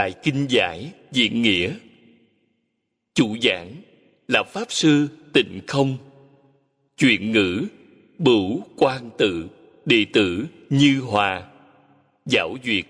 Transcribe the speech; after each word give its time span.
Đại 0.00 0.14
Kinh 0.22 0.46
Giải 0.48 0.92
Diễn 1.12 1.42
Nghĩa. 1.42 1.74
Chủ 3.14 3.36
giảng 3.42 3.74
là 4.28 4.42
Pháp 4.42 4.72
Sư 4.72 5.08
Tịnh 5.32 5.60
Không. 5.66 5.96
Chuyện 6.96 7.32
ngữ 7.32 7.66
Bửu 8.18 8.62
Quan 8.76 9.10
Tự, 9.18 9.48
Đệ 9.86 10.04
tử 10.12 10.46
Như 10.70 11.00
Hòa. 11.00 11.50
Giảo 12.24 12.56
Duyệt, 12.64 12.84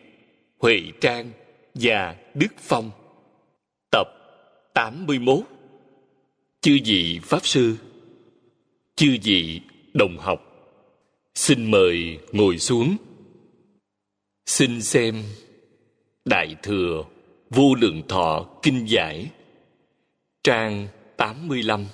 Huệ 0.59 0.83
Trang 1.01 1.31
và 1.75 2.17
Đức 2.35 2.53
Phong. 2.59 2.91
Tập 3.91 4.09
81 4.75 5.39
Chư 6.61 6.79
vị 6.85 7.21
Pháp 7.23 7.47
Sư, 7.47 7.77
Chư 8.97 9.17
vị 9.23 9.61
Đồng 9.95 10.19
học, 10.19 10.41
Xin 11.35 11.71
mời 11.71 12.19
ngồi 12.33 12.59
xuống. 12.59 12.97
Xin 14.47 14.83
xem 14.83 15.23
Đại 16.25 16.57
Thừa 16.63 17.05
Vô 17.51 17.75
Lượng 17.75 18.03
Thọ 18.09 18.47
Kinh 18.63 18.89
Giải, 18.89 19.31
Trang 20.45 20.89
85 21.17 21.85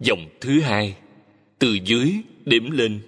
Dòng 0.00 0.28
thứ 0.40 0.60
hai, 0.60 0.96
Từ 1.58 1.78
dưới 1.84 2.12
đếm 2.44 2.70
lên. 2.70 3.00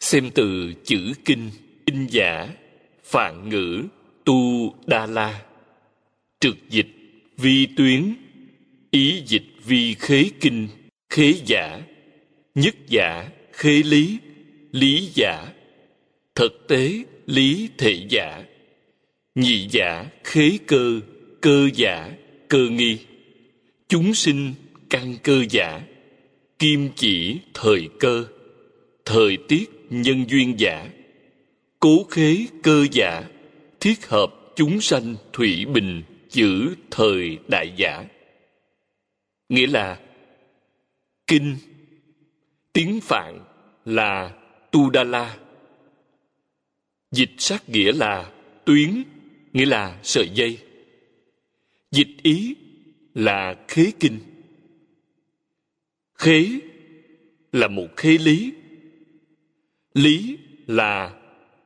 Xem 0.00 0.30
từ 0.34 0.72
chữ 0.84 1.12
kinh 1.24 1.50
Kinh 1.86 2.06
giả, 2.10 2.48
Phạn 3.04 3.48
ngữ 3.48 3.84
Tu 4.24 4.74
Đa 4.86 5.06
La. 5.06 5.42
Trực 6.40 6.56
dịch 6.70 6.88
Vi 7.36 7.66
tuyến, 7.76 8.14
Ý 8.90 9.22
dịch 9.26 9.46
vi 9.64 9.94
khế 9.94 10.24
kinh, 10.40 10.68
Khế 11.10 11.34
giả, 11.46 11.80
Nhất 12.54 12.74
giả, 12.88 13.28
Khế 13.52 13.82
lý 13.82 14.18
Lý 14.72 15.10
giả, 15.14 15.52
Thực 16.34 16.68
tế 16.68 17.04
Lý 17.26 17.68
thể 17.78 18.06
giả 18.08 18.44
nhị 19.38 19.68
giả 19.70 20.06
khế 20.24 20.58
cơ 20.66 21.00
cơ 21.40 21.68
giả, 21.74 22.10
cơ 22.48 22.68
nghi. 22.70 22.98
Chúng 23.88 24.14
sinh 24.14 24.54
căn 24.90 25.16
cơ 25.22 25.44
giả. 25.50 25.80
Kim 26.58 26.88
chỉ 26.96 27.38
thời 27.54 27.88
cơ, 28.00 28.24
thời 29.04 29.38
tiết 29.48 29.70
nhân 29.90 30.24
duyên 30.28 30.54
giả. 30.58 30.90
Cố 31.80 32.04
khế 32.10 32.46
cơ 32.62 32.86
giả, 32.92 33.22
thiết 33.80 34.06
hợp 34.06 34.34
chúng 34.56 34.80
sanh 34.80 35.14
thủy 35.32 35.64
bình 35.64 36.02
chữ 36.30 36.74
thời 36.90 37.38
đại 37.48 37.72
giả. 37.76 38.04
Nghĩa 39.48 39.66
là 39.66 39.98
kinh, 41.26 41.56
tiếng 42.72 43.00
phạn 43.00 43.40
là 43.84 44.32
tu 44.70 44.90
đa 44.90 45.04
la. 45.04 45.36
Dịch 47.10 47.30
sát 47.38 47.68
nghĩa 47.68 47.92
là 47.92 48.30
tuyến 48.64 49.02
nghĩa 49.58 49.66
là 49.66 49.98
sợi 50.02 50.28
dây. 50.34 50.58
Dịch 51.90 52.08
ý 52.22 52.54
là 53.14 53.56
khế 53.68 53.92
kinh. 54.00 54.18
Khế 56.14 56.46
là 57.52 57.68
một 57.68 57.88
khế 57.96 58.18
lý. 58.18 58.52
Lý 59.94 60.38
là 60.66 61.20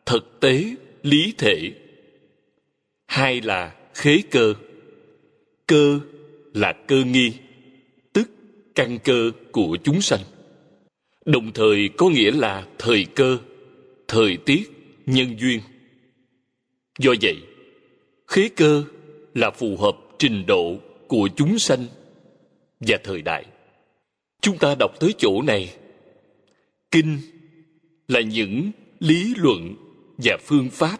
thực 0.07 0.41
tế, 0.41 0.75
lý 1.03 1.35
thể. 1.39 1.73
Hai 3.07 3.41
là 3.41 3.77
khế 3.95 4.23
cơ. 4.31 4.55
Cơ 5.67 6.01
là 6.55 6.73
cơ 6.89 7.05
nghi, 7.05 7.33
tức 8.13 8.31
căn 8.75 8.99
cơ 9.05 9.31
của 9.53 9.77
chúng 9.85 10.01
sanh. 10.01 10.21
Đồng 11.25 11.53
thời 11.53 11.89
có 11.97 12.09
nghĩa 12.09 12.31
là 12.31 12.67
thời 12.79 13.05
cơ, 13.05 13.39
thời 14.09 14.37
tiết, 14.37 14.71
nhân 15.07 15.41
duyên. 15.41 15.61
Do 16.99 17.15
vậy 17.23 17.37
khế 18.32 18.48
cơ 18.48 18.84
là 19.34 19.50
phù 19.50 19.76
hợp 19.76 19.97
trình 20.19 20.47
độ 20.47 20.76
của 21.09 21.28
chúng 21.37 21.59
sanh 21.59 21.87
và 22.81 22.98
thời 23.04 23.22
đại. 23.22 23.44
Chúng 24.41 24.59
ta 24.59 24.75
đọc 24.78 24.91
tới 25.00 25.15
chỗ 25.19 25.43
này, 25.43 25.75
kinh 26.91 27.19
là 28.09 28.20
những 28.20 28.70
lý 29.00 29.34
luận 29.37 29.75
và 30.19 30.37
phương 30.47 30.70
pháp 30.70 30.97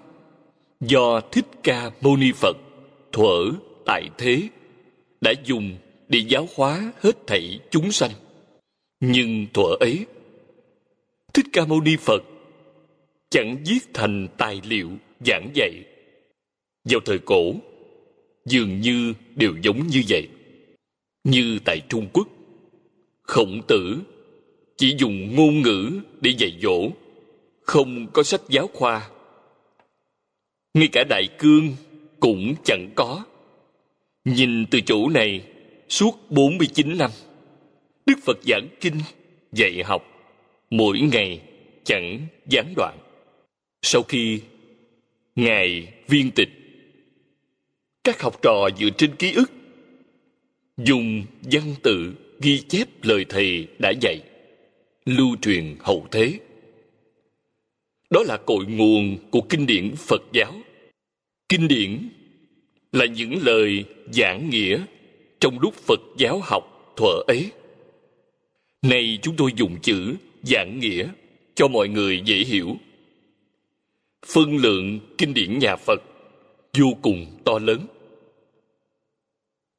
do 0.81 1.21
thích 1.21 1.47
ca 1.63 1.91
mâu 2.01 2.17
ni 2.17 2.33
phật 2.33 2.57
thuở 3.13 3.51
tại 3.87 4.09
thế 4.19 4.49
đã 5.21 5.33
dùng 5.45 5.77
để 6.09 6.19
giáo 6.29 6.49
hóa 6.57 6.93
hết 7.01 7.27
thảy 7.27 7.61
chúng 7.71 7.93
sanh. 7.93 8.11
Nhưng 9.01 9.47
thuở 9.55 9.77
ấy, 9.81 10.07
thích 11.35 11.47
ca 11.53 11.67
mâu 11.67 11.81
ni 11.81 11.97
phật 11.97 12.23
chẳng 13.31 13.57
viết 13.67 13.81
thành 13.95 14.29
tài 14.39 14.61
liệu 14.65 14.91
giảng 15.27 15.51
dạy 15.55 15.85
vào 16.85 17.01
thời 17.05 17.19
cổ, 17.19 17.55
dường 18.47 18.81
như 18.81 19.15
đều 19.35 19.55
giống 19.63 19.87
như 19.87 20.03
vậy. 20.09 20.29
Như 21.25 21.59
tại 21.65 21.81
trung 21.89 22.07
quốc, 22.13 22.29
khổng 23.23 23.61
tử 23.69 23.99
chỉ 24.77 24.95
dùng 24.99 25.37
ngôn 25.37 25.63
ngữ 25.63 26.01
để 26.21 26.31
dạy 26.39 26.59
dỗ, 26.63 26.91
không 27.63 28.07
có 28.13 28.23
sách 28.23 28.41
giáo 28.49 28.69
khoa. 28.73 29.09
Ngay 30.75 30.89
cả 30.93 31.05
đại 31.05 31.29
cương 31.39 31.69
cũng 32.21 32.55
chẳng 32.65 32.89
có. 32.95 33.25
Nhìn 34.25 34.67
từ 34.67 34.81
chỗ 34.81 35.09
này, 35.09 35.45
suốt 35.89 36.31
49 36.31 36.99
năm, 36.99 37.11
Đức 38.07 38.15
Phật 38.25 38.39
giảng 38.43 38.69
kinh, 38.81 38.95
dạy 39.53 39.83
học, 39.85 40.03
mỗi 40.71 41.01
ngày 41.01 41.41
chẳng 41.85 42.27
gián 42.47 42.75
đoạn. 42.77 42.99
Sau 43.83 44.03
khi 44.03 44.41
ngài 45.37 45.89
viên 46.09 46.31
tịch 46.31 46.49
các 48.05 48.23
học 48.23 48.43
trò 48.43 48.69
dựa 48.79 48.91
trên 48.91 49.17
ký 49.17 49.33
ức. 49.33 49.51
Dùng 50.77 51.25
văn 51.43 51.75
tự 51.83 52.13
ghi 52.41 52.61
chép 52.69 52.89
lời 53.03 53.25
thầy 53.29 53.67
đã 53.79 53.93
dạy, 54.01 54.21
lưu 55.05 55.37
truyền 55.43 55.77
hậu 55.81 56.07
thế. 56.11 56.39
Đó 58.11 58.23
là 58.27 58.37
cội 58.37 58.65
nguồn 58.67 59.17
của 59.31 59.41
kinh 59.41 59.67
điển 59.67 59.95
phật 59.97 60.23
giáo. 60.33 60.55
Kinh 61.49 61.69
điển 61.69 62.09
là 62.93 63.07
những 63.07 63.43
lời 63.43 63.85
giảng 64.13 64.51
nghĩa 64.51 64.81
trong 65.41 65.59
lúc 65.61 65.75
phật 65.75 66.01
giáo 66.19 66.41
học 66.43 66.95
thuở 66.97 67.23
ấy. 67.27 67.51
Nay 68.83 69.19
chúng 69.23 69.37
tôi 69.37 69.51
dùng 69.57 69.77
chữ 69.83 70.15
giảng 70.43 70.79
nghĩa 70.79 71.09
cho 71.55 71.69
mọi 71.69 71.89
người 71.89 72.23
dễ 72.25 72.37
hiểu. 72.37 72.77
Phân 74.27 74.57
lượng 74.57 75.01
kinh 75.19 75.35
điển 75.35 75.59
nhà 75.59 75.77
phật 75.77 76.03
vô 76.79 76.97
cùng 77.03 77.27
to 77.45 77.59
lớn 77.59 77.87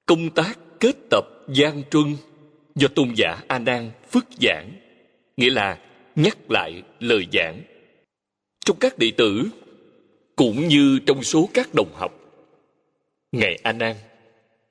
công 0.05 0.29
tác 0.29 0.59
kết 0.79 0.95
tập 1.09 1.25
gian 1.47 1.83
truân 1.91 2.15
do 2.75 2.87
tôn 2.87 3.13
giả 3.15 3.43
a 3.47 3.59
nan 3.59 3.91
phức 4.09 4.25
giảng, 4.41 4.71
nghĩa 5.37 5.49
là 5.49 5.79
nhắc 6.15 6.51
lại 6.51 6.83
lời 6.99 7.27
giảng. 7.33 7.61
Trong 8.65 8.77
các 8.79 8.97
đệ 8.97 9.11
tử, 9.17 9.43
cũng 10.35 10.67
như 10.67 10.99
trong 11.05 11.23
số 11.23 11.49
các 11.53 11.69
đồng 11.73 11.93
học, 11.93 12.19
ngài 13.31 13.59
a 13.63 13.71
nan 13.71 13.95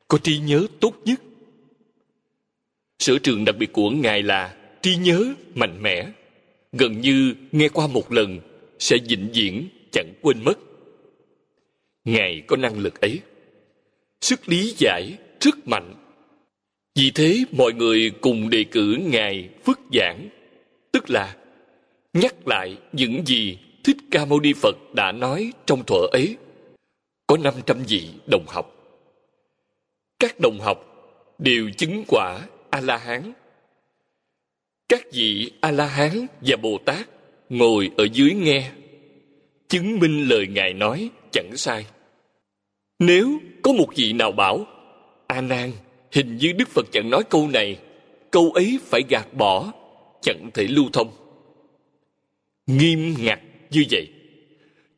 có 0.08 0.18
trí 0.18 0.38
nhớ 0.38 0.66
tốt 0.80 0.94
nhất. 1.04 1.20
Sở 2.98 3.18
trường 3.18 3.44
đặc 3.44 3.56
biệt 3.58 3.72
của 3.72 3.90
ngài 3.90 4.22
là 4.22 4.56
trí 4.82 4.96
nhớ 4.96 5.34
mạnh 5.54 5.82
mẽ, 5.82 6.08
gần 6.72 7.00
như 7.00 7.34
nghe 7.52 7.68
qua 7.68 7.86
một 7.86 8.12
lần 8.12 8.40
sẽ 8.78 8.96
vĩnh 9.08 9.30
viễn 9.34 9.68
chẳng 9.92 10.12
quên 10.22 10.44
mất. 10.44 10.58
Ngài 12.04 12.42
có 12.46 12.56
năng 12.56 12.78
lực 12.78 13.00
ấy, 13.00 13.20
sức 14.20 14.48
lý 14.48 14.74
giải 14.78 15.16
rất 15.42 15.68
mạnh 15.68 15.94
vì 16.94 17.10
thế 17.10 17.44
mọi 17.52 17.72
người 17.72 18.10
cùng 18.20 18.50
đề 18.50 18.64
cử 18.64 18.96
ngài 19.00 19.48
phước 19.64 19.80
giảng 19.92 20.28
tức 20.92 21.10
là 21.10 21.36
nhắc 22.12 22.48
lại 22.48 22.78
những 22.92 23.26
gì 23.26 23.58
Thích 23.84 23.96
Ca 24.10 24.24
Mâu 24.24 24.40
Ni 24.40 24.52
Phật 24.52 24.76
đã 24.94 25.12
nói 25.12 25.52
trong 25.66 25.84
thuở 25.84 26.06
ấy 26.12 26.36
có 27.26 27.36
500 27.36 27.82
vị 27.88 28.08
đồng 28.26 28.44
học. 28.48 28.66
Các 30.18 30.40
đồng 30.40 30.60
học 30.60 30.78
đều 31.38 31.70
chứng 31.70 32.04
quả 32.08 32.40
A-la-hán. 32.70 33.32
Các 34.88 35.02
vị 35.12 35.52
A-la-hán 35.60 36.26
và 36.40 36.56
Bồ 36.56 36.78
Tát 36.84 37.08
ngồi 37.48 37.90
ở 37.96 38.06
dưới 38.12 38.32
nghe, 38.34 38.70
chứng 39.68 39.98
minh 39.98 40.28
lời 40.28 40.46
Ngài 40.46 40.72
nói 40.72 41.10
chẳng 41.32 41.56
sai. 41.56 41.86
Nếu 42.98 43.38
có 43.62 43.72
một 43.72 43.88
vị 43.96 44.12
nào 44.12 44.32
bảo, 44.32 44.66
A 45.32 45.40
Nan, 45.40 45.72
hình 46.12 46.36
như 46.36 46.52
Đức 46.52 46.68
Phật 46.68 46.86
chẳng 46.92 47.10
nói 47.10 47.24
câu 47.30 47.48
này, 47.48 47.78
câu 48.30 48.52
ấy 48.52 48.78
phải 48.84 49.02
gạt 49.08 49.34
bỏ, 49.34 49.72
chẳng 50.22 50.50
thể 50.54 50.66
lưu 50.66 50.84
thông. 50.92 51.10
Nghiêm 52.66 53.14
ngặt 53.18 53.40
như 53.70 53.84
vậy, 53.90 54.08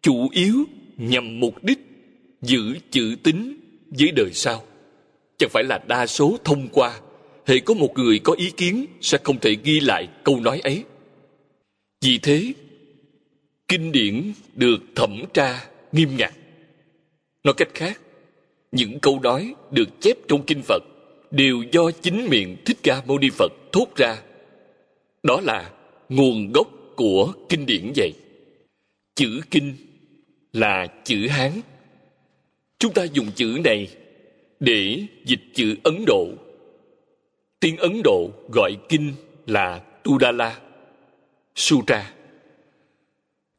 chủ 0.02 0.28
yếu 0.32 0.54
nhằm 0.96 1.40
mục 1.40 1.64
đích 1.64 1.78
giữ 2.42 2.76
chữ 2.90 3.16
tín 3.22 3.56
với 3.98 4.10
đời 4.10 4.30
sau. 4.32 4.62
Chẳng 5.38 5.50
phải 5.52 5.64
là 5.64 5.78
đa 5.86 6.06
số 6.06 6.36
thông 6.44 6.68
qua, 6.68 7.00
hệ 7.46 7.58
có 7.58 7.74
một 7.74 7.92
người 7.94 8.18
có 8.18 8.32
ý 8.32 8.50
kiến 8.50 8.86
sẽ 9.00 9.18
không 9.24 9.40
thể 9.40 9.56
ghi 9.64 9.80
lại 9.80 10.08
câu 10.24 10.40
nói 10.40 10.60
ấy. 10.60 10.84
Vì 12.00 12.18
thế, 12.18 12.52
kinh 13.68 13.92
điển 13.92 14.32
được 14.54 14.78
thẩm 14.94 15.22
tra 15.34 15.66
nghiêm 15.92 16.16
ngặt. 16.16 16.32
Nói 17.44 17.54
cách 17.56 17.70
khác, 17.74 18.00
những 18.74 18.98
câu 19.02 19.20
nói 19.22 19.54
được 19.70 19.88
chép 20.00 20.16
trong 20.28 20.42
kinh 20.46 20.62
Phật 20.62 20.82
đều 21.30 21.62
do 21.72 21.90
chính 22.02 22.26
miệng 22.30 22.56
Thích 22.64 22.76
Ca 22.82 23.02
Mâu 23.06 23.18
Ni 23.18 23.30
Phật 23.30 23.52
thốt 23.72 23.86
ra. 23.96 24.16
Đó 25.22 25.40
là 25.40 25.70
nguồn 26.08 26.52
gốc 26.52 26.68
của 26.96 27.32
kinh 27.48 27.66
điển 27.66 27.92
vậy. 27.96 28.12
Chữ 29.14 29.40
kinh 29.50 29.74
là 30.52 30.86
chữ 31.04 31.28
Hán. 31.28 31.52
Chúng 32.78 32.92
ta 32.92 33.04
dùng 33.04 33.26
chữ 33.34 33.58
này 33.64 33.88
để 34.60 34.98
dịch 35.24 35.42
chữ 35.54 35.74
Ấn 35.84 36.04
Độ. 36.06 36.28
Tiếng 37.60 37.76
Ấn 37.76 38.00
Độ 38.04 38.30
gọi 38.52 38.76
kinh 38.88 39.12
là 39.46 39.82
Tudala, 40.02 40.58
Sutra. 41.54 42.12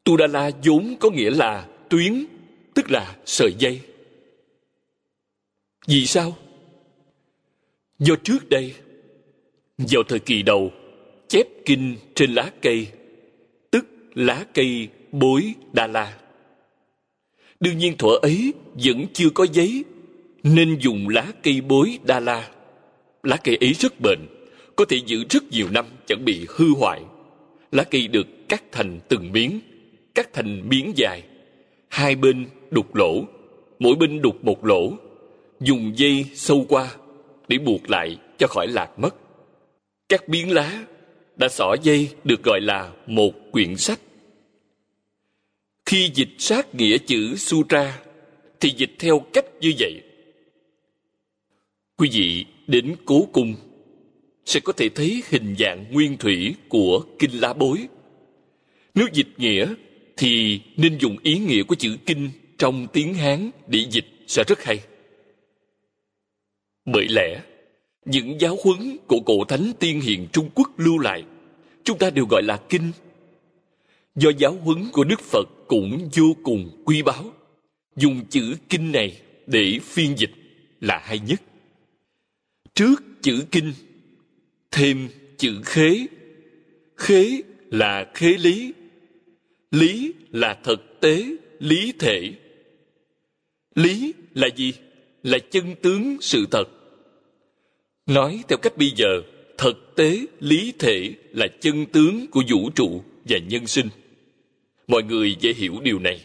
Tudala 0.04 0.50
vốn 0.64 0.96
có 1.00 1.10
nghĩa 1.10 1.30
là 1.30 1.66
tuyến, 1.88 2.26
tức 2.74 2.90
là 2.90 3.16
sợi 3.24 3.52
dây. 3.58 3.80
Vì 5.86 6.06
sao? 6.06 6.36
Do 7.98 8.14
trước 8.24 8.48
đây, 8.48 8.74
vào 9.78 10.02
thời 10.02 10.18
kỳ 10.18 10.42
đầu, 10.42 10.72
chép 11.28 11.46
kinh 11.64 11.96
trên 12.14 12.34
lá 12.34 12.50
cây, 12.62 12.88
tức 13.70 13.86
lá 14.14 14.46
cây 14.54 14.88
bối 15.12 15.54
Đà 15.72 15.86
La. 15.86 16.18
Đương 17.60 17.78
nhiên 17.78 17.96
thuở 17.98 18.16
ấy 18.22 18.52
vẫn 18.84 19.06
chưa 19.12 19.30
có 19.30 19.46
giấy, 19.52 19.84
nên 20.42 20.78
dùng 20.80 21.08
lá 21.08 21.32
cây 21.42 21.60
bối 21.60 21.98
Đà 22.04 22.20
La. 22.20 22.50
Lá 23.22 23.36
cây 23.36 23.56
ấy 23.56 23.72
rất 23.72 24.00
bền, 24.00 24.18
có 24.76 24.84
thể 24.84 24.96
giữ 25.06 25.24
rất 25.30 25.42
nhiều 25.50 25.68
năm 25.70 25.86
chẳng 26.06 26.24
bị 26.24 26.46
hư 26.48 26.66
hoại. 26.74 27.02
Lá 27.72 27.84
cây 27.84 28.08
được 28.08 28.26
cắt 28.48 28.62
thành 28.72 29.00
từng 29.08 29.32
miếng, 29.32 29.60
cắt 30.14 30.32
thành 30.32 30.68
miếng 30.68 30.92
dài. 30.96 31.22
Hai 31.88 32.16
bên 32.16 32.46
đục 32.70 32.94
lỗ, 32.94 33.24
mỗi 33.78 33.96
bên 33.96 34.22
đục 34.22 34.44
một 34.44 34.64
lỗ, 34.64 34.92
dùng 35.60 35.92
dây 35.98 36.24
sâu 36.34 36.66
qua 36.68 36.94
để 37.48 37.58
buộc 37.58 37.90
lại 37.90 38.18
cho 38.38 38.46
khỏi 38.46 38.66
lạc 38.68 38.98
mất. 38.98 39.14
Các 40.08 40.28
biến 40.28 40.50
lá 40.50 40.84
đã 41.36 41.48
xỏ 41.48 41.76
dây 41.82 42.08
được 42.24 42.42
gọi 42.42 42.60
là 42.60 42.92
một 43.06 43.32
quyển 43.52 43.76
sách. 43.76 44.00
Khi 45.86 46.10
dịch 46.14 46.34
sát 46.38 46.74
nghĩa 46.74 46.98
chữ 46.98 47.36
sutra 47.36 47.98
thì 48.60 48.70
dịch 48.76 48.90
theo 48.98 49.18
cách 49.32 49.44
như 49.60 49.72
vậy. 49.78 50.02
Quý 51.96 52.08
vị 52.12 52.44
đến 52.66 52.96
cố 53.04 53.28
cung 53.32 53.54
sẽ 54.44 54.60
có 54.60 54.72
thể 54.72 54.88
thấy 54.88 55.22
hình 55.28 55.54
dạng 55.58 55.84
nguyên 55.90 56.16
thủy 56.16 56.54
của 56.68 57.04
kinh 57.18 57.40
lá 57.40 57.52
bối. 57.52 57.78
Nếu 58.94 59.06
dịch 59.12 59.28
nghĩa 59.36 59.74
thì 60.16 60.60
nên 60.76 60.98
dùng 60.98 61.16
ý 61.22 61.38
nghĩa 61.38 61.62
của 61.62 61.74
chữ 61.74 61.96
kinh 62.06 62.30
trong 62.58 62.86
tiếng 62.92 63.14
Hán 63.14 63.50
để 63.66 63.84
dịch 63.90 64.06
sẽ 64.26 64.44
rất 64.48 64.64
hay. 64.64 64.80
Bởi 66.86 67.08
lẽ, 67.08 67.42
những 68.04 68.40
giáo 68.40 68.56
huấn 68.64 68.96
của 69.06 69.20
cổ 69.26 69.44
thánh 69.44 69.72
tiên 69.80 70.00
hiền 70.00 70.26
Trung 70.32 70.50
Quốc 70.54 70.70
lưu 70.76 70.98
lại, 70.98 71.24
chúng 71.84 71.98
ta 71.98 72.10
đều 72.10 72.26
gọi 72.30 72.42
là 72.42 72.60
kinh. 72.68 72.92
Do 74.14 74.30
giáo 74.38 74.52
huấn 74.52 74.88
của 74.92 75.04
Đức 75.04 75.20
Phật 75.20 75.48
cũng 75.66 76.08
vô 76.14 76.36
cùng 76.42 76.82
quý 76.84 77.02
báu, 77.02 77.32
dùng 77.96 78.20
chữ 78.30 78.56
kinh 78.68 78.92
này 78.92 79.20
để 79.46 79.78
phiên 79.82 80.18
dịch 80.18 80.30
là 80.80 80.98
hay 81.04 81.18
nhất. 81.18 81.42
Trước 82.74 83.02
chữ 83.22 83.44
kinh, 83.50 83.72
thêm 84.70 85.08
chữ 85.36 85.60
khế. 85.64 86.06
Khế 86.96 87.42
là 87.70 88.10
khế 88.14 88.28
lý. 88.28 88.72
Lý 89.70 90.12
là 90.30 90.58
thực 90.64 91.00
tế, 91.00 91.24
lý 91.58 91.92
thể. 91.98 92.32
Lý 93.74 94.12
là 94.34 94.48
gì? 94.56 94.72
Là 95.22 95.38
chân 95.50 95.74
tướng 95.82 96.16
sự 96.20 96.46
thật 96.50 96.75
Nói 98.06 98.44
theo 98.48 98.58
cách 98.58 98.76
bây 98.76 98.90
giờ, 98.96 99.22
thực 99.58 99.96
tế 99.96 100.26
lý 100.40 100.72
thể 100.78 101.14
là 101.32 101.46
chân 101.60 101.86
tướng 101.86 102.26
của 102.30 102.42
vũ 102.48 102.70
trụ 102.70 103.02
và 103.24 103.38
nhân 103.38 103.66
sinh. 103.66 103.88
Mọi 104.86 105.02
người 105.02 105.36
dễ 105.40 105.52
hiểu 105.52 105.80
điều 105.82 105.98
này. 105.98 106.24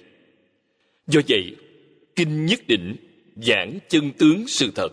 Do 1.07 1.21
vậy, 1.27 1.55
kinh 2.15 2.45
nhất 2.45 2.59
định 2.67 2.95
giảng 3.35 3.79
chân 3.89 4.11
tướng 4.11 4.47
sự 4.47 4.71
thật. 4.75 4.89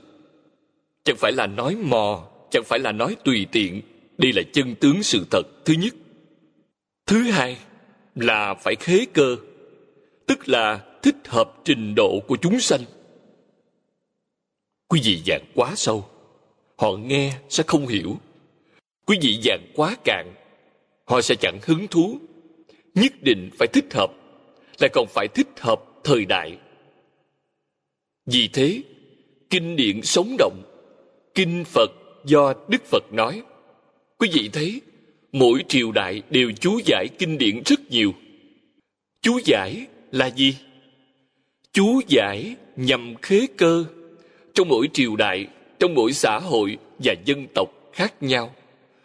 Chẳng 1.04 1.16
phải 1.16 1.32
là 1.32 1.46
nói 1.46 1.76
mò, 1.76 2.28
chẳng 2.50 2.64
phải 2.64 2.78
là 2.78 2.92
nói 2.92 3.16
tùy 3.24 3.46
tiện. 3.52 3.82
Đây 4.18 4.32
là 4.32 4.42
chân 4.52 4.74
tướng 4.74 5.02
sự 5.02 5.26
thật 5.30 5.42
thứ 5.64 5.74
nhất. 5.74 5.94
Thứ 7.06 7.22
hai 7.22 7.58
là 8.14 8.54
phải 8.54 8.74
khế 8.80 9.06
cơ, 9.12 9.36
tức 10.26 10.48
là 10.48 10.84
thích 11.02 11.16
hợp 11.26 11.52
trình 11.64 11.94
độ 11.96 12.20
của 12.28 12.36
chúng 12.36 12.60
sanh. 12.60 12.80
Quý 14.88 15.00
vị 15.04 15.22
giảng 15.26 15.44
quá 15.54 15.72
sâu 15.76 16.08
họ 16.78 16.96
nghe 16.96 17.32
sẽ 17.48 17.64
không 17.66 17.86
hiểu. 17.86 18.16
Quý 19.06 19.18
vị 19.22 19.40
giảng 19.44 19.66
quá 19.74 19.96
cạn, 20.04 20.34
họ 21.04 21.20
sẽ 21.20 21.34
chẳng 21.34 21.58
hứng 21.62 21.88
thú. 21.88 22.18
Nhất 22.94 23.12
định 23.22 23.50
phải 23.58 23.68
thích 23.72 23.94
hợp, 23.94 24.12
lại 24.80 24.90
còn 24.92 25.06
phải 25.08 25.28
thích 25.28 25.48
hợp 25.60 25.82
thời 26.04 26.24
đại. 26.24 26.58
Vì 28.26 28.48
thế, 28.48 28.82
kinh 29.50 29.76
điển 29.76 30.02
sống 30.02 30.36
động, 30.38 30.62
kinh 31.34 31.64
Phật 31.64 31.90
do 32.24 32.54
Đức 32.68 32.84
Phật 32.84 33.12
nói. 33.12 33.42
Quý 34.18 34.28
vị 34.32 34.50
thấy, 34.52 34.80
mỗi 35.32 35.64
triều 35.68 35.92
đại 35.92 36.22
đều 36.30 36.52
chú 36.60 36.80
giải 36.84 37.08
kinh 37.18 37.38
điển 37.38 37.62
rất 37.66 37.80
nhiều. 37.90 38.12
Chú 39.22 39.40
giải 39.44 39.86
là 40.12 40.26
gì? 40.26 40.56
Chú 41.72 42.00
giải 42.08 42.56
nhằm 42.76 43.14
khế 43.22 43.46
cơ. 43.56 43.84
Trong 44.54 44.68
mỗi 44.68 44.88
triều 44.92 45.16
đại 45.16 45.46
trong 45.78 45.94
mỗi 45.94 46.12
xã 46.12 46.38
hội 46.38 46.78
và 46.98 47.14
dân 47.24 47.46
tộc 47.54 47.68
khác 47.92 48.22
nhau, 48.22 48.54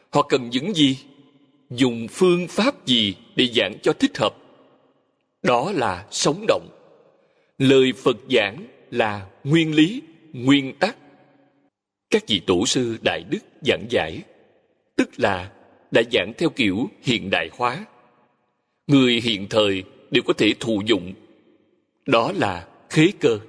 họ 0.10 0.22
cần 0.22 0.50
những 0.50 0.74
gì? 0.74 0.98
Dùng 1.70 2.08
phương 2.12 2.48
pháp 2.48 2.86
gì 2.86 3.16
để 3.36 3.48
giảng 3.56 3.74
cho 3.82 3.94
thích 3.94 4.18
hợp? 4.18 4.36
Đó 5.44 5.72
là 5.72 6.08
sống 6.12 6.46
động. 6.48 6.68
Lời 7.58 7.94
phật 7.94 8.18
giảng 8.30 8.68
là 8.92 9.28
nguyên 9.44 9.76
lý, 9.76 10.02
nguyên 10.34 10.74
tắc. 10.80 10.98
Các 12.10 12.24
vị 12.28 12.42
tổ 12.48 12.66
sư 12.66 12.98
đại 13.02 13.24
đức 13.30 13.40
giảng 13.66 13.86
giải, 13.90 14.22
tức 14.96 15.10
là 15.18 15.52
đã 15.92 16.02
giảng 16.12 16.34
theo 16.38 16.50
kiểu 16.50 16.90
hiện 17.02 17.30
đại 17.30 17.50
hóa. 17.58 17.86
Người 18.88 19.22
hiện 19.24 19.48
thời 19.50 19.84
đều 20.12 20.24
có 20.24 20.34
thể 20.34 20.54
thụ 20.60 20.82
dụng. 20.86 21.14
Đó 22.06 22.32
là 22.36 22.68
khế 22.90 23.08
cơ. 23.20 23.40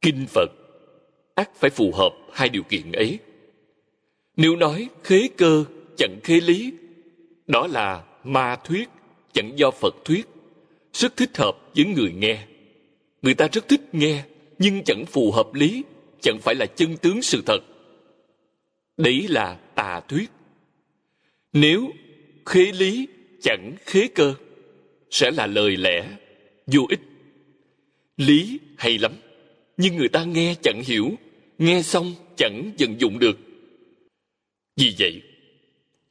Kinh 0.00 0.26
phật 0.28 0.50
ắt 1.38 1.50
phải 1.54 1.70
phù 1.70 1.92
hợp 1.92 2.12
hai 2.32 2.48
điều 2.48 2.62
kiện 2.62 2.92
ấy. 2.92 3.18
Nếu 4.36 4.56
nói 4.56 4.88
khế 5.04 5.28
cơ 5.36 5.64
chẳng 5.96 6.20
khế 6.24 6.40
lý, 6.40 6.72
đó 7.46 7.66
là 7.66 8.04
ma 8.24 8.56
thuyết 8.56 8.88
chẳng 9.32 9.58
do 9.58 9.70
phật 9.70 9.94
thuyết, 10.04 10.26
rất 10.92 11.16
thích 11.16 11.36
hợp 11.36 11.56
với 11.76 11.84
người 11.84 12.12
nghe. 12.12 12.46
Người 13.22 13.34
ta 13.34 13.48
rất 13.52 13.68
thích 13.68 13.80
nghe, 13.92 14.24
nhưng 14.58 14.84
chẳng 14.84 15.04
phù 15.06 15.32
hợp 15.32 15.54
lý, 15.54 15.84
chẳng 16.20 16.38
phải 16.40 16.54
là 16.54 16.66
chân 16.66 16.96
tướng 16.96 17.22
sự 17.22 17.42
thật. 17.46 17.60
Đấy 18.96 19.26
là 19.28 19.58
tà 19.74 20.00
thuyết. 20.08 20.30
Nếu 21.52 21.90
khế 22.46 22.72
lý 22.72 23.08
chẳng 23.42 23.74
khế 23.86 24.08
cơ, 24.08 24.34
sẽ 25.10 25.30
là 25.30 25.46
lời 25.46 25.76
lẽ, 25.76 26.08
vô 26.66 26.86
ích. 26.88 27.00
Lý 28.16 28.58
hay 28.76 28.98
lắm, 28.98 29.12
nhưng 29.76 29.96
người 29.96 30.08
ta 30.08 30.24
nghe 30.24 30.54
chẳng 30.62 30.82
hiểu 30.84 31.10
nghe 31.58 31.82
xong 31.82 32.14
chẳng 32.36 32.72
vận 32.78 33.00
dụng 33.00 33.18
được. 33.18 33.38
Vì 34.76 34.94
vậy, 34.98 35.22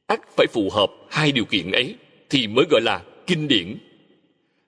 ắt 0.08 0.22
phải 0.38 0.48
phù 0.48 0.70
hợp 0.70 0.92
hai 1.10 1.32
điều 1.32 1.46
kiện 1.46 1.72
ấy 1.72 1.96
thì 2.30 2.48
mới 2.48 2.66
gọi 2.70 2.82
là 2.82 3.04
kinh 3.28 3.48
điển. 3.48 3.78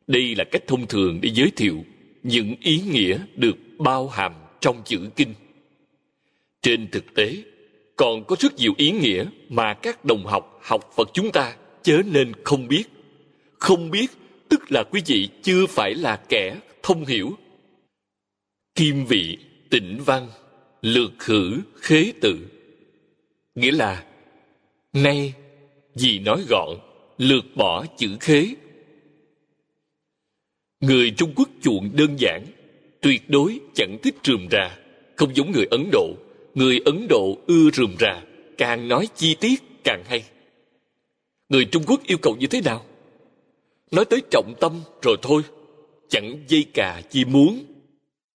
Đây 0.08 0.36
là 0.36 0.44
cách 0.44 0.64
thông 0.68 0.88
thường 0.88 1.20
để 1.22 1.30
giới 1.34 1.52
thiệu 1.56 1.86
những 2.24 2.56
ý 2.62 2.82
nghĩa 2.92 3.20
được 3.36 3.58
bao 3.78 4.08
hàm 4.08 4.34
trong 4.60 4.82
chữ 4.86 5.10
kinh. 5.16 5.34
Trên 6.62 6.88
thực 6.92 7.14
tế, 7.16 7.36
còn 7.96 8.24
có 8.24 8.36
rất 8.40 8.56
nhiều 8.56 8.74
ý 8.78 8.92
nghĩa 8.92 9.26
mà 9.50 9.74
các 9.74 10.06
đồng 10.06 10.26
học 10.26 10.60
học 10.64 10.92
phật 10.96 11.10
chúng 11.14 11.32
ta 11.32 11.56
chớ 11.84 12.02
nên 12.06 12.32
không 12.44 12.68
biết. 12.68 12.84
Không 13.58 13.92
biết 13.92 14.12
tức 14.50 14.72
là 14.72 14.84
quý 14.84 15.02
vị 15.06 15.30
chưa 15.44 15.66
phải 15.66 15.96
là 15.96 16.16
kẻ 16.30 16.56
thông 16.84 17.06
hiểu. 17.06 17.38
Kim 18.76 19.06
vị 19.06 19.38
tịnh 19.70 20.02
văn 20.06 20.28
lược 20.82 21.12
khử 21.20 21.62
khế 21.76 22.14
tự 22.22 22.38
nghĩa 23.56 23.72
là, 23.72 24.06
nay 24.94 25.34
vì 25.96 26.20
nói 26.20 26.44
gọn, 26.50 26.70
lược 27.18 27.46
bỏ 27.56 27.86
chữ 27.98 28.18
khế. 28.20 28.48
Người 30.80 31.12
trung 31.18 31.34
quốc 31.36 31.50
chuộng 31.62 31.90
đơn 31.94 32.16
giản, 32.20 32.46
tuyệt 33.02 33.30
đối 33.30 33.60
chẳng 33.76 33.98
thích 34.04 34.16
rườm 34.24 34.48
rà, 34.52 34.78
không 35.16 35.36
giống 35.36 35.52
người 35.52 35.66
ấn 35.72 35.90
độ. 35.92 36.14
Người 36.54 36.80
ấn 36.86 37.08
độ 37.10 37.38
ưa 37.48 37.70
rườm 37.74 37.96
rà, 38.00 38.24
càng 38.58 38.88
nói 38.88 39.08
chi 39.16 39.36
tiết 39.40 39.64
càng 39.84 40.04
hay. 40.06 40.24
Người 41.50 41.66
trung 41.66 41.84
quốc 41.88 42.04
yêu 42.04 42.18
cầu 42.18 42.36
như 42.36 42.48
thế 42.48 42.62
nào? 42.62 42.86
Nói 43.92 44.06
tới 44.06 44.22
trọng 44.32 44.54
tâm 44.60 44.82
rồi 45.02 45.18
thôi, 45.22 45.42
chẳng 46.10 46.44
dây 46.48 46.66
cà 46.74 47.02
chi 47.10 47.26
muốn. 47.26 47.66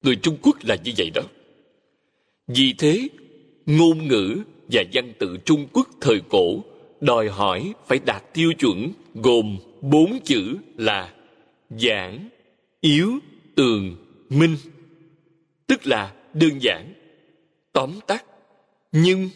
Người 0.03 0.17
trung 0.17 0.37
quốc 0.43 0.57
là 0.63 0.77
như 0.85 0.93
vậy 0.97 1.11
đó 1.15 1.23
vì 2.47 2.75
thế, 2.79 3.09
ngôn 3.67 4.09
ngữ 4.09 4.43
và 4.69 4.83
văn 4.93 5.13
tự 5.19 5.37
trung 5.45 5.67
quốc 5.73 5.89
thời 6.01 6.21
cổ 6.29 6.65
đòi 7.01 7.29
hỏi 7.29 7.73
phải 7.87 7.99
đạt 8.07 8.35
tiêu 8.35 8.53
chuẩn 8.59 8.93
gồm 9.15 9.59
bốn 9.81 10.19
chữ 10.25 10.57
là 10.77 11.15
giản 11.71 12.29
yếu, 12.81 13.19
tường, 13.55 13.97
minh. 14.31 14.57
Tức 15.67 15.87
là 15.87 16.15
đơn 16.35 16.59
giản, 16.61 16.95
tóm 17.73 17.91
tắt, 18.07 18.25
nhưng 18.93 19.31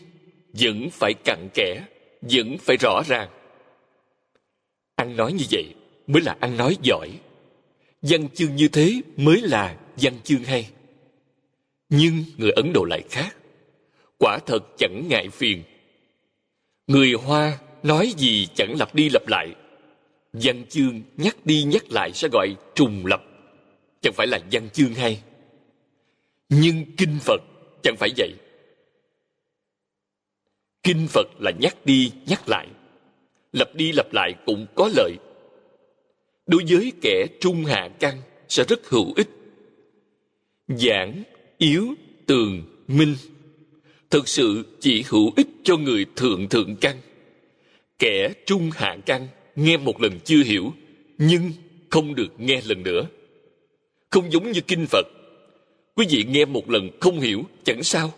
vẫn 0.53 0.91
phải 0.91 1.15
cặn 1.25 1.49
kẽ, 1.55 1.85
vẫn 2.21 2.59
phải 2.59 2.77
rõ 2.77 3.03
ràng. 3.07 3.29
Ăn 4.95 5.17
nói 5.17 5.33
như 5.33 5.45
vậy 5.51 5.75
mới 6.07 6.23
là 6.23 6.37
ăn 6.41 6.57
nói 6.57 6.77
giỏi. 6.83 7.11
Văn 8.03 8.29
chương 8.35 8.57
như 8.57 8.69
thế 8.69 9.01
mới 9.17 9.41
là 9.41 9.77
văn 9.97 10.15
chương 10.25 10.45
hay 10.45 10.71
nhưng 11.89 12.25
người 12.37 12.51
ấn 12.51 12.73
độ 12.73 12.85
lại 12.85 13.03
khác. 13.11 13.37
Quả 14.19 14.39
thật 14.47 14.59
chẳng 14.79 15.07
ngại 15.09 15.29
phiền. 15.29 15.63
Người 16.87 17.13
hoa 17.13 17.59
nói 17.83 18.13
gì 18.17 18.47
chẳng 18.55 18.75
lặp 18.79 18.95
đi 18.95 19.09
lặp 19.09 19.29
lại. 19.29 19.55
Văn 20.33 20.65
chương 20.69 21.03
nhắc 21.17 21.37
đi 21.45 21.63
nhắc 21.63 21.85
lại 21.91 22.11
sẽ 22.15 22.29
gọi 22.33 22.57
trùng 22.75 23.07
lập. 23.07 23.23
Chẳng 24.01 24.13
phải 24.13 24.27
là 24.27 24.41
văn 24.53 24.69
chương 24.71 24.95
hay. 24.95 25.23
Nhưng 26.49 26.85
kinh 26.97 27.19
phật 27.21 27.41
chẳng 27.83 27.97
phải 27.99 28.11
vậy. 28.17 28.35
Kinh 30.83 31.07
phật 31.09 31.27
là 31.39 31.51
nhắc 31.61 31.77
đi 31.85 32.13
nhắc 32.27 32.49
lại. 32.49 32.67
Lặp 33.53 33.75
đi 33.75 33.93
lặp 33.93 34.13
lại 34.13 34.35
cũng 34.47 34.67
có 34.75 34.91
lợi. 34.97 35.17
Đối 36.47 36.63
với 36.69 36.93
kẻ 37.01 37.27
trung 37.41 37.65
hạ 37.65 37.89
căn 38.01 38.23
sẽ 38.49 38.65
rất 38.69 38.89
hữu 38.89 39.13
ích. 39.17 39.29
Giảng 40.69 41.23
yếu 41.59 41.95
tường 42.27 42.63
minh. 42.89 43.17
Thực 44.11 44.29
sự 44.29 44.65
chỉ 44.81 45.05
hữu 45.09 45.33
ích 45.37 45.49
cho 45.63 45.77
người 45.77 46.07
thượng 46.17 46.49
thượng 46.49 46.77
căn. 46.77 46.97
Kẻ 47.99 48.33
trung 48.47 48.71
hạ 48.75 48.97
căn, 49.07 49.29
nghe 49.57 49.77
một 49.77 50.01
lần 50.01 50.21
chưa 50.25 50.43
hiểu, 50.43 50.73
nhưng 51.19 51.53
không 51.91 52.15
được 52.15 52.41
nghe 52.41 52.63
lần 52.65 52.83
nữa. 52.83 53.09
Không 54.11 54.33
giống 54.33 54.53
như 54.53 54.61
kinh 54.61 54.87
phật. 54.87 55.07
Quý 55.95 56.07
vị 56.11 56.25
nghe 56.29 56.45
một 56.45 56.71
lần 56.71 56.91
không 57.01 57.21
hiểu, 57.21 57.45
chẳng 57.65 57.83
sao. 57.83 58.13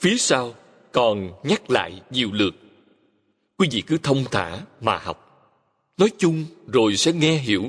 Phía 0.00 0.16
sau 0.16 0.54
còn 0.92 1.32
nhắc 1.44 1.70
lại 1.70 2.02
nhiều 2.10 2.28
lượt. 2.32 2.54
Quý 3.56 3.68
vị 3.70 3.82
cứ 3.86 3.98
thông 4.02 4.24
thả 4.30 4.60
mà 4.80 4.98
học. 4.98 5.20
Nói 5.98 6.08
chung 6.18 6.44
rồi 6.72 6.96
sẽ 6.96 7.12
nghe 7.12 7.36
hiểu. 7.36 7.64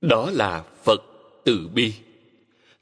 Đó 0.00 0.30
là 0.30 0.64
phật 0.84 1.02
từ 1.44 1.68
bi 1.74 1.92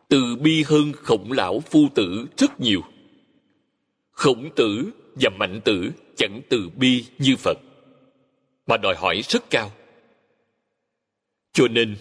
từ 0.09 0.37
bi 0.37 0.65
hơn 0.67 0.93
khổng 0.93 1.33
lão 1.33 1.61
phu 1.61 1.89
tử 1.95 2.27
rất 2.37 2.61
nhiều. 2.61 2.83
Khổng 4.11 4.51
tử 4.57 4.91
và 5.15 5.31
mạnh 5.31 5.61
tử 5.65 5.91
chẳng 6.17 6.41
từ 6.49 6.69
bi 6.77 7.05
như 7.19 7.37
phật, 7.37 7.59
mà 8.67 8.77
đòi 8.77 8.95
hỏi 8.97 9.23
rất 9.29 9.51
cao. 9.51 9.73
Cho 11.53 11.69
nên, 11.69 11.97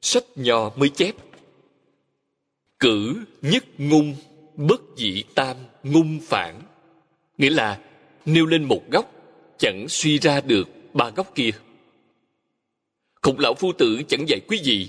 sách 0.00 0.24
nho 0.36 0.70
mới 0.76 0.88
chép, 0.88 1.14
cử 2.78 3.24
nhất 3.42 3.64
ngung 3.78 4.14
bất 4.56 4.80
dị 4.96 5.24
tam 5.34 5.56
ngung 5.82 6.18
phản. 6.22 6.62
Nghĩa 7.38 7.50
là 7.50 7.80
nêu 8.26 8.46
lên 8.46 8.64
một 8.64 8.82
góc, 8.90 9.12
chẳng 9.58 9.88
suy 9.88 10.18
ra 10.18 10.40
được 10.40 10.68
ba 10.92 11.10
góc 11.10 11.34
kia. 11.34 11.50
Khổng 13.14 13.38
lão 13.38 13.54
phu 13.54 13.72
tử 13.72 14.02
chẳng 14.08 14.28
dạy 14.28 14.40
quý 14.48 14.60
vị 14.64 14.88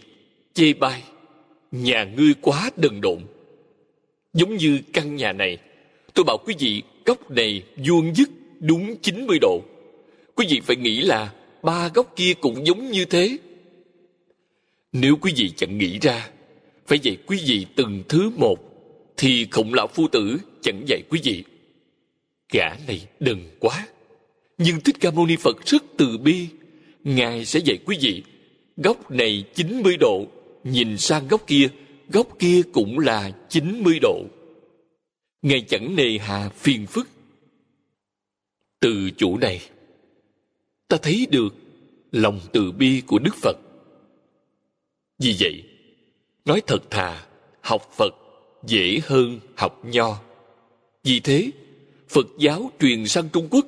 chê 0.54 0.74
bai 0.74 1.04
nhà 1.84 2.03
ngươi 2.03 2.34
quá 2.41 2.70
đần 2.75 3.01
độn. 3.01 3.20
Giống 4.34 4.58
như 4.58 4.79
căn 4.94 5.15
nhà 5.15 5.34
này, 5.34 5.58
tôi 6.13 6.24
bảo 6.24 6.38
quý 6.46 6.55
vị, 6.60 6.84
góc 7.05 7.32
này 7.32 7.63
vuông 7.88 8.15
dứt 8.15 8.29
đúng 8.60 8.96
90 9.01 9.38
độ. 9.41 9.62
Quý 10.36 10.46
vị 10.50 10.62
phải 10.65 10.75
nghĩ 10.75 11.01
là 11.01 11.34
ba 11.63 11.89
góc 11.94 12.13
kia 12.15 12.34
cũng 12.34 12.67
giống 12.67 12.91
như 12.91 13.05
thế. 13.05 13.38
Nếu 14.91 15.15
quý 15.15 15.34
vị 15.36 15.50
chẳng 15.55 15.77
nghĩ 15.77 16.00
ra, 16.00 16.29
phải 16.88 17.00
dạy 17.00 17.17
quý 17.25 17.39
vị 17.46 17.65
từng 17.75 18.03
thứ 18.10 18.29
một, 18.36 18.60
thì 19.17 19.48
khổng 19.51 19.74
lão 19.74 19.88
phu 19.88 20.08
tử 20.08 20.38
chẳng 20.62 20.84
dạy 20.88 21.01
quý 21.10 21.20
vị. 21.24 21.44
Gã 22.53 22.70
này 22.88 23.08
đừng 23.20 23.50
quá. 23.60 23.88
Nhưng 24.58 24.79
thích 24.79 24.96
ca 25.00 25.12
mâu 25.12 25.25
ni 25.25 25.36
phật 25.36 25.65
rất 25.65 25.84
từ 25.98 26.17
bi, 26.17 26.48
ngài 27.03 27.46
sẽ 27.46 27.60
dạy 27.60 27.77
quý 27.86 27.98
vị, 28.01 28.24
góc 28.77 29.12
này 29.12 29.44
90 29.53 29.98
độ 30.00 30.25
nhìn 30.65 30.98
sang 30.98 31.27
góc 31.27 31.48
kia 31.48 31.67
góc 32.10 32.27
kia 32.39 32.62
cũng 32.74 33.00
là 33.00 33.31
90 33.50 34.00
độ. 34.01 34.25
Ngài 35.41 35.62
chẳng 35.62 35.95
nề 35.95 36.17
hà 36.17 36.50
phiền 36.50 36.86
phức. 36.86 37.07
Từ 38.79 39.10
chỗ 39.17 39.38
này, 39.38 39.62
ta 40.88 40.98
thấy 41.01 41.27
được 41.31 41.55
lòng 42.12 42.39
từ 42.53 42.72
bi 42.72 43.01
của 43.07 43.19
đức 43.19 43.36
phật. 43.36 43.57
Vì 45.19 45.36
vậy, 45.39 45.63
nói 46.45 46.62
thật 46.67 46.89
thà, 46.89 47.27
học 47.62 47.91
phật 47.98 48.13
dễ 48.65 49.00
hơn 49.03 49.39
học 49.55 49.81
nho. 49.86 50.22
Vì 51.03 51.19
thế, 51.19 51.51
phật 52.10 52.27
giáo 52.39 52.72
truyền 52.79 53.07
sang 53.07 53.29
trung 53.34 53.48
quốc, 53.51 53.65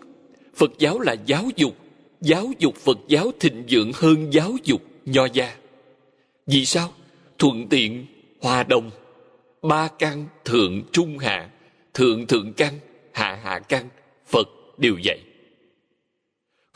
phật 0.56 0.72
giáo 0.80 1.00
là 1.00 1.16
giáo 1.26 1.50
dục 1.56 1.76
giáo 2.22 2.52
dục 2.60 2.76
phật 2.76 2.98
giáo 3.08 3.32
thịnh 3.40 3.64
vượng 3.70 3.92
hơn 3.96 4.34
giáo 4.34 4.56
dục 4.64 4.82
nho 5.06 5.26
gia 5.26 5.56
vì 6.48 6.66
sao? 6.66 6.94
Thuận 7.38 7.68
tiện, 7.68 8.06
hòa 8.42 8.64
đồng. 8.64 8.92
Ba 9.62 9.88
căn, 10.00 10.26
thượng, 10.46 10.84
trung, 10.92 11.18
hạ. 11.18 11.50
Thượng 11.94 12.28
thượng 12.28 12.54
căn, 12.54 12.74
hạ 13.14 13.40
hạ 13.44 13.60
căn. 13.60 13.90
Phật 14.26 14.48
đều 14.78 14.98
dạy 14.98 15.20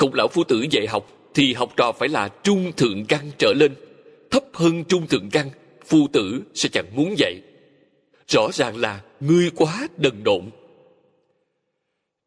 khổng 0.01 0.13
lão 0.13 0.27
phu 0.27 0.43
tử 0.43 0.65
dạy 0.71 0.87
học, 0.87 1.07
thì 1.33 1.53
học 1.53 1.73
trò 1.77 1.91
phải 1.91 2.09
là 2.09 2.27
trung 2.43 2.71
thượng 2.77 3.05
căn 3.05 3.31
trở 3.37 3.53
lên. 3.53 3.75
Thấp 4.31 4.43
hơn 4.53 4.83
trung 4.83 5.07
thượng 5.07 5.29
căn, 5.29 5.49
phu 5.85 6.07
tử 6.13 6.41
sẽ 6.53 6.69
chẳng 6.73 6.95
muốn 6.95 7.15
dạy. 7.17 7.35
Rõ 8.27 8.49
ràng 8.53 8.77
là 8.77 9.01
ngươi 9.19 9.49
quá 9.55 9.87
đần 9.97 10.23
độn. 10.23 10.41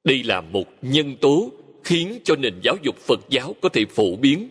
Đây 0.04 0.22
là 0.22 0.40
một 0.40 0.64
nhân 0.82 1.16
tố 1.20 1.50
khiến 1.84 2.18
cho 2.24 2.36
nền 2.36 2.54
giáo 2.62 2.76
dục 2.82 2.96
phật 2.96 3.20
giáo 3.30 3.54
có 3.62 3.68
thể 3.68 3.84
phổ 3.90 4.16
biến, 4.16 4.48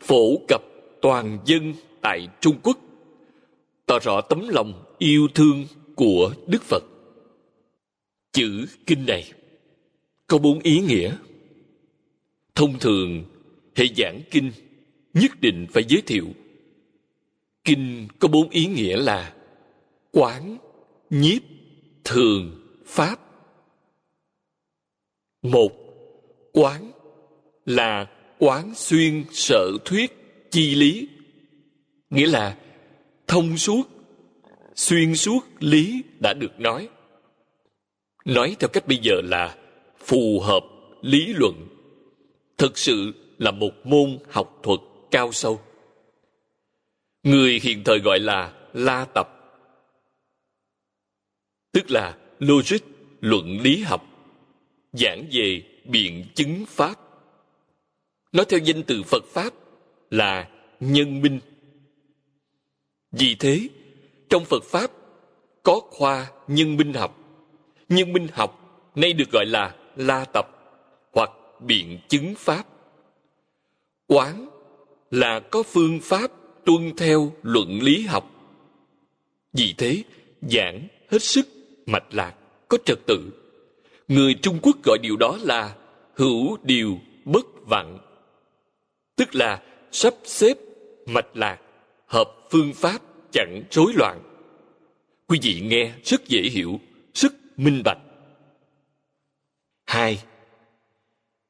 phổ 0.00 0.36
cập 0.48 0.62
toàn 1.02 1.38
dân 1.44 1.74
tại 2.08 2.28
trung 2.40 2.56
quốc. 2.62 2.78
Tỏ 3.86 3.98
rõ 3.98 4.20
tấm 4.20 4.48
lòng 4.48 4.84
yêu 4.98 5.28
thương 5.34 5.66
của 5.96 6.34
đức 6.46 6.62
phật. 6.62 6.82
Chữ 8.32 8.66
kinh 8.86 9.06
này 9.06 9.32
có 10.26 10.38
bốn 10.38 10.58
ý 10.58 10.80
nghĩa. 10.80 11.16
Thông 12.54 12.78
thường, 12.78 13.24
hệ 13.74 13.84
giảng 13.96 14.20
kinh 14.30 14.52
nhất 15.14 15.40
định 15.40 15.66
phải 15.72 15.84
giới 15.88 16.02
thiệu. 16.06 16.26
Kinh 17.64 18.08
có 18.18 18.28
bốn 18.28 18.50
ý 18.50 18.66
nghĩa 18.66 18.96
là 18.96 19.34
quán, 20.12 20.58
nhiếp, 21.10 21.42
thường, 22.04 22.60
pháp. 22.86 23.20
Một, 25.42 25.72
quán 26.52 26.90
là 27.66 28.06
quán 28.38 28.74
xuyên 28.74 29.24
sở 29.30 29.70
thuyết, 29.84 30.12
chi 30.50 30.74
lý 30.74 31.08
nghĩa 32.10 32.26
là 32.26 32.56
thông 33.26 33.56
suốt, 33.56 33.82
xuyên 34.74 35.14
suốt 35.14 35.40
lý 35.60 36.02
đã 36.20 36.34
được 36.34 36.60
nói. 36.60 36.88
Nói 38.24 38.56
theo 38.58 38.68
cách 38.68 38.86
bây 38.86 38.98
giờ 39.02 39.14
là 39.24 39.56
phù 39.98 40.40
hợp 40.40 40.64
lý 41.02 41.26
luận, 41.26 41.68
thực 42.58 42.78
sự 42.78 43.12
là 43.38 43.50
một 43.50 43.72
môn 43.84 44.18
học 44.30 44.60
thuật 44.62 44.80
cao 45.10 45.32
sâu. 45.32 45.60
Người 47.22 47.60
hiện 47.62 47.84
thời 47.84 47.98
gọi 47.98 48.18
là 48.18 48.52
la 48.72 49.04
tập, 49.04 49.28
tức 51.72 51.90
là 51.90 52.16
logic 52.38 52.78
luận 53.20 53.60
lý 53.60 53.82
học, 53.82 54.06
giảng 54.92 55.24
về 55.32 55.62
biện 55.84 56.24
chứng 56.34 56.64
pháp. 56.68 56.94
Nói 58.32 58.46
theo 58.48 58.60
danh 58.60 58.82
từ 58.82 59.02
phật 59.02 59.24
pháp 59.24 59.52
là 60.10 60.48
nhân 60.80 61.20
minh 61.20 61.40
vì 63.12 63.36
thế, 63.38 63.68
trong 64.28 64.44
phật 64.44 64.64
pháp, 64.64 64.90
có 65.62 65.80
khoa 65.90 66.30
nhân 66.48 66.76
minh 66.76 66.92
học. 66.92 67.18
Nhân 67.88 68.12
minh 68.12 68.26
học 68.32 68.68
nay 68.94 69.12
được 69.12 69.30
gọi 69.32 69.46
là 69.46 69.74
la 69.96 70.24
tập 70.24 70.48
hoặc 71.12 71.30
biện 71.60 71.98
chứng 72.08 72.34
pháp. 72.38 72.64
Quán 74.06 74.48
là 75.10 75.40
có 75.40 75.62
phương 75.62 76.00
pháp 76.02 76.30
tuân 76.64 76.96
theo 76.96 77.32
luận 77.42 77.78
lý 77.82 78.02
học. 78.02 78.30
Vì 79.52 79.74
thế, 79.78 80.02
giảng 80.42 80.88
hết 81.10 81.22
sức 81.22 81.48
mạch 81.86 82.14
lạc, 82.14 82.34
có 82.68 82.78
trật 82.84 82.98
tự. 83.06 83.30
Người 84.08 84.34
trung 84.34 84.58
quốc 84.62 84.76
gọi 84.84 84.98
điều 85.02 85.16
đó 85.16 85.38
là 85.42 85.76
hữu 86.14 86.56
điều 86.62 86.98
bất 87.24 87.46
vặn, 87.66 87.98
tức 89.16 89.34
là 89.34 89.62
sắp 89.92 90.14
xếp 90.24 90.54
mạch 91.06 91.36
lạc 91.36 91.58
hợp 92.08 92.30
phương 92.50 92.74
pháp 92.74 93.02
chẳng 93.32 93.62
rối 93.70 93.92
loạn. 93.94 94.22
Quý 95.26 95.38
vị 95.42 95.60
nghe 95.60 95.92
rất 96.04 96.28
dễ 96.28 96.40
hiểu, 96.42 96.80
rất 97.14 97.32
minh 97.56 97.82
bạch. 97.84 97.98
Hai. 99.86 100.22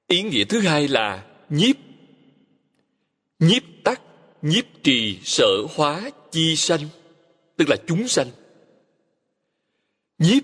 Ý 0.06 0.22
nghĩa 0.22 0.44
thứ 0.44 0.60
hai 0.60 0.88
là 0.88 1.26
nhiếp. 1.48 1.76
Nhiếp 3.38 3.62
tắc, 3.84 4.02
nhiếp 4.42 4.64
trì 4.82 5.18
sở 5.22 5.66
hóa 5.74 6.10
chi 6.30 6.56
sanh, 6.56 6.80
tức 7.56 7.68
là 7.68 7.76
chúng 7.86 8.08
sanh. 8.08 8.26
Nhiếp 10.18 10.42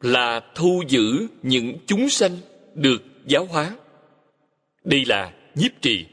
là 0.00 0.52
thu 0.54 0.82
giữ 0.88 1.26
những 1.42 1.78
chúng 1.86 2.08
sanh 2.08 2.36
được 2.74 3.02
giáo 3.26 3.44
hóa. 3.44 3.76
Đây 4.84 5.04
là 5.04 5.34
nhiếp 5.54 5.82
trì. 5.82 6.06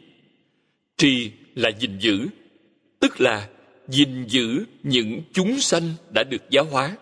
Trì 0.98 1.32
là 1.56 1.72
gìn 1.80 2.00
giữ 2.00 2.28
tức 3.06 3.22
là 3.22 3.50
gìn 3.88 4.26
giữ 4.28 4.66
những 4.84 5.22
chúng 5.34 5.60
sanh 5.60 5.94
đã 6.10 6.24
được 6.24 6.42
giáo 6.50 6.66
hóa. 6.66 6.98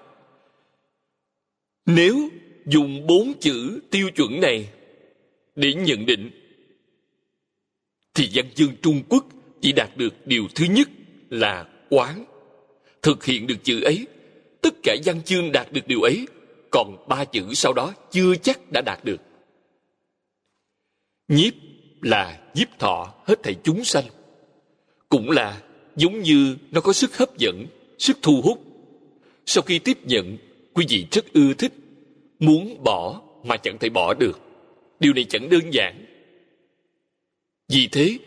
Nếu 1.85 2.29
dùng 2.65 3.07
bốn 3.07 3.33
chữ 3.39 3.81
tiêu 3.91 4.09
chuẩn 4.15 4.41
này 4.41 4.69
để 5.55 5.73
nhận 5.73 6.05
định, 6.05 6.31
thì 8.13 8.29
văn 8.33 8.45
chương 8.55 8.75
trung 8.81 9.01
quốc 9.09 9.25
chỉ 9.61 9.71
đạt 9.71 9.97
được 9.97 10.27
điều 10.27 10.47
thứ 10.55 10.65
nhất 10.65 10.89
là 11.29 11.67
quán. 11.89 12.25
Thực 13.01 13.25
hiện 13.25 13.47
được 13.47 13.63
chữ 13.63 13.81
ấy, 13.83 14.07
tất 14.61 14.73
cả 14.83 14.95
văn 15.05 15.21
chương 15.25 15.51
đạt 15.51 15.71
được 15.71 15.87
điều 15.87 16.01
ấy, 16.01 16.27
còn 16.71 17.05
ba 17.07 17.25
chữ 17.25 17.53
sau 17.53 17.73
đó 17.73 17.93
chưa 18.11 18.35
chắc 18.35 18.59
đã 18.71 18.81
đạt 18.85 19.05
được. 19.05 19.21
Nhiếp 21.27 21.53
là 22.01 22.39
nhiếp 22.53 22.79
thọ 22.79 23.13
hết 23.27 23.43
thảy 23.43 23.55
chúng 23.63 23.83
sanh, 23.83 24.05
cũng 25.09 25.31
là 25.31 25.61
giống 25.95 26.21
như 26.21 26.57
nó 26.71 26.81
có 26.81 26.93
sức 26.93 27.17
hấp 27.17 27.37
dẫn, 27.37 27.65
sức 27.97 28.17
thu 28.21 28.41
hút. 28.41 28.63
Sau 29.45 29.61
khi 29.61 29.79
tiếp 29.79 29.97
nhận, 30.05 30.37
quý 30.73 30.85
vị 30.89 31.05
rất 31.11 31.33
ưa 31.33 31.53
thích. 31.53 31.73
Muốn 32.39 32.83
bỏ 32.83 33.21
mà 33.43 33.57
chẳng 33.57 33.77
thể 33.79 33.89
bỏ 33.89 34.13
được. 34.13 34.39
Điều 34.99 35.13
này 35.13 35.23
chẳng 35.29 35.49
đơn 35.49 35.73
giản. 35.73 36.05
Vì 37.69 37.87
thế, 37.91 38.17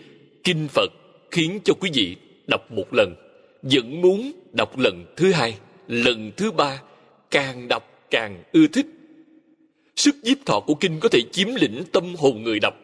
kinh 0.44 0.68
phật 0.68 0.92
khiến 1.30 1.58
cho 1.64 1.74
quý 1.74 1.90
vị 1.94 2.16
đọc 2.46 2.72
một 2.72 2.94
lần, 2.94 3.14
vẫn 3.62 4.00
muốn 4.00 4.32
đọc 4.52 4.78
lần 4.78 5.04
thứ 5.16 5.32
hai, 5.32 5.58
lần 5.88 6.32
thứ 6.36 6.50
ba, 6.50 6.82
càng 7.30 7.68
đọc 7.68 7.96
càng 8.10 8.42
ưa 8.52 8.66
thích. 8.66 8.86
Sức 9.96 10.16
nhiếp 10.22 10.46
thọ 10.46 10.60
của 10.60 10.74
kinh 10.74 11.00
có 11.00 11.08
thể 11.08 11.20
chiếm 11.32 11.48
lĩnh 11.54 11.82
tâm 11.92 12.14
hồn 12.18 12.42
người 12.42 12.58
đọc. 12.58 12.74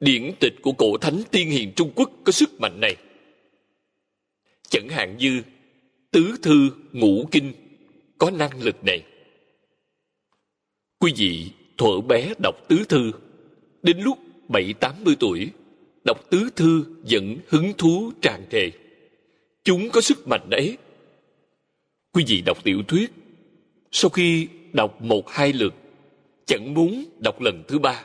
Điển 0.00 0.32
tịch 0.40 0.54
của 0.62 0.72
cổ 0.72 0.96
thánh 0.96 1.22
tiên 1.30 1.50
hiền 1.50 1.72
trung 1.76 1.90
quốc 1.94 2.10
có 2.24 2.32
sức 2.32 2.60
mạnh 2.60 2.80
này 2.80 2.96
chẳng 4.74 4.88
hạn 4.88 5.16
như 5.16 5.42
tứ 6.10 6.34
thư 6.42 6.70
ngũ 6.92 7.28
kinh 7.30 7.52
có 8.18 8.30
năng 8.30 8.62
lực 8.62 8.84
này. 8.84 9.02
Quý 10.98 11.12
vị 11.16 11.50
thuở 11.78 12.00
bé 12.00 12.34
đọc 12.42 12.54
tứ 12.68 12.84
thư, 12.88 13.12
đến 13.82 13.98
lúc 14.00 14.18
bảy 14.48 14.74
tám 14.80 14.94
mươi 15.04 15.16
tuổi, 15.20 15.50
đọc 16.04 16.30
tứ 16.30 16.48
thư 16.56 16.84
vẫn 17.10 17.36
hứng 17.48 17.72
thú 17.78 18.12
tràn 18.22 18.44
trề. 18.50 18.70
Chúng 19.64 19.90
có 19.90 20.00
sức 20.00 20.28
mạnh 20.28 20.46
đấy 20.50 20.76
quý 22.12 22.24
vị 22.26 22.40
đọc 22.40 22.64
tiểu 22.64 22.82
thuyết, 22.88 23.12
sau 23.90 24.08
khi 24.08 24.48
đọc 24.72 25.02
một 25.02 25.30
hai 25.30 25.52
lượt, 25.52 25.74
chẳng 26.46 26.74
muốn 26.74 27.04
đọc 27.18 27.40
lần 27.40 27.62
thứ 27.68 27.78
ba. 27.78 28.04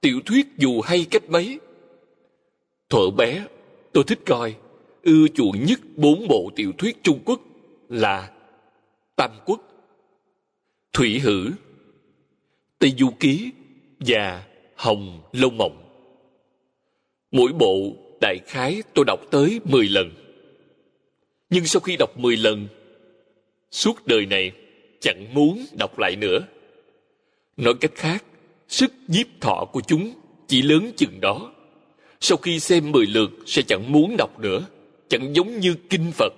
Tiểu 0.00 0.20
thuyết 0.26 0.46
dù 0.58 0.80
hay 0.80 1.06
cách 1.10 1.30
mấy, 1.30 1.60
thuở 2.88 3.10
bé 3.10 3.46
tôi 3.92 4.04
thích 4.04 4.20
coi 4.26 4.54
ưa 5.02 5.28
chuộng 5.34 5.64
nhất 5.64 5.80
bốn 5.96 6.28
bộ 6.28 6.50
tiểu 6.56 6.72
thuyết 6.78 7.02
trung 7.02 7.18
quốc 7.24 7.40
là 7.88 8.30
tam 9.16 9.30
quốc, 9.44 9.60
thủy 10.92 11.18
hử, 11.18 11.50
tây 12.78 12.94
du 12.98 13.10
ký 13.20 13.50
và 14.00 14.46
hồng 14.76 15.20
lâu 15.32 15.50
mộng. 15.50 15.82
Mỗi 17.30 17.52
bộ 17.52 17.92
đại 18.20 18.38
khái 18.46 18.82
tôi 18.94 19.04
đọc 19.04 19.20
tới 19.30 19.60
10 19.64 19.88
lần. 19.88 20.10
Nhưng 21.50 21.66
sau 21.66 21.80
khi 21.80 21.96
đọc 21.98 22.18
10 22.18 22.36
lần, 22.36 22.68
suốt 23.70 24.06
đời 24.06 24.26
này 24.26 24.52
chẳng 25.00 25.34
muốn 25.34 25.66
đọc 25.78 25.98
lại 25.98 26.16
nữa. 26.16 26.46
Nói 27.56 27.74
cách 27.80 27.92
khác, 27.94 28.24
sức 28.68 28.92
nhiếp 29.08 29.26
thọ 29.40 29.64
của 29.72 29.80
chúng 29.80 30.12
chỉ 30.48 30.62
lớn 30.62 30.92
chừng 30.96 31.20
đó. 31.20 31.52
Sau 32.20 32.38
khi 32.38 32.60
xem 32.60 32.92
mười 32.92 33.06
lượt 33.06 33.30
sẽ 33.46 33.62
chẳng 33.62 33.92
muốn 33.92 34.16
đọc 34.18 34.40
nữa 34.40 34.66
chẳng 35.12 35.34
giống 35.34 35.60
như 35.60 35.76
kinh 35.90 36.12
phật. 36.14 36.32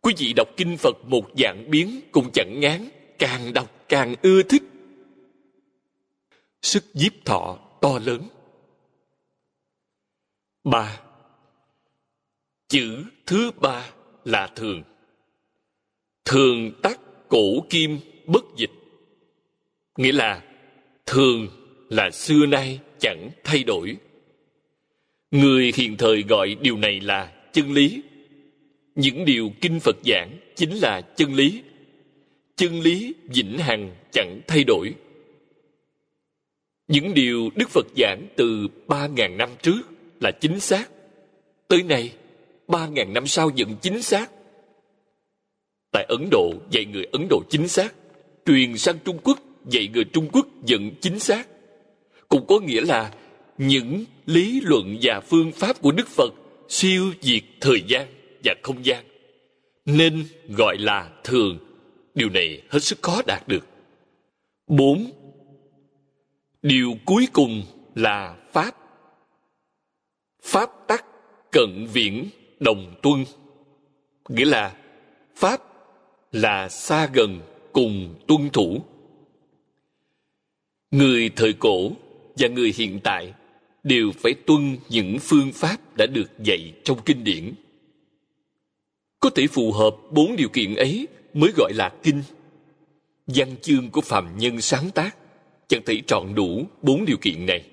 Quý 0.00 0.14
vị 0.18 0.32
đọc 0.36 0.48
kinh 0.56 0.76
phật 0.76 0.96
một 1.04 1.24
dạng 1.36 1.70
biến 1.70 2.00
cũng 2.12 2.30
chẳng 2.32 2.60
ngán, 2.60 2.88
càng 3.18 3.52
đọc 3.52 3.70
càng 3.88 4.14
ưa 4.22 4.42
thích. 4.42 4.62
Sức 6.62 6.84
nhiếp 6.94 7.12
thọ 7.24 7.58
to 7.80 7.98
lớn. 7.98 8.28
Ba. 10.64 11.00
Chữ 12.68 13.04
thứ 13.26 13.50
ba 13.60 13.90
là 14.24 14.46
thường. 14.56 14.82
Thường 16.24 16.80
tắc 16.82 17.00
cổ 17.28 17.66
kim 17.70 18.00
bất 18.26 18.44
dịch. 18.56 18.70
Nghĩa 19.96 20.12
là, 20.12 20.42
thường 21.06 21.48
là 21.88 22.10
xưa 22.10 22.46
nay 22.46 22.80
chẳng 22.98 23.30
thay 23.44 23.64
đổi 23.64 23.96
người 25.32 25.72
hiện 25.74 25.96
thời 25.96 26.22
gọi 26.22 26.56
điều 26.60 26.76
này 26.76 27.00
là 27.00 27.32
chân 27.52 27.72
lý. 27.72 28.02
Những 28.94 29.24
điều 29.24 29.50
kinh 29.60 29.80
phật 29.80 29.96
giảng 30.04 30.38
chính 30.56 30.70
là 30.70 31.00
chân 31.00 31.34
lý. 31.34 31.62
Chân 32.56 32.80
lý 32.80 33.14
vĩnh 33.34 33.58
hằng 33.58 33.90
chẳng 34.12 34.40
thay 34.46 34.64
đổi. 34.64 34.94
Những 36.88 37.14
điều 37.14 37.50
đức 37.56 37.70
phật 37.70 37.86
giảng 37.96 38.26
từ 38.36 38.68
ba 38.86 39.06
ngàn 39.06 39.36
năm 39.36 39.50
trước 39.62 39.80
là 40.20 40.30
chính 40.30 40.60
xác. 40.60 40.88
Tới 41.68 41.82
nay, 41.82 42.12
ba 42.68 42.86
ngàn 42.86 43.12
năm 43.12 43.26
sau 43.26 43.50
vẫn 43.56 43.76
chính 43.80 44.02
xác. 44.02 44.30
Tại 45.92 46.04
ấn 46.08 46.28
độ, 46.30 46.52
dạy 46.70 46.84
người 46.84 47.06
ấn 47.12 47.26
độ 47.30 47.42
chính 47.50 47.68
xác. 47.68 47.94
Truyền 48.46 48.78
sang 48.78 48.98
trung 49.04 49.18
quốc, 49.22 49.38
dạy 49.70 49.88
người 49.94 50.04
trung 50.04 50.28
quốc 50.32 50.46
vẫn 50.68 50.90
chính 51.00 51.18
xác. 51.18 51.48
Cũng 52.28 52.46
có 52.46 52.60
nghĩa 52.60 52.80
là 52.80 53.12
những 53.68 54.04
lý 54.26 54.60
luận 54.60 54.98
và 55.02 55.20
phương 55.20 55.52
pháp 55.52 55.82
của 55.82 55.92
đức 55.92 56.08
phật 56.08 56.34
siêu 56.68 57.12
diệt 57.20 57.42
thời 57.60 57.82
gian 57.86 58.06
và 58.44 58.54
không 58.62 58.84
gian, 58.84 59.04
nên 59.84 60.24
gọi 60.48 60.78
là 60.78 61.10
thường. 61.24 61.58
Điều 62.14 62.30
này 62.30 62.62
hết 62.68 62.78
sức 62.78 63.02
khó 63.02 63.22
đạt 63.26 63.48
được. 63.48 63.66
Bốn, 64.66 65.12
điều 66.62 66.94
cuối 67.04 67.28
cùng 67.32 67.62
là 67.94 68.36
pháp. 68.52 68.76
Pháp 70.42 70.70
tắc 70.88 71.04
cận 71.52 71.86
viễn 71.92 72.28
đồng 72.60 72.94
tuân, 73.02 73.24
nghĩa 74.28 74.44
là 74.44 74.76
pháp 75.36 75.60
là 76.32 76.68
xa 76.68 77.10
gần 77.12 77.40
cùng 77.72 78.14
tuân 78.26 78.50
thủ. 78.50 78.82
Người 80.90 81.30
thời 81.36 81.52
cổ 81.52 81.90
và 82.36 82.48
người 82.48 82.72
hiện 82.76 83.00
tại 83.04 83.32
đều 83.82 84.12
phải 84.18 84.34
tuân 84.34 84.76
những 84.88 85.18
phương 85.20 85.52
pháp 85.52 85.96
đã 85.96 86.06
được 86.06 86.30
dạy 86.44 86.72
trong 86.84 86.98
kinh 87.04 87.24
điển. 87.24 87.54
Có 89.20 89.30
thể 89.30 89.46
phù 89.46 89.72
hợp 89.72 89.96
bốn 90.10 90.36
điều 90.36 90.48
kiện 90.48 90.74
ấy 90.74 91.08
mới 91.34 91.52
gọi 91.56 91.72
là 91.74 91.92
kinh. 92.02 92.22
Văn 93.26 93.56
chương 93.62 93.90
của 93.90 94.00
phàm 94.00 94.38
nhân 94.38 94.60
sáng 94.60 94.90
tác 94.90 95.16
chẳng 95.68 95.82
thể 95.86 96.00
trọn 96.06 96.34
đủ 96.34 96.66
bốn 96.82 97.04
điều 97.04 97.16
kiện 97.16 97.46
này, 97.46 97.64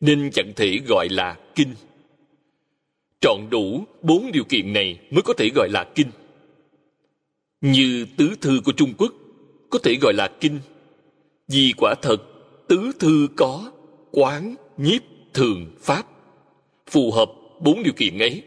nên 0.00 0.30
chẳng 0.30 0.52
thể 0.56 0.78
gọi 0.88 1.08
là 1.10 1.36
kinh. 1.54 1.74
Trọn 3.20 3.40
đủ 3.50 3.84
bốn 4.02 4.32
điều 4.32 4.44
kiện 4.44 4.72
này 4.72 4.98
mới 5.10 5.22
có 5.22 5.34
thể 5.34 5.50
gọi 5.54 5.68
là 5.70 5.86
kinh. 5.94 6.10
Như 7.60 8.06
tứ 8.16 8.34
thư 8.40 8.60
của 8.64 8.72
trung 8.72 8.92
quốc 8.98 9.12
có 9.70 9.78
thể 9.78 9.96
gọi 10.00 10.14
là 10.14 10.30
kinh, 10.40 10.60
vì 11.48 11.72
quả 11.76 11.94
thật 12.02 12.16
tứ 12.68 12.92
thư 12.98 13.28
có 13.36 13.72
quán 14.10 14.54
nhiếp 14.76 15.02
thường 15.36 15.66
pháp, 15.80 16.06
phù 16.86 17.12
hợp 17.12 17.30
bốn 17.60 17.82
điều 17.82 17.92
kiện 17.92 18.18
ấy. 18.18 18.42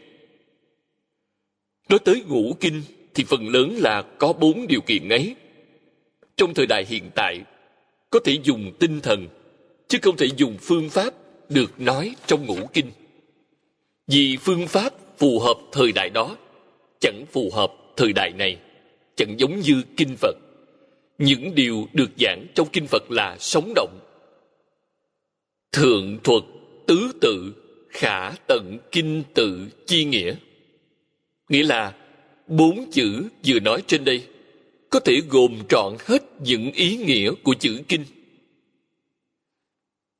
Nói 1.88 1.98
tới 1.98 2.22
ngũ 2.28 2.56
kinh 2.60 2.82
thì 3.14 3.24
phần 3.24 3.48
lớn 3.48 3.76
là 3.78 4.02
có 4.02 4.32
bốn 4.32 4.66
điều 4.66 4.80
kiện 4.80 5.08
ấy. 5.08 5.36
Trong 6.36 6.54
thời 6.54 6.66
đại 6.66 6.84
hiện 6.88 7.10
tại, 7.14 7.40
có 8.10 8.20
thể 8.24 8.38
dùng 8.42 8.72
tinh 8.78 9.00
thần, 9.00 9.28
chứ 9.88 9.98
không 10.02 10.16
thể 10.16 10.26
dùng 10.36 10.56
phương 10.60 10.90
pháp 10.90 11.14
được 11.48 11.80
nói 11.80 12.14
trong 12.26 12.46
ngũ 12.46 12.66
kinh. 12.72 12.90
Vì 14.06 14.36
phương 14.36 14.66
pháp 14.66 15.18
phù 15.18 15.38
hợp 15.38 15.58
thời 15.72 15.92
đại 15.92 16.10
đó, 16.10 16.36
chẳng 17.00 17.24
phù 17.32 17.50
hợp 17.52 17.72
thời 17.96 18.12
đại 18.12 18.30
này, 18.30 18.58
chẳng 19.16 19.40
giống 19.40 19.60
như 19.60 19.82
kinh 19.96 20.16
phật. 20.16 20.36
Những 21.18 21.54
điều 21.54 21.88
được 21.92 22.10
giảng 22.18 22.46
trong 22.54 22.68
kinh 22.72 22.86
phật 22.86 23.10
là 23.10 23.36
sống 23.38 23.72
động. 23.74 23.98
Thượng 25.72 26.18
thuật 26.24 26.42
tứ 26.90 27.12
tự, 27.20 27.54
khả 27.88 28.30
tận 28.30 28.78
kinh 28.92 29.22
tự 29.34 29.68
chi 29.86 30.04
nghĩa. 30.04 30.34
Nghĩa 31.48 31.62
là, 31.62 31.96
bốn 32.46 32.90
chữ 32.90 33.28
vừa 33.46 33.60
nói 33.60 33.82
trên 33.86 34.04
đây, 34.04 34.26
có 34.90 35.00
thể 35.00 35.20
gồm 35.28 35.58
trọn 35.68 35.96
hết 36.00 36.22
những 36.40 36.72
ý 36.72 36.96
nghĩa 36.96 37.32
của 37.42 37.54
chữ 37.54 37.82
kinh. 37.88 38.04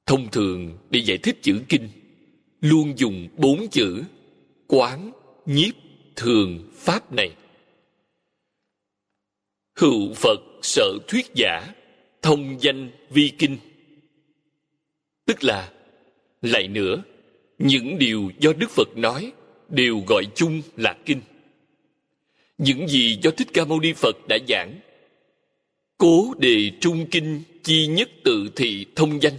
Thông 0.06 0.30
thường, 0.30 0.78
để 0.90 1.00
giải 1.00 1.18
thích 1.18 1.38
chữ 1.42 1.61
kinh, 1.68 1.88
luôn 2.61 2.98
dùng 2.98 3.28
bốn 3.37 3.68
chữ, 3.68 4.02
quán, 4.66 5.11
nhiếp, 5.46 5.74
thường, 6.16 6.70
pháp 6.74 7.12
này. 7.12 7.30
Hữu 9.76 10.14
phật 10.14 10.40
sợ 10.62 10.98
thuyết 11.09 11.26
giả, 11.35 11.74
thông 12.22 12.62
danh 12.62 12.90
vi 13.11 13.33
kinh. 13.38 13.59
Tức 15.26 15.44
là 15.44 15.72
lại 16.42 16.68
nữa, 16.68 17.03
những 17.59 17.98
điều 17.98 18.31
do 18.38 18.53
đức 18.53 18.70
phật 18.70 18.88
nói 18.96 19.33
đều 19.68 20.03
gọi 20.07 20.24
chung 20.35 20.62
là 20.76 20.96
kinh. 21.07 21.20
Những 22.59 22.88
gì 22.88 23.18
do 23.22 23.31
thích 23.31 23.48
ca 23.53 23.64
mâu 23.64 23.81
ni 23.81 23.92
phật 23.92 24.16
đã 24.29 24.38
giảng, 24.48 24.81
cố 25.98 26.35
đề 26.38 26.70
trung 26.81 27.07
kinh 27.11 27.42
chi 27.62 27.87
nhất 27.87 28.11
tự 28.24 28.50
thị 28.57 28.87
thông 28.96 29.22
danh. 29.22 29.35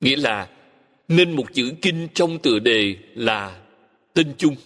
Nghĩa 0.00 0.16
là, 0.16 0.48
nên 1.08 1.32
một 1.32 1.52
chữ 1.52 1.72
kinh 1.82 2.08
trong 2.14 2.38
tựa 2.38 2.58
đề 2.58 2.96
là 3.14 3.62
tên 4.14 4.34
chung. 4.38 4.56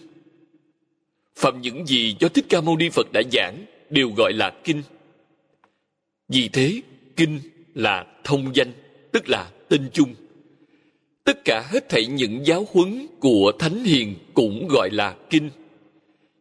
Phạm 1.35 1.61
những 1.61 1.85
gì 1.85 2.15
do 2.19 2.29
thích 2.29 2.45
ca 2.49 2.61
mâu 2.61 2.77
ni 2.77 2.89
phật 2.89 3.07
đã 3.13 3.21
giảng 3.31 3.65
đều 3.89 4.11
gọi 4.17 4.33
là 4.33 4.53
kinh. 4.63 4.81
Vì 6.29 6.49
thế, 6.49 6.81
kinh 7.15 7.39
là 7.75 8.05
thông 8.23 8.55
danh, 8.55 8.71
tức 9.11 9.29
là 9.29 9.51
tên 9.69 9.89
chung 9.93 10.15
tất 11.27 11.45
cả 11.45 11.67
hết 11.71 11.89
thảy 11.89 12.05
những 12.05 12.45
giáo 12.45 12.67
huấn 12.71 13.07
của 13.19 13.51
thánh 13.59 13.83
hiền 13.83 14.15
cũng 14.33 14.67
gọi 14.67 14.89
là 14.91 15.15
kinh. 15.29 15.49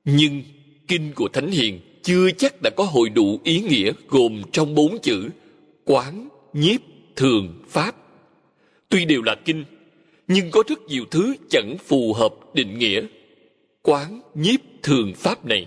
Nhưng 0.05 0.43
kinh 0.89 1.13
của 1.15 1.29
thánh 1.29 1.51
hiền 1.51 1.81
chưa 2.03 2.31
chắc 2.31 2.63
đã 2.63 2.71
có 2.77 2.85
hội 2.85 3.09
đủ 3.09 3.41
ý 3.45 3.61
nghĩa 3.61 3.93
gồm 4.09 4.43
trong 4.53 4.75
bốn 4.75 4.99
chữ 5.03 5.29
quán, 5.85 6.29
nhiếp, 6.53 6.81
thường, 7.17 7.63
pháp. 7.69 7.97
Tuy 8.89 9.05
đều 9.05 9.23
là 9.23 9.35
kinh, 9.45 9.65
nhưng 10.29 10.51
có 10.51 10.63
rất 10.69 10.79
nhiều 10.89 11.05
thứ 11.11 11.35
chẳng 11.51 11.77
phù 11.87 12.13
hợp 12.13 12.35
định 12.55 12.79
nghĩa. 12.79 13.03
Quán, 13.83 14.21
nhiếp, 14.35 14.61
thường, 14.83 15.13
pháp 15.17 15.47
này, 15.47 15.67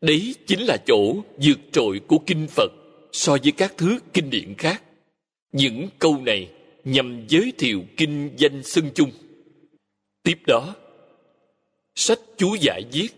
đấy 0.00 0.34
chính 0.46 0.60
là 0.60 0.76
chỗ 0.86 1.14
vượt 1.42 1.58
trội 1.72 2.00
của 2.06 2.18
kinh 2.26 2.46
phật 2.48 2.72
so 3.12 3.36
với 3.42 3.52
các 3.52 3.74
thứ 3.76 3.98
kinh 4.12 4.30
điển 4.30 4.54
khác. 4.58 4.82
Những 5.52 5.88
câu 5.98 6.20
này 6.26 6.48
nhằm 6.84 7.24
giới 7.28 7.52
thiệu 7.58 7.84
kinh 7.96 8.30
danh 8.36 8.62
xưng 8.62 8.90
chung. 8.94 9.10
Tiếp 10.22 10.38
đó, 10.46 10.74
sách 11.94 12.20
chú 12.36 12.56
giải 12.60 12.82
viết, 12.92 13.08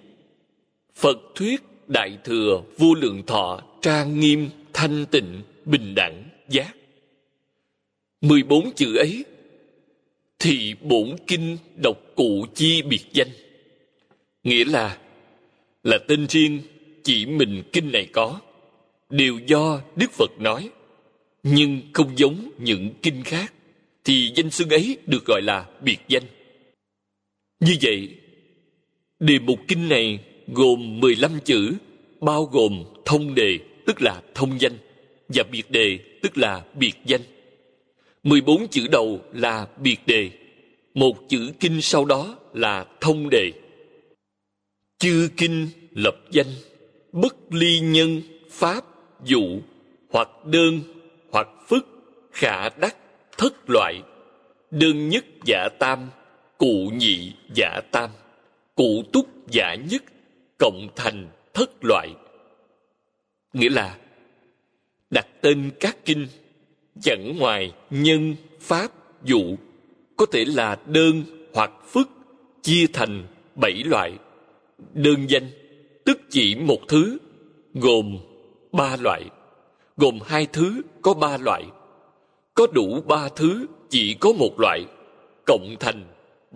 phật 0.95 1.19
thuyết 1.35 1.63
đại 1.87 2.19
thừa 2.25 2.63
vô 2.79 2.95
lượng 2.95 3.23
thọ 3.27 3.63
trang 3.83 4.21
nghiêm 4.21 4.49
thanh 4.73 5.07
tịnh 5.11 5.43
bình 5.65 5.95
đẳng 5.95 6.25
giác. 6.49 6.75
Mười 8.21 8.43
bốn 8.43 8.75
chữ 8.75 8.97
ấy 8.97 9.25
thì 10.39 10.75
bổn 10.81 11.17
kinh 11.27 11.59
độc 11.83 11.97
cụ 12.15 12.47
chi 12.55 12.83
biệt 12.83 13.03
danh. 13.13 13.29
Nghĩa 14.45 14.65
là 14.65 14.99
là 15.83 15.99
tên 16.09 16.27
riêng 16.29 16.61
chỉ 17.03 17.27
mình 17.27 17.63
kinh 17.73 17.93
này 17.93 18.09
có, 18.13 18.41
đều 19.11 19.39
do 19.47 19.81
đức 19.97 20.13
phật 20.13 20.31
nói, 20.39 20.71
nhưng 21.43 21.81
không 21.93 22.19
giống 22.19 22.51
những 22.59 22.91
kinh 23.03 23.23
khác 23.23 23.53
thì 24.07 24.33
danh 24.35 24.51
xưng 24.51 24.71
ấy 24.71 24.99
được 25.07 25.25
gọi 25.27 25.43
là 25.43 25.67
biệt 25.81 25.99
danh. 26.09 26.23
Như 27.61 27.77
vậy, 27.83 28.09
đề 29.19 29.39
mục 29.39 29.59
kinh 29.69 29.89
này 29.89 30.19
gồm 30.47 31.01
15 31.01 31.41
chữ, 31.45 31.73
bao 32.21 32.45
gồm 32.45 32.85
thông 33.05 33.35
đề 33.35 33.59
tức 33.87 34.03
là 34.03 34.23
thông 34.35 34.61
danh 34.61 34.73
và 35.29 35.43
biệt 35.51 35.71
đề 35.71 35.99
tức 36.23 36.39
là 36.39 36.65
biệt 36.75 36.95
danh. 37.07 37.21
14 38.23 38.69
chữ 38.69 38.87
đầu 38.91 39.21
là 39.33 39.69
biệt 39.83 39.99
đề, 40.07 40.31
một 40.95 41.17
chữ 41.29 41.53
kinh 41.61 41.83
sau 41.83 42.05
đó 42.05 42.39
là 42.55 42.87
thông 43.01 43.31
đề. 43.31 43.53
Chư 44.99 45.29
kinh 45.37 45.69
lập 45.91 46.17
danh, 46.31 46.53
bất 47.13 47.37
ly 47.51 47.81
nhân 47.81 48.23
pháp 48.51 48.85
dụ, 49.25 49.61
hoặc 50.11 50.29
đơn, 50.45 50.81
hoặc 51.31 51.49
phức, 51.69 51.87
khả 52.33 52.69
đắc 52.69 52.97
thất 53.39 53.71
loại. 53.71 54.03
Đơn 54.71 55.09
nhất 55.09 55.25
giả 55.45 55.69
tam, 55.79 56.11
cụ 56.59 56.91
nhị 56.95 57.33
giả 57.55 57.81
tam, 57.93 58.11
cụ 58.75 59.03
túc 59.13 59.27
giả 59.51 59.75
nhất, 59.91 60.03
cộng 60.59 60.89
thành 60.97 61.29
thất 61.55 61.71
loại. 61.85 62.09
Nghĩa 63.53 63.71
là, 63.71 63.99
đặt 65.11 65.27
tên 65.41 65.71
các 65.81 65.97
kinh, 66.05 66.27
chẳng 67.03 67.37
ngoài 67.39 67.73
nhân, 67.91 68.37
pháp, 68.61 68.91
dụ, 69.25 69.57
có 70.17 70.27
thể 70.33 70.45
là 70.45 70.79
đơn 70.87 71.23
hoặc 71.55 71.71
phức, 71.87 72.09
chia 72.63 72.87
thành 72.93 73.27
bảy 73.55 73.83
loại. 73.85 74.13
Đơn 74.95 75.31
danh, 75.31 75.51
tức 76.05 76.21
chỉ 76.31 76.55
một 76.55 76.81
thứ, 76.89 77.19
gồm 77.75 78.19
ba 78.73 78.97
loại. 78.97 79.23
Gồm 79.97 80.19
hai 80.27 80.47
thứ 80.53 80.83
có 81.03 81.15
ba 81.15 81.37
loại 81.37 81.65
có 82.57 82.67
đủ 82.67 83.01
ba 83.01 83.29
thứ, 83.37 83.67
chỉ 83.91 84.15
có 84.21 84.33
một 84.33 84.61
loại, 84.61 84.85
cộng 85.47 85.77
thành 85.81 86.05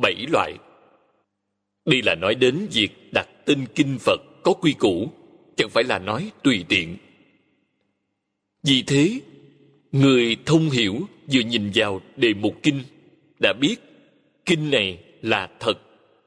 bảy 0.02 0.26
loại. 0.32 0.54
Đây 1.84 2.02
là 2.02 2.14
nói 2.14 2.34
đến 2.34 2.66
việc 2.72 2.88
đặt 3.12 3.28
tên 3.44 3.66
kinh 3.74 3.98
phật 3.98 4.20
có 4.42 4.52
quy 4.52 4.72
củ, 4.72 5.10
chẳng 5.56 5.68
phải 5.70 5.84
là 5.84 5.98
nói 5.98 6.30
tùy 6.42 6.64
tiện. 6.68 6.96
Vì 8.62 8.82
thế, 8.86 9.20
người 9.92 10.36
thông 10.46 10.70
hiểu 10.70 11.00
vừa 11.32 11.40
nhìn 11.40 11.70
vào 11.74 12.00
đề 12.16 12.34
mục 12.34 12.54
kinh 12.62 12.82
đã 13.38 13.52
biết 13.60 13.76
kinh 14.46 14.70
này 14.70 14.98
là 15.22 15.50
thật 15.60 15.78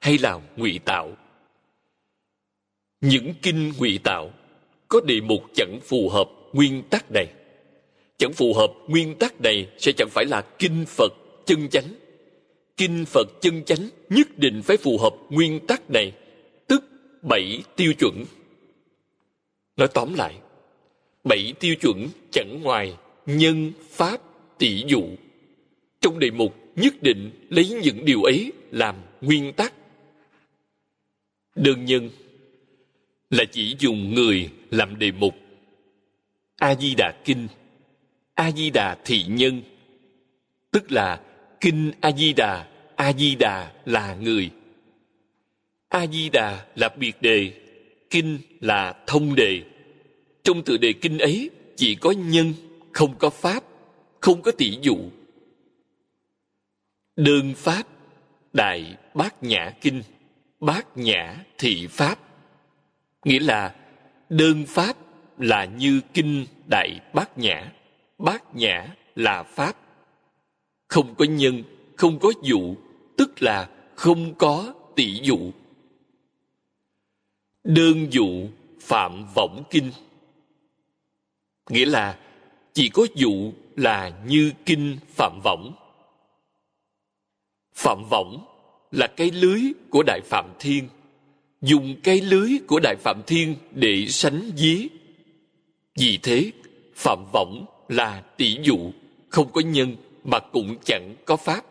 hay 0.02 0.18
là 0.18 0.40
ngụy 0.58 0.80
tạo. 0.86 1.18
Những 3.02 3.34
kinh 3.42 3.72
ngụy 3.78 4.00
tạo 4.04 4.34
có 4.88 5.02
đề 5.02 5.22
mục 5.22 5.44
chẳng 5.54 5.80
phù 5.84 6.10
hợp 6.10 6.30
nguyên 6.54 6.84
tắc 6.90 7.12
này 7.12 7.28
chẳng 8.18 8.34
phù 8.34 8.54
hợp, 8.54 8.74
nguyên 8.88 9.16
tắc 9.16 9.42
này 9.42 9.68
sẽ 9.78 9.92
chẳng 9.92 10.10
phải 10.12 10.26
là 10.26 10.42
kinh 10.60 10.86
phật 10.88 11.14
chân 11.46 11.70
chánh. 11.70 11.94
Kinh 12.78 13.06
phật 13.06 13.28
chân 13.42 13.64
chánh 13.64 13.90
nhất 14.10 14.38
định 14.38 14.62
phải 14.64 14.78
phù 14.78 14.98
hợp 14.98 15.14
nguyên 15.30 15.68
tắc 15.68 15.90
này, 15.90 16.14
tức 16.68 16.84
bảy 17.22 17.64
tiêu 17.76 17.94
chuẩn. 17.94 18.26
Nói 19.78 19.88
tóm 19.94 20.14
lại, 20.14 20.36
bảy 21.24 21.54
tiêu 21.60 21.76
chuẩn 21.82 22.08
chẳng 22.32 22.60
ngoài 22.62 22.98
nhân, 23.26 23.72
pháp, 23.90 24.22
tỷ 24.58 24.84
dụ. 24.88 25.04
Trong 26.02 26.20
đề 26.20 26.32
mục 26.32 26.56
nhất 26.76 26.94
định 27.02 27.32
lấy 27.50 27.70
những 27.84 28.06
điều 28.06 28.24
ấy 28.24 28.52
làm 28.72 28.96
nguyên 29.22 29.54
tắc. 29.54 29.74
Đơn 31.56 31.86
nhân 31.86 32.10
là 33.30 33.44
chỉ 33.52 33.76
dùng 33.80 34.14
người 34.14 34.50
làm 34.72 35.00
đề 35.00 35.12
mục. 35.12 35.34
A 36.58 36.76
di 36.76 36.96
đà 36.96 37.22
kinh 37.26 37.48
a 38.36 38.52
di 38.52 38.70
đà 38.70 38.98
thị 39.06 39.26
nhân, 39.28 39.62
tức 40.72 40.92
là 40.92 41.22
kinh 41.62 41.92
a 42.02 42.12
di 42.12 42.34
đà 42.34 42.68
a 42.96 43.14
di 43.14 43.36
đà 43.36 43.72
là 43.86 44.16
người. 44.16 44.52
A 45.90 46.08
di 46.08 46.30
đà 46.30 46.66
là 46.76 46.90
biệt 46.90 47.22
đề, 47.22 47.54
kinh 48.10 48.40
là 48.60 48.96
thông 49.08 49.36
đề. 49.36 49.64
Trong 50.44 50.64
tựa 50.64 50.78
đề 50.78 50.94
kinh 50.94 51.18
ấy, 51.18 51.50
chỉ 51.76 51.96
có 51.96 52.12
nhân, 52.12 52.54
không 52.92 53.16
có 53.18 53.30
pháp, 53.30 53.64
không 54.20 54.42
có 54.42 54.52
tỷ 54.52 54.78
dụ. 54.82 54.98
Đơn 57.16 57.54
pháp 57.58 57.84
đại 58.54 58.98
bát 59.14 59.44
nhã 59.44 59.74
kinh, 59.82 60.04
bát 60.60 60.98
nhã 60.98 61.36
thị 61.58 61.88
pháp. 61.88 62.20
Nghĩa 63.26 63.40
là, 63.40 63.76
đơn 64.30 64.66
pháp 64.68 64.98
là 65.38 65.66
như 65.66 66.02
kinh 66.14 66.46
đại 66.68 67.00
bát 67.14 67.38
nhã 67.38 67.72
bát 68.18 68.56
nhã 68.56 68.96
là 69.16 69.44
pháp. 69.44 69.78
Không 70.88 71.16
có 71.16 71.26
nhân, 71.26 71.64
không 71.96 72.20
có 72.20 72.32
dụ, 72.44 72.76
tức 73.18 73.42
là 73.42 73.70
không 73.96 74.36
có 74.36 74.74
tỷ 74.96 75.20
dụ. 75.22 75.52
Đơn 77.64 78.08
dụ 78.14 78.48
phạm 78.82 79.26
võng 79.36 79.64
kinh. 79.70 79.92
Nghĩa 81.70 81.86
là 81.86 82.20
chỉ 82.74 82.90
có 82.90 83.06
dụ 83.16 83.54
là 83.76 84.24
như 84.26 84.52
kinh 84.66 84.98
phạm 85.08 85.40
võng. 85.44 85.74
Phạm 87.74 88.04
võng 88.10 88.46
là 88.92 89.08
cái 89.08 89.32
lưới 89.32 89.62
của 89.90 90.04
đại 90.04 90.22
phạm 90.26 90.50
thiên. 90.60 90.90
Dùng 91.62 91.96
cái 92.04 92.22
lưới 92.22 92.50
của 92.68 92.80
đại 92.84 92.96
phạm 92.96 93.22
thiên 93.28 93.56
để 93.72 94.06
sánh 94.08 94.52
dí. 94.56 94.88
Vì 95.96 96.20
thế, 96.24 96.52
phạm 96.96 97.26
võng 97.34 97.66
là 97.90 98.24
tỷ 98.38 98.58
dụ, 98.64 98.92
không 99.30 99.52
có 99.52 99.62
nhân 99.62 99.96
mà 100.24 100.40
cũng 100.40 100.76
chẳng 100.86 101.16
có 101.26 101.38
pháp. 101.38 101.66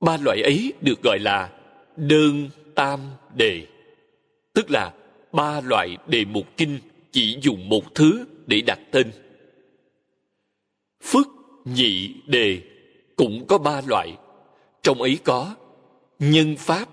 Ba 0.00 0.16
loại 0.16 0.42
ấy 0.42 0.72
được 0.80 1.02
gọi 1.02 1.18
là 1.18 1.50
đơn 1.96 2.50
tam 2.74 3.00
đề, 3.34 3.66
tức 4.54 4.70
là 4.70 4.92
ba 5.32 5.60
loại 5.60 5.96
đề 6.06 6.24
mục 6.24 6.46
kinh 6.56 6.78
chỉ 7.12 7.38
dùng 7.42 7.68
một 7.68 7.94
thứ 7.94 8.24
để 8.46 8.60
đặt 8.60 8.78
tên. 8.90 9.12
Phước 11.02 11.26
nhị 11.64 12.14
đề 12.26 12.60
cũng 13.16 13.44
có 13.48 13.58
ba 13.58 13.82
loại, 13.86 14.16
trong 14.82 15.02
ấy 15.02 15.18
có 15.24 15.54
nhân 16.18 16.56
pháp, 16.58 16.88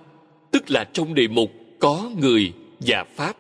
tức 0.51 0.71
là 0.71 0.89
trong 0.93 1.13
đề 1.13 1.27
mục 1.27 1.51
có 1.79 2.12
người 2.19 2.53
và 2.79 3.03
pháp, 3.15 3.38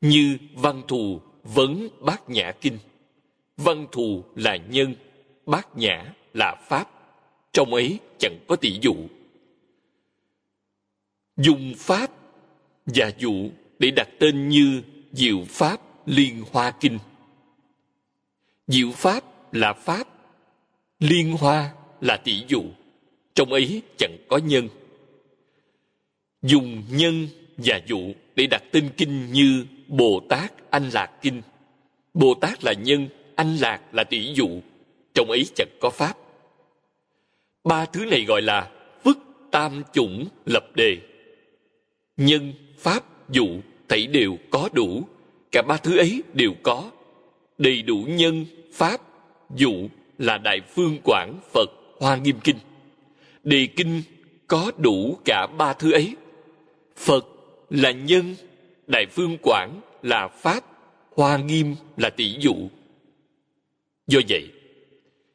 như 0.00 0.38
văn 0.54 0.82
thù, 0.88 1.20
vấn, 1.42 1.88
bát 2.00 2.30
nhã 2.30 2.52
kinh 2.52 2.78
văn 3.56 3.86
thù 3.92 4.24
là 4.34 4.56
nhân, 4.56 4.94
bát 5.46 5.76
nhã 5.76 6.12
là 6.34 6.56
pháp. 6.68 6.90
Trong 7.52 7.74
ấy 7.74 7.98
chẳng 8.18 8.38
có 8.48 8.56
tỷ 8.56 8.78
dụ. 8.80 8.94
Dùng 11.36 11.74
pháp 11.76 12.10
và 12.86 13.12
dụ 13.18 13.50
để 13.78 13.90
đặt 13.90 14.08
tên 14.18 14.48
như 14.48 14.82
diệu 15.12 15.44
pháp 15.48 15.80
liên 16.06 16.42
hoa 16.52 16.70
kinh. 16.70 16.98
Diệu 18.66 18.90
pháp 18.92 19.24
là 19.54 19.72
pháp, 19.72 20.08
liên 20.98 21.32
hoa 21.32 21.74
là 22.00 22.16
tỷ 22.16 22.44
dụ. 22.48 22.62
Trong 23.34 23.52
ấy 23.52 23.82
chẳng 23.98 24.16
có 24.28 24.38
nhân. 24.38 24.68
Dùng 26.42 26.82
nhân 26.90 27.28
và 27.56 27.80
dụ 27.86 28.12
để 28.36 28.46
đặt 28.46 28.62
tên 28.72 28.90
kinh 28.96 29.32
như 29.32 29.66
bồ 29.88 30.20
tát 30.28 30.70
anh 30.70 30.90
lạc 30.92 31.10
kinh. 31.22 31.42
Bồ 32.14 32.34
tát 32.34 32.64
là 32.64 32.72
nhân 32.72 33.08
anh 33.36 33.56
lạc 33.56 33.80
là 33.92 34.04
tỷ 34.04 34.32
dụ, 34.34 34.48
trong 35.14 35.30
ấy 35.30 35.44
chẳng 35.54 35.68
có 35.80 35.90
pháp. 35.90 36.16
Ba 37.64 37.84
thứ 37.84 38.04
này 38.04 38.24
gọi 38.24 38.42
là 38.42 38.70
phức 39.04 39.18
tam 39.50 39.82
chủng 39.92 40.26
lập 40.46 40.64
đề. 40.74 40.98
Nhân, 42.16 42.52
pháp, 42.78 43.04
dụ 43.30 43.46
thảy 43.88 44.06
đều 44.06 44.36
có 44.50 44.68
đủ. 44.72 45.02
Cả 45.52 45.62
ba 45.62 45.76
thứ 45.76 45.96
ấy 45.98 46.22
đều 46.32 46.52
có. 46.62 46.90
Đầy 47.58 47.82
đủ 47.82 48.04
nhân, 48.08 48.44
pháp, 48.72 49.00
dụ 49.56 49.88
là 50.18 50.38
đại 50.38 50.60
phương 50.74 50.98
quảng 51.04 51.38
phật 51.52 51.70
hoa 52.00 52.16
nghiêm 52.16 52.36
kinh. 52.44 52.56
Đề 53.44 53.68
kinh 53.76 54.02
có 54.46 54.72
đủ 54.78 55.18
cả 55.24 55.46
ba 55.58 55.72
thứ 55.72 55.92
ấy. 55.92 56.16
Phật 56.96 57.26
là 57.70 57.90
nhân, 57.90 58.34
đại 58.86 59.06
phương 59.06 59.36
quảng 59.42 59.80
là 60.02 60.28
pháp, 60.28 60.64
hoa 61.16 61.36
nghiêm 61.36 61.74
là 61.96 62.10
tỷ 62.10 62.36
dụ 62.38 62.54
do 64.06 64.20
vậy 64.28 64.50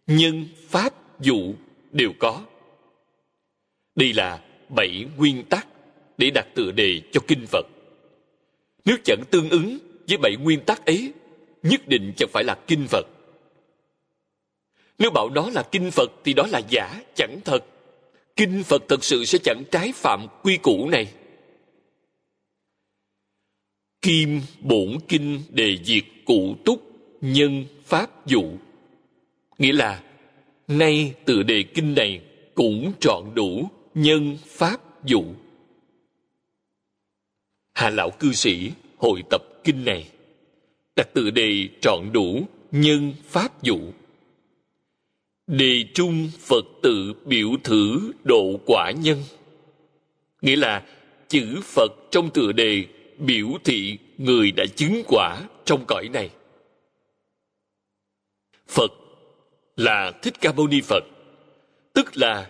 nhân 0.07 0.47
pháp 0.67 1.21
dụ 1.21 1.53
đều 1.91 2.11
có. 2.19 2.45
Đây 3.95 4.13
là 4.13 4.43
bảy 4.69 5.05
nguyên 5.17 5.43
tắc 5.49 5.67
để 6.17 6.29
đặt 6.29 6.47
tựa 6.55 6.71
đề 6.71 7.01
cho 7.11 7.21
kinh 7.27 7.45
phật. 7.47 7.65
Nếu 8.85 8.97
chẳng 9.03 9.23
tương 9.31 9.49
ứng 9.49 9.77
với 10.07 10.17
bảy 10.17 10.35
nguyên 10.35 10.59
tắc 10.65 10.85
ấy, 10.85 11.13
nhất 11.63 11.87
định 11.87 12.13
chẳng 12.17 12.29
phải 12.33 12.43
là 12.43 12.57
kinh 12.67 12.87
phật. 12.87 13.05
Nếu 14.99 15.11
bảo 15.11 15.29
đó 15.29 15.49
là 15.53 15.63
kinh 15.71 15.91
phật 15.91 16.11
thì 16.23 16.33
đó 16.33 16.47
là 16.47 16.61
giả, 16.69 17.01
chẳng 17.15 17.39
thật. 17.45 17.59
Kinh 18.35 18.63
phật 18.63 18.83
thật 18.87 19.03
sự 19.03 19.25
sẽ 19.25 19.37
chẳng 19.43 19.63
trái 19.71 19.91
phạm 19.95 20.27
quy 20.43 20.57
củ 20.57 20.89
này. 20.89 21.13
Kim 24.01 24.41
bổn 24.59 24.97
kinh 25.07 25.41
đề 25.49 25.77
diệt 25.83 26.03
cụ 26.25 26.55
túc 26.65 26.88
nhân 27.21 27.65
pháp 27.85 28.27
dụ. 28.27 28.43
Nghĩa 29.57 29.73
là, 29.73 30.03
nay 30.67 31.13
tự 31.25 31.43
đề 31.43 31.63
kinh 31.63 31.95
này 31.95 32.21
cũng 32.55 32.91
trọn 32.99 33.23
đủ 33.35 33.69
nhân 33.93 34.37
pháp 34.45 35.05
dụ. 35.05 35.23
Hà 37.73 37.89
lão 37.89 38.09
cư 38.09 38.33
sĩ 38.33 38.71
hội 38.97 39.23
tập 39.29 39.41
kinh 39.63 39.85
này, 39.85 40.09
đặt 40.95 41.13
tự 41.13 41.29
đề 41.29 41.67
trọn 41.81 42.11
đủ 42.11 42.41
nhân 42.71 43.13
pháp 43.23 43.63
dụ. 43.63 43.79
Đề 45.47 45.83
trung 45.93 46.29
phật 46.39 46.65
tự 46.81 47.13
biểu 47.25 47.49
thử 47.63 48.11
độ 48.23 48.59
quả 48.65 48.91
nhân. 48.91 49.23
Nghĩa 50.41 50.55
là, 50.55 50.83
chữ 51.27 51.59
phật 51.63 51.91
trong 52.11 52.29
tựa 52.29 52.51
đề 52.51 52.85
biểu 53.17 53.47
thị 53.63 53.97
người 54.17 54.51
đã 54.51 54.65
chứng 54.75 55.03
quả 55.07 55.41
trong 55.65 55.85
cõi 55.87 56.09
này 56.13 56.29
phật 58.69 58.91
là 59.77 60.11
thích 60.21 60.33
ca 60.41 60.51
mâu 60.51 60.67
ni 60.67 60.81
phật, 60.81 61.03
tức 61.93 62.17
là 62.17 62.49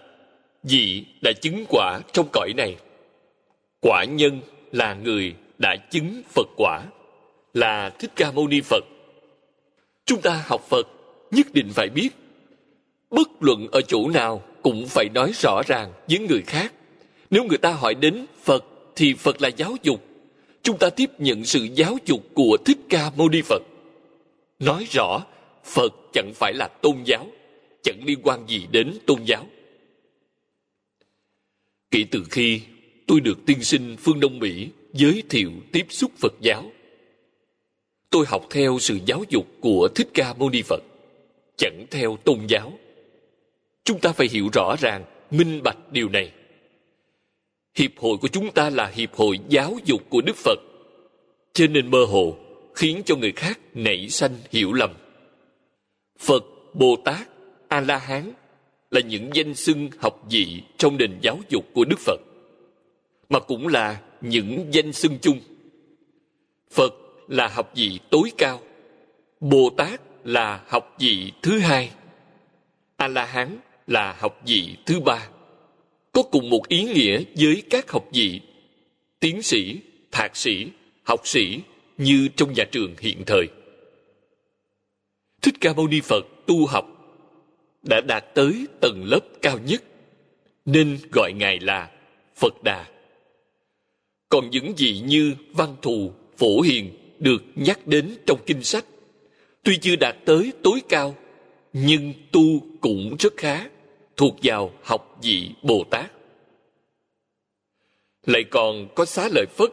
vị 0.63 1.05
đã 1.21 1.31
chứng 1.41 1.65
quả 1.69 1.99
trong 2.13 2.27
cõi 2.31 2.53
này. 2.57 2.75
Quả 3.81 4.03
nhân 4.03 4.41
là 4.71 4.93
người 4.93 5.35
đã 5.57 5.75
chứng 5.91 6.21
phật 6.35 6.47
quả, 6.57 6.83
là 7.53 7.89
thích 7.89 8.11
ca 8.15 8.31
mâu 8.31 8.47
ni 8.47 8.61
phật. 8.61 8.83
Chúng 10.05 10.21
ta 10.21 10.43
học 10.45 10.61
phật 10.69 10.87
nhất 11.31 11.47
định 11.53 11.69
phải 11.73 11.89
biết, 11.89 12.09
bất 13.09 13.29
luận 13.39 13.67
ở 13.71 13.81
chỗ 13.81 14.09
nào 14.09 14.41
cũng 14.61 14.87
phải 14.87 15.09
nói 15.13 15.31
rõ 15.41 15.61
ràng 15.67 15.91
với 16.09 16.19
người 16.19 16.41
khác. 16.47 16.73
Nếu 17.29 17.43
người 17.43 17.57
ta 17.57 17.71
hỏi 17.71 17.93
đến 17.93 18.25
phật 18.43 18.65
thì 18.95 19.13
phật 19.13 19.41
là 19.41 19.47
giáo 19.47 19.75
dục. 19.83 20.03
Chúng 20.63 20.77
ta 20.77 20.89
tiếp 20.89 21.09
nhận 21.17 21.45
sự 21.45 21.67
giáo 21.75 21.97
dục 22.05 22.21
của 22.33 22.57
thích 22.65 22.77
ca 22.89 23.11
mâu 23.17 23.29
ni 23.29 23.41
phật. 23.41 23.61
Nói 24.59 24.87
rõ 24.91 25.21
phật 25.69 25.93
chẳng 26.13 26.31
phải 26.35 26.53
là 26.53 26.67
tôn 26.67 27.03
giáo, 27.05 27.27
chẳng 27.83 28.05
liên 28.05 28.19
quan 28.23 28.47
gì 28.47 28.67
đến 28.71 28.93
tôn 29.05 29.23
giáo. 29.25 29.45
Kể 31.91 32.05
từ 32.11 32.23
khi 32.31 32.61
tôi 33.07 33.19
được 33.19 33.45
tiên 33.45 33.63
sinh 33.63 33.95
phương 33.99 34.19
đông 34.19 34.39
mỹ 34.39 34.69
giới 34.93 35.23
thiệu 35.29 35.51
tiếp 35.71 35.85
xúc 35.89 36.11
phật 36.17 36.33
giáo, 36.41 36.71
tôi 38.09 38.25
học 38.27 38.47
theo 38.49 38.77
sự 38.79 38.99
giáo 39.05 39.23
dục 39.29 39.47
của 39.61 39.89
thích 39.95 40.07
ca 40.13 40.33
mâu 40.33 40.49
ni 40.49 40.61
phật, 40.61 40.83
chẳng 41.57 41.85
theo 41.91 42.17
tôn 42.23 42.39
giáo. 42.47 42.73
Chúng 43.83 43.99
ta 43.99 44.11
phải 44.11 44.27
hiểu 44.27 44.49
rõ 44.53 44.75
ràng, 44.79 45.05
minh 45.31 45.63
bạch 45.63 45.91
điều 45.91 46.09
này. 46.09 46.31
Hiệp 47.75 47.91
hội 47.97 48.17
của 48.17 48.27
chúng 48.27 48.51
ta 48.51 48.69
là 48.69 48.87
hiệp 48.87 49.13
hội 49.13 49.39
giáo 49.49 49.77
dục 49.85 50.01
của 50.09 50.21
đức 50.21 50.35
phật, 50.35 50.59
cho 51.53 51.67
nên 51.67 51.91
mơ 51.91 52.05
hồ 52.05 52.37
khiến 52.75 53.01
cho 53.05 53.15
người 53.15 53.31
khác 53.31 53.59
nảy 53.73 54.09
sanh 54.09 54.37
hiểu 54.51 54.73
lầm 54.73 54.93
phật, 56.19 56.43
bồ 56.73 56.95
tát 57.05 57.27
a 57.67 57.81
la 57.81 57.97
hán 57.97 58.31
là 58.91 59.01
những 59.01 59.29
danh 59.33 59.55
xưng 59.55 59.89
học 59.99 60.25
vị 60.29 60.61
trong 60.77 60.97
nền 60.97 61.19
giáo 61.21 61.39
dục 61.49 61.65
của 61.73 61.85
đức 61.85 61.99
phật, 61.99 62.19
mà 63.29 63.39
cũng 63.39 63.67
là 63.67 64.01
những 64.21 64.67
danh 64.71 64.93
xưng 64.93 65.17
chung. 65.21 65.39
Phật 66.71 66.93
là 67.27 67.47
học 67.47 67.71
vị 67.75 67.99
tối 68.09 68.31
cao, 68.37 68.61
bồ 69.39 69.69
tát 69.77 70.01
là 70.23 70.63
học 70.67 70.95
vị 70.99 71.31
thứ 71.41 71.59
hai 71.59 71.91
a 72.99 73.07
la 73.07 73.25
hán 73.25 73.57
là 73.87 74.15
học 74.19 74.41
vị 74.45 74.75
thứ 74.85 74.99
ba. 74.99 75.29
Có 76.11 76.23
cùng 76.23 76.49
một 76.49 76.67
ý 76.67 76.83
nghĩa 76.83 77.23
với 77.35 77.63
các 77.69 77.91
học 77.91 78.05
vị, 78.13 78.41
tiến 79.19 79.41
sĩ, 79.41 79.79
thạc 80.11 80.37
sĩ, 80.37 80.67
học 81.03 81.21
sĩ 81.23 81.59
như 81.97 82.27
trong 82.35 82.53
nhà 82.53 82.63
trường 82.71 82.95
hiện 82.99 83.23
thời 83.25 83.47
thích 85.41 85.55
ca 85.61 85.73
mâu 85.73 85.87
ni 85.87 86.01
phật 86.01 86.25
tu 86.45 86.65
học 86.65 86.85
đã 87.83 88.01
đạt 88.01 88.25
tới 88.35 88.67
tầng 88.81 89.03
lớp 89.05 89.19
cao 89.41 89.59
nhất, 89.65 89.83
nên 90.65 90.97
gọi 91.11 91.33
ngài 91.33 91.59
là 91.59 91.91
phật 92.35 92.63
đà. 92.63 92.85
Còn 94.29 94.49
những 94.49 94.77
gì 94.77 95.01
như 95.05 95.35
văn 95.51 95.75
thù, 95.81 96.13
phổ 96.37 96.61
hiền 96.61 96.97
được 97.19 97.43
nhắc 97.55 97.87
đến 97.87 98.15
trong 98.25 98.39
kinh 98.45 98.63
sách, 98.63 98.85
tuy 99.63 99.77
chưa 99.77 99.95
đạt 99.95 100.15
tới 100.25 100.53
tối 100.63 100.81
cao, 100.89 101.15
nhưng 101.73 102.13
tu 102.31 102.41
cũng 102.81 103.15
rất 103.19 103.33
khá, 103.37 103.69
thuộc 104.17 104.35
vào 104.43 104.71
học 104.83 105.17
vị 105.21 105.49
bồ 105.63 105.83
tát. 105.89 106.11
Lại 108.25 108.43
còn 108.43 108.87
có 108.95 109.05
xá 109.05 109.29
lợi 109.31 109.45
phất, 109.45 109.69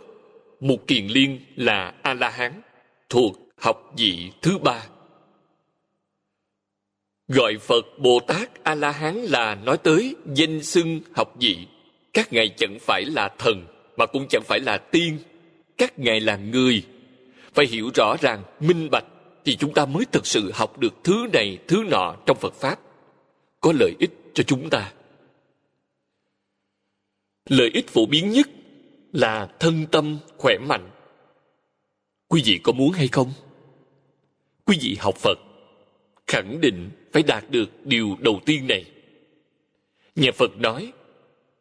một 0.61 0.87
kiền 0.87 1.07
liên 1.07 1.41
là 1.57 1.95
a 2.03 2.15
la 2.15 2.31
hán, 2.31 2.61
thuộc 3.09 3.39
học 3.57 3.93
vị 3.97 4.31
thứ 4.43 4.59
ba 4.59 4.87
gọi 7.29 7.59
phật 7.59 7.87
bồ 7.99 8.21
tát 8.21 8.65
a 8.65 8.75
la 8.75 8.91
hán 8.91 9.17
là 9.17 9.55
nói 9.55 9.79
tới 9.79 10.17
danh 10.35 10.63
xưng 10.63 11.01
học 11.15 11.35
vị. 11.41 11.67
Các 12.13 12.33
ngài 12.33 12.49
chẳng 12.49 12.79
phải 12.81 13.05
là 13.05 13.29
thần, 13.39 13.67
mà 13.97 14.07
cũng 14.07 14.27
chẳng 14.29 14.43
phải 14.45 14.61
là 14.61 14.79
tiên. 14.79 15.19
Các 15.79 15.99
ngài 15.99 16.21
là 16.21 16.37
người. 16.37 16.83
Phải 17.55 17.67
hiểu 17.67 17.91
rõ 17.95 18.17
ràng, 18.21 18.43
minh 18.61 18.89
bạch, 18.91 19.05
thì 19.45 19.57
chúng 19.57 19.75
ta 19.75 19.87
mới 19.87 20.05
thực 20.13 20.27
sự 20.27 20.53
học 20.55 20.79
được 20.79 20.95
thứ 21.05 21.27
này, 21.33 21.59
thứ 21.69 21.85
nọ 21.91 22.17
trong 22.27 22.37
phật 22.37 22.55
pháp. 22.55 22.79
Có 23.61 23.73
lợi 23.81 23.93
ích 23.99 24.11
cho 24.35 24.43
chúng 24.43 24.71
ta. 24.71 24.93
Lợi 27.49 27.71
ích 27.75 27.89
phổ 27.89 28.07
biến 28.07 28.31
nhất 28.31 28.49
là 29.13 29.49
thân 29.61 29.87
tâm 29.93 30.19
khỏe 30.37 30.59
mạnh. 30.59 30.91
Quý 32.29 32.43
vị 32.45 32.61
có 32.63 32.73
muốn 32.73 32.91
hay 32.91 33.09
không? 33.09 33.33
Quý 34.65 34.79
vị 34.81 34.97
học 35.01 35.15
phật 35.17 35.39
khẳng 36.27 36.61
định 36.61 36.91
phải 37.13 37.23
đạt 37.23 37.45
được 37.51 37.71
điều 37.85 38.17
đầu 38.21 38.41
tiên 38.47 38.67
này. 38.67 38.85
Nhà 40.17 40.33
phật 40.33 40.57
nói, 40.59 40.93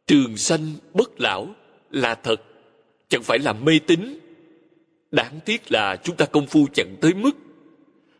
trường 0.07 0.37
sanh 0.37 0.73
bất 0.93 1.21
lão 1.21 1.55
là 1.91 2.15
thật, 2.15 2.41
chẳng 3.09 3.23
phải 3.23 3.39
là 3.39 3.53
mê 3.53 3.79
tín. 3.87 4.19
Đáng 5.11 5.39
tiếc 5.45 5.71
là 5.71 5.95
chúng 6.03 6.15
ta 6.15 6.25
công 6.25 6.47
phu 6.47 6.67
chẳng 6.73 6.95
tới 7.01 7.13
mức 7.13 7.31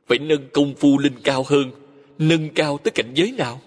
phải 0.08 0.20
nâng 0.20 0.50
công 0.54 0.76
phu 0.76 0.98
lên 1.00 1.14
cao 1.24 1.44
hơn, 1.48 1.72
nâng 2.18 2.50
cao 2.50 2.78
tới 2.78 2.92
cảnh 2.92 3.12
giới 3.14 3.32
nào? 3.32 3.62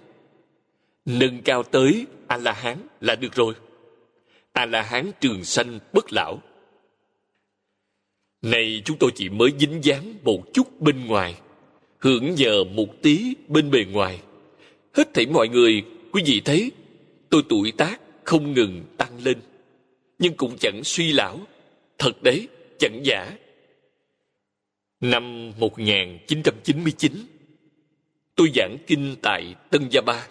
Nâng 1.05 1.43
cao 1.43 1.63
tới 1.63 2.07
a 2.27 2.37
la 2.37 2.53
hán 2.53 2.79
là 3.01 3.15
được 3.15 3.35
rồi. 3.35 3.55
A 4.53 4.67
la 4.67 4.83
hán 4.83 5.11
trường 5.21 5.45
sanh 5.45 5.79
bất 5.93 6.13
lão. 6.13 6.43
Này 8.43 8.83
chúng 8.85 8.99
tôi 8.99 9.11
chỉ 9.15 9.29
mới 9.29 9.53
dính 9.59 9.85
dáng 9.85 10.15
một 10.23 10.43
chút 10.55 10.81
bên 10.81 11.07
ngoài 11.07 11.35
hưởng 11.99 12.35
nhờ 12.35 12.65
một 12.65 13.03
tí 13.03 13.35
bên 13.49 13.71
bề 13.71 13.85
ngoài. 13.85 14.21
Hết 14.95 15.15
thảy 15.15 15.27
mọi 15.27 15.49
người, 15.49 15.83
quý 16.13 16.23
vị 16.27 16.41
thấy, 16.45 16.71
tôi 17.31 17.43
tuổi 17.49 17.73
tác 17.73 18.01
không 18.25 18.53
ngừng 18.53 18.85
tăng 18.97 19.25
lên. 19.25 19.39
Nhưng 20.19 20.35
cũng 20.37 20.57
chẳng 20.61 20.85
suy 20.85 21.13
lão. 21.13 21.41
Thật 21.99 22.23
đấy, 22.23 22.49
chẳng 22.79 23.01
giả. 23.05 23.37
Năm 25.01 25.53
1999 25.59 27.13
tôi 28.35 28.51
giảng 28.55 28.77
kinh 28.87 29.17
tại 29.23 29.55
Tân 29.71 29.89
Gia 29.91 30.01
Ba. 30.01 30.27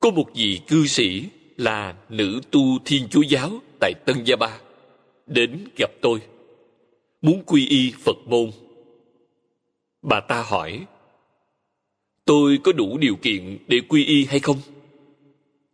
Có 0.00 0.10
một 0.10 0.26
vị 0.34 0.60
cư 0.68 0.86
sĩ 0.86 1.24
là 1.56 1.94
nữ 2.08 2.40
tu 2.50 2.78
thiên 2.84 3.08
chúa 3.10 3.22
giáo 3.22 3.50
tại 3.80 3.92
Tân 4.06 4.24
Gia 4.24 4.36
Ba 4.36 4.58
đến 5.26 5.64
gặp 5.76 5.90
tôi. 6.00 6.20
Muốn 7.22 7.42
quy 7.46 7.66
y 7.68 7.92
Phật 8.04 8.16
môn 8.26 8.50
bà 10.02 10.20
ta 10.20 10.42
hỏi, 10.42 10.86
tôi 12.24 12.58
có 12.64 12.72
đủ 12.72 12.98
điều 12.98 13.16
kiện 13.16 13.58
để 13.68 13.80
quy 13.88 14.04
y 14.04 14.24
hay 14.24 14.40
không? 14.40 14.56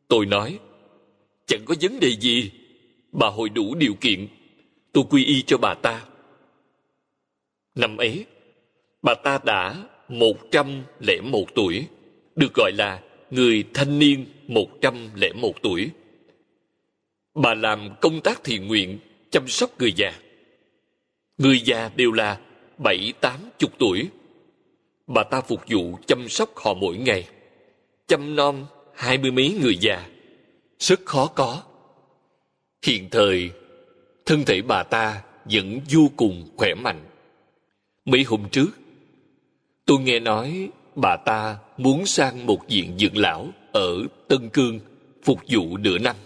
Tôi 0.08 0.26
nói, 0.26 0.58
chẳng 1.46 1.64
có 1.64 1.74
vấn 1.80 2.00
đề 2.00 2.08
gì. 2.20 2.50
Bà 3.12 3.26
hội 3.26 3.48
đủ 3.48 3.74
điều 3.74 3.94
kiện, 3.94 4.28
tôi 4.92 5.04
quy 5.10 5.24
y 5.24 5.42
cho 5.42 5.58
bà 5.58 5.74
ta. 5.74 6.04
Năm 7.74 7.96
ấy, 7.96 8.26
bà 9.02 9.14
ta 9.14 9.38
đã 9.44 9.84
một 10.08 10.36
trăm 10.50 10.82
lẻ 11.00 11.20
một 11.20 11.44
tuổi, 11.54 11.86
được 12.36 12.54
gọi 12.54 12.72
là 12.72 13.02
người 13.30 13.64
thanh 13.74 13.98
niên 13.98 14.26
một 14.46 14.68
trăm 14.80 14.94
lẻ 15.14 15.32
một 15.32 15.62
tuổi. 15.62 15.90
Bà 17.34 17.54
làm 17.54 17.94
công 18.00 18.20
tác 18.20 18.44
thiện 18.44 18.66
nguyện, 18.66 18.98
chăm 19.30 19.48
sóc 19.48 19.70
người 19.78 19.92
già. 19.92 20.12
Người 21.38 21.60
già 21.60 21.90
đều 21.96 22.12
là 22.12 22.40
bảy 22.78 23.12
tám 23.20 23.40
chục 23.58 23.70
tuổi 23.78 24.08
bà 25.06 25.22
ta 25.22 25.40
phục 25.40 25.60
vụ 25.70 25.98
chăm 26.06 26.28
sóc 26.28 26.50
họ 26.56 26.74
mỗi 26.74 26.96
ngày 26.96 27.28
chăm 28.06 28.36
nom 28.36 28.66
hai 28.94 29.18
mươi 29.18 29.30
mấy 29.30 29.58
người 29.62 29.76
già 29.80 30.06
rất 30.78 31.00
khó 31.04 31.26
có 31.26 31.62
hiện 32.86 33.08
thời 33.10 33.50
thân 34.26 34.44
thể 34.46 34.62
bà 34.62 34.82
ta 34.82 35.22
vẫn 35.44 35.80
vô 35.90 36.10
cùng 36.16 36.48
khỏe 36.56 36.74
mạnh 36.74 37.04
mấy 38.04 38.22
hôm 38.22 38.48
trước 38.50 38.70
tôi 39.86 39.98
nghe 39.98 40.20
nói 40.20 40.70
bà 40.96 41.16
ta 41.16 41.58
muốn 41.76 42.06
sang 42.06 42.46
một 42.46 42.68
viện 42.68 42.98
dưỡng 42.98 43.16
lão 43.16 43.48
ở 43.72 44.06
Tân 44.28 44.48
Cương 44.48 44.80
phục 45.24 45.40
vụ 45.48 45.76
nửa 45.76 45.98
năm. 45.98 46.16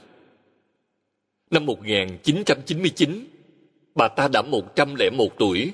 Năm 1.50 1.66
1999, 1.66 3.26
bà 3.94 4.08
ta 4.08 4.28
đã 4.28 4.42
101 4.42 5.38
tuổi. 5.38 5.72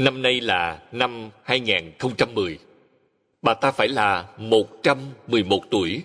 Năm 0.00 0.22
nay 0.22 0.40
là 0.40 0.82
năm 0.92 1.30
2010. 1.42 2.58
Bà 3.42 3.54
ta 3.54 3.70
phải 3.70 3.88
là 3.88 4.26
111 4.38 5.60
tuổi. 5.70 6.02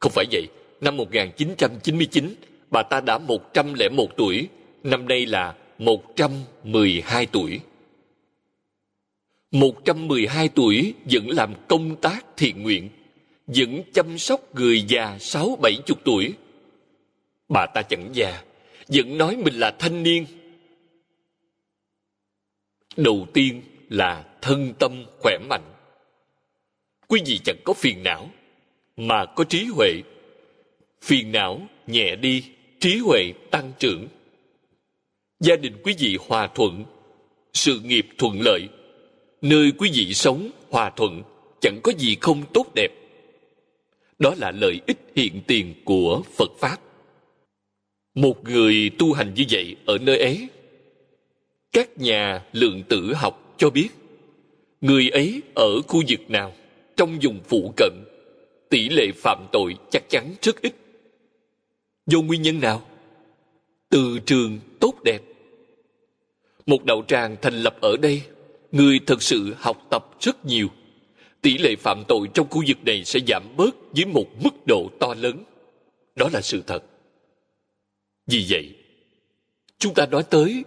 Không 0.00 0.12
phải 0.12 0.24
vậy, 0.32 0.46
năm 0.80 0.96
1999, 0.96 2.34
bà 2.70 2.82
ta 2.82 3.00
đã 3.00 3.18
101 3.18 4.16
tuổi. 4.16 4.48
Năm 4.82 5.08
nay 5.08 5.26
là 5.26 5.54
112 5.78 7.26
tuổi. 7.26 7.60
112 9.50 10.48
tuổi 10.48 10.94
vẫn 11.10 11.30
làm 11.30 11.54
công 11.68 11.96
tác 11.96 12.26
thiện 12.36 12.62
nguyện, 12.62 12.88
vẫn 13.46 13.82
chăm 13.92 14.18
sóc 14.18 14.54
người 14.54 14.84
già 14.88 15.18
sáu 15.20 15.58
bảy 15.62 15.76
chục 15.86 15.98
tuổi. 16.04 16.32
Bà 17.48 17.66
ta 17.74 17.82
chẳng 17.82 18.08
già, 18.12 18.42
vẫn 18.88 19.18
nói 19.18 19.36
mình 19.36 19.54
là 19.54 19.70
thanh 19.78 20.02
niên. 20.02 20.26
Đầu 22.96 23.26
tiên 23.32 23.62
là 23.88 24.24
thân 24.42 24.72
tâm 24.78 25.04
khỏe 25.18 25.38
mạnh. 25.48 25.72
Quý 27.08 27.20
vị 27.26 27.40
chẳng 27.44 27.58
có 27.64 27.72
phiền 27.72 28.02
não, 28.02 28.30
mà 28.96 29.26
có 29.26 29.44
trí 29.44 29.64
huệ. 29.64 29.92
Phiền 31.02 31.32
não 31.32 31.60
nhẹ 31.86 32.16
đi, 32.16 32.44
trí 32.80 32.98
huệ 32.98 33.32
tăng 33.50 33.72
trưởng. 33.78 34.08
Gia 35.40 35.56
đình 35.56 35.76
quý 35.82 35.94
vị 35.98 36.18
hòa 36.28 36.48
thuận, 36.54 36.84
sự 37.52 37.80
nghiệp 37.80 38.06
thuận 38.18 38.40
lợi, 38.40 38.68
nơi 39.44 39.72
quý 39.78 39.90
vị 39.94 40.14
sống 40.14 40.50
hòa 40.70 40.90
thuận 40.90 41.22
chẳng 41.60 41.80
có 41.82 41.92
gì 41.98 42.16
không 42.20 42.42
tốt 42.52 42.66
đẹp 42.74 42.88
đó 44.18 44.34
là 44.38 44.50
lợi 44.50 44.80
ích 44.86 44.98
hiện 45.16 45.40
tiền 45.46 45.74
của 45.84 46.22
phật 46.38 46.50
pháp 46.58 46.76
một 48.14 48.44
người 48.44 48.90
tu 48.98 49.12
hành 49.12 49.34
như 49.34 49.44
vậy 49.50 49.76
ở 49.86 49.98
nơi 49.98 50.18
ấy 50.18 50.48
các 51.74 51.98
nhà 51.98 52.44
lượng 52.52 52.82
tử 52.88 53.14
học 53.14 53.54
cho 53.56 53.70
biết, 53.70 53.88
người 54.80 55.08
ấy 55.08 55.42
ở 55.54 55.82
khu 55.82 56.02
vực 56.08 56.30
nào, 56.30 56.52
trong 56.96 57.18
vùng 57.22 57.40
phụ 57.48 57.74
cận, 57.76 57.92
tỷ 58.70 58.88
lệ 58.88 59.06
phạm 59.16 59.46
tội 59.52 59.76
chắc 59.90 60.02
chắn 60.08 60.34
rất 60.42 60.62
ít. 60.62 60.74
Do 62.06 62.20
nguyên 62.20 62.42
nhân 62.42 62.60
nào? 62.60 62.86
Từ 63.88 64.18
trường 64.26 64.58
tốt 64.80 64.94
đẹp. 65.04 65.22
Một 66.66 66.84
đạo 66.84 67.04
tràng 67.08 67.36
thành 67.42 67.54
lập 67.54 67.76
ở 67.80 67.96
đây, 67.96 68.22
người 68.72 69.00
thật 69.06 69.22
sự 69.22 69.54
học 69.58 69.86
tập 69.90 70.06
rất 70.20 70.44
nhiều. 70.46 70.68
Tỷ 71.40 71.58
lệ 71.58 71.76
phạm 71.76 72.02
tội 72.08 72.28
trong 72.34 72.48
khu 72.50 72.62
vực 72.66 72.78
này 72.84 73.04
sẽ 73.04 73.20
giảm 73.28 73.42
bớt 73.56 73.76
với 73.92 74.04
một 74.04 74.26
mức 74.44 74.66
độ 74.66 74.90
to 75.00 75.14
lớn. 75.14 75.44
Đó 76.16 76.28
là 76.32 76.40
sự 76.40 76.62
thật. 76.66 76.82
Vì 78.26 78.46
vậy, 78.48 78.74
chúng 79.78 79.94
ta 79.94 80.06
nói 80.06 80.22
tới 80.30 80.64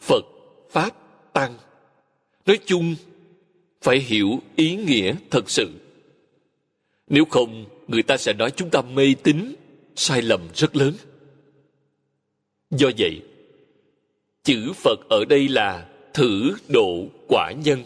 phật 0.00 0.24
pháp 0.70 0.90
tăng. 1.32 1.54
Nói 2.46 2.58
chung, 2.66 2.94
phải 3.82 3.98
hiểu 3.98 4.40
ý 4.56 4.76
nghĩa 4.76 5.14
thật 5.30 5.50
sự. 5.50 5.70
Nếu 7.06 7.24
không, 7.24 7.64
người 7.88 8.02
ta 8.02 8.16
sẽ 8.16 8.32
nói 8.32 8.50
chúng 8.50 8.70
ta 8.70 8.82
mê 8.82 9.14
tín, 9.22 9.54
sai 9.96 10.22
lầm 10.22 10.40
rất 10.54 10.76
lớn. 10.76 10.94
Do 12.70 12.90
vậy, 12.98 13.20
chữ 14.44 14.72
phật 14.72 15.00
ở 15.08 15.24
đây 15.24 15.48
là 15.48 15.88
thử 16.14 16.52
độ 16.68 17.04
quả 17.28 17.52
nhân. 17.64 17.82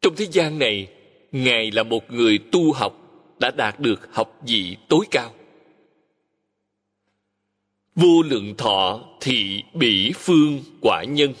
Trong 0.00 0.16
thế 0.16 0.26
gian 0.32 0.58
này, 0.58 0.88
ngài 1.32 1.70
là 1.70 1.82
một 1.82 2.10
người 2.10 2.38
tu 2.52 2.72
học 2.72 3.06
đã 3.38 3.50
đạt 3.50 3.80
được 3.80 4.08
học 4.12 4.40
vị 4.46 4.76
tối 4.88 5.06
cao 5.10 5.34
vô 7.96 8.22
lượng 8.22 8.54
thọ 8.56 9.00
thị 9.20 9.62
bỉ 9.74 10.12
phương 10.16 10.62
quả 10.80 11.04
nhân. 11.04 11.32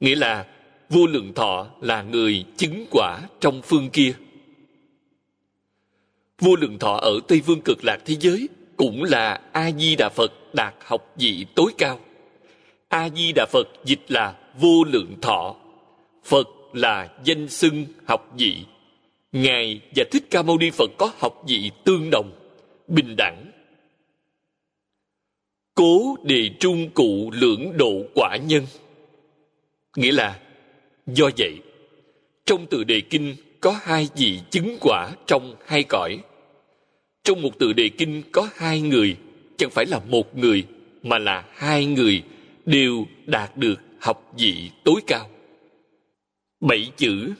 Nghĩa 0.00 0.14
là, 0.14 0.46
vô 0.90 1.06
lượng 1.06 1.34
thọ 1.34 1.66
là 1.80 2.02
người 2.02 2.44
chứng 2.56 2.86
quả 2.90 3.20
trong 3.40 3.62
phương 3.62 3.90
kia. 3.90 4.12
Vô 6.38 6.56
lượng 6.56 6.78
thọ 6.78 6.96
ở 6.96 7.20
tây 7.28 7.42
phương 7.46 7.60
cực 7.60 7.84
lạc 7.84 7.98
thế 8.04 8.16
giới 8.20 8.48
cũng 8.76 9.02
là 9.04 9.40
a 9.52 9.70
di 9.72 9.96
đà 9.96 10.08
phật 10.08 10.32
đạt 10.52 10.74
học 10.84 11.14
vị 11.16 11.46
tối 11.54 11.72
cao. 11.78 12.00
A 12.88 13.08
di 13.08 13.32
đà 13.32 13.46
phật 13.52 13.68
dịch 13.84 14.00
là 14.08 14.34
vô 14.58 14.84
lượng 14.84 15.14
thọ. 15.22 15.56
Phật 16.24 16.48
là 16.72 17.08
danh 17.24 17.48
xưng 17.48 17.84
học 18.04 18.32
vị. 18.36 18.56
Ngài 19.32 19.80
và 19.96 20.04
thích 20.10 20.24
ca 20.30 20.42
mâu 20.42 20.58
ni 20.58 20.70
phật 20.70 20.90
có 20.98 21.12
học 21.18 21.42
vị 21.48 21.70
tương 21.84 22.08
đồng, 22.10 22.32
bình 22.88 23.16
đẳng 23.16 23.50
cố 25.80 26.16
đề 26.22 26.50
trung 26.60 26.90
cụ 26.94 27.30
lưỡng 27.34 27.72
độ 27.76 28.02
quả 28.14 28.36
nhân. 28.36 28.66
Nghĩa 29.96 30.12
là, 30.12 30.40
do 31.06 31.30
vậy, 31.38 31.58
trong 32.44 32.66
từ 32.70 32.84
đề 32.84 33.00
kinh 33.00 33.34
có 33.60 33.80
hai 33.82 34.08
vị 34.16 34.40
chứng 34.50 34.76
quả 34.80 35.10
trong 35.26 35.54
hai 35.66 35.82
cõi. 35.82 36.18
Trong 37.24 37.42
một 37.42 37.50
từ 37.58 37.72
đề 37.72 37.88
kinh 37.98 38.22
có 38.32 38.48
hai 38.54 38.80
người, 38.80 39.16
chẳng 39.56 39.70
phải 39.70 39.86
là 39.86 39.98
một 39.98 40.36
người, 40.36 40.64
mà 41.02 41.18
là 41.18 41.44
hai 41.54 41.86
người 41.86 42.22
đều 42.66 43.06
đạt 43.26 43.56
được 43.56 43.80
học 44.00 44.32
vị 44.38 44.70
tối 44.84 45.00
cao. 45.06 45.30
Bảy 46.60 46.90
chữ, 46.96 47.32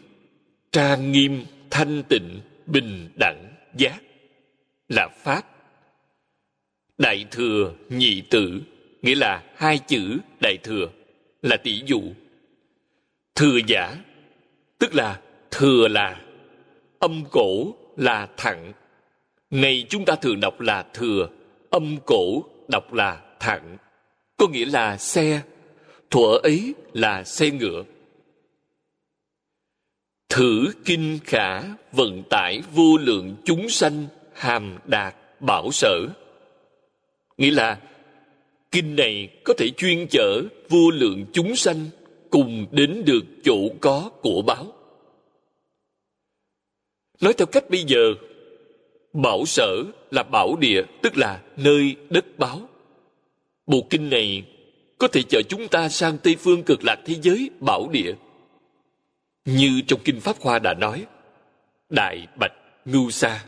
trang 0.72 1.12
nghiêm 1.12 1.44
thanh 1.70 2.02
tịnh 2.08 2.40
bình 2.66 3.08
đẳng 3.18 3.54
giác 3.76 4.02
là 4.88 5.08
pháp 5.24 5.59
đại 7.00 7.24
thừa 7.30 7.72
nhị 7.88 8.20
tử, 8.20 8.60
nghĩa 9.02 9.14
là 9.14 9.42
hai 9.56 9.78
chữ 9.78 10.18
đại 10.40 10.56
thừa, 10.62 10.88
là 11.42 11.56
tỷ 11.56 11.82
dụ. 11.86 12.02
Thừa 13.34 13.58
giả, 13.66 13.96
tức 14.78 14.94
là 14.94 15.20
thừa 15.50 15.88
là, 15.88 16.22
âm 16.98 17.24
cổ 17.30 17.74
là 17.96 18.28
thẳng. 18.36 18.72
Này 19.50 19.86
chúng 19.88 20.04
ta 20.04 20.14
thường 20.16 20.40
đọc 20.40 20.60
là 20.60 20.86
thừa, 20.94 21.28
âm 21.70 21.96
cổ 22.06 22.44
đọc 22.68 22.92
là 22.92 23.20
thẳng. 23.40 23.76
Có 24.36 24.46
nghĩa 24.48 24.66
là 24.66 24.96
xe, 24.96 25.40
thuở 26.10 26.38
ấy 26.42 26.74
là 26.92 27.24
xe 27.24 27.50
ngựa. 27.50 27.84
Thử 30.28 30.72
kinh 30.84 31.18
khả 31.24 31.62
vận 31.92 32.22
tải 32.30 32.62
vô 32.72 32.96
lượng 32.96 33.36
chúng 33.44 33.68
sanh 33.68 34.06
hàm 34.34 34.78
đạt 34.84 35.14
bảo 35.40 35.70
sở 35.72 36.06
nghĩa 37.40 37.50
là, 37.50 37.80
kinh 38.70 38.96
này 38.96 39.28
có 39.44 39.54
thể 39.58 39.70
chuyên 39.76 40.06
chở 40.10 40.42
vô 40.68 40.90
lượng 40.90 41.26
chúng 41.32 41.56
sanh 41.56 41.86
cùng 42.30 42.66
đến 42.70 43.02
được 43.06 43.24
chỗ 43.44 43.56
có 43.80 44.10
của 44.22 44.42
báo. 44.42 44.72
Nói 47.20 47.32
theo 47.32 47.46
cách 47.46 47.70
bây 47.70 47.84
giờ, 47.86 48.14
bảo 49.12 49.44
sở 49.46 49.82
là 50.10 50.22
bảo 50.22 50.56
địa, 50.56 50.82
tức 51.02 51.16
là 51.16 51.42
nơi 51.56 51.96
đất 52.10 52.24
báo. 52.38 52.60
Bộ 53.66 53.86
kinh 53.90 54.10
này 54.10 54.44
có 54.98 55.08
thể 55.08 55.22
chở 55.28 55.42
chúng 55.48 55.68
ta 55.68 55.88
sang 55.88 56.18
tây 56.18 56.36
phương 56.38 56.62
cực 56.62 56.84
lạc 56.84 56.98
thế 57.04 57.14
giới 57.22 57.50
bảo 57.60 57.88
địa. 57.92 58.14
Như 59.44 59.80
trong 59.86 60.00
kinh 60.04 60.20
pháp 60.20 60.36
hoa 60.40 60.58
đã 60.58 60.74
nói, 60.74 61.06
đại 61.88 62.26
bạch 62.40 62.52
ngưu 62.84 63.10
sa. 63.10 63.44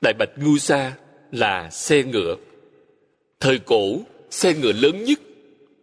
Đại 0.00 0.12
bạch 0.18 0.30
ngưu 0.36 0.58
sa 0.58 0.96
là 1.32 1.70
xe 1.70 2.02
ngựa 2.02 2.36
thời 3.40 3.58
cổ, 3.58 4.00
xe 4.30 4.54
ngựa 4.54 4.72
lớn 4.72 5.04
nhất, 5.04 5.20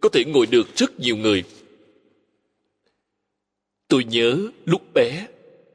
có 0.00 0.08
thể 0.08 0.24
ngồi 0.24 0.46
được 0.46 0.76
rất 0.76 1.00
nhiều 1.00 1.16
người. 1.16 1.44
Tôi 3.88 4.04
nhớ 4.04 4.48
lúc 4.64 4.82
bé, 4.94 5.26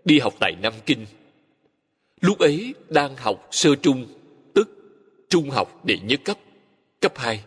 đi 0.05 0.19
học 0.19 0.34
tại 0.39 0.55
nam 0.61 0.73
kinh. 0.86 1.05
Lúc 2.21 2.39
ấy 2.39 2.73
đang 2.89 3.15
học 3.17 3.47
sơ 3.51 3.75
trung, 3.75 4.07
tức 4.53 4.69
trung 5.29 5.49
học 5.49 5.86
đệ 5.86 5.97
nhất 6.03 6.21
cấp 6.23 6.38
cấp 7.01 7.13
hai. 7.15 7.43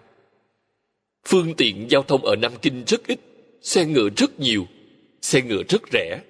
Phương 1.24 1.54
tiện 1.56 1.90
giao 1.90 2.02
thông 2.02 2.24
ở 2.24 2.36
nam 2.36 2.52
kinh 2.62 2.84
rất 2.86 3.06
ít, 3.06 3.20
xe 3.62 3.84
ngựa 3.84 4.08
rất 4.16 4.40
nhiều, 4.40 4.66
xe 5.22 5.42
ngựa 5.42 5.62
rất 5.68 5.82
rẻ. 5.92 6.20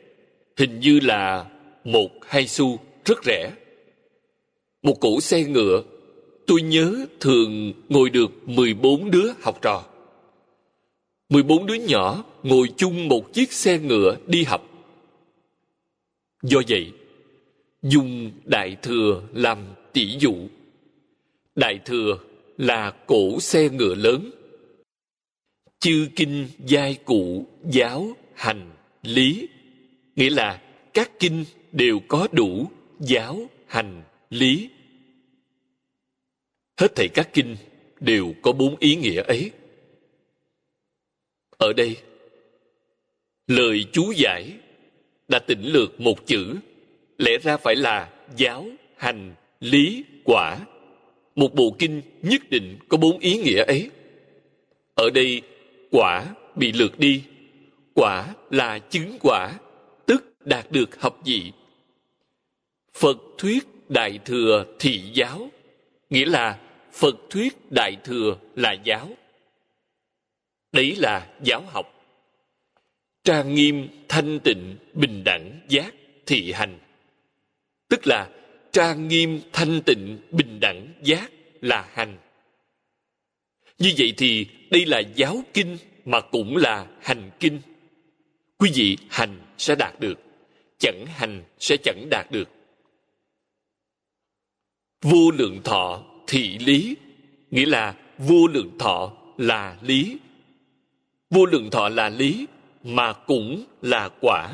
Hình 0.56 0.80
như 0.80 1.00
là 1.00 1.46
một 1.84 2.10
hai 2.26 2.46
xu 2.46 2.80
rất 3.04 3.18
rẻ. 3.24 3.52
Một 4.82 5.00
cỗ 5.00 5.20
xe 5.20 5.44
ngựa 5.44 5.82
tôi 6.46 6.62
nhớ 6.62 7.06
thường 7.20 7.72
ngồi 7.88 8.10
được 8.10 8.48
14 8.48 9.10
đứa 9.10 9.32
học 9.40 9.58
trò. 9.62 9.84
14 11.28 11.66
đứa 11.66 11.74
nhỏ 11.74 12.24
ngồi 12.42 12.68
chung 12.76 13.08
một 13.08 13.32
chiếc 13.32 13.52
xe 13.52 13.78
ngựa 13.78 14.16
đi 14.26 14.44
học. 14.44 14.62
Do 16.42 16.60
vậy, 16.68 16.92
dùng 17.82 18.30
đại 18.44 18.76
thừa 18.82 19.22
làm 19.32 19.58
tỷ 19.92 20.18
dụ. 20.18 20.34
Đại 21.54 21.78
thừa 21.84 22.18
là 22.58 22.90
cổ 23.06 23.40
xe 23.40 23.68
ngựa 23.68 23.94
lớn. 23.94 24.30
Chư 25.80 26.08
kinh 26.16 26.48
giai 26.66 26.94
cụ 27.04 27.46
giáo 27.70 28.16
hành 28.34 28.70
lý 29.02 29.48
nghĩa 30.16 30.30
là 30.30 30.62
các 30.94 31.10
kinh 31.18 31.44
đều 31.72 32.00
có 32.08 32.28
đủ 32.32 32.70
giáo 33.00 33.50
hành 33.66 34.02
lý 34.30 34.68
hết 36.76 36.94
thảy 36.94 37.08
các 37.08 37.28
kinh 37.32 37.56
đều 38.00 38.34
có 38.42 38.52
bốn 38.52 38.76
ý 38.76 38.96
nghĩa 38.96 39.22
ấy. 39.22 39.50
Ở 41.58 41.72
đây, 41.72 41.96
lời 43.46 43.84
chú 43.92 44.12
giải 44.16 44.52
đã 45.28 45.38
tỉnh 45.38 45.62
lược 45.62 46.00
một 46.00 46.26
chữ, 46.26 46.54
lẽ 47.18 47.38
ra 47.42 47.56
phải 47.56 47.76
là 47.76 48.10
giáo, 48.36 48.66
hành, 48.96 49.34
lý, 49.60 50.04
quả. 50.24 50.58
Một 51.34 51.54
bộ 51.54 51.76
kinh 51.78 52.02
nhất 52.22 52.50
định 52.50 52.78
có 52.88 52.96
bốn 52.96 53.18
ý 53.18 53.38
nghĩa 53.38 53.64
ấy. 53.64 53.90
Ở 54.94 55.10
đây, 55.10 55.42
quả 55.90 56.34
bị 56.54 56.72
lược 56.72 56.98
đi. 56.98 57.22
Quả 57.94 58.34
là 58.50 58.78
chứng 58.78 59.18
quả, 59.20 59.58
tức 60.06 60.24
đạt 60.40 60.72
được 60.72 61.00
học 61.00 61.20
vị. 61.24 61.52
Phật 62.94 63.16
thuyết 63.38 63.64
đại 63.88 64.18
thừa 64.24 64.64
thị 64.78 65.02
giáo, 65.14 65.50
nghĩa 66.10 66.26
là 66.26 66.58
phật 66.96 67.16
thuyết 67.30 67.72
đại 67.72 67.96
thừa 68.04 68.38
là 68.54 68.72
giáo. 68.72 69.08
Đấy 70.72 70.96
là 70.96 71.34
giáo 71.42 71.60
học. 71.60 71.86
Trang 73.24 73.54
nghiêm, 73.54 73.88
thanh 74.08 74.40
tịnh, 74.44 74.76
bình 74.94 75.22
đẳng, 75.24 75.60
giác, 75.68 75.94
thị 76.26 76.52
hành. 76.52 76.78
Tức 77.88 78.06
là 78.06 78.30
trang 78.72 79.08
nghiêm, 79.08 79.40
thanh 79.52 79.82
tịnh, 79.86 80.18
bình 80.30 80.60
đẳng, 80.60 80.92
giác 81.02 81.30
là 81.60 81.90
hành. 81.92 82.18
Như 83.78 83.92
vậy 83.98 84.14
thì 84.16 84.46
đây 84.70 84.86
là 84.86 85.02
giáo 85.14 85.42
kinh 85.54 85.78
mà 86.04 86.20
cũng 86.20 86.56
là 86.56 86.86
hành 87.02 87.30
kinh. 87.40 87.60
Quý 88.58 88.70
vị 88.74 88.96
hành 89.10 89.40
sẽ 89.58 89.74
đạt 89.74 90.00
được, 90.00 90.18
chẳng 90.78 91.06
hành 91.06 91.44
sẽ 91.58 91.76
chẳng 91.84 92.06
đạt 92.10 92.30
được. 92.30 92.48
Vô 95.02 95.30
lượng 95.30 95.60
thọ 95.64 96.15
thị 96.26 96.58
lý, 96.58 96.96
nghĩa 97.50 97.66
là 97.66 97.94
vô 98.18 98.46
lượng 98.46 98.78
thọ 98.78 99.12
là 99.36 99.76
lý. 99.82 100.18
Vô 101.30 101.46
lượng 101.46 101.70
thọ 101.70 101.88
là 101.88 102.08
lý, 102.08 102.46
mà 102.84 103.12
cũng 103.12 103.64
là 103.82 104.08
quả. 104.20 104.52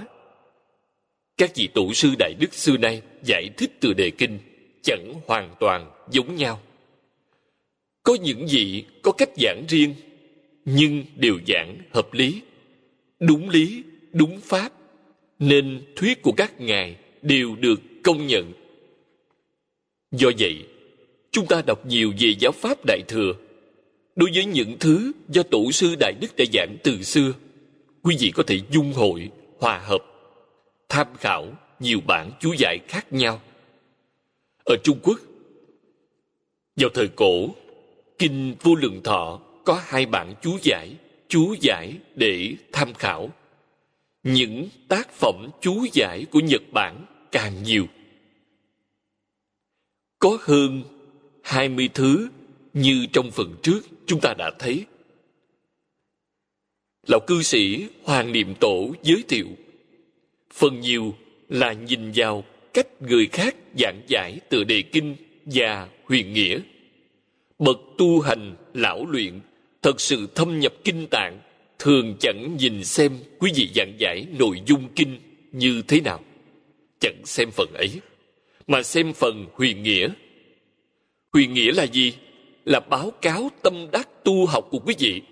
Các 1.37 1.55
vị 1.55 1.69
tổ 1.75 1.93
sư 1.93 2.15
đại 2.19 2.35
đức 2.41 2.55
xưa 2.55 2.77
nay 2.77 3.03
giải 3.25 3.51
thích 3.57 3.71
từ 3.81 3.93
đề 3.93 4.11
kinh 4.11 4.39
chẳng 4.83 5.15
hoàn 5.27 5.55
toàn 5.61 5.91
giống 6.11 6.37
nhau. 6.37 6.61
Có 8.03 8.15
những 8.15 8.47
vị 8.51 8.85
có 9.03 9.13
cách 9.13 9.31
giảng 9.37 9.65
riêng, 9.69 9.95
nhưng 10.65 11.05
đều 11.17 11.39
giảng 11.47 11.79
hợp 11.91 12.15
lý. 12.15 12.43
Đúng 13.21 13.49
lý, 13.49 13.83
đúng 14.13 14.41
pháp, 14.41 14.73
nên 15.39 15.85
thuyết 15.97 16.23
của 16.23 16.33
các 16.33 16.61
ngài 16.61 16.97
đều 17.23 17.57
được 17.57 17.81
công 18.05 18.27
nhận. 18.27 18.53
Do 20.11 20.31
vậy 20.39 20.67
chúng 21.33 21.47
ta 21.47 21.63
đọc 21.67 21.87
nhiều 21.87 22.13
về 22.19 22.35
giáo 22.39 22.53
pháp 22.53 22.79
đại 22.87 23.03
thừa. 23.09 23.33
Đối 24.17 24.31
với 24.35 24.45
những 24.45 24.77
thứ 24.81 25.13
do 25.29 25.43
tổ 25.43 25.73
sư 25.73 25.95
đại 26.01 26.13
đức 26.21 26.37
đã 26.37 26.45
giảng 26.53 26.77
từ 26.85 27.03
xưa, 27.03 27.33
quý 28.03 28.17
vị 28.21 28.31
có 28.35 28.43
thể 28.47 28.61
dung 28.71 28.93
hội, 28.93 29.31
hòa 29.59 29.79
hợp, 29.79 30.05
tham 30.89 31.07
khảo 31.19 31.47
nhiều 31.81 32.01
bản 32.07 32.31
chú 32.41 32.53
giải 32.59 32.79
khác 32.89 33.13
nhau. 33.13 33.41
Ở 34.65 34.77
trung 34.85 34.99
quốc, 35.03 35.21
vào 36.77 36.91
thời 36.95 37.09
cổ, 37.09 37.49
kinh 38.19 38.55
vô 38.63 38.75
lượng 38.75 39.01
thọ 39.05 39.41
có 39.65 39.83
hai 39.85 40.07
bản 40.07 40.35
chú 40.43 40.59
giải 40.63 40.95
chú 41.29 41.55
giải 41.61 41.99
để 42.15 42.55
tham 42.73 42.95
khảo. 42.95 43.31
Những 44.23 44.69
tác 44.89 45.13
phẩm 45.13 45.49
chú 45.61 45.87
giải 45.93 46.25
của 46.31 46.41
nhật 46.41 46.63
bản 46.73 47.07
càng 47.33 47.63
nhiều. 47.63 47.87
Có 50.19 50.39
hơn 50.41 50.83
20 51.43 51.89
thứ 51.95 52.29
như 52.75 53.07
trong 53.13 53.31
phần 53.31 53.55
trước 53.63 53.81
chúng 54.07 54.21
ta 54.21 54.35
đã 54.39 54.51
thấy. 54.59 54.85
Lão 57.07 57.21
cư 57.21 57.43
sĩ 57.43 57.87
Hoàng 58.03 58.33
Niệm 58.33 58.55
Tổ 58.61 58.95
giới 59.03 59.25
thiệu, 59.29 59.47
phần 60.53 60.81
nhiều 60.81 61.15
là 61.49 61.73
nhìn 61.73 62.13
vào 62.15 62.45
cách 62.75 63.03
người 63.03 63.27
khác 63.27 63.57
giảng 63.79 64.03
giải 64.07 64.39
từ 64.49 64.65
đề 64.65 64.83
kinh 64.83 65.17
và 65.45 65.89
huyền 66.05 66.33
nghĩa. 66.33 66.61
Bậc 67.59 67.77
tu 67.99 68.21
hành 68.21 68.57
lão 68.75 69.07
luyện 69.07 69.41
thật 69.83 70.01
sự 70.01 70.29
thâm 70.35 70.61
nhập 70.61 70.75
kinh 70.85 71.07
tạng 71.07 71.41
thường 71.79 72.17
chẳng 72.21 72.57
nhìn 72.57 72.85
xem 72.85 73.19
quý 73.39 73.53
vị 73.55 73.71
giảng 73.75 73.95
giải 73.99 74.27
nội 74.39 74.63
dung 74.67 74.89
kinh 74.97 75.19
như 75.53 75.83
thế 75.89 76.01
nào 76.01 76.21
chẳng 77.01 77.17
xem 77.25 77.51
phần 77.51 77.73
ấy 77.75 78.01
mà 78.67 78.83
xem 78.83 79.13
phần 79.13 79.47
huyền 79.53 79.83
nghĩa 79.83 80.09
huyền 81.33 81.55
nghĩa 81.55 81.73
là 81.73 81.85
gì? 81.85 82.15
Là 82.65 82.81
báo 82.81 83.11
cáo 83.11 83.51
tâm 83.63 83.87
đắc 83.93 84.25
tu 84.25 84.47
học 84.47 84.69
của 84.71 84.79
quý 84.79 84.95
vị. 84.99 85.23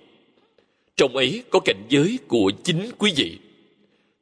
Trong 0.97 1.17
ấy 1.17 1.43
có 1.51 1.61
cảnh 1.65 1.87
giới 1.89 2.19
của 2.29 2.53
chính 2.65 2.91
quý 2.99 3.13
vị. 3.17 3.39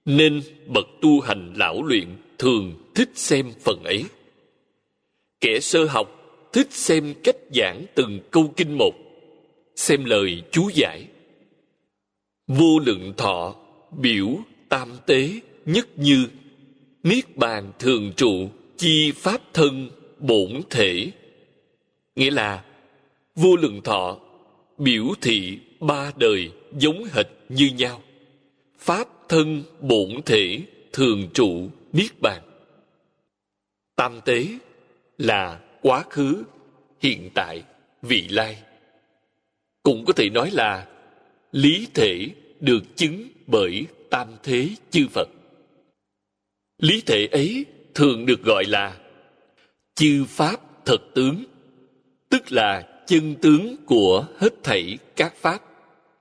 Nên 0.04 0.42
bậc 0.66 0.86
tu 1.00 1.20
hành 1.20 1.54
lão 1.56 1.82
luyện 1.82 2.08
thường 2.38 2.74
thích 2.94 3.10
xem 3.14 3.52
phần 3.64 3.84
ấy. 3.84 4.04
Kẻ 5.40 5.60
sơ 5.60 5.84
học 5.84 6.18
thích 6.52 6.72
xem 6.72 7.14
cách 7.24 7.36
giảng 7.54 7.84
từng 7.94 8.20
câu 8.30 8.52
kinh 8.56 8.78
một, 8.78 8.94
xem 9.76 10.04
lời 10.04 10.42
chú 10.50 10.70
giải. 10.74 11.06
Vô 12.46 12.78
lượng 12.86 13.12
thọ, 13.16 13.54
biểu 13.98 14.38
tam 14.68 14.88
tế, 15.06 15.30
nhất 15.66 15.88
như, 15.96 16.26
niết 17.02 17.36
bàn 17.36 17.72
thường 17.78 18.12
trụ, 18.16 18.48
chi 18.76 19.12
pháp 19.12 19.40
thân, 19.54 19.90
bổn 20.18 20.62
thể 20.70 21.10
nghĩa 22.18 22.30
là, 22.30 22.64
vô 23.34 23.56
lượng 23.56 23.80
thọ, 23.82 24.18
biểu 24.78 25.04
thị 25.20 25.58
ba 25.80 26.12
đời 26.16 26.50
giống 26.78 27.04
hệt 27.12 27.26
như 27.48 27.70
nhau. 27.76 28.02
Pháp 28.78 29.08
thân 29.28 29.62
bổn 29.80 30.22
thể 30.26 30.62
thường 30.92 31.28
trụ 31.34 31.70
niết 31.92 32.20
bàn. 32.20 32.42
Tam 33.96 34.20
tế 34.24 34.46
là 35.18 35.60
quá 35.82 36.04
khứ, 36.10 36.42
hiện 37.02 37.30
tại, 37.34 37.62
vị 38.02 38.28
lai. 38.28 38.62
Cũng 39.82 40.04
có 40.04 40.12
thể 40.12 40.30
nói 40.30 40.50
là, 40.50 40.86
lý 41.52 41.88
thể 41.94 42.28
được 42.60 42.96
chứng 42.96 43.28
bởi 43.46 43.86
tam 44.10 44.28
thế 44.42 44.68
chư 44.90 45.08
phật. 45.08 45.28
Lý 46.78 47.00
thể 47.06 47.26
ấy 47.26 47.66
thường 47.94 48.26
được 48.26 48.42
gọi 48.42 48.64
là 48.64 48.98
chư 49.94 50.24
pháp 50.28 50.60
thật 50.84 50.98
tướng 51.14 51.44
tức 52.28 52.52
là 52.52 52.88
chân 53.06 53.34
tướng 53.34 53.76
của 53.86 54.26
hết 54.38 54.54
thảy 54.64 54.98
các 55.16 55.36
pháp, 55.36 55.62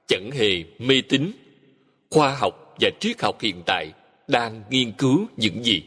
chẳng 0.07 0.31
hề 0.31 0.63
mê 0.79 1.01
tín, 1.09 1.31
khoa 2.09 2.35
học 2.35 2.75
và 2.79 2.89
triết 2.99 3.21
học 3.21 3.41
hiện 3.41 3.61
tại 3.65 3.91
đang 4.27 4.63
nghiên 4.69 4.91
cứu 4.91 5.25
những 5.37 5.63
gì? 5.63 5.83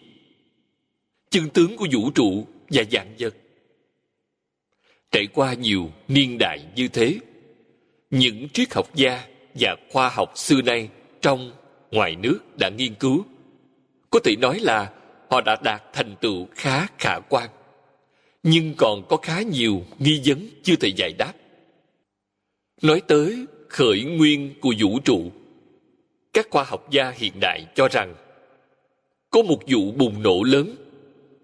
Chân 1.30 1.48
tướng 1.48 1.76
của 1.76 1.86
vũ 1.92 2.10
trụ 2.10 2.46
và 2.68 2.82
dạng 2.92 3.14
vật. 3.18 3.34
Trải 5.10 5.26
qua 5.26 5.54
nhiều 5.54 5.90
niên 6.08 6.38
đại 6.38 6.58
như 6.76 6.88
thế, 6.88 7.18
những 8.10 8.48
triết 8.48 8.74
học 8.74 8.94
gia 8.94 9.26
và 9.54 9.76
khoa 9.90 10.08
học 10.08 10.32
xưa 10.38 10.62
nay 10.62 10.88
trong, 11.20 11.52
ngoài 11.90 12.16
nước 12.16 12.38
đã 12.58 12.68
nghiên 12.68 12.94
cứu. 12.94 13.24
Có 14.10 14.20
thể 14.24 14.36
nói 14.36 14.58
là 14.58 14.92
họ 15.30 15.40
đã 15.40 15.56
đạt 15.64 15.82
thành 15.92 16.16
tựu 16.20 16.46
khá 16.54 16.86
khả 16.98 17.18
quan 17.28 17.48
nhưng 18.42 18.74
còn 18.76 19.02
có 19.08 19.16
khá 19.16 19.42
nhiều 19.42 19.82
nghi 19.98 20.20
vấn 20.24 20.48
chưa 20.62 20.76
thể 20.76 20.88
giải 20.96 21.12
đáp. 21.18 21.32
Nói 22.82 23.02
tới 23.08 23.46
khởi 23.68 24.04
nguyên 24.04 24.54
của 24.60 24.74
vũ 24.78 24.98
trụ, 25.04 25.30
các 26.32 26.46
khoa 26.50 26.64
học 26.64 26.90
gia 26.90 27.10
hiện 27.10 27.32
đại 27.40 27.66
cho 27.74 27.88
rằng, 27.88 28.14
có 29.30 29.42
một 29.42 29.58
vụ 29.66 29.92
bùng 29.92 30.22
nổ 30.22 30.42
lớn, 30.42 30.76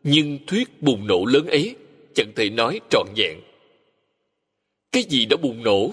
nhưng 0.03 0.38
thuyết 0.47 0.82
bùng 0.82 1.07
nổ 1.07 1.24
lớn 1.24 1.47
ấy 1.47 1.76
chẳng 2.14 2.32
thể 2.36 2.51
nói 2.51 2.80
trọn 2.90 3.07
vẹn. 3.16 3.40
Cái 4.92 5.03
gì 5.03 5.26
đã 5.26 5.36
bùng 5.36 5.62
nổ, 5.62 5.92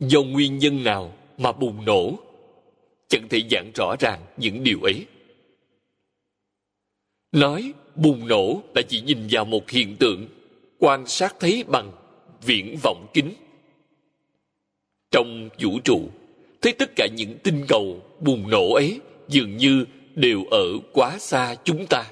do 0.00 0.22
nguyên 0.22 0.58
nhân 0.58 0.84
nào 0.84 1.14
mà 1.38 1.52
bùng 1.52 1.84
nổ, 1.84 2.18
chẳng 3.08 3.28
thể 3.28 3.42
giảng 3.50 3.70
rõ 3.74 3.96
ràng 4.00 4.20
những 4.36 4.64
điều 4.64 4.82
ấy. 4.82 5.06
Nói 7.32 7.72
bùng 8.00 8.28
nổ 8.28 8.62
là 8.74 8.82
chỉ 8.82 9.00
nhìn 9.00 9.18
vào 9.30 9.44
một 9.44 9.70
hiện 9.70 9.96
tượng, 9.96 10.26
quan 10.78 11.06
sát 11.06 11.36
thấy 11.40 11.64
bằng 11.68 11.92
viễn 12.46 12.76
vọng 12.82 13.06
kính. 13.14 13.32
Trong 15.10 15.48
vũ 15.60 15.78
trụ, 15.84 16.00
thấy 16.62 16.72
tất 16.72 16.90
cả 16.96 17.06
những 17.16 17.34
tinh 17.42 17.64
cầu 17.68 18.02
bùng 18.20 18.50
nổ 18.50 18.72
ấy 18.72 19.00
dường 19.28 19.56
như 19.56 19.84
đều 20.14 20.44
ở 20.50 20.64
quá 20.92 21.18
xa 21.18 21.54
chúng 21.64 21.86
ta. 21.86 22.04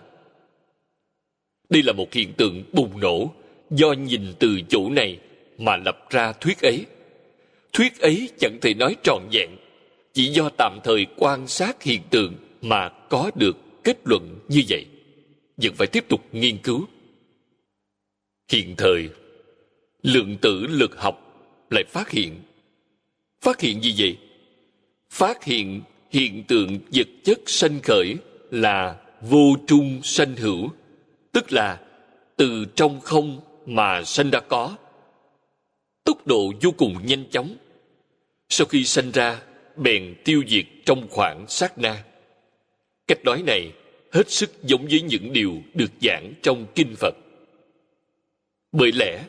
Đây 1.68 1.82
là 1.82 1.93
một 1.93 2.12
hiện 2.12 2.32
tượng 2.32 2.64
bùng 2.72 3.01
nổ 3.01 3.30
do 3.70 3.93
nhìn 3.93 4.22
từ 4.39 4.61
chỗ 4.68 4.91
này 4.91 5.18
mà 5.59 5.76
lập 5.76 6.07
ra 6.11 6.32
thuyết 6.32 6.61
ấy. 6.62 6.86
Thuyết 7.72 8.01
ấy 8.01 8.28
chẳng 8.39 8.59
thể 8.61 8.74
nói 8.74 8.97
trọn 9.03 9.22
vẹn, 9.32 9.51
chỉ 10.12 10.28
do 10.28 10.51
tạm 10.59 10.78
thời 10.84 11.07
quan 11.16 11.47
sát 11.47 11.82
hiện 11.82 12.01
tượng 12.11 12.34
mà 12.62 12.89
có 12.89 13.30
được 13.34 13.57
kết 13.84 13.97
luận 14.05 14.39
như 14.49 14.62
vậy 14.68 14.84
vẫn 15.62 15.74
phải 15.74 15.86
tiếp 15.86 16.04
tục 16.09 16.20
nghiên 16.32 16.59
cứu. 16.59 16.86
Hiện 18.52 18.74
thời, 18.76 19.09
lượng 20.02 20.36
tử 20.40 20.66
lực 20.66 21.00
học 21.00 21.44
lại 21.70 21.84
phát 21.88 22.11
hiện. 22.11 22.42
Phát 23.40 23.61
hiện 23.61 23.82
gì 23.82 23.94
vậy? 23.98 24.18
Phát 25.11 25.44
hiện 25.44 25.82
hiện 26.11 26.44
tượng 26.48 26.78
vật 26.92 27.09
chất 27.24 27.40
sanh 27.46 27.80
khởi 27.82 28.16
là 28.50 29.00
vô 29.20 29.56
trung 29.66 30.00
sanh 30.02 30.36
hữu, 30.36 30.68
tức 31.32 31.52
là 31.52 31.80
từ 32.36 32.64
trong 32.74 33.00
không 33.00 33.40
mà 33.66 34.04
sanh 34.04 34.30
ra 34.30 34.40
có. 34.40 34.76
Tốc 36.04 36.26
độ 36.26 36.52
vô 36.62 36.70
cùng 36.76 37.06
nhanh 37.06 37.24
chóng. 37.30 37.56
Sau 38.48 38.66
khi 38.66 38.84
sanh 38.84 39.11
ra, 39.11 39.42
bèn 39.76 40.14
tiêu 40.24 40.42
diệt 40.48 40.64
trong 40.84 41.09
khoảng 41.11 41.44
sát 41.48 41.78
na. 41.78 42.04
Cách 43.06 43.24
nói 43.24 43.42
này 43.46 43.72
hết 44.12 44.30
sức 44.30 44.62
giống 44.62 44.86
với 44.90 45.00
những 45.00 45.32
điều 45.32 45.62
được 45.74 45.90
giảng 46.02 46.32
trong 46.42 46.66
kinh 46.74 46.94
phật. 46.96 47.14
Bởi 48.72 48.92
lẽ, 48.92 49.24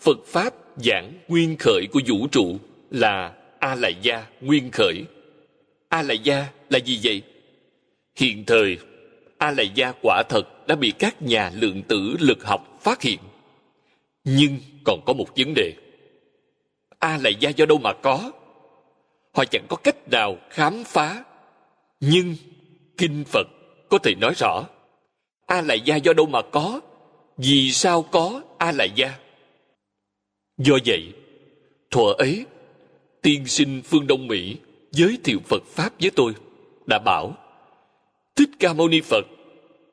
phật 0.00 0.18
pháp 0.26 0.54
giảng 0.76 1.12
nguyên 1.28 1.56
khởi 1.58 1.86
của 1.92 2.00
vũ 2.06 2.26
trụ 2.26 2.58
là 2.90 3.34
a 3.58 3.74
la 3.74 3.88
gia 3.88 4.26
nguyên 4.40 4.70
khởi. 4.70 5.04
A 5.88 6.02
la 6.02 6.14
gia 6.14 6.46
là 6.70 6.78
gì 6.78 7.00
vậy? 7.02 7.22
Hiện 8.16 8.44
thời 8.46 8.78
a 9.38 9.50
la 9.50 9.62
gia 9.62 9.92
quả 10.02 10.22
thật 10.28 10.66
đã 10.66 10.74
bị 10.74 10.92
các 10.98 11.22
nhà 11.22 11.50
lượng 11.54 11.82
tử 11.82 12.16
lực 12.20 12.44
học 12.44 12.78
phát 12.80 13.02
hiện. 13.02 13.18
Nhưng 14.24 14.58
còn 14.84 15.00
có 15.06 15.12
một 15.12 15.26
vấn 15.36 15.54
đề. 15.54 15.72
A 16.98 17.18
la 17.22 17.30
gia 17.30 17.50
do 17.50 17.66
đâu 17.66 17.78
mà 17.78 17.92
có? 17.92 18.32
Họ 19.34 19.44
chẳng 19.44 19.66
có 19.68 19.76
cách 19.76 20.08
nào 20.10 20.36
khám 20.50 20.84
phá. 20.84 21.24
Nhưng 22.00 22.36
kinh 22.96 23.24
phật 23.24 23.46
có 23.88 23.98
thể 23.98 24.14
nói 24.14 24.34
rõ, 24.36 24.66
a 25.46 25.62
lại 25.62 25.80
gia 25.80 25.96
do 25.96 26.12
đâu 26.12 26.26
mà 26.26 26.42
có, 26.42 26.80
vì 27.36 27.72
sao 27.72 28.02
có 28.02 28.42
a 28.58 28.72
lại 28.72 28.90
gia? 28.94 29.18
Do 30.58 30.78
vậy, 30.86 31.12
thuở 31.90 32.12
ấy, 32.18 32.46
tiên 33.22 33.46
sinh 33.46 33.82
phương 33.84 34.06
đông 34.06 34.26
mỹ 34.26 34.56
giới 34.90 35.18
thiệu 35.24 35.38
phật 35.46 35.62
pháp 35.66 35.92
với 36.00 36.10
tôi, 36.16 36.32
đã 36.86 36.98
bảo, 36.98 37.34
thích 38.36 38.50
ca 38.58 38.72
mâu 38.72 38.88
ni 38.88 39.00
phật 39.00 39.26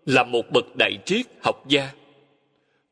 là 0.06 0.24
một 0.24 0.52
bậc 0.54 0.76
đại 0.76 0.98
triết 1.06 1.26
học 1.43 1.64
gia. 1.68 1.91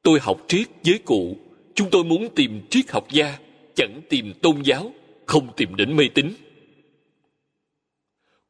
Tôi 0.01 0.19
học 0.19 0.41
triết 0.47 0.67
với 0.85 0.99
cụ, 1.05 1.37
chúng 1.75 1.89
tôi 1.89 2.03
muốn 2.03 2.29
tìm 2.35 2.61
triết 2.69 2.91
học 2.91 3.07
gia, 3.11 3.37
chẳng 3.75 4.01
tìm 4.09 4.33
tôn 4.41 4.61
giáo, 4.61 4.91
không 5.25 5.53
tìm 5.55 5.75
đến 5.75 5.95
mê 5.95 6.03
tín. 6.13 6.33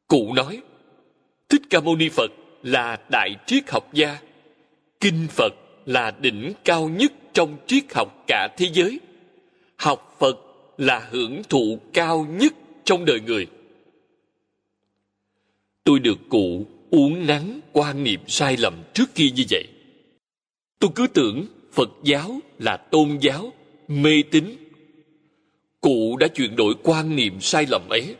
Cụ 0.08 0.32
nói, 0.34 0.62
thích 1.48 1.62
ca 1.70 1.80
mâu 1.80 1.96
ni 1.96 2.08
phật 2.08 2.30
là 2.64 2.98
đại 3.10 3.36
triết 3.46 3.70
học 3.70 3.92
gia. 3.92 4.18
Kinh 5.00 5.26
phật 5.30 5.54
là 5.86 6.10
đỉnh 6.20 6.52
cao 6.64 6.88
nhất 6.88 7.12
trong 7.32 7.56
triết 7.66 7.84
học 7.94 8.24
cả 8.26 8.48
thế 8.56 8.68
giới. 8.72 9.00
Học 9.76 10.16
phật 10.18 10.36
là 10.78 11.08
hưởng 11.10 11.42
thụ 11.48 11.78
cao 11.92 12.26
nhất 12.30 12.52
trong 12.84 13.04
đời 13.04 13.20
người. 13.20 13.46
Tôi 15.84 15.98
được 15.98 16.18
cụ 16.28 16.66
uống 16.90 17.26
nắng 17.26 17.60
quan 17.72 18.04
niệm 18.04 18.20
sai 18.26 18.56
lầm 18.56 18.74
trước 18.94 19.14
kia 19.14 19.28
như 19.34 19.44
vậy. 19.50 19.64
Tôi 20.78 20.90
cứ 20.94 21.06
tưởng 21.06 21.46
phật 21.72 21.90
giáo 22.02 22.38
là 22.58 22.76
tôn 22.76 23.18
giáo, 23.20 23.52
mê 23.88 24.22
tín. 24.30 24.44
Cụ 25.80 26.16
đã 26.16 26.28
chuyển 26.28 26.56
đổi 26.56 26.74
quan 26.82 27.16
niệm 27.16 27.40
sai 27.40 27.66
lầm 27.70 27.88
ấy. 27.88 28.16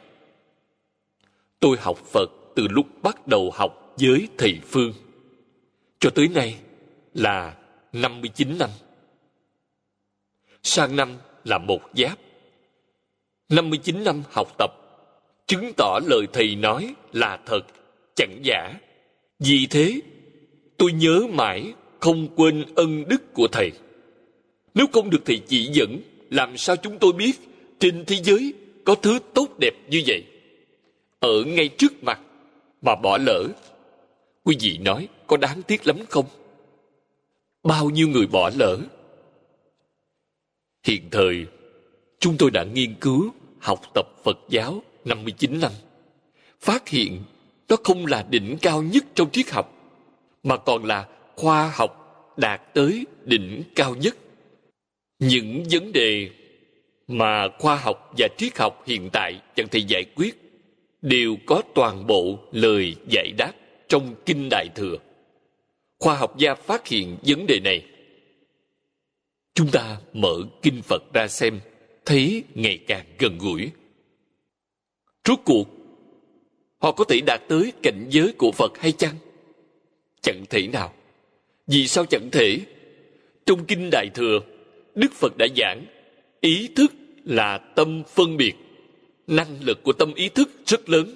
Tôi 1.61 1.77
học 1.81 1.99
phật 1.99 2.31
từ 2.55 2.69
lúc 2.69 2.87
bắt 3.03 3.27
đầu 3.27 3.51
học 3.55 3.84
với 3.97 4.29
thầy 4.39 4.61
phương. 4.67 4.93
Cho 6.01 6.11
tới 6.11 6.29
nay 6.29 6.57
là 7.15 7.57
59 7.93 8.59
năm. 8.59 8.71
Sang 10.63 10.97
năm 10.97 11.17
là 11.45 11.59
một 11.59 11.81
giáp. 11.95 12.19
59 13.49 14.05
năm 14.05 14.23
học 14.31 14.49
tập, 14.59 14.71
chứng 15.47 15.73
tỏ 15.77 15.99
lời 16.07 16.27
thầy 16.33 16.57
nói 16.57 16.95
là 17.13 17.39
thật, 17.47 17.61
chẳng 18.15 18.41
giả. 18.43 18.75
Vì 19.39 19.67
thế, 19.71 20.01
tôi 20.77 20.93
nhớ 20.93 21.21
mãi 21.31 21.73
không 22.01 22.29
quên 22.37 22.65
ân 22.75 23.05
đức 23.09 23.35
của 23.35 23.49
thầy. 23.53 23.73
Nếu 24.75 24.87
không 24.93 25.11
được 25.11 25.23
thầy 25.25 25.39
chỉ 25.39 25.71
dẫn, 25.73 26.01
làm 26.31 26.57
sao 26.57 26.77
chúng 26.77 26.99
tôi 26.99 27.13
biết 27.13 27.33
trên 27.79 28.05
thế 28.05 28.17
giới 28.23 28.55
có 28.85 28.95
thứ 28.95 29.19
tốt 29.35 29.49
đẹp 29.61 29.75
như 29.91 30.03
vậy? 30.07 30.25
Ở 31.21 31.45
ngay 31.45 31.69
trước 31.69 32.05
mặt 32.05 32.21
mà 32.83 32.95
bỏ 33.03 33.19
lỡ 33.19 33.49
quý 34.45 34.57
vị 34.61 34.79
nói, 34.79 35.09
có 35.27 35.37
đáng 35.37 35.63
tiếc 35.63 35.87
lắm 35.87 35.97
không? 36.09 36.27
Bao 37.63 37.91
nhiêu 37.91 38.09
người 38.09 38.27
bỏ 38.27 38.51
lỡ? 38.55 38.79
Hiện 40.87 41.09
thời, 41.11 41.47
chúng 42.19 42.37
tôi 42.39 42.51
đã 42.51 42.65
nghiên 42.65 42.95
cứu, 43.01 43.31
học 43.61 43.81
tập 43.95 44.07
phật 44.25 44.39
giáo 44.49 44.83
59 45.05 45.61
năm. 45.61 45.73
Phát 46.61 46.89
hiện, 46.89 47.23
nó 47.69 47.77
không 47.85 48.07
là 48.07 48.27
đỉnh 48.31 48.57
cao 48.63 48.83
nhất 48.83 49.05
trong 49.15 49.31
triết 49.31 49.51
học, 49.51 49.73
mà 50.43 50.57
còn 50.57 50.85
là 50.85 51.09
khoa 51.37 51.73
học 51.75 52.01
đạt 52.37 52.75
tới 52.75 53.07
đỉnh 53.25 53.63
cao 53.75 53.95
nhất. 53.95 54.17
Những 55.19 55.65
vấn 55.71 55.93
đề 55.93 56.31
mà 57.09 57.49
khoa 57.59 57.77
học 57.77 58.13
và 58.19 58.29
triết 58.37 58.59
học 58.59 58.83
hiện 58.87 59.11
tại 59.13 59.41
chẳng 59.57 59.69
thể 59.69 59.79
giải 59.89 60.05
quyết, 60.17 60.35
đều 61.03 61.37
có 61.47 61.63
toàn 61.75 62.07
bộ 62.07 62.39
lời 62.53 62.97
giải 63.09 63.33
đáp 63.39 63.53
trong 63.89 64.15
kinh 64.27 64.49
đại 64.51 64.69
thừa. 64.75 64.97
Khoa 65.99 66.17
học 66.17 66.39
gia 66.39 66.55
phát 66.55 66.87
hiện 66.87 67.17
vấn 67.23 67.47
đề 67.47 67.61
này. 67.65 67.87
Chúng 69.55 69.71
ta 69.71 70.01
mở 70.13 70.37
kinh 70.63 70.83
phật 70.83 71.03
ra 71.15 71.29
xem, 71.29 71.61
thấy 72.05 72.45
ngày 72.55 72.79
càng 72.87 73.07
gần 73.19 73.39
gũi. 73.39 73.71
Rốt 75.25 75.39
cuộc, 75.45 75.69
họ 76.79 76.93
có 76.93 77.05
thể 77.05 77.21
đạt 77.27 77.41
tới 77.49 77.73
cảnh 77.83 78.07
giới 78.11 78.33
của 78.33 78.53
phật 78.53 78.79
hay 78.79 78.93
chăng? 78.93 79.15
Chẳng 80.23 80.45
thể 80.51 80.67
nào. 80.67 80.95
Vì 81.67 81.89
sao 81.89 82.07
chẳng 82.07 82.29
thể? 82.33 82.61
Trong 83.47 83.65
kinh 83.65 83.89
đại 83.93 84.11
thừa, 84.15 84.41
đức 84.95 85.13
phật 85.13 85.37
đã 85.37 85.47
giảng, 85.57 85.87
ý 86.41 86.69
thức 86.77 86.93
là 87.25 87.59
tâm 87.59 88.03
phân 88.09 88.37
biệt. 88.37 88.53
Năng 89.27 89.63
lực 89.63 89.83
của 89.83 89.93
tâm 89.93 90.15
ý 90.15 90.29
thức 90.29 90.51
rất 90.67 90.89
lớn. 90.89 91.15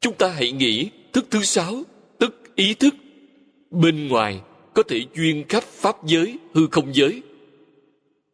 Chúng 0.00 0.14
ta 0.14 0.28
hãy 0.28 0.52
nghĩ 0.52 0.90
thức 1.12 1.26
thứ 1.30 1.42
sáu, 1.42 1.82
tức 2.18 2.42
ý 2.54 2.74
thức. 2.74 2.94
Bên 3.70 4.08
ngoài 4.08 4.40
có 4.74 4.82
thể 4.82 5.00
duyên 5.14 5.44
khắp 5.48 5.64
pháp 5.64 6.06
giới, 6.06 6.38
hư 6.54 6.66
không 6.66 6.94
giới. 6.94 7.22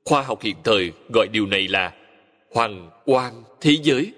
Khoa 0.05 0.23
học 0.23 0.43
hiện 0.43 0.57
thời 0.65 0.93
gọi 1.15 1.29
điều 1.33 1.47
này 1.47 1.69
là 1.69 1.95
hoàng 2.55 2.91
quan 3.07 3.43
thế 3.61 3.77
giới, 3.83 4.13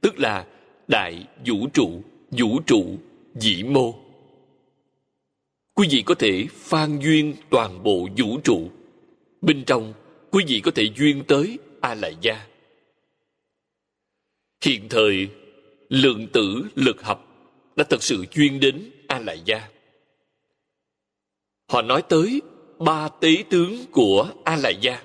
tức 0.00 0.18
là 0.18 0.46
đại 0.88 1.26
vũ 1.46 1.68
trụ 1.72 2.02
vũ 2.30 2.60
trụ, 2.66 2.84
dĩ 3.34 3.62
mô. 3.62 3.94
Quý 5.74 5.88
vị 5.90 6.02
có 6.06 6.14
thể 6.14 6.46
phan 6.52 6.98
duyên 6.98 7.34
toàn 7.50 7.82
bộ 7.82 8.08
vũ 8.16 8.40
trụ. 8.44 8.70
Bên 9.40 9.64
trong, 9.64 9.92
quý 10.30 10.44
vị 10.48 10.60
có 10.60 10.70
thể 10.74 10.84
duyên 10.96 11.22
tới 11.28 11.58
a 11.80 11.94
la 11.94 12.10
gia 12.20 12.46
hiện 14.64 14.88
thời, 14.88 15.28
lượng 15.88 16.26
tử 16.32 16.64
lực 16.74 17.02
học 17.02 17.29
đã 17.80 17.84
thật 17.90 18.02
sự 18.02 18.24
chuyên 18.26 18.60
đến 18.60 18.90
a 19.06 19.18
la 19.18 19.32
gia 19.32 19.68
họ 21.68 21.82
nói 21.82 22.02
tới 22.08 22.42
ba 22.78 23.08
tế 23.20 23.44
tướng 23.50 23.86
của 23.90 24.30
a 24.44 24.56
la 24.56 24.70
gia 24.70 25.02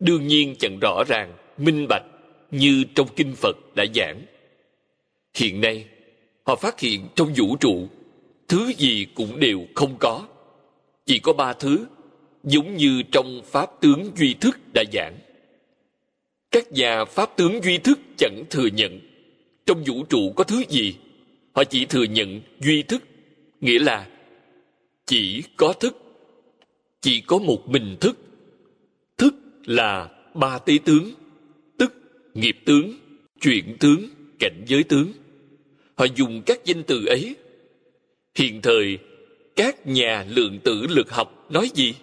đương 0.00 0.26
nhiên 0.26 0.54
chẳng 0.58 0.78
rõ 0.80 1.04
ràng, 1.08 1.32
minh 1.58 1.86
bạch 1.88 2.04
như 2.50 2.84
trong 2.94 3.08
kinh 3.16 3.34
phật 3.34 3.56
đã 3.74 3.84
giảng. 3.94 4.22
Hiện 5.34 5.60
nay, 5.60 5.86
họ 6.46 6.56
phát 6.56 6.80
hiện 6.80 7.08
trong 7.14 7.32
vũ 7.36 7.56
trụ, 7.56 7.88
thứ 8.48 8.72
gì 8.78 9.06
cũng 9.14 9.40
đều 9.40 9.60
không 9.74 9.96
có. 9.98 10.26
Chỉ 11.06 11.18
có 11.18 11.32
ba 11.32 11.52
thứ, 11.52 11.86
giống 12.44 12.76
như 12.76 13.02
trong 13.12 13.42
pháp 13.44 13.70
tướng 13.80 14.10
duy 14.16 14.34
thức 14.34 14.58
đã 14.74 14.84
giảng. 14.92 15.18
Các 16.50 16.72
nhà 16.72 17.04
pháp 17.04 17.36
tướng 17.36 17.64
duy 17.64 17.78
thức 17.78 17.98
chẳng 18.16 18.42
thừa 18.50 18.66
nhận 18.66 19.00
trong 19.66 19.84
vũ 19.86 20.04
trụ 20.04 20.32
có 20.36 20.44
thứ 20.44 20.62
gì 20.68 20.94
họ 21.56 21.64
chỉ 21.64 21.84
thừa 21.84 22.02
nhận 22.04 22.40
duy 22.60 22.82
thức, 22.82 23.02
nghĩa 23.60 23.78
là 23.78 24.08
chỉ 25.06 25.42
có 25.56 25.72
thức, 25.72 25.96
chỉ 27.00 27.20
có 27.20 27.38
một 27.38 27.68
mình 27.68 27.96
thức. 28.00 28.18
Thức 29.18 29.34
là 29.64 30.08
ba 30.34 30.58
tế 30.58 30.78
tướng, 30.84 31.10
tức 31.78 31.92
nghiệp 32.34 32.56
tướng, 32.64 32.92
chuyện 33.40 33.76
tướng, 33.80 34.08
cảnh 34.38 34.64
giới 34.66 34.82
tướng. 34.82 35.12
Họ 35.94 36.06
dùng 36.16 36.42
các 36.46 36.64
danh 36.64 36.82
từ 36.82 37.06
ấy. 37.06 37.36
Hiện 38.34 38.62
thời, 38.62 38.98
các 39.56 39.86
nhà 39.86 40.26
lượng 40.28 40.58
tử 40.64 40.86
lực 40.88 41.10
học 41.10 41.46
nói 41.50 41.70
gì? 41.74 41.94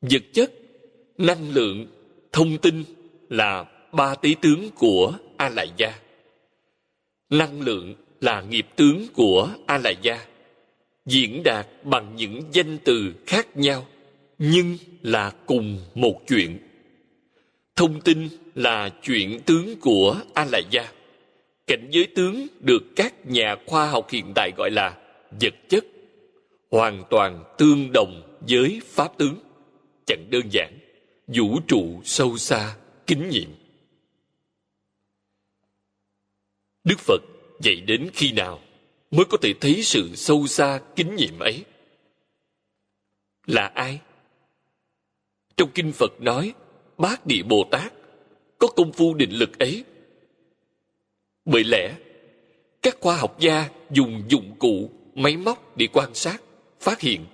Vật 0.00 0.22
chất, 0.32 0.52
năng 1.18 1.50
lượng, 1.50 1.86
thông 2.32 2.58
tin 2.58 2.84
là 3.28 3.64
ba 3.92 4.14
tế 4.14 4.34
tướng 4.42 4.70
của 4.74 5.12
a 5.36 5.48
lại 5.48 5.68
gia. 5.76 6.00
Năng 7.30 7.60
lượng 7.60 7.94
là 8.24 8.42
nghiệp 8.42 8.66
tướng 8.76 9.06
của 9.14 9.50
a 9.66 9.78
la 9.78 9.90
gia 9.90 10.26
diễn 11.06 11.42
đạt 11.42 11.66
bằng 11.82 12.16
những 12.16 12.42
danh 12.52 12.78
từ 12.84 13.14
khác 13.26 13.56
nhau, 13.56 13.86
nhưng 14.38 14.76
là 15.02 15.32
cùng 15.46 15.80
một 15.94 16.20
chuyện. 16.28 16.58
Thông 17.76 18.00
tin 18.00 18.28
là 18.54 18.88
chuyện 19.02 19.40
tướng 19.46 19.80
của 19.80 20.16
a 20.34 20.44
la 20.52 20.60
gia 20.70 20.92
cảnh 21.66 21.88
giới 21.90 22.06
tướng 22.06 22.46
được 22.60 22.82
các 22.96 23.26
nhà 23.26 23.56
khoa 23.66 23.86
học 23.90 24.10
hiện 24.10 24.32
đại 24.34 24.50
gọi 24.56 24.70
là 24.70 24.98
vật 25.40 25.54
chất, 25.68 25.84
hoàn 26.70 27.04
toàn 27.10 27.44
tương 27.58 27.92
đồng 27.92 28.38
với 28.48 28.80
pháp 28.86 29.18
tướng. 29.18 29.36
Chẳng 30.06 30.26
đơn 30.30 30.42
giản, 30.50 30.78
vũ 31.26 31.60
trụ 31.66 32.00
sâu 32.04 32.36
xa, 32.36 32.76
kính 33.06 33.28
nhiệm 33.28 33.48
đức 36.84 36.98
phật 36.98 37.22
vậy 37.58 37.80
đến 37.80 38.10
khi 38.12 38.32
nào 38.32 38.60
mới 39.10 39.24
có 39.24 39.38
thể 39.42 39.54
thấy 39.60 39.82
sự 39.82 40.10
sâu 40.14 40.46
xa 40.46 40.80
kính 40.96 41.16
nhiệm 41.16 41.38
ấy? 41.38 41.64
Là 43.46 43.66
ai? 43.66 44.00
Trong 45.56 45.70
kinh 45.74 45.92
phật 45.92 46.20
nói, 46.20 46.54
bát 46.98 47.26
địa 47.26 47.42
bồ 47.42 47.64
tát 47.70 47.92
có 48.58 48.68
công 48.68 48.92
phu 48.92 49.14
định 49.14 49.30
lực 49.30 49.58
ấy. 49.58 49.84
Bởi 51.44 51.64
lẽ, 51.64 51.96
các 52.82 52.96
khoa 53.00 53.16
học 53.16 53.40
gia 53.40 53.70
dùng 53.90 54.22
dụng 54.28 54.56
cụ 54.58 54.90
máy 55.14 55.36
móc 55.36 55.76
để 55.76 55.86
quan 55.92 56.14
sát, 56.14 56.42
phát 56.80 57.00
hiện 57.00 57.26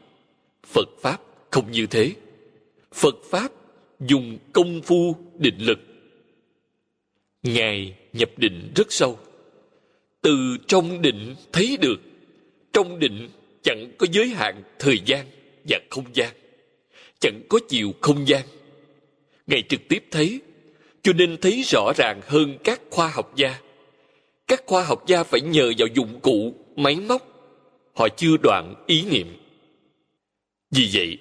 phật 0.67 0.89
pháp 1.01 1.21
không 1.51 1.71
như 1.71 1.87
thế. 1.87 2.13
Phật 2.95 3.15
pháp 3.31 3.53
dùng 4.01 4.39
công 4.53 4.83
phu 4.83 5.17
định 5.39 5.59
lực. 5.59 5.79
Ngài 7.43 7.97
nhập 8.13 8.31
định 8.37 8.73
rất 8.77 8.93
sâu 8.93 9.19
từ 10.23 10.57
trong 10.67 11.03
định 11.03 11.35
thấy 11.53 11.77
được, 11.81 12.01
trong 12.73 12.99
định 12.99 13.29
chẳng 13.63 13.93
có 13.99 14.07
giới 14.13 14.29
hạn 14.29 14.63
thời 14.79 15.01
gian 15.05 15.27
và 15.69 15.79
không 15.91 16.05
gian, 16.13 16.35
chẳng 17.19 17.43
có 17.49 17.59
chiều 17.69 17.93
không 18.01 18.29
gian. 18.29 18.43
Ngài 19.47 19.63
trực 19.63 19.81
tiếp 19.89 20.05
thấy, 20.11 20.41
cho 21.03 21.13
nên 21.13 21.37
thấy 21.41 21.63
rõ 21.63 21.93
ràng 21.97 22.21
hơn 22.27 22.59
các 22.65 22.81
khoa 22.91 23.09
học 23.09 23.33
gia. 23.37 23.61
Các 24.47 24.63
khoa 24.67 24.85
học 24.85 25.05
gia 25.07 25.25
phải 25.25 25.41
nhờ 25.41 25.73
vào 25.79 25.89
dụng 25.95 26.21
cụ, 26.21 26.55
máy 26.77 26.97
móc. 26.97 27.27
Họ 27.95 28.09
chưa 28.17 28.37
đoạn 28.43 28.75
ý 28.87 29.05
niệm. 29.11 29.37
Vì 30.71 30.91
vậy, 30.93 31.19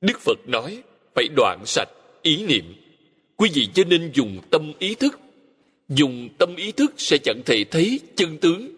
đức 0.00 0.20
phật 0.20 0.38
nói 0.46 0.82
phải 1.14 1.28
đoạn 1.36 1.62
sạch 1.66 1.88
ý 2.22 2.46
niệm. 2.46 2.74
Quý 3.36 3.50
vị 3.54 3.68
cho 3.74 3.84
nên 3.84 4.10
dùng 4.14 4.40
tâm 4.50 4.72
ý 4.78 4.94
thức 4.94 5.20
dùng 5.90 6.28
tâm 6.38 6.56
ý 6.56 6.72
thức 6.72 6.94
sẽ 6.96 7.18
chẳng 7.18 7.42
thể 7.46 7.64
thấy 7.64 8.00
chân 8.16 8.38
tướng. 8.38 8.68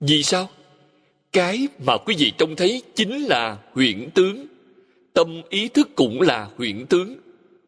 Vì 0.00 0.22
sao? 0.22 0.50
Cái 1.32 1.68
mà 1.86 1.96
quý 2.06 2.14
vị 2.18 2.32
trông 2.38 2.56
thấy 2.56 2.82
chính 2.94 3.24
là 3.24 3.58
huyễn 3.72 4.10
tướng. 4.14 4.46
Tâm 5.12 5.42
ý 5.48 5.68
thức 5.68 5.88
cũng 5.94 6.20
là 6.20 6.50
huyễn 6.56 6.86
tướng. 6.86 7.16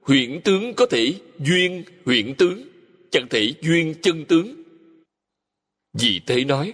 Huyễn 0.01 0.41
tướng 0.45 0.75
có 0.75 0.87
thể 0.87 1.15
duyên 1.39 1.85
huyễn 2.05 2.35
tướng, 2.35 2.63
chẳng 3.11 3.29
thể 3.31 3.53
duyên 3.63 3.95
chân 4.03 4.25
tướng. 4.25 4.55
Vì 5.93 6.21
thế 6.27 6.45
nói, 6.45 6.73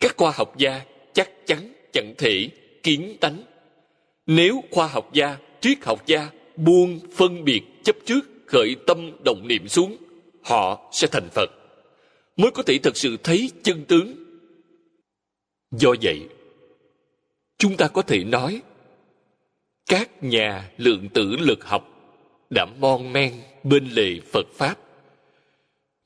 các 0.00 0.16
khoa 0.16 0.32
học 0.34 0.58
gia 0.58 0.80
chắc 1.12 1.46
chắn 1.46 1.72
chẳng 1.92 2.14
thể 2.18 2.48
kiến 2.82 3.16
tánh. 3.20 3.42
Nếu 4.26 4.64
khoa 4.70 4.86
học 4.86 5.10
gia, 5.12 5.36
triết 5.60 5.84
học 5.84 6.06
gia 6.06 6.30
buông 6.56 7.00
phân 7.16 7.44
biệt 7.44 7.60
chấp 7.82 7.96
trước 8.06 8.20
khởi 8.46 8.76
tâm 8.86 9.10
động 9.24 9.48
niệm 9.48 9.68
xuống 9.68 9.96
họ 10.42 10.90
sẽ 10.92 11.06
thành 11.06 11.28
phật. 11.30 11.50
Mới 12.36 12.50
có 12.50 12.62
thể 12.62 12.78
thật 12.82 12.96
sự 12.96 13.16
thấy 13.22 13.50
chân 13.62 13.84
tướng. 13.84 14.14
Do 15.70 15.94
vậy, 16.02 16.28
chúng 17.58 17.76
ta 17.76 17.88
có 17.88 18.02
thể 18.02 18.24
nói, 18.24 18.62
các 19.86 20.24
nhà 20.24 20.70
lượng 20.76 21.08
tử 21.14 21.36
lực 21.40 21.64
học 21.64 21.88
đã 22.50 22.66
mon 22.78 23.12
men 23.12 23.32
bên 23.64 23.88
lề 23.92 24.20
phật 24.32 24.46
pháp. 24.54 24.76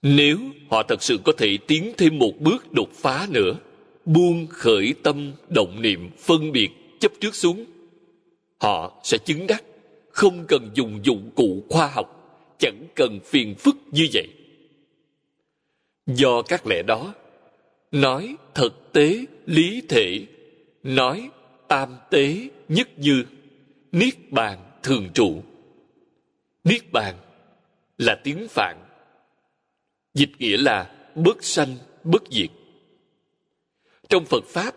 Nếu 0.02 0.38
họ 0.70 0.82
thật 0.82 1.02
sự 1.02 1.18
có 1.24 1.32
thể 1.38 1.58
tiến 1.66 1.92
thêm 1.96 2.18
một 2.18 2.32
bước 2.40 2.72
đột 2.72 2.88
phá 2.92 3.26
nữa, 3.30 3.54
buông 4.04 4.46
khởi 4.46 4.94
tâm 5.02 5.32
động 5.48 5.82
niệm 5.82 6.10
phân 6.18 6.52
biệt 6.52 6.70
chấp 7.00 7.12
trước 7.20 7.34
xuống, 7.34 7.64
họ 8.60 9.00
sẽ 9.04 9.18
chứng 9.18 9.46
đắc 9.46 9.64
không 10.10 10.44
cần 10.48 10.70
dùng 10.74 11.00
dụng 11.02 11.30
cụ 11.36 11.64
khoa 11.68 11.86
học 11.86 12.23
chẳng 12.64 12.86
cần 12.94 13.20
phiền 13.24 13.54
phức 13.54 13.76
như 13.90 14.08
vậy. 14.12 14.28
Do 16.06 16.42
các 16.42 16.66
lẽ 16.66 16.82
đó, 16.82 17.14
nói 17.90 18.36
thực 18.54 18.92
tế 18.92 19.24
lý 19.46 19.82
thể, 19.88 20.26
nói 20.82 21.30
tam 21.68 21.96
tế 22.10 22.48
nhất 22.68 22.88
như 22.96 23.24
niết 23.92 24.14
bàn 24.30 24.58
thường 24.82 25.08
trụ. 25.14 25.42
Niết 26.64 26.92
bàn 26.92 27.14
là 27.98 28.20
tiếng 28.24 28.48
phạn. 28.48 28.76
Dịch 30.14 30.30
nghĩa 30.38 30.56
là 30.56 30.94
bất 31.14 31.44
sanh, 31.44 31.76
bất 32.04 32.22
diệt. 32.30 32.50
Trong 34.08 34.24
phật 34.24 34.44
pháp 34.44 34.74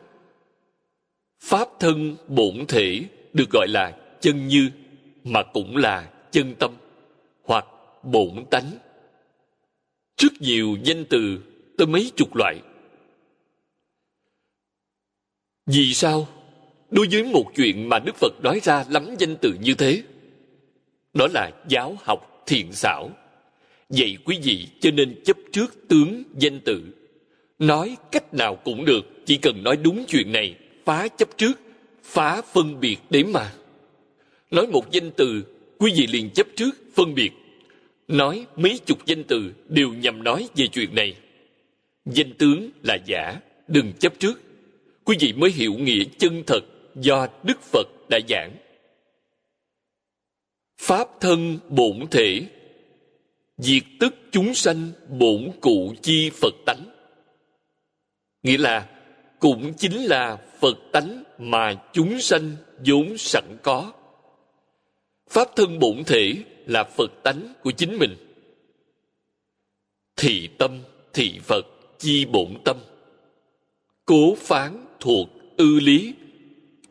pháp 1.39 1.69
thân 1.79 2.15
bổn 2.27 2.65
thể 2.67 3.03
được 3.33 3.49
gọi 3.49 3.67
là 3.67 3.97
chân 4.21 4.47
như, 4.47 4.69
mà 5.23 5.43
cũng 5.43 5.77
là 5.77 6.11
chân 6.31 6.55
tâm, 6.59 6.77
hoặc 7.43 7.65
bổn 8.07 8.45
tánh. 8.51 8.71
Rất 10.17 10.31
nhiều 10.39 10.77
danh 10.83 11.05
từ, 11.05 11.39
tới 11.77 11.87
mấy 11.87 12.11
chục 12.15 12.35
loại. 12.35 12.55
Vì 15.65 15.93
sao? 15.93 16.27
Đối 16.89 17.07
với 17.11 17.23
một 17.23 17.51
chuyện 17.55 17.89
mà 17.89 17.99
đức 17.99 18.15
phật 18.15 18.33
nói 18.43 18.59
ra 18.63 18.85
lắm 18.89 19.15
danh 19.19 19.35
từ 19.41 19.53
như 19.61 19.73
thế, 19.73 20.03
đó 21.13 21.27
là 21.33 21.51
giáo 21.67 21.97
học 22.03 22.43
thiện 22.45 22.73
xảo. 22.73 23.09
Vậy 23.89 24.17
quý 24.25 24.39
vị 24.43 24.67
cho 24.79 24.91
nên 24.91 25.21
chấp 25.25 25.37
trước 25.51 25.87
tướng 25.87 26.23
danh 26.37 26.59
tự 26.59 26.83
nói 27.59 27.97
cách 28.11 28.33
nào 28.33 28.55
cũng 28.55 28.85
được, 28.85 29.25
chỉ 29.25 29.37
cần 29.37 29.63
nói 29.63 29.77
đúng 29.77 30.05
chuyện 30.07 30.31
này, 30.31 30.55
phá 30.85 31.07
chấp 31.07 31.37
trước, 31.37 31.59
phá 32.03 32.41
phân 32.41 32.79
biệt 32.79 32.97
để 33.09 33.23
mà. 33.23 33.53
Nói 34.51 34.67
một 34.67 34.91
danh 34.91 35.11
từ, 35.11 35.43
quý 35.77 35.91
vị 35.95 36.07
liền 36.07 36.29
chấp 36.29 36.47
trước, 36.55 36.69
phân 36.95 37.15
biệt 37.15 37.31
nói 38.07 38.45
mấy 38.55 38.79
chục 38.85 39.05
danh 39.05 39.23
từ 39.23 39.53
đều 39.69 39.93
nhằm 39.93 40.23
nói 40.23 40.49
về 40.55 40.67
chuyện 40.67 40.95
này. 40.95 41.17
Danh 42.05 42.33
tướng 42.37 42.69
là 42.83 42.97
giả, 43.05 43.41
đừng 43.67 43.93
chấp 43.99 44.19
trước. 44.19 44.41
Quý 45.03 45.17
vị 45.19 45.33
mới 45.33 45.51
hiểu 45.51 45.73
nghĩa 45.73 46.03
chân 46.17 46.43
thật 46.47 46.61
do 46.95 47.27
đức 47.43 47.61
phật 47.61 47.87
đã 48.09 48.19
giảng. 48.29 48.55
Pháp 50.81 51.07
thân 51.19 51.57
bổn 51.69 52.07
thể, 52.11 52.41
diệt 53.57 53.83
tức 53.99 54.15
chúng 54.31 54.53
sanh 54.53 54.91
bổn 55.09 55.51
cụ 55.61 55.93
chi 56.01 56.29
phật 56.29 56.53
tánh. 56.65 56.83
Nghĩa 58.43 58.57
là, 58.57 58.89
cũng 59.39 59.73
chính 59.73 60.05
là 60.05 60.37
phật 60.59 60.77
tánh 60.91 61.23
mà 61.37 61.75
chúng 61.93 62.21
sanh 62.21 62.55
vốn 62.85 63.17
sẵn 63.17 63.57
có. 63.63 63.93
Pháp 65.29 65.55
thân 65.55 65.79
bổn 65.79 66.03
thể 66.03 66.33
là 66.67 66.83
phật 66.83 67.11
tánh 67.23 67.53
của 67.61 67.71
chính 67.71 67.97
mình. 67.97 68.15
Thị 70.15 70.49
tâm 70.57 70.79
thị 71.13 71.39
phật 71.43 71.65
chi 71.99 72.25
bổn 72.25 72.47
tâm. 72.65 72.77
Cố 74.05 74.35
phán 74.35 74.85
thuộc 74.99 75.29
ư 75.57 75.79
lý, 75.79 76.13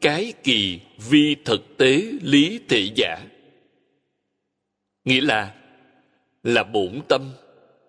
cái 0.01 0.33
kỳ 0.43 0.81
vi 1.11 1.37
thực 1.45 1.77
tế 1.77 2.03
lý 2.23 2.61
thể 2.69 2.89
giả. 2.95 3.27
Nghĩa 5.05 5.21
là 5.21 5.55
là 6.43 6.65
bổn 6.65 7.01
tâm 7.09 7.33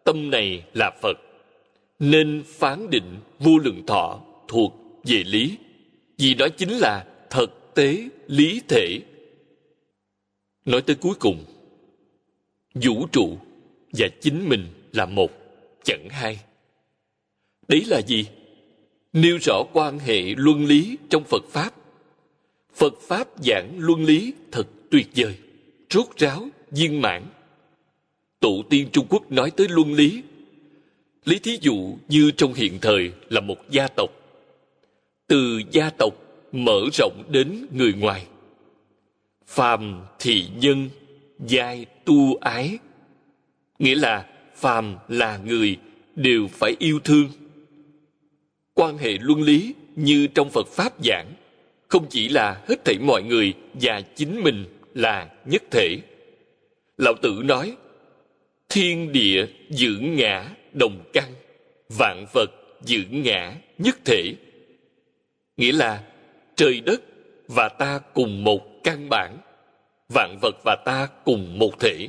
tâm 0.03 0.31
này 0.31 0.63
là 0.73 0.91
phật, 1.01 1.17
nên 1.99 2.43
phán 2.45 2.89
định 2.89 3.19
vô 3.39 3.57
lượng 3.57 3.85
thọ 3.87 4.21
thuộc 4.47 4.73
về 5.03 5.23
lý, 5.23 5.57
vì 6.17 6.33
đó 6.33 6.47
chính 6.57 6.69
là 6.69 7.05
thực 7.29 7.75
tế 7.75 8.09
lý 8.27 8.61
thể. 8.67 8.99
Nói 10.65 10.81
tới 10.81 10.95
cuối 10.95 11.15
cùng 11.19 11.43
vũ 12.81 13.07
trụ 13.11 13.37
và 13.91 14.07
chính 14.21 14.49
mình 14.49 14.65
là 14.93 15.05
một, 15.05 15.31
chẳng 15.83 16.07
hai. 16.09 16.39
Đấy 17.67 17.83
là 17.87 18.01
gì? 18.01 18.25
Nêu 19.13 19.37
rõ 19.41 19.63
quan 19.73 19.99
hệ 19.99 20.21
luân 20.37 20.65
lý 20.65 20.97
trong 21.09 21.23
phật 21.23 21.43
pháp. 21.49 21.73
Phật 22.75 22.93
pháp 23.01 23.27
giảng 23.45 23.71
luân 23.77 24.03
lý 24.05 24.33
thật 24.51 24.67
tuyệt 24.91 25.07
vời, 25.15 25.35
rốt 25.89 26.05
ráo, 26.17 26.47
viên 26.71 27.01
mãn. 27.01 27.23
Tổ 28.39 28.63
tiên 28.69 28.89
trung 28.91 29.05
quốc 29.09 29.31
nói 29.31 29.51
tới 29.51 29.67
luân 29.69 29.93
lý. 29.93 30.23
Lấy 31.25 31.39
thí 31.39 31.57
dụ 31.61 31.97
như 32.07 32.31
trong 32.31 32.53
hiện 32.53 32.79
thời 32.81 33.11
là 33.29 33.41
một 33.41 33.57
gia 33.69 33.87
tộc. 33.87 34.09
Từ 35.27 35.61
gia 35.71 35.89
tộc 35.89 36.13
mở 36.51 36.81
rộng 36.93 37.23
đến 37.29 37.65
người 37.71 37.93
ngoài. 37.93 38.25
Phàm 39.47 40.05
thị 40.19 40.45
nhân 40.55 40.89
giai 41.39 41.85
tu 42.05 42.35
ái. 42.35 42.77
Nghĩa 43.79 43.95
là 43.95 44.25
phàm 44.55 44.95
là 45.07 45.37
người 45.37 45.77
đều 46.15 46.47
phải 46.47 46.75
yêu 46.79 46.99
thương. 47.03 47.29
Quan 48.73 48.97
hệ 48.97 49.17
luân 49.21 49.41
lý 49.41 49.73
như 49.95 50.27
trong 50.27 50.49
phật 50.49 50.67
pháp 50.67 50.93
giảng, 51.03 51.33
không 51.87 52.05
chỉ 52.09 52.29
là 52.29 52.61
hết 52.67 52.85
thảy 52.85 52.97
mọi 52.99 53.23
người 53.23 53.53
và 53.73 54.01
chính 54.01 54.43
mình 54.43 54.65
là 54.93 55.29
nhất 55.45 55.63
thể. 55.71 55.97
Lão 56.97 57.13
tử 57.21 57.41
nói, 57.43 57.75
thiên 58.69 59.11
địa 59.11 59.47
giữ 59.69 59.97
ngã 60.01 60.49
đồng 60.73 61.03
căn, 61.13 61.33
vạn 61.89 62.25
vật 62.33 62.51
giữ 62.81 63.03
ngã 63.09 63.55
nhất 63.77 63.97
thể. 64.05 64.33
Nghĩa 65.57 65.71
là 65.71 66.03
trời 66.55 66.81
đất 66.81 67.01
và 67.47 67.69
ta 67.69 67.99
cùng 68.13 68.43
một 68.43 68.83
căn 68.83 69.09
bản 69.09 69.37
vạn 70.09 70.37
vật 70.41 70.55
và 70.63 70.75
ta 70.85 71.07
cùng 71.25 71.59
một 71.59 71.79
thể. 71.79 72.07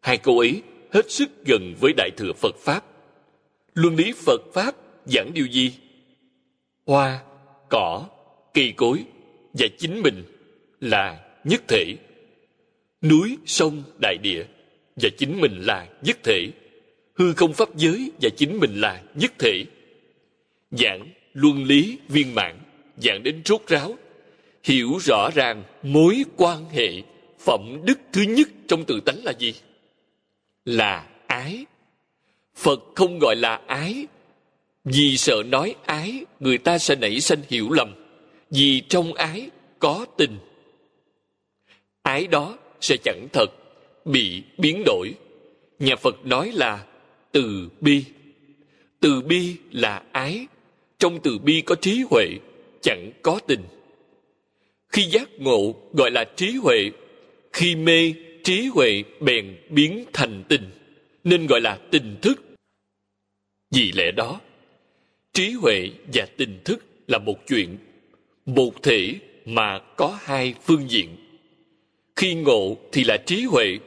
Hai 0.00 0.18
câu 0.18 0.38
ấy 0.38 0.62
hết 0.92 1.10
sức 1.10 1.30
gần 1.46 1.74
với 1.80 1.92
đại 1.96 2.10
thừa 2.16 2.32
phật 2.32 2.56
pháp. 2.56 2.84
Luân 3.74 3.96
lý 3.96 4.12
phật 4.26 4.40
pháp 4.54 4.74
giảng 5.06 5.30
điều 5.34 5.46
gì? 5.46 5.72
Hoa, 6.86 7.22
cỏ, 7.68 8.08
cây 8.54 8.72
cối 8.76 9.04
và 9.52 9.66
chính 9.78 10.02
mình 10.02 10.24
là 10.80 11.24
nhất 11.44 11.62
thể. 11.68 11.96
Núi, 13.02 13.38
sông, 13.46 13.82
đại 14.02 14.16
địa 14.22 14.44
và 14.96 15.08
chính 15.18 15.40
mình 15.40 15.60
là 15.60 15.88
nhất 16.02 16.18
thể. 16.22 16.48
Hư 17.14 17.32
không 17.32 17.52
pháp 17.52 17.76
giới 17.76 18.12
và 18.22 18.28
chính 18.36 18.58
mình 18.60 18.80
là 18.80 19.02
nhất 19.14 19.32
thể. 19.38 19.64
Giảng 20.70 21.06
luân 21.32 21.64
lý 21.64 21.98
viên 22.08 22.34
mãn, 22.34 22.58
giảng 22.96 23.22
đến 23.22 23.42
rốt 23.44 23.60
ráo 23.66 23.94
hiểu 24.64 24.98
rõ 25.00 25.30
ràng 25.34 25.64
mối 25.82 26.24
quan 26.36 26.64
hệ 26.70 27.02
phẩm 27.38 27.80
đức 27.84 27.98
thứ 28.12 28.22
nhất 28.22 28.48
trong 28.68 28.84
tự 28.84 29.00
tánh 29.00 29.24
là 29.24 29.32
gì? 29.38 29.54
Là 30.64 31.06
ái. 31.26 31.64
Phật 32.56 32.80
không 32.94 33.18
gọi 33.18 33.36
là 33.36 33.60
ái. 33.66 34.06
Vì 34.84 35.16
sợ 35.16 35.42
nói 35.46 35.74
ái, 35.84 36.24
người 36.40 36.58
ta 36.58 36.78
sẽ 36.78 36.94
nảy 36.94 37.20
sinh 37.20 37.40
hiểu 37.48 37.70
lầm. 37.70 37.94
Vì 38.50 38.82
trong 38.88 39.14
ái 39.14 39.50
có 39.78 40.06
tình. 40.16 40.38
Ái 42.02 42.26
đó 42.26 42.58
sẽ 42.80 42.96
chẳng 43.04 43.26
thật, 43.32 43.46
bị 44.04 44.42
biến 44.58 44.82
đổi. 44.86 45.14
Nhà 45.78 45.96
phật 45.96 46.26
nói 46.26 46.52
là 46.54 46.84
từ 47.32 47.68
bi. 47.80 48.04
Từ 49.00 49.20
bi 49.20 49.56
là 49.70 50.02
ái. 50.12 50.46
Trong 50.98 51.20
từ 51.22 51.38
bi 51.38 51.62
có 51.66 51.74
trí 51.74 52.04
huệ, 52.10 52.26
chẳng 52.82 53.10
có 53.22 53.40
tình 53.46 53.60
khi 54.90 55.02
giác 55.02 55.28
ngộ 55.38 55.74
gọi 55.92 56.10
là 56.10 56.24
trí 56.36 56.52
huệ, 56.52 56.90
khi 57.52 57.76
mê, 57.76 58.12
trí 58.44 58.66
huệ 58.66 59.02
bèn 59.20 59.56
biến 59.68 60.04
thành 60.12 60.44
tình, 60.48 60.70
nên 61.24 61.46
gọi 61.46 61.60
là 61.60 61.78
tình 61.90 62.16
thức. 62.22 62.42
Vì 63.70 63.92
lẽ 63.92 64.10
đó, 64.10 64.40
trí 65.32 65.52
huệ 65.52 65.90
và 66.14 66.26
tình 66.36 66.60
thức 66.64 66.84
là 67.06 67.18
một 67.18 67.46
chuyện, 67.48 67.78
một 68.46 68.82
thể 68.82 69.14
mà 69.44 69.78
có 69.96 70.18
hai 70.22 70.54
phương 70.62 70.90
diện. 70.90 71.16
Khi 72.16 72.34
ngộ 72.34 72.76
thì 72.92 73.04
là 73.04 73.16
trí 73.26 73.44
huệ, 73.44 73.78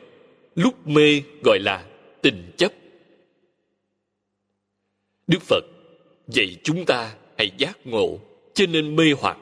lúc 0.56 0.88
mê 0.88 1.22
gọi 1.44 1.60
là 1.60 1.86
tình 2.22 2.52
chấp. 2.58 2.72
Đức 5.28 5.42
phật 5.42 5.64
dạy 6.28 6.58
chúng 6.64 6.86
ta 6.86 7.16
hãy 7.38 7.52
giác 7.58 7.88
ngộ 7.88 8.20
cho 8.54 8.66
nên 8.66 8.96
mê 8.96 9.04
hoặc 9.20 9.38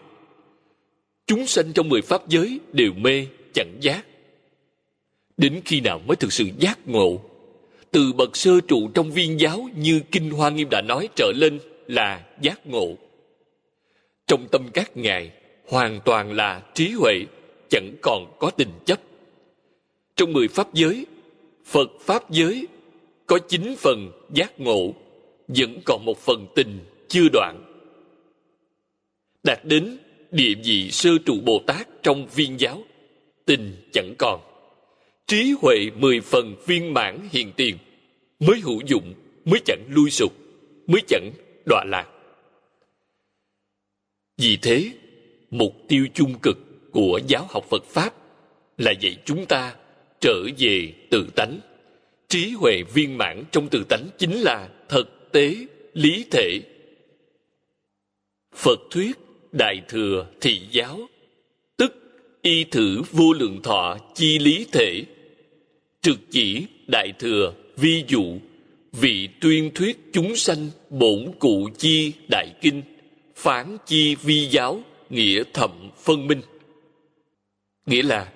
chúng 1.32 1.47
sanh 1.47 1.73
trong 1.73 1.89
mười 1.89 2.01
pháp 2.01 2.29
giới 2.29 2.59
đều 2.73 2.93
mê, 2.93 3.27
chẳng 3.53 3.77
giác. 3.82 4.05
Đến 5.38 5.61
khi 5.65 5.82
nào 5.82 6.01
mới 6.07 6.15
thực 6.15 6.34
sự 6.34 6.45
giác 6.59 6.79
ngộ? 6.86 7.21
Từ 7.91 8.13
bậc 8.13 8.36
sơ 8.36 8.59
trụ 8.67 8.89
trong 8.93 9.11
viên 9.11 9.39
giáo 9.39 9.69
như 9.75 10.01
kinh 10.11 10.29
hoa 10.29 10.49
nghiêm 10.49 10.67
đã 10.69 10.82
nói 10.82 11.09
trở 11.15 11.32
lên 11.36 11.59
là 11.88 12.25
giác 12.41 12.67
ngộ. 12.67 12.95
Trong 14.27 14.47
tâm 14.51 14.69
các 14.73 14.97
ngài, 14.97 15.32
hoàn 15.67 15.99
toàn 16.05 16.34
là 16.34 16.61
trí 16.73 16.89
huệ, 16.89 17.25
chẳng 17.69 17.91
còn 18.01 18.36
có 18.39 18.49
tình 18.49 18.71
chấp. 18.86 18.99
Trong 20.15 20.34
mười 20.34 20.47
pháp 20.47 20.73
giới, 20.73 21.05
phật 21.65 21.91
pháp 22.01 22.32
giới, 22.32 22.67
có 23.25 23.39
chín 23.39 23.75
phần 23.77 24.11
giác 24.34 24.59
ngộ, 24.59 24.93
vẫn 25.47 25.79
còn 25.86 26.05
một 26.05 26.17
phần 26.17 26.47
tình 26.55 26.79
chưa 27.07 27.27
đoạn. 27.34 27.63
Đạt 29.43 29.65
đến 29.65 29.97
địa 30.32 30.53
vị 30.63 30.91
sơ 30.91 31.09
trụ 31.25 31.39
bồ 31.45 31.61
tát 31.67 31.88
trong 32.03 32.27
viên 32.36 32.59
giáo. 32.59 32.84
Tình 33.45 33.75
chẳng 33.91 34.13
còn. 34.17 34.41
Trí 35.27 35.53
huệ 35.61 35.89
mười 35.95 36.21
phần 36.21 36.55
viên 36.67 36.93
mãn 36.93 37.27
hiện 37.32 37.51
tiền. 37.55 37.77
Mới 38.39 38.59
hữu 38.59 38.82
dụng, 38.86 39.13
mới 39.45 39.59
chẳng 39.65 39.86
lui 39.89 40.09
sụp, 40.09 40.34
mới 40.88 41.01
chẳng 41.07 41.32
đọa 41.65 41.84
lạc. 41.88 42.07
Vì 44.38 44.57
thế, 44.61 44.91
mục 45.49 45.75
tiêu 45.88 46.07
chung 46.13 46.39
cực 46.41 46.57
của 46.91 47.19
giáo 47.27 47.47
học 47.49 47.65
phật 47.69 47.84
pháp 47.86 48.13
là 48.77 48.91
dạy 48.91 49.17
chúng 49.25 49.45
ta 49.45 49.75
trở 50.21 50.43
về 50.57 50.93
tự 51.09 51.27
tánh. 51.36 51.59
Trí 52.27 52.49
huệ 52.49 52.84
viên 52.93 53.17
mãn 53.17 53.43
trong 53.51 53.67
tự 53.67 53.84
tánh 53.89 54.07
chính 54.17 54.41
là 54.41 54.69
thực 54.89 55.32
tế 55.32 55.55
lý 55.93 56.25
thể. 56.32 56.59
Phật 58.55 58.79
thuyết 58.91 59.17
đại 59.52 59.82
thừa 59.88 60.26
thị 60.41 60.62
giáo, 60.72 60.99
tức 61.78 61.93
y 62.41 62.64
thử 62.64 63.02
vô 63.12 63.34
lượng 63.34 63.62
thọ 63.62 63.97
chi 64.16 64.39
lý 64.39 64.66
thể. 64.72 65.04
Trực 66.02 66.20
chỉ 66.32 66.66
đại 66.88 67.14
thừa 67.20 67.54
vi 67.78 68.04
dụ, 68.08 68.39
vị 68.91 69.30
tuyên 69.41 69.72
thuyết 69.76 69.97
chúng 70.14 70.36
sanh 70.36 70.70
bổn 70.89 71.32
cụ 71.39 71.70
chi 71.78 72.14
đại 72.30 72.47
kinh, 72.62 72.82
phán 73.36 73.78
chi 73.86 74.16
vi 74.16 74.47
giáo, 74.47 74.84
nghĩa 75.10 75.43
thậm 75.54 75.72
phân 76.04 76.28
minh. 76.28 76.41
Nghĩa 77.86 78.04
là, 78.04 78.32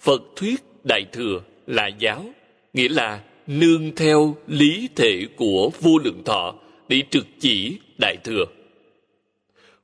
phật 0.00 0.22
thuyết 0.36 0.60
đại 0.84 1.04
thừa 1.12 1.40
là 1.66 1.86
giáo, 1.98 2.24
nghĩa 2.72 2.88
là 2.88 3.22
nương 3.46 3.94
theo 3.96 4.36
lý 4.46 4.88
thể 4.96 5.26
của 5.36 5.70
vô 5.80 5.98
lượng 6.04 6.22
thọ, 6.24 6.54
để 6.88 7.02
trực 7.10 7.26
chỉ 7.40 7.76
đại 7.98 8.16
thừa 8.24 8.44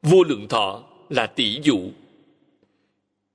vô 0.02 0.22
lượng 0.22 0.48
thọ 0.48 0.84
là 1.08 1.26
tỷ 1.26 1.60
dụ. 1.62 1.90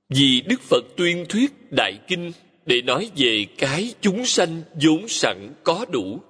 Vì 0.08 0.40
đức 0.40 0.60
phật 0.60 0.84
tuyên 0.96 1.26
thuyết 1.28 1.72
đại 1.72 1.98
kinh 2.08 2.32
để 2.66 2.82
nói 2.82 3.10
về 3.16 3.46
cái 3.58 3.94
chúng 4.00 4.26
sanh 4.26 4.62
vốn 4.82 5.08
sẵn 5.08 5.52
có 5.64 5.86
đủ. 5.92 6.20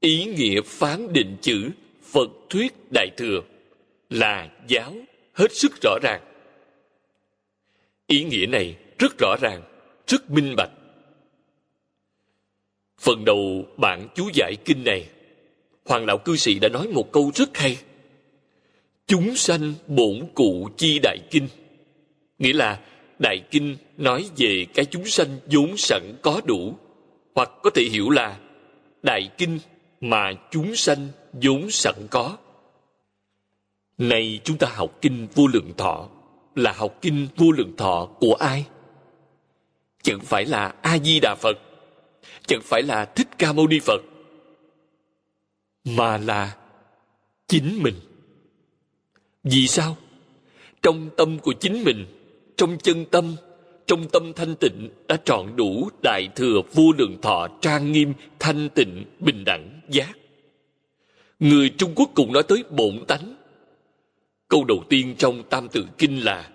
Ý 0.00 0.24
nghĩa 0.24 0.60
phán 0.64 1.12
định 1.12 1.36
chữ 1.42 1.70
phật 2.02 2.30
thuyết 2.50 2.72
đại 2.90 3.10
thừa 3.16 3.40
là 4.10 4.50
giáo 4.68 4.94
hết 5.32 5.52
sức 5.52 5.72
rõ 5.82 5.98
ràng. 6.02 6.20
Ý 8.06 8.24
nghĩa 8.24 8.46
này 8.46 8.76
rất 8.98 9.18
rõ 9.18 9.36
ràng, 9.40 9.62
rất 10.06 10.30
minh 10.30 10.54
bạch. 10.56 10.70
Phần 13.00 13.24
đầu 13.24 13.66
bạn 13.76 14.08
chú 14.14 14.30
giải 14.34 14.56
kinh 14.64 14.84
này, 14.84 15.08
hoàng 15.84 16.06
lão 16.06 16.18
cư 16.18 16.36
sĩ 16.36 16.58
đã 16.58 16.68
nói 16.68 16.88
một 16.88 17.12
câu 17.12 17.30
rất 17.34 17.56
hay 17.56 17.78
chúng 19.10 19.36
sanh 19.36 19.74
bổn 19.86 20.28
cụ 20.34 20.68
chi 20.76 20.98
đại 21.02 21.18
kinh. 21.30 21.48
Nghĩa 22.38 22.52
là, 22.52 22.80
đại 23.18 23.42
kinh 23.50 23.76
nói 23.96 24.30
về 24.36 24.66
cái 24.74 24.84
chúng 24.84 25.06
sanh 25.06 25.38
vốn 25.52 25.76
sẵn 25.76 26.02
có 26.22 26.40
đủ, 26.44 26.74
hoặc 27.34 27.50
có 27.62 27.70
thể 27.74 27.82
hiểu 27.90 28.10
là, 28.10 28.38
đại 29.02 29.30
kinh 29.38 29.58
mà 30.00 30.32
chúng 30.50 30.76
sanh 30.76 31.08
vốn 31.32 31.70
sẵn 31.70 31.94
có. 32.10 32.36
Nay 33.98 34.40
chúng 34.44 34.58
ta 34.58 34.66
học 34.74 34.98
kinh 35.00 35.26
vô 35.34 35.46
lượng 35.46 35.72
thọ, 35.76 36.08
là 36.54 36.72
học 36.72 36.98
kinh 37.02 37.26
vô 37.36 37.50
lượng 37.50 37.76
thọ 37.76 38.08
của 38.20 38.34
ai? 38.34 38.64
Chẳng 40.02 40.20
phải 40.20 40.44
là 40.44 40.74
a 40.82 40.98
di 40.98 41.20
đà 41.20 41.34
phật, 41.34 41.58
chẳng 42.46 42.60
phải 42.64 42.82
là 42.82 43.04
thích 43.04 43.28
ca 43.38 43.52
mâu 43.52 43.66
ni 43.66 43.78
phật, 43.80 44.00
mà 45.84 46.18
là 46.18 46.56
chính 47.48 47.82
mình 47.82 47.94
vì 49.44 49.66
sao? 49.66 49.96
Trong 50.82 51.10
tâm 51.16 51.38
của 51.38 51.52
chính 51.60 51.84
mình, 51.84 52.06
trong 52.56 52.78
chân 52.82 53.04
tâm, 53.10 53.36
trong 53.86 54.08
tâm 54.08 54.32
thanh 54.32 54.54
tịnh 54.56 54.90
đã 55.08 55.16
trọn 55.24 55.56
đủ 55.56 55.88
đại 56.02 56.28
thừa 56.36 56.60
vô 56.72 56.92
lượng 56.98 57.16
thọ 57.22 57.48
trang 57.60 57.92
nghiêm 57.92 58.12
thanh 58.38 58.68
tịnh 58.68 59.04
bình 59.18 59.44
đẳng 59.44 59.80
giác. 59.88 60.12
Người 61.38 61.70
trung 61.78 61.92
quốc 61.94 62.10
cũng 62.14 62.32
nói 62.32 62.42
tới 62.42 62.64
bổn 62.70 63.04
tánh. 63.08 63.36
Câu 64.48 64.64
đầu 64.64 64.84
tiên 64.88 65.14
trong 65.18 65.42
tam 65.50 65.68
tự 65.68 65.86
kinh 65.98 66.24
là 66.24 66.50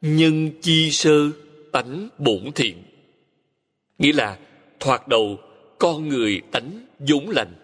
nhân 0.00 0.50
chi 0.60 0.90
sơ 0.90 1.30
tánh 1.72 2.08
bổn 2.18 2.52
thiện. 2.54 2.82
Nghĩa 3.98 4.12
là 4.12 4.38
thoạt 4.80 5.08
đầu 5.08 5.38
con 5.78 6.08
người 6.08 6.40
tánh 6.50 6.86
vốn 6.98 7.28
lành. 7.28 7.54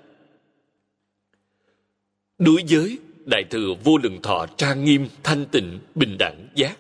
Đối 2.38 2.62
với 2.68 2.98
đại 3.26 3.44
thừa 3.50 3.74
vô 3.84 3.98
lượng 4.02 4.22
thọ 4.22 4.46
trang 4.56 4.84
nghiêm, 4.84 5.08
thanh 5.22 5.46
tịnh, 5.46 5.78
bình 5.94 6.16
đẳng, 6.18 6.48
giác. 6.54 6.78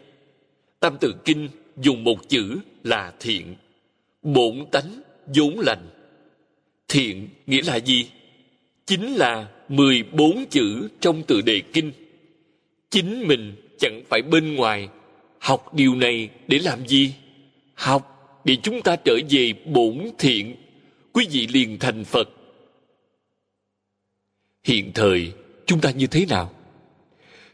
Tam 0.80 0.96
tự 1.00 1.14
kinh 1.24 1.48
dùng 1.76 2.04
một 2.04 2.28
chữ 2.28 2.58
là 2.84 3.12
thiện. 3.20 3.54
Bổn 4.22 4.66
tánh 4.72 5.02
vốn 5.26 5.60
lành. 5.60 5.86
Thiện 6.88 7.28
nghĩa 7.46 7.62
là 7.62 7.76
gì? 7.76 8.10
Chính 8.86 9.14
là 9.14 9.48
mười 9.68 10.02
bốn 10.02 10.44
chữ 10.50 10.88
trong 11.00 11.22
tự 11.22 11.40
đề 11.40 11.62
kinh. 11.72 11.92
Chính 12.90 13.28
mình 13.28 13.54
chẳng 13.78 14.02
phải 14.08 14.22
bên 14.22 14.54
ngoài. 14.54 14.88
Học 15.38 15.74
điều 15.74 15.94
này 15.94 16.30
để 16.46 16.58
làm 16.58 16.86
gì? 16.86 17.14
Học 17.74 18.40
để 18.44 18.56
chúng 18.62 18.82
ta 18.82 18.96
trở 18.96 19.18
về 19.30 19.52
bổn 19.66 20.10
thiện. 20.18 20.56
Quý 21.12 21.26
vị 21.30 21.46
liền 21.46 21.78
thành 21.78 22.04
phật. 22.04 22.28
Hiện 24.64 24.92
thời 24.94 25.32
chúng 25.66 25.80
ta 25.80 25.90
như 25.90 26.06
thế 26.06 26.26
nào? 26.26 26.52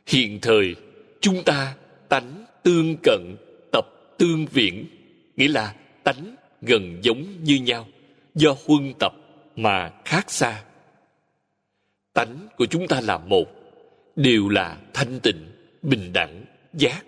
Hiện 0.06 0.38
thời, 0.42 0.74
chúng 1.20 1.42
ta 1.44 1.74
tánh 2.08 2.44
tương 2.62 2.96
cận, 3.02 3.36
tập 3.72 3.86
tương 4.18 4.46
viễn, 4.46 4.86
nghĩa 5.36 5.48
là 5.48 5.74
tánh 6.04 6.36
gần 6.62 6.98
giống 7.02 7.24
như 7.42 7.56
nhau, 7.56 7.88
do 8.34 8.56
huân 8.66 8.92
tập 8.98 9.12
mà 9.56 9.90
khác 10.04 10.30
xa. 10.30 10.62
Tánh 12.14 12.48
của 12.56 12.66
chúng 12.66 12.88
ta 12.88 13.00
là 13.00 13.18
một, 13.18 13.46
đều 14.16 14.48
là 14.48 14.76
thanh 14.94 15.20
tịnh, 15.20 15.46
bình 15.82 16.12
đẳng, 16.12 16.44
giác. 16.72 17.04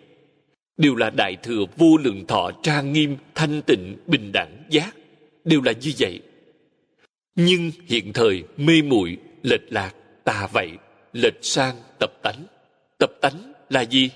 Đều 0.77 0.97
là 0.97 1.11
đại 1.11 1.37
thừa 1.43 1.65
vô 1.77 1.97
lượng 1.97 2.27
thọ 2.27 2.51
trang 2.63 2.93
nghiêm, 2.93 3.17
thanh 3.35 3.63
tịnh, 3.63 3.97
bình 4.07 4.33
đẳng, 4.33 4.63
giác. 4.71 4.97
Đều 5.45 5.63
là 5.63 5.73
như 5.73 5.93
vậy. 5.99 6.21
Nhưng 7.35 7.71
hiện 7.87 8.13
thời 8.13 8.45
mê 8.57 8.83
muội, 8.83 9.17
lệch 9.43 9.73
lạc, 9.73 9.95
tà 10.25 10.49
vậy 10.53 10.71
lệch 11.13 11.39
sang 11.43 11.77
tập 11.99 12.13
tánh. 12.23 12.47
Tập 12.99 13.13
tánh 13.21 13.53
là 13.71 13.81
gì? 13.81 14.11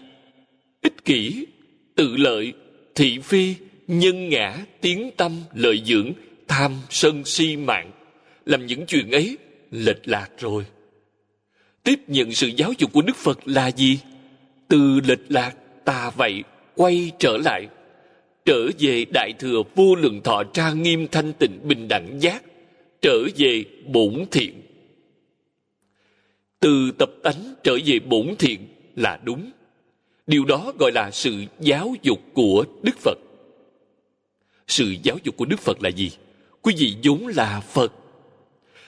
Ích 0.83 1.05
kỷ, 1.05 1.47
tự 1.95 2.17
lợi, 2.17 2.53
thị 2.95 3.19
phi, 3.19 3.55
nhân 3.87 4.29
ngã, 4.29 4.59
tiếng 4.81 5.11
tâm, 5.17 5.43
lợi 5.55 5.83
dưỡng, 5.87 6.13
tham 6.49 6.73
sân 6.91 7.25
si 7.25 7.57
mạng. 7.57 7.91
Làm 8.47 8.67
những 8.67 8.87
chuyện 8.87 9.11
ấy, 9.11 9.39
lệch 9.71 10.09
lạc 10.09 10.29
rồi. 10.39 10.65
Tiếp 11.83 12.01
nhận 12.07 12.33
sự 12.33 12.47
giáo 12.57 12.73
dục 12.79 12.93
của 12.93 13.03
đức 13.03 13.17
phật 13.17 13.39
là 13.49 13.71
gì? 13.71 13.99
Từ 14.69 15.01
lệch 15.07 15.25
lạc, 15.29 15.55
tà 15.85 16.11
vậy, 16.11 16.43
quay 16.75 17.13
trở 17.19 17.37
lại. 17.37 17.67
Trở 18.45 18.69
về 18.79 19.05
đại 19.15 19.33
thừa 19.39 19.63
vô 19.75 19.95
lượng 19.95 20.21
thọ 20.25 20.43
trang 20.45 20.83
nghiêm 20.83 21.07
thanh 21.13 21.33
tịnh 21.33 21.59
bình 21.63 21.89
đẳng 21.89 22.19
giác. 22.21 22.43
Trở 23.03 23.19
về 23.37 23.65
bổn 23.87 24.25
thiện 24.31 24.66
từ 26.61 26.91
tập 26.99 27.11
tánh 27.23 27.55
trở 27.63 27.79
về 27.85 27.99
bổn 27.99 28.35
thiện 28.39 28.61
là 28.97 29.21
đúng. 29.25 29.51
Điều 30.27 30.45
đó 30.45 30.73
gọi 30.79 30.93
là 30.93 31.11
sự 31.11 31.45
giáo 31.61 31.95
dục 32.03 32.21
của 32.35 32.65
đức 32.83 32.99
phật. 32.99 33.19
Sự 34.69 34.95
giáo 35.03 35.19
dục 35.25 35.37
của 35.37 35.45
đức 35.45 35.61
phật 35.61 35.83
là 35.83 35.89
gì? 35.89 36.11
Quý 36.63 36.75
vị 36.79 36.97
vốn 37.03 37.27
là 37.27 37.61
phật. 37.61 37.93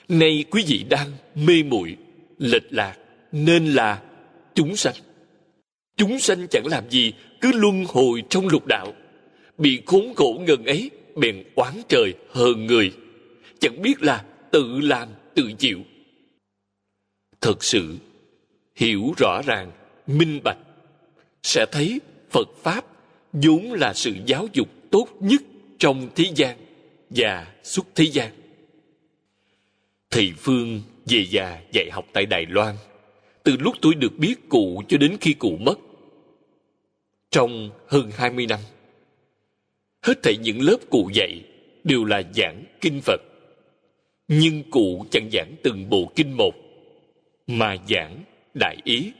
Nay 0.09 0.45
quý 0.49 0.63
vị 0.67 0.85
đang 0.89 1.11
mê 1.35 1.63
muội, 1.63 1.97
lệch 2.37 2.73
lạc, 2.73 2.97
nên 3.31 3.73
là 3.73 4.01
chúng 4.53 4.75
sanh. 4.75 4.93
Chúng 5.97 6.19
sanh 6.19 6.47
chẳng 6.47 6.67
làm 6.67 6.89
gì, 6.89 7.13
cứ 7.41 7.51
luân 7.53 7.85
hồi 7.87 8.23
trong 8.29 8.47
lục 8.47 8.67
đạo. 8.67 8.93
Bị 9.57 9.81
khốn 9.85 10.13
khổ 10.15 10.41
ngần 10.47 10.65
ấy, 10.65 10.91
bèn 11.15 11.43
oán 11.55 11.73
trời, 11.89 12.13
hờn 12.31 12.65
người. 12.65 12.91
Chẳng 13.59 13.81
biết 13.81 14.03
là 14.03 14.23
tự 14.51 14.79
làm, 14.79 15.09
tự 15.35 15.51
chịu 15.57 15.79
thật 17.41 17.63
sự 17.63 17.97
hiểu 18.75 19.13
rõ 19.17 19.41
ràng 19.45 19.71
minh 20.07 20.39
bạch 20.43 20.57
sẽ 21.43 21.65
thấy 21.71 21.99
phật 22.29 22.49
pháp 22.63 22.85
vốn 23.33 23.73
là 23.73 23.93
sự 23.93 24.13
giáo 24.25 24.47
dục 24.53 24.67
tốt 24.91 25.07
nhất 25.19 25.41
trong 25.79 26.09
thế 26.15 26.25
gian 26.35 26.57
và 27.09 27.47
suốt 27.63 27.85
thế 27.95 28.03
gian 28.03 28.31
thầy 30.09 30.33
phương 30.37 30.81
về 31.05 31.25
già 31.29 31.61
dạy 31.71 31.89
học 31.91 32.05
tại 32.13 32.25
đài 32.25 32.45
loan 32.45 32.75
từ 33.43 33.57
lúc 33.59 33.75
tôi 33.81 33.95
được 33.95 34.17
biết 34.17 34.49
cụ 34.49 34.83
cho 34.87 34.97
đến 34.97 35.17
khi 35.21 35.33
cụ 35.33 35.57
mất 35.59 35.79
trong 37.31 37.69
hơn 37.87 38.11
20 38.15 38.45
năm. 38.45 38.59
Hết 40.01 40.23
thảy 40.23 40.37
những 40.37 40.61
lớp 40.61 40.77
cụ 40.89 41.09
dạy 41.13 41.41
đều 41.83 42.05
là 42.05 42.21
giảng 42.35 42.63
kinh 42.81 43.01
Phật. 43.01 43.21
Nhưng 44.27 44.63
cụ 44.71 45.05
chẳng 45.11 45.29
giảng 45.33 45.55
từng 45.63 45.89
bộ 45.89 46.11
kinh 46.15 46.37
một, 46.37 46.51
mà 47.49 47.77
giảng 47.89 48.23
đại 48.53 48.77
ý. 48.83 49.11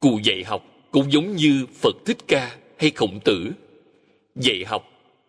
Cụ 0.00 0.20
dạy 0.22 0.44
học 0.46 0.62
cũng 0.90 1.12
giống 1.12 1.36
như 1.36 1.66
Phật 1.74 1.96
Thích 2.06 2.18
Ca 2.28 2.56
hay 2.78 2.90
Khổng 2.90 3.20
Tử. 3.24 3.50
Dạy 4.34 4.64
học 4.66 4.82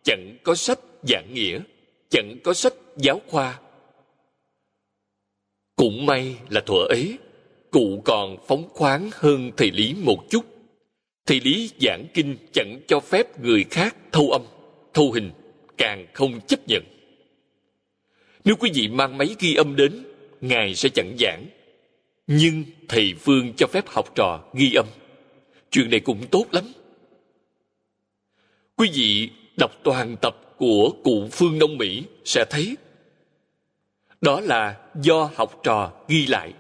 chẳng 0.04 0.38
có 0.44 0.56
sách 0.56 0.80
giảng 1.04 1.34
nghĩa, 1.34 1.60
chẳng 2.10 2.36
có 2.44 2.54
sách 2.54 2.74
giáo 2.98 3.22
khoa. 3.28 3.60
Cũng 5.76 6.06
may 6.06 6.36
là 6.50 6.62
thuở 6.62 6.86
ấy, 6.90 7.18
cụ 7.72 8.02
còn 8.06 8.38
phóng 8.48 8.70
khoáng 8.70 9.10
hơn 9.14 9.52
thầy 9.58 9.72
lý 9.72 9.96
một 10.04 10.18
chút 10.30 10.46
thầy 11.26 11.40
lý 11.40 11.70
giảng 11.82 12.06
kinh 12.14 12.36
chẳng 12.54 12.80
cho 12.88 13.00
phép 13.00 13.40
người 13.40 13.66
khác 13.70 13.96
thâu 14.12 14.32
âm 14.32 14.42
thâu 14.94 15.12
hình 15.12 15.32
càng 15.78 16.08
không 16.14 16.40
chấp 16.48 16.60
nhận 16.68 16.84
nếu 18.46 18.56
quý 18.56 18.72
vị 18.74 18.88
mang 18.88 19.18
máy 19.18 19.36
ghi 19.40 19.56
âm 19.56 19.76
đến 19.76 20.04
ngài 20.42 20.76
sẽ 20.76 20.90
chẳng 20.90 21.16
giảng 21.20 21.46
nhưng 22.32 22.64
thầy 22.88 23.14
phương 23.20 23.54
cho 23.58 23.68
phép 23.68 23.88
học 23.88 24.16
trò 24.16 24.40
ghi 24.54 24.74
âm. 24.74 24.86
Chuyện 25.72 25.90
này 25.90 26.00
cũng 26.00 26.28
tốt 26.32 26.46
lắm. 26.52 26.64
Quý 28.76 28.90
vị 28.94 29.30
đọc 29.58 29.72
toàn 29.84 30.16
tập 30.22 30.36
của 30.58 30.94
cụ 31.04 31.28
phương 31.32 31.60
đông 31.60 31.78
mỹ 31.78 32.04
sẽ 32.26 32.46
thấy. 32.50 32.78
Đó 34.22 34.42
là 34.42 34.78
do 35.02 35.30
học 35.36 35.60
trò 35.64 35.92
ghi 36.08 36.26
lại. 36.26 36.54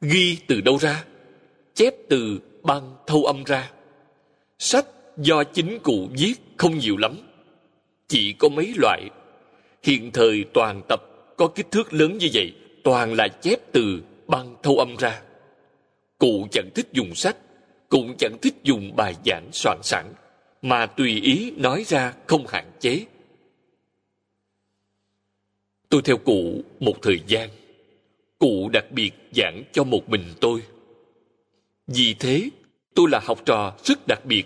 Ghi 0.00 0.38
từ 0.46 0.60
đâu 0.60 0.78
ra? 0.80 1.04
Chép 1.74 1.94
từ 2.08 2.40
băng 2.62 2.96
thâu 3.06 3.24
âm 3.24 3.44
ra. 3.44 3.70
Sách 4.58 4.86
do 5.16 5.44
chính 5.44 5.78
cụ 5.82 6.08
viết 6.18 6.34
không 6.56 6.78
nhiều 6.78 6.96
lắm. 6.96 7.16
Chỉ 8.08 8.32
có 8.32 8.48
mấy 8.48 8.74
loại. 8.76 9.02
Hiện 9.82 10.10
thời 10.12 10.44
toàn 10.52 10.82
tập 10.88 11.02
có 11.36 11.46
kích 11.46 11.70
thước 11.70 11.92
lớn 11.92 12.18
như 12.18 12.28
vậy, 12.32 12.52
toàn 12.84 13.14
là 13.14 13.28
chép 13.28 13.72
từ 13.72 14.02
băng 14.26 14.56
thâu 14.62 14.78
âm 14.78 14.96
ra. 14.96 15.22
Cụ 16.18 16.46
chẳng 16.52 16.70
thích 16.74 16.88
dùng 16.92 17.14
sách, 17.14 17.36
cũng 17.88 18.14
chẳng 18.18 18.36
thích 18.42 18.54
dùng 18.62 18.96
bài 18.96 19.14
giảng 19.24 19.48
soạn 19.52 19.78
sẵn, 19.82 20.12
mà 20.62 20.86
tùy 20.86 21.20
ý 21.20 21.52
nói 21.56 21.84
ra 21.86 22.14
không 22.26 22.46
hạn 22.46 22.70
chế. 22.80 23.06
Tôi 25.88 26.02
theo 26.02 26.16
cụ 26.16 26.62
một 26.80 26.94
thời 27.02 27.20
gian. 27.26 27.50
Cụ 28.38 28.68
đặc 28.72 28.84
biệt 28.90 29.10
giảng 29.36 29.62
cho 29.72 29.84
một 29.84 30.08
mình 30.08 30.24
tôi. 30.40 30.62
Vì 31.86 32.14
thế, 32.14 32.48
tôi 32.94 33.08
là 33.10 33.20
học 33.24 33.38
trò 33.44 33.74
rất 33.84 34.06
đặc 34.06 34.24
biệt. 34.24 34.44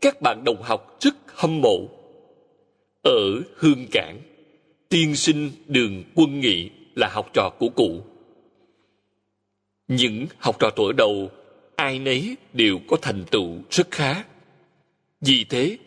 Các 0.00 0.20
bạn 0.22 0.42
đồng 0.44 0.62
học 0.62 0.96
rất 1.00 1.14
hâm 1.26 1.60
mộ. 1.60 1.88
Ở 3.02 3.40
hương 3.56 3.86
cảng, 3.92 4.20
tiên 4.88 5.16
sinh 5.16 5.50
đường 5.66 6.04
quân 6.14 6.40
nghị 6.40 6.70
là 6.94 7.08
học 7.08 7.30
trò 7.34 7.50
của 7.58 7.68
cụ 7.68 8.02
những 9.88 10.26
học 10.38 10.56
trò 10.58 10.70
tuổi 10.70 10.92
đầu, 10.92 11.30
ai 11.76 11.98
nấy 11.98 12.36
đều 12.52 12.78
có 12.88 12.96
thành 13.02 13.24
tựu 13.30 13.58
rất 13.70 13.90
khá. 13.90 14.24
Vì 15.20 15.44
thế, 15.44 15.78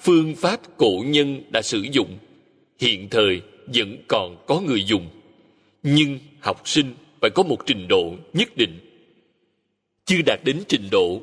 phương 0.00 0.34
pháp 0.36 0.60
cổ 0.76 1.04
nhân 1.06 1.42
đã 1.50 1.62
sử 1.62 1.86
dụng, 1.92 2.18
hiện 2.78 3.08
thời 3.10 3.42
vẫn 3.74 3.96
còn 4.08 4.44
có 4.46 4.60
người 4.60 4.84
dùng. 4.84 5.08
Nhưng 5.82 6.18
học 6.40 6.68
sinh 6.68 6.94
phải 7.20 7.30
có 7.34 7.42
một 7.42 7.58
trình 7.66 7.88
độ 7.88 8.14
nhất 8.32 8.56
định. 8.56 8.78
Chưa 10.04 10.20
đạt 10.26 10.40
đến 10.44 10.62
trình 10.68 10.88
độ, 10.90 11.22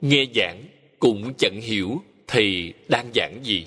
nghe 0.00 0.26
giảng 0.34 0.64
cũng 0.98 1.34
chẳng 1.38 1.60
hiểu 1.60 2.02
thầy 2.26 2.72
đang 2.88 3.10
giảng 3.14 3.40
gì. 3.44 3.66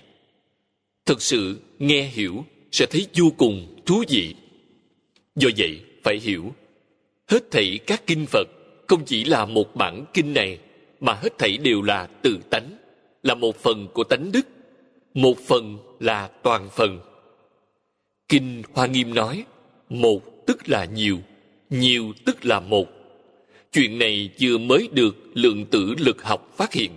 Thực 1.06 1.22
sự 1.22 1.60
nghe 1.80 2.04
hiểu 2.04 2.46
sẽ 2.72 2.86
thấy 2.86 3.08
vô 3.14 3.26
cùng 3.38 3.82
thú 3.86 4.04
vị. 4.10 4.36
Do 5.36 5.50
vậy, 5.58 5.80
phải 6.04 6.20
hiểu 6.20 6.54
hết 7.32 7.52
thảy 7.52 7.80
các 7.88 8.08
kinh 8.08 8.26
phật 8.26 8.48
không 8.88 9.06
chỉ 9.06 9.24
là 9.24 9.46
một 9.46 9.76
bản 9.76 10.06
kinh 10.14 10.34
này, 10.34 10.60
mà 11.00 11.14
hết 11.14 11.38
thảy 11.38 11.58
đều 11.58 11.82
là 11.82 12.08
tự 12.22 12.38
tánh, 12.50 12.78
là 13.24 13.36
một 13.36 13.56
phần 13.56 13.88
của 13.94 14.04
tánh 14.04 14.32
đức, 14.32 14.48
một 15.14 15.38
phần 15.48 15.78
là 16.00 16.28
toàn 16.28 16.70
phần. 16.70 17.00
Kinh 18.28 18.62
hoa 18.74 18.86
nghiêm 18.86 19.14
nói, 19.14 19.44
một 19.90 20.46
tức 20.48 20.70
là 20.70 20.86
nhiều 20.86 21.18
nhiều 21.72 22.14
tức 22.26 22.46
là 22.46 22.60
một. 22.60 22.88
Chuyện 23.72 24.00
này 24.00 24.30
vừa 24.42 24.58
mới 24.58 24.90
được 24.92 25.16
lượng 25.34 25.66
tử 25.66 25.96
lực 26.00 26.24
học 26.24 26.54
phát 26.58 26.74
hiện. 26.74 26.92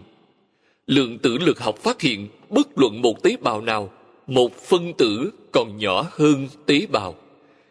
Lượng 0.86 1.18
tử 1.18 1.38
lực 1.38 1.60
học 1.60 1.78
phát 1.78 2.00
hiện, 2.00 2.28
bất 2.50 2.68
luận 2.78 3.02
một 3.02 3.22
tế 3.22 3.36
bào 3.42 3.60
nào, 3.60 3.90
một 4.26 4.56
phân 4.56 4.92
tử 4.98 5.30
còn 5.52 5.76
nhỏ 5.76 6.06
hơn 6.10 6.48
tế 6.66 6.86
bào. 6.86 7.14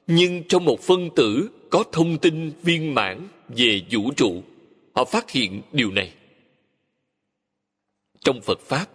Nhưng 0.07 0.43
trong 0.43 0.66
một 0.66 0.82
phân 0.82 1.09
tử 1.16 1.49
có 1.74 1.84
thông 1.91 2.17
tin 2.17 2.51
viên 2.63 2.95
mãn 2.95 3.28
về 3.47 3.82
vũ 3.91 4.11
trụ. 4.17 4.43
Họ 4.95 5.05
phát 5.05 5.32
hiện 5.32 5.61
điều 5.71 5.91
này. 5.91 6.13
Trong 8.21 8.41
phật 8.41 8.59
pháp, 8.59 8.86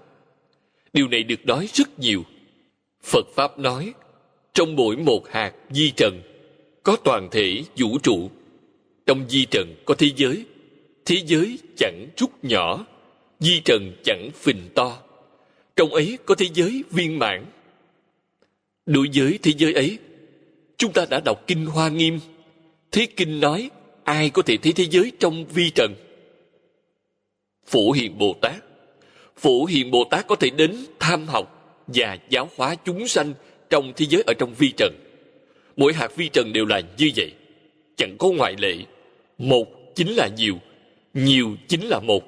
điều 0.92 1.08
này 1.08 1.22
được 1.22 1.46
nói 1.46 1.68
rất 1.72 1.98
nhiều. 1.98 2.24
Phật 3.02 3.26
pháp 3.34 3.58
nói, 3.58 3.92
trong 4.52 4.76
mỗi 4.76 4.96
một 4.96 5.28
hạt 5.28 5.52
di 5.70 5.90
trần, 5.90 6.22
có 6.82 6.96
toàn 7.04 7.28
thể 7.30 7.62
vũ 7.76 7.98
trụ. 7.98 8.30
Trong 9.06 9.28
di 9.28 9.44
trần 9.50 9.74
có 9.84 9.94
thế 9.94 10.10
giới 10.16 10.44
thế 11.04 11.16
giới 11.26 11.58
chẳng 11.76 12.06
rút 12.16 12.44
nhỏ, 12.44 12.86
di 13.40 13.60
trần 13.64 13.92
chẳng 14.04 14.30
phình 14.34 14.68
to. 14.74 14.98
Trong 15.76 15.90
ấy 15.90 16.18
có 16.26 16.34
thế 16.34 16.46
giới 16.54 16.84
viên 16.90 17.18
mãn. 17.18 17.46
Đối 18.86 19.08
với 19.14 19.38
thế 19.42 19.52
giới 19.56 19.72
ấy, 19.72 19.98
chúng 20.76 20.92
ta 20.92 21.06
đã 21.10 21.20
đọc 21.20 21.44
kinh 21.46 21.66
hoa 21.66 21.88
nghiêm 21.88 22.18
thế 22.92 23.06
kinh 23.16 23.40
nói, 23.40 23.70
ai 24.04 24.30
có 24.30 24.42
thể 24.42 24.56
thấy 24.56 24.72
thế 24.72 24.84
giới 24.90 25.12
trong 25.20 25.46
vi 25.46 25.70
trần? 25.74 25.94
Phổ 27.66 27.92
hiền 27.92 28.18
bồ 28.18 28.34
tát. 28.40 28.54
Phổ 29.36 29.64
hiền 29.64 29.90
bồ 29.90 30.04
tát 30.10 30.26
có 30.26 30.36
thể 30.36 30.50
đến 30.50 30.76
tham 30.98 31.26
học 31.26 31.76
và 31.86 32.18
giáo 32.30 32.48
hóa 32.56 32.74
chúng 32.84 33.08
sanh 33.08 33.34
trong 33.70 33.92
thế 33.96 34.06
giới 34.08 34.22
ở 34.26 34.32
trong 34.38 34.54
vi 34.58 34.72
trần. 34.76 34.94
Mỗi 35.76 35.92
hạt 35.92 36.16
vi 36.16 36.28
trần 36.28 36.52
đều 36.52 36.66
là 36.66 36.80
như 36.98 37.10
vậy. 37.16 37.32
Chẳng 37.96 38.16
có 38.18 38.28
ngoại 38.28 38.54
lệ. 38.58 38.74
Một 39.38 39.94
chính 39.94 40.12
là 40.12 40.28
nhiều 40.36 40.58
nhiều 41.14 41.56
chính 41.68 41.88
là 41.88 42.00
một. 42.00 42.24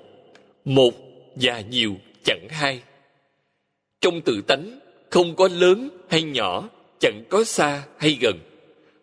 Một 0.65 0.95
và 1.35 1.61
nhiều 1.61 1.97
chẳng 2.25 2.47
hai. 2.51 2.83
Trong 4.01 4.21
tự 4.21 4.43
tánh, 4.49 4.81
không 5.11 5.37
có 5.37 5.49
lớn 5.53 5.89
hay 6.09 6.23
nhỏ, 6.23 6.69
chẳng 7.01 7.25
có 7.29 7.45
xa 7.45 7.83
hay 7.99 8.19
gần 8.21 8.39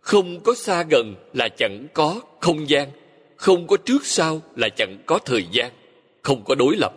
không 0.08 0.40
có 0.44 0.56
xa 0.56 0.84
gần 0.90 1.16
là 1.34 1.50
chẳng 1.58 1.88
có 1.94 2.22
không 2.40 2.70
gian, 2.70 2.92
không 3.36 3.68
có 3.68 3.78
trước 3.78 4.06
sau 4.06 4.42
là 4.56 4.70
chẳng 4.70 4.98
có 5.06 5.20
thời 5.26 5.46
gian, 5.52 5.72
không 6.22 6.44
có 6.46 6.56
đối 6.56 6.76
lập. 6.78 6.94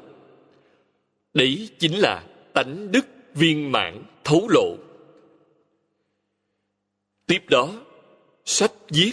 Đấy 1.35 1.69
chính 1.79 1.99
là 1.99 2.25
tánh 2.55 2.93
đức 2.93 3.07
viên 3.35 3.73
mãn 3.73 4.03
thấu 4.25 4.49
lộ. 4.49 4.77
Tiếp 7.27 7.43
đó, 7.49 7.73
sách 8.45 8.73
viết, 8.89 9.13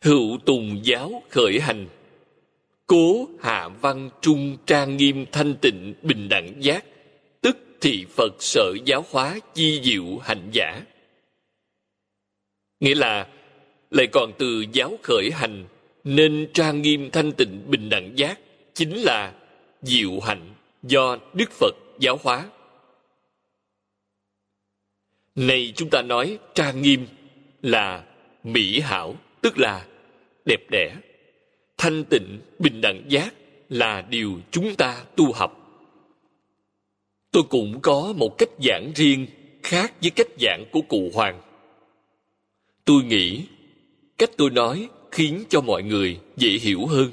hữu 0.00 0.38
tùng 0.44 0.80
giáo 0.82 1.22
khởi 1.30 1.60
hành, 1.60 1.88
cố 2.86 3.28
hạ 3.40 3.68
văn 3.68 4.10
trung 4.20 4.56
trang 4.66 4.96
nghiêm 4.96 5.26
thanh 5.32 5.54
tịnh 5.62 5.94
bình 6.02 6.28
đẳng 6.28 6.54
giác, 6.58 6.84
tức 7.40 7.56
thị 7.80 8.06
phật 8.16 8.42
sở 8.42 8.72
giáo 8.84 9.04
hóa 9.10 9.38
chi 9.54 9.80
diệu 9.84 10.18
hạnh 10.22 10.48
giả 10.52 10.82
nghĩa 12.80 12.94
là, 12.94 13.26
lại 13.90 14.06
còn 14.06 14.32
từ 14.38 14.64
giáo 14.72 14.98
khởi 15.02 15.30
hành, 15.32 15.64
nên 16.04 16.48
trang 16.54 16.82
nghiêm 16.82 17.10
thanh 17.10 17.32
tịnh 17.32 17.62
bình 17.66 17.88
đẳng 17.88 18.18
giác 18.18 18.38
chính 18.74 18.96
là 18.96 19.34
diệu 19.82 20.20
hạnh 20.20 20.54
do 20.82 21.18
đức 21.32 21.50
phật 21.50 21.74
giáo 22.00 22.18
hóa. 22.22 22.44
Này 25.34 25.72
chúng 25.76 25.90
ta 25.90 26.02
nói 26.02 26.38
trang 26.54 26.82
nghiêm 26.82 27.06
là 27.62 28.04
mỹ 28.44 28.80
hảo, 28.80 29.14
tức 29.40 29.58
là 29.58 29.86
đẹp 30.44 30.70
đẽ. 30.70 30.94
Thanh 31.78 32.04
tịnh 32.04 32.40
bình 32.58 32.80
đẳng 32.80 33.02
giác 33.08 33.34
là 33.68 34.02
điều 34.02 34.40
chúng 34.50 34.74
ta 34.74 35.04
tu 35.16 35.32
học. 35.32 35.60
Tôi 37.30 37.42
cũng 37.42 37.80
có 37.80 38.12
một 38.16 38.38
cách 38.38 38.48
giảng 38.64 38.92
riêng 38.94 39.26
khác 39.62 39.92
với 40.00 40.10
cách 40.10 40.28
giảng 40.40 40.64
của 40.72 40.80
cụ 40.80 41.10
hoàng 41.14 41.40
tôi 42.84 43.02
nghĩ, 43.02 43.44
cách 44.18 44.30
tôi 44.36 44.50
nói 44.50 44.88
khiến 45.10 45.44
cho 45.48 45.60
mọi 45.60 45.82
người 45.82 46.20
dễ 46.36 46.48
hiểu 46.48 46.86
hơn. 46.86 47.12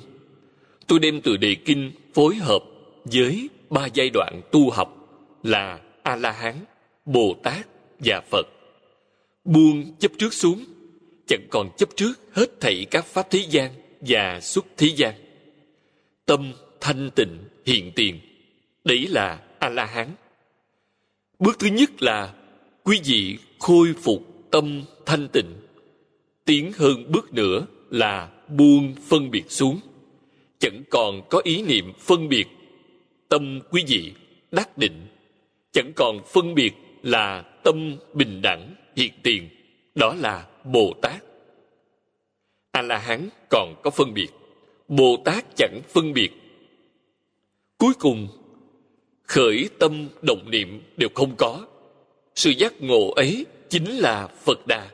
Tôi 0.88 1.00
đem 1.00 1.22
từ 1.22 1.38
đề 1.38 1.56
kinh 1.56 1.92
phối 2.14 2.36
hợp 2.36 2.64
với 3.04 3.50
ba 3.70 3.86
giai 3.94 4.10
đoạn 4.10 4.42
tu 4.52 4.70
học 4.70 4.98
là 5.44 5.80
a 6.04 6.16
la 6.16 6.32
hán 6.32 6.56
bồ 7.06 7.36
tát 7.44 7.68
và 8.00 8.22
phật. 8.32 8.48
Buông 9.46 9.96
chấp 10.00 10.12
trước 10.18 10.34
xuống, 10.34 10.66
chẳng 11.28 11.48
còn 11.52 11.70
chấp 11.78 11.90
trước 11.96 12.14
hết 12.32 12.62
thảy 12.62 12.86
các 12.92 13.06
pháp 13.06 13.28
thế 13.32 13.46
gian 13.50 13.72
và 14.02 14.40
xuất 14.42 14.66
thế 14.78 14.88
gian. 14.96 15.14
Tâm 16.26 16.54
thanh 16.82 17.10
tịnh, 17.16 17.38
hiện 17.66 17.92
tiền, 17.96 18.20
đấy 18.84 19.08
là 19.10 19.40
a 19.60 19.70
la 19.70 19.86
hán 19.86 20.08
bước 21.40 21.60
thứ 21.60 21.68
nhất 21.68 22.04
là 22.04 22.34
quý 22.84 23.02
vị 23.06 23.38
khôi 23.60 23.94
phục 24.04 24.31
tâm 24.52 24.84
thanh 25.06 25.28
tịnh. 25.28 25.54
Tiến 26.46 26.72
hơn 26.76 27.12
bước 27.12 27.34
nữa 27.34 27.66
là 27.90 28.30
buông 28.48 28.96
phân 29.08 29.32
biệt 29.32 29.52
xuống. 29.52 29.80
Chẳng 30.60 30.84
còn 30.90 31.22
có 31.30 31.42
ý 31.44 31.64
niệm 31.64 31.94
phân 32.00 32.30
biệt. 32.30 32.48
Tâm 33.30 33.60
quý 33.72 33.84
vị 33.88 34.14
đắc 34.52 34.78
định. 34.78 35.08
Chẳng 35.72 35.92
còn 35.96 36.20
phân 36.34 36.56
biệt 36.56 36.72
là 37.04 37.42
tâm 37.64 37.96
bình 38.14 38.42
đẳng, 38.42 38.76
hiện 38.96 39.12
tiền. 39.24 39.50
Đó 39.96 40.16
là 40.20 40.48
bồ 40.64 40.94
tát. 41.02 41.24
A 42.72 42.82
la 42.82 42.98
hán 42.98 43.30
còn 43.50 43.76
có 43.84 43.90
phân 43.90 44.14
biệt. 44.14 44.30
Bồ 44.88 45.18
tát 45.26 45.46
chẳng 45.56 45.82
phân 45.90 46.14
biệt. 46.14 46.32
Cuối 47.78 47.94
cùng, 48.00 48.28
khởi 49.24 49.70
tâm 49.80 50.08
động 50.22 50.52
niệm 50.52 50.82
đều 50.98 51.10
không 51.14 51.36
có. 51.38 51.68
Sự 52.36 52.50
giác 52.50 52.82
ngộ 52.82 53.12
ấy 53.12 53.46
chính 53.72 53.98
là 53.98 54.28
phật 54.28 54.68
đà. 54.68 54.90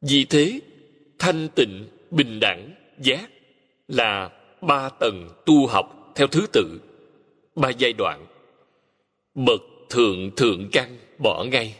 Vì 0.00 0.24
thế, 0.24 0.60
thanh 1.18 1.48
tịnh, 1.54 1.88
bình 2.10 2.40
đẳng, 2.40 2.74
giác 2.98 3.30
là 3.88 4.30
ba 4.60 4.88
tầng 4.88 5.28
tu 5.46 5.66
học 5.66 6.12
theo 6.14 6.26
thứ 6.26 6.46
tự, 6.52 6.80
ba 7.54 7.70
giai 7.70 7.92
đoạn. 7.92 8.26
Bậc 9.34 9.60
thượng 9.90 10.30
thượng 10.36 10.68
căn 10.72 10.98
bỏ 11.18 11.44
ngay, 11.44 11.74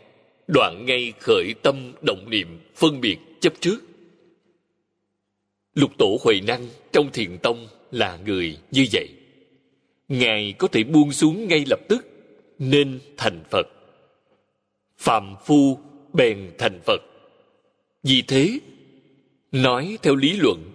đoạn 0.49 0.85
ngay 0.87 1.12
khởi 1.20 1.55
tâm 1.62 1.93
động 2.03 2.31
niệm 2.31 2.61
phân 2.74 3.01
biệt 3.01 3.16
chấp 3.41 3.53
trước. 3.61 3.79
Lục 5.74 5.91
tổ 5.99 6.18
huệ 6.24 6.41
năng 6.47 6.68
trong 6.93 7.12
thiền 7.12 7.39
tông 7.39 7.66
là 7.91 8.18
người 8.24 8.59
như 8.70 8.87
vậy. 8.93 9.09
Ngài 10.09 10.55
có 10.59 10.68
thể 10.68 10.85
buông 10.85 11.12
xuống 11.12 11.49
ngay 11.49 11.64
lập 11.70 11.81
tức, 11.89 12.07
nên 12.59 13.01
thành 13.16 13.45
phật 13.51 13.76
phàm 15.07 15.34
phu 15.44 15.78
bèn 16.12 16.50
thành 16.59 16.80
phật. 16.86 17.02
Vì 18.02 18.22
thế, 18.22 18.59
nói 19.52 19.98
theo 20.02 20.16
lý 20.16 20.32
luận 20.32 20.72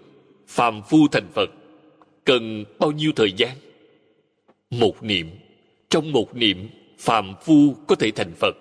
phàm 0.47 0.81
phu 0.89 1.07
thành 1.07 1.27
phật 1.33 1.49
cần 2.25 2.63
bao 2.79 2.91
nhiêu 2.91 3.11
thời 3.15 3.31
gian? 3.37 3.57
Một 4.69 5.03
niệm. 5.03 5.29
Trong 5.89 6.11
một 6.11 6.35
niệm 6.35 6.69
phàm 6.99 7.33
phu 7.43 7.75
có 7.87 7.95
thể 7.95 8.11
thành 8.11 8.33
phật. 8.39 8.55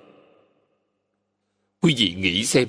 Quý 1.81 1.95
vị 1.99 2.15
nghĩ 2.19 2.45
xem, 2.45 2.69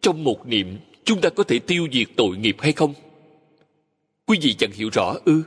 trong 0.00 0.24
một 0.24 0.46
niệm 0.46 0.76
chúng 1.04 1.20
ta 1.20 1.28
có 1.28 1.44
thể 1.44 1.58
tiêu 1.58 1.88
diệt 1.92 2.08
tội 2.16 2.36
nghiệp 2.36 2.56
hay 2.58 2.72
không? 2.72 2.94
Quý 4.26 4.38
vị 4.42 4.54
chẳng 4.54 4.72
hiểu 4.72 4.88
rõ 4.92 5.14
ư? 5.24 5.42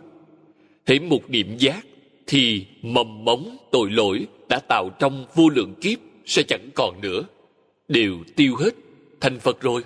Hễ 0.86 1.00
một 1.00 1.30
niệm 1.30 1.58
giác 1.58 1.86
thì 2.28 2.66
mầm 2.82 3.26
móng 3.26 3.58
tội 3.72 3.92
lỗi 3.92 4.28
đã 4.50 4.60
tạo 4.60 4.90
trong 5.00 5.26
vô 5.36 5.50
lượng 5.50 5.74
kiếp 5.82 6.00
sẽ 6.32 6.44
chẳng 6.44 6.70
còn 6.76 7.02
nữa. 7.02 7.24
Đều 7.88 8.18
tiêu 8.36 8.56
hết, 8.56 8.72
thành 9.20 9.40
phật 9.40 9.62
rồi. 9.62 9.84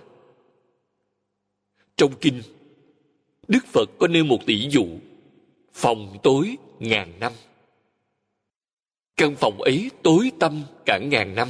Trong 1.97 2.13
kinh, 2.21 2.41
đức 3.47 3.65
phật 3.67 3.89
có 3.99 4.07
nêu 4.07 4.23
một 4.23 4.45
tỷ 4.45 4.69
dụ, 4.69 4.85
phòng 5.73 6.17
tối 6.23 6.55
ngàn 6.79 7.13
năm. 7.19 7.31
Căn 9.17 9.35
phòng 9.35 9.61
ấy 9.61 9.91
tối 10.03 10.31
tăm 10.39 10.61
cả 10.85 10.99
ngàn 11.11 11.35
năm, 11.35 11.47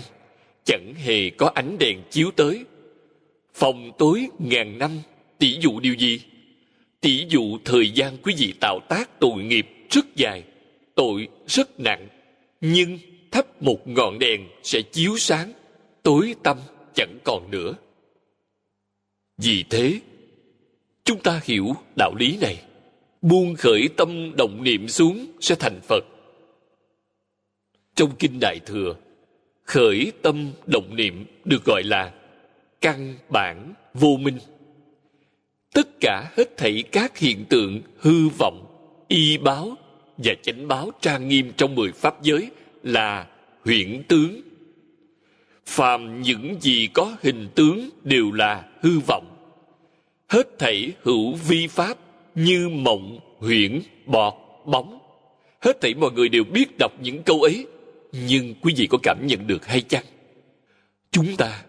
chẳng 0.63 0.93
hề 0.97 1.29
có 1.29 1.51
ánh 1.55 1.77
đèn 1.79 2.01
chiếu 2.09 2.31
tới. 2.35 2.65
Phòng 3.53 3.91
tối 3.97 4.27
ngàn 4.39 4.77
năm, 4.77 4.91
tỷ 5.39 5.57
dụ 5.61 5.79
điều 5.79 5.93
gì? 5.93 6.19
Tỷ 7.01 7.25
dụ 7.29 7.57
thời 7.65 7.91
gian 7.91 8.17
quý 8.23 8.33
vị 8.37 8.53
tạo 8.59 8.79
tác 8.89 9.19
tội 9.19 9.43
nghiệp 9.43 9.67
rất 9.89 10.15
dài, 10.15 10.43
tội 10.95 11.27
rất 11.47 11.79
nặng. 11.79 12.07
Nhưng 12.61 12.97
thắp 13.35 13.63
một 13.63 13.87
ngọn 13.87 14.19
đèn 14.19 14.47
sẽ 14.63 14.81
chiếu 14.81 15.17
sáng, 15.17 15.53
tối 16.03 16.35
tăm 16.43 16.57
chẳng 16.93 17.17
còn 17.23 17.51
nữa. 17.51 17.73
Vì 19.37 19.63
thế, 19.69 19.99
chúng 21.03 21.19
ta 21.19 21.41
hiểu 21.43 21.75
đạo 21.97 22.15
lý 22.19 22.37
này. 22.41 22.63
Buông 23.21 23.55
khởi 23.55 23.89
tâm 23.97 24.31
động 24.37 24.63
niệm 24.63 24.87
xuống 24.87 25.25
sẽ 25.39 25.55
thành 25.55 25.79
phật. 25.87 26.03
Trong 27.95 28.15
kinh 28.19 28.39
đại 28.39 28.59
thừa, 28.65 28.95
khởi 29.63 30.11
tâm 30.21 30.51
động 30.65 30.95
niệm 30.95 31.25
được 31.45 31.65
gọi 31.65 31.83
là 31.83 32.13
căn 32.81 33.15
bản 33.29 33.73
vô 33.93 34.17
minh. 34.21 34.37
Tất 35.73 35.87
cả 35.99 36.31
hết 36.37 36.57
thảy 36.57 36.83
các 36.91 37.17
hiện 37.17 37.45
tượng, 37.49 37.81
hư 37.97 38.29
vọng, 38.39 38.65
y 39.07 39.37
báo 39.37 39.75
và 40.17 40.33
chánh 40.41 40.67
báo 40.67 40.91
trang 41.01 41.27
nghiêm 41.27 41.51
trong 41.57 41.75
mười 41.75 41.91
pháp 41.91 42.23
giới 42.23 42.49
là 42.85 43.27
huyễn 43.63 44.03
tướng. 44.07 44.41
Phàm 45.65 46.21
những 46.21 46.57
gì 46.61 46.87
có 46.93 47.15
hình 47.21 47.47
tướng 47.55 47.89
đều 48.03 48.31
là 48.31 48.69
hư 48.81 48.99
vọng. 48.99 49.25
Hết 50.29 50.59
thảy 50.59 50.93
hữu 51.01 51.33
vi 51.33 51.67
pháp 51.67 51.97
như 52.35 52.69
mộng, 52.69 53.19
huyễn, 53.37 53.81
bọt, 54.05 54.33
bóng. 54.65 54.99
Hết 55.61 55.81
thảy 55.81 55.93
mọi 55.93 56.11
người 56.11 56.29
đều 56.29 56.43
biết 56.43 56.77
đọc 56.79 56.91
những 57.01 57.23
câu 57.23 57.41
ấy, 57.41 57.67
nhưng 58.11 58.55
quý 58.61 58.73
vị 58.77 58.87
có 58.87 58.97
cảm 59.03 59.27
nhận 59.27 59.47
được 59.47 59.65
hay 59.65 59.81
chăng? 59.81 60.05
Chúng 61.11 61.35
ta 61.37 61.63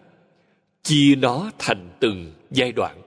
chia 0.83 1.15
nó 1.15 1.51
thành 1.57 1.89
từng 1.99 2.33
giai 2.51 2.71
đoạn. 2.71 3.01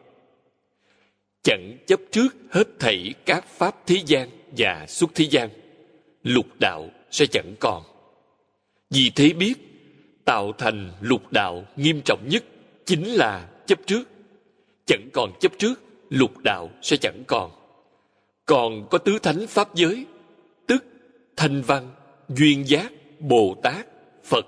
Chẳng 1.42 1.78
chấp 1.86 2.00
trước 2.10 2.36
hết 2.50 2.68
thảy 2.78 3.14
các 3.26 3.46
pháp 3.48 3.86
thế 3.86 3.96
gian 4.06 4.28
và 4.56 4.86
xuất 4.88 5.10
thế 5.14 5.26
gian, 5.30 5.48
lục 6.22 6.46
đạo 6.60 6.88
sẽ 7.10 7.26
chẳng 7.26 7.54
còn 7.60 7.82
vì 8.90 9.10
thế 9.10 9.32
biết, 9.32 9.54
tạo 10.24 10.52
thành 10.58 10.92
lục 11.00 11.32
đạo 11.32 11.64
nghiêm 11.76 12.00
trọng 12.04 12.28
nhất 12.28 12.44
chính 12.86 13.06
là 13.06 13.48
chấp 13.66 13.78
trước. 13.86 14.08
Chẳng 14.86 15.08
còn 15.12 15.32
chấp 15.40 15.52
trước, 15.58 15.82
lục 16.10 16.38
đạo 16.38 16.70
sẽ 16.82 16.96
chẳng 16.96 17.22
còn. 17.26 17.50
Còn 18.46 18.86
có 18.90 18.98
tứ 18.98 19.18
thánh 19.18 19.46
pháp 19.46 19.74
giới, 19.74 20.06
tức 20.66 20.84
thanh 21.36 21.62
văn, 21.62 21.90
duyên 22.28 22.68
giác, 22.68 22.92
bồ 23.18 23.56
tát, 23.62 23.86
phật. 24.24 24.46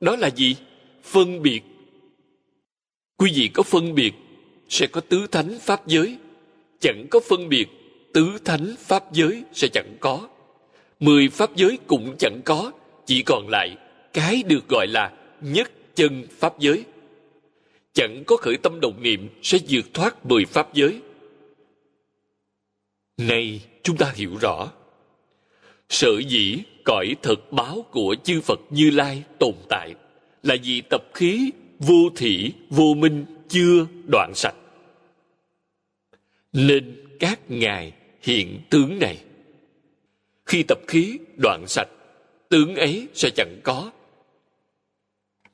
Đó 0.00 0.16
là 0.16 0.30
gì? 0.30 0.56
Phân 1.02 1.42
biệt. 1.42 1.62
Quý 3.16 3.32
vị 3.34 3.50
có 3.54 3.62
phân 3.62 3.94
biệt, 3.94 4.14
sẽ 4.68 4.86
có 4.86 5.00
tứ 5.00 5.26
thánh 5.26 5.58
pháp 5.60 5.86
giới. 5.86 6.18
Chẳng 6.80 7.06
có 7.10 7.20
phân 7.28 7.48
biệt, 7.48 7.66
tứ 8.14 8.38
thánh 8.44 8.74
pháp 8.78 9.12
giới 9.12 9.44
sẽ 9.52 9.68
chẳng 9.68 9.96
có. 10.00 10.28
Mười 11.00 11.28
pháp 11.28 11.56
giới 11.56 11.78
cũng 11.86 12.16
chẳng 12.18 12.40
có 12.44 12.72
chỉ 13.08 13.22
còn 13.22 13.48
lại 13.48 13.76
cái 14.12 14.42
được 14.46 14.68
gọi 14.68 14.86
là 14.86 15.12
nhất 15.40 15.70
chân 15.94 16.26
pháp 16.30 16.58
giới. 16.58 16.84
Chẳng 17.92 18.22
có 18.26 18.36
khởi 18.36 18.56
tâm 18.56 18.80
đồng 18.80 19.02
niệm 19.02 19.28
sẽ 19.42 19.58
vượt 19.68 19.94
thoát 19.94 20.26
mười 20.26 20.44
pháp 20.44 20.74
giới. 20.74 21.00
Nay 23.16 23.60
chúng 23.82 23.96
ta 23.96 24.12
hiểu 24.14 24.36
rõ, 24.40 24.72
sở 25.88 26.18
dĩ 26.18 26.58
cõi 26.84 27.14
thật 27.22 27.52
báo 27.52 27.86
của 27.90 28.16
chư 28.24 28.40
phật 28.40 28.60
như 28.70 28.90
lai 28.90 29.22
tồn 29.38 29.54
tại 29.68 29.94
là 30.42 30.56
vì 30.62 30.82
tập 30.90 31.02
khí 31.14 31.50
vô 31.78 32.10
thị 32.16 32.52
vô 32.70 32.94
minh 32.94 33.24
chưa 33.48 33.86
đoạn 34.06 34.32
sạch. 34.34 34.56
Nên 36.52 37.06
các 37.20 37.40
ngài 37.48 37.92
hiện 38.22 38.60
tướng 38.70 38.98
này, 38.98 39.18
khi 40.46 40.62
tập 40.62 40.78
khí 40.86 41.18
đoạn 41.36 41.64
sạch 41.66 41.88
tướng 42.48 42.76
ấy 42.76 43.08
sẽ 43.14 43.30
chẳng 43.30 43.60
có. 43.62 43.90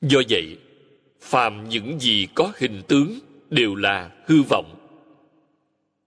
Do 0.01 0.21
vậy, 0.29 0.57
phàm 1.21 1.69
những 1.69 1.99
gì 1.99 2.27
có 2.35 2.51
hình 2.55 2.81
tướng 2.87 3.19
đều 3.49 3.75
là 3.75 4.11
hư 4.25 4.41
vọng. 4.49 4.75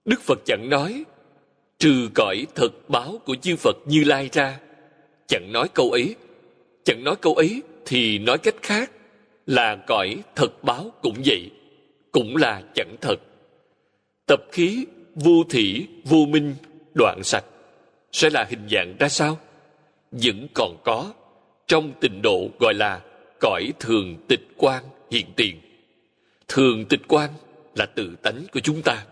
Đức 0.05 0.21
phật 0.21 0.39
chẳng 0.45 0.69
nói, 0.69 1.03
trừ 1.79 2.09
cõi 2.15 2.45
thật 2.55 2.89
báo 2.89 3.21
của 3.25 3.35
chư 3.35 3.55
phật 3.55 3.75
như 3.85 4.03
lai 4.03 4.29
ra. 4.31 4.59
Chẳng 5.27 5.51
nói 5.51 5.67
câu 5.73 5.91
ấy. 5.91 6.15
Chẳng 6.83 7.03
nói 7.03 7.15
câu 7.21 7.33
ấy 7.35 7.61
thì 7.85 8.19
nói 8.19 8.37
cách 8.37 8.55
khác 8.61 8.91
là 9.45 9.75
cõi 9.87 10.17
thật 10.35 10.63
báo 10.63 10.91
cũng 11.01 11.21
vậy, 11.25 11.51
cũng 12.11 12.35
là 12.35 12.63
chẳng 12.75 12.95
thật. 13.01 13.15
Tập 14.25 14.39
khí 14.51 14.85
vô 15.15 15.43
thị 15.49 15.87
vô 16.05 16.25
minh, 16.29 16.55
đoạn 16.95 17.23
sạch 17.23 17.45
sẽ 18.11 18.29
là 18.29 18.45
hình 18.49 18.67
dạng 18.71 18.95
ra 18.99 19.09
sao? 19.09 19.37
Vẫn 20.11 20.47
còn 20.53 20.77
có, 20.83 21.13
trong 21.67 21.93
tình 22.01 22.21
độ 22.21 22.49
gọi 22.59 22.73
là 22.73 23.01
cõi 23.39 23.73
thường 23.79 24.17
tịch 24.27 24.47
quan 24.57 24.83
hiện 25.11 25.25
tiền. 25.35 25.61
Thường 26.47 26.85
tịch 26.85 27.01
quan 27.07 27.29
là 27.75 27.85
tự 27.85 28.15
tánh 28.21 28.45
của 28.51 28.59
chúng 28.59 28.81
ta. 28.81 29.05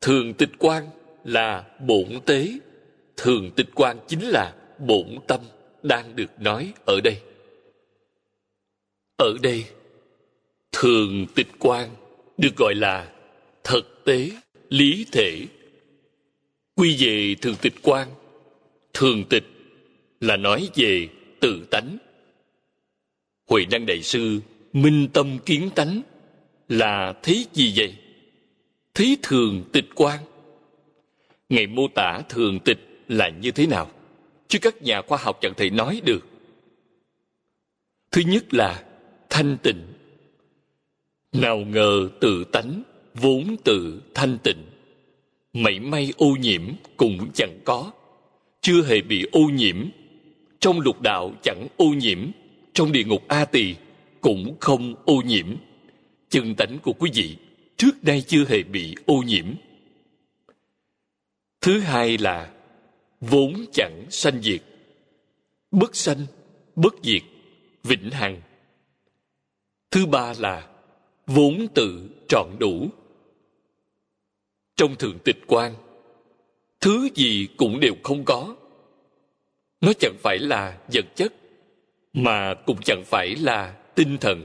Thường 0.00 0.34
tịch 0.34 0.50
quan 0.58 0.84
là 1.24 1.64
bổn 1.86 2.20
tế. 2.26 2.48
Thường 3.16 3.50
tịch 3.56 3.68
quan 3.74 3.98
chính 4.06 4.20
là 4.22 4.54
bổn 4.78 5.18
tâm 5.26 5.40
đang 5.82 6.16
được 6.16 6.30
nói 6.40 6.72
ở 6.84 7.00
đây. 7.00 7.20
Ở 9.16 9.34
đây, 9.42 9.64
thường 10.72 11.26
tịch 11.34 11.48
quan 11.58 11.88
được 12.36 12.56
gọi 12.56 12.74
là 12.74 13.12
thực 13.64 14.04
tế, 14.04 14.30
lý 14.68 15.06
thể. 15.12 15.46
Quy 16.74 16.96
về 16.98 17.34
thường 17.42 17.54
tịch 17.62 17.74
quan, 17.82 18.08
thường 18.92 19.24
tịch 19.30 19.44
là 20.24 20.36
nói 20.36 20.68
về 20.74 21.08
tự 21.40 21.66
tánh. 21.70 21.96
Huệ 23.50 23.64
năng 23.70 23.86
đại 23.86 24.02
sư 24.02 24.40
minh 24.72 25.08
tâm 25.12 25.38
kiến 25.46 25.70
tánh 25.74 26.02
là 26.68 27.14
thấy 27.22 27.46
gì 27.52 27.72
vậy? 27.76 27.94
Thấy 28.94 29.16
thường 29.22 29.64
tịch 29.72 29.84
quan. 29.94 30.18
Ngày 31.48 31.66
mô 31.66 31.88
tả 31.94 32.20
thường 32.28 32.58
tịch 32.64 32.78
là 33.08 33.28
như 33.28 33.50
thế 33.50 33.66
nào? 33.66 33.90
Chứ 34.48 34.58
các 34.62 34.82
nhà 34.82 35.02
khoa 35.02 35.18
học 35.18 35.38
chẳng 35.40 35.54
thể 35.56 35.70
nói 35.70 36.00
được. 36.04 36.26
Thứ 38.10 38.22
nhất 38.26 38.54
là 38.54 38.84
thanh 39.30 39.56
tịnh. 39.62 39.82
Nào 41.32 41.58
ngờ 41.58 42.08
tự 42.20 42.44
tánh 42.44 42.82
vốn 43.14 43.56
tự 43.64 44.02
thanh 44.14 44.38
tịnh. 44.42 44.64
Mảy 45.52 45.80
may 45.80 46.12
ô 46.16 46.26
nhiễm 46.40 46.62
cũng 46.96 47.30
chẳng 47.34 47.58
có. 47.64 47.92
Chưa 48.60 48.82
hề 48.82 49.00
bị 49.00 49.26
ô 49.32 49.40
nhiễm 49.40 49.76
trong 50.64 50.80
lục 50.80 51.00
đạo 51.00 51.32
chẳng 51.42 51.66
ô 51.76 51.86
nhiễm, 51.86 52.30
trong 52.74 52.92
địa 52.92 53.04
ngục 53.04 53.28
a 53.28 53.44
tỳ 53.44 53.74
cũng 54.20 54.56
không 54.60 54.94
ô 55.04 55.22
nhiễm. 55.24 55.56
Chân 56.28 56.54
tánh 56.54 56.78
của 56.82 56.92
quý 56.92 57.10
vị 57.14 57.36
trước 57.76 57.90
đây 58.02 58.22
chưa 58.26 58.44
hề 58.48 58.62
bị 58.62 58.94
ô 59.06 59.14
nhiễm. 59.26 59.44
Thứ 61.60 61.80
hai 61.80 62.18
là 62.18 62.52
vốn 63.20 63.64
chẳng 63.72 64.06
sanh 64.10 64.42
diệt. 64.42 64.62
Bất 65.70 65.96
sanh, 65.96 66.26
bất 66.76 66.94
diệt, 67.02 67.22
vĩnh 67.82 68.10
hằng. 68.10 68.40
Thứ 69.90 70.06
ba 70.06 70.34
là 70.38 70.68
vốn 71.26 71.66
tự 71.74 72.10
trọn 72.28 72.48
đủ. 72.58 72.88
Trong 74.76 74.96
thượng 74.96 75.18
tịch 75.24 75.38
quan, 75.46 75.74
thứ 76.80 77.08
gì 77.14 77.48
cũng 77.56 77.80
đều 77.80 77.94
không 78.02 78.24
có 78.24 78.56
nó 79.84 79.92
chẳng 80.00 80.14
phải 80.22 80.38
là 80.38 80.78
vật 80.92 81.04
chất, 81.16 81.32
mà 82.12 82.54
cũng 82.54 82.78
chẳng 82.84 83.02
phải 83.06 83.34
là 83.40 83.74
tinh 83.94 84.18
thần, 84.18 84.44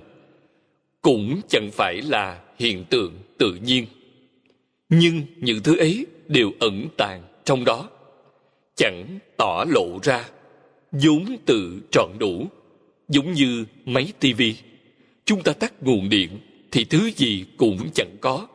cũng 1.01 1.41
chẳng 1.49 1.69
phải 1.73 2.01
là 2.01 2.41
hiện 2.59 2.85
tượng 2.89 3.13
tự 3.37 3.55
nhiên. 3.63 3.85
Nhưng 4.89 5.21
những 5.35 5.63
thứ 5.63 5.77
ấy 5.77 6.05
đều 6.27 6.51
ẩn 6.59 6.87
tàng 6.97 7.21
trong 7.43 7.65
đó, 7.65 7.89
chẳng 8.75 9.19
tỏ 9.37 9.65
lộ 9.69 9.99
ra, 10.03 10.29
vốn 10.91 11.25
tự 11.45 11.81
trọn 11.91 12.09
đủ. 12.19 12.47
Giống 13.07 13.33
như 13.33 13.65
máy 13.85 14.13
tivi 14.19 14.55
chúng 15.25 15.43
ta 15.43 15.53
tắt 15.53 15.73
nguồn 15.83 16.09
điện 16.09 16.29
thì 16.71 16.83
thứ 16.83 17.11
gì 17.15 17.45
cũng 17.57 17.89
chẳng 17.95 18.15
có. 18.21 18.47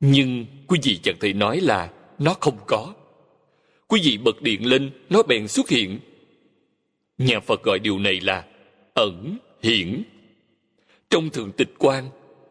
Nhưng 0.00 0.46
quý 0.66 0.78
vị 0.82 0.98
chẳng 1.02 1.16
thể 1.20 1.32
nói 1.32 1.60
là 1.60 1.90
nó 2.18 2.34
không 2.40 2.56
có 2.66 2.94
quý 3.92 4.00
vị 4.04 4.18
bật 4.18 4.42
điện 4.42 4.66
lên 4.66 4.90
nó 5.10 5.22
bèn 5.22 5.48
xuất 5.48 5.68
hiện. 5.68 5.98
Nhà 7.18 7.40
phật 7.40 7.62
gọi 7.62 7.78
điều 7.78 7.98
này 7.98 8.20
là 8.20 8.44
ẩn, 8.94 9.36
hiển. 9.62 10.02
Trong 11.10 11.30
thường 11.30 11.52
tịch 11.56 11.74
quan, 11.78 12.08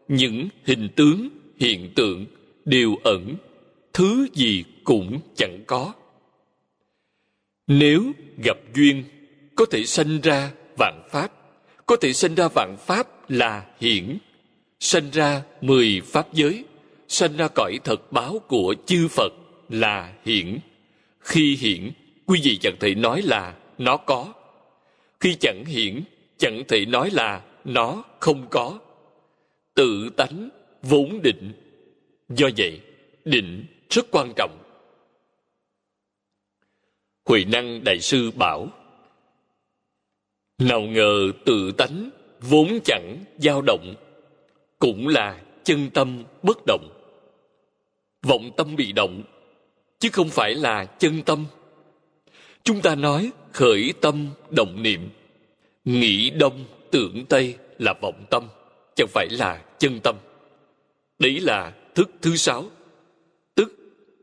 những 0.08 0.48
hình 0.64 0.88
tướng, 0.96 1.28
hiện 1.60 1.90
tượng 1.94 2.26
đều 2.64 2.96
ẩn, 3.04 3.36
thứ 3.92 4.26
gì 4.34 4.64
cũng 4.84 5.20
chẳng 5.36 5.64
có. 5.66 5.92
Nếu 7.66 8.12
gặp 8.44 8.56
duyên, 8.74 9.04
có 9.56 9.64
thể 9.70 9.84
sanh 9.84 10.20
ra 10.20 10.50
vạn 10.78 11.08
pháp, 11.10 11.32
có 11.86 11.96
thể 11.96 12.12
sanh 12.12 12.34
ra 12.34 12.48
vạn 12.54 12.76
pháp 12.86 13.30
là 13.30 13.66
hiển. 13.80 14.18
Sanh 14.80 15.10
ra 15.12 15.42
mười 15.60 16.00
pháp 16.04 16.34
giới, 16.34 16.64
sanh 17.08 17.36
ra 17.36 17.48
cõi 17.54 17.78
thật 17.84 18.12
báo 18.12 18.38
của 18.38 18.74
chư 18.86 19.08
phật 19.08 19.32
là 19.68 20.12
hiển 20.24 20.58
khi 21.22 21.56
hiển, 21.56 21.90
quý 22.26 22.40
vị 22.44 22.58
chẳng 22.60 22.76
thể 22.80 22.94
nói 22.94 23.22
là 23.22 23.54
nó 23.78 23.96
có. 23.96 24.32
Khi 25.20 25.36
chẳng 25.40 25.64
hiển, 25.64 26.02
chẳng 26.38 26.62
thể 26.68 26.84
nói 26.86 27.10
là 27.10 27.42
nó 27.64 28.04
không 28.20 28.46
có. 28.50 28.78
Tự 29.74 30.10
tánh 30.16 30.48
vốn 30.82 31.22
định. 31.22 31.52
Do 32.28 32.48
vậy, 32.56 32.80
định 33.24 33.66
rất 33.90 34.06
quan 34.10 34.32
trọng. 34.36 34.58
Huệ 37.24 37.44
năng 37.44 37.84
đại 37.84 38.00
sư 38.00 38.30
bảo, 38.30 38.68
nào 40.58 40.80
ngờ 40.80 41.32
tự 41.44 41.72
tánh 41.72 42.10
vốn 42.40 42.78
chẳng 42.84 43.24
dao 43.38 43.62
động, 43.62 43.94
cũng 44.78 45.08
là 45.08 45.42
chân 45.64 45.90
tâm 45.94 46.24
bất 46.42 46.58
động. 46.66 46.88
Vọng 48.22 48.50
tâm 48.56 48.76
bị 48.76 48.92
động 48.92 49.22
chứ 50.02 50.08
không 50.12 50.28
phải 50.28 50.54
là 50.54 50.84
chân 50.84 51.22
tâm. 51.22 51.46
Chúng 52.64 52.80
ta 52.80 52.94
nói 52.94 53.30
khởi 53.52 53.92
tâm 54.00 54.28
động 54.50 54.82
niệm, 54.82 55.08
nghĩ 55.84 56.30
đông 56.30 56.64
tưởng 56.90 57.24
tây 57.28 57.56
là 57.78 57.94
vọng 58.02 58.24
tâm, 58.30 58.48
chẳng 58.96 59.08
phải 59.08 59.28
là 59.30 59.64
chân 59.78 60.00
tâm. 60.02 60.16
Đấy 61.18 61.40
là 61.40 61.72
thức 61.94 62.10
thứ 62.22 62.36
sáu, 62.36 62.70
tức 63.54 63.74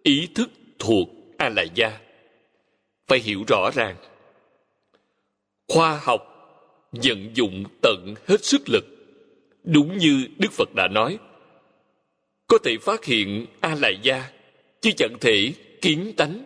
ý 0.03 0.27
thức 0.35 0.49
thuộc 0.80 1.10
a 1.38 1.49
la 1.49 1.64
gia 1.76 1.99
phải 3.07 3.19
hiểu 3.19 3.43
rõ 3.47 3.69
ràng, 3.76 3.95
khoa 5.68 5.99
học 6.03 6.22
vận 6.91 7.31
dụng 7.34 7.64
tận 7.81 8.14
hết 8.27 8.45
sức 8.45 8.69
lực, 8.69 8.85
đúng 9.64 9.97
như 9.97 10.27
đức 10.38 10.51
phật 10.51 10.69
đã 10.76 10.88
nói, 10.88 11.18
có 12.47 12.57
thể 12.64 12.77
phát 12.81 13.06
hiện 13.06 13.45
a 13.60 13.76
la 13.76 13.89
gia 13.89 14.31
chứ 14.81 14.91
chẳng 14.97 15.15
thể 15.22 15.53
kiến 15.81 16.14
tánh. 16.18 16.43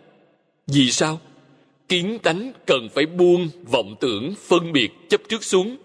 Vì 0.67 0.91
sao? 0.91 1.21
Kiến 1.89 2.19
tánh 2.23 2.53
cần 2.65 2.89
phải 2.95 3.05
buông 3.05 3.49
vọng 3.71 3.95
tưởng 3.99 4.33
phân 4.47 4.71
biệt 4.71 4.91
chấp 5.09 5.21
trước 5.29 5.43
xuống. 5.43 5.77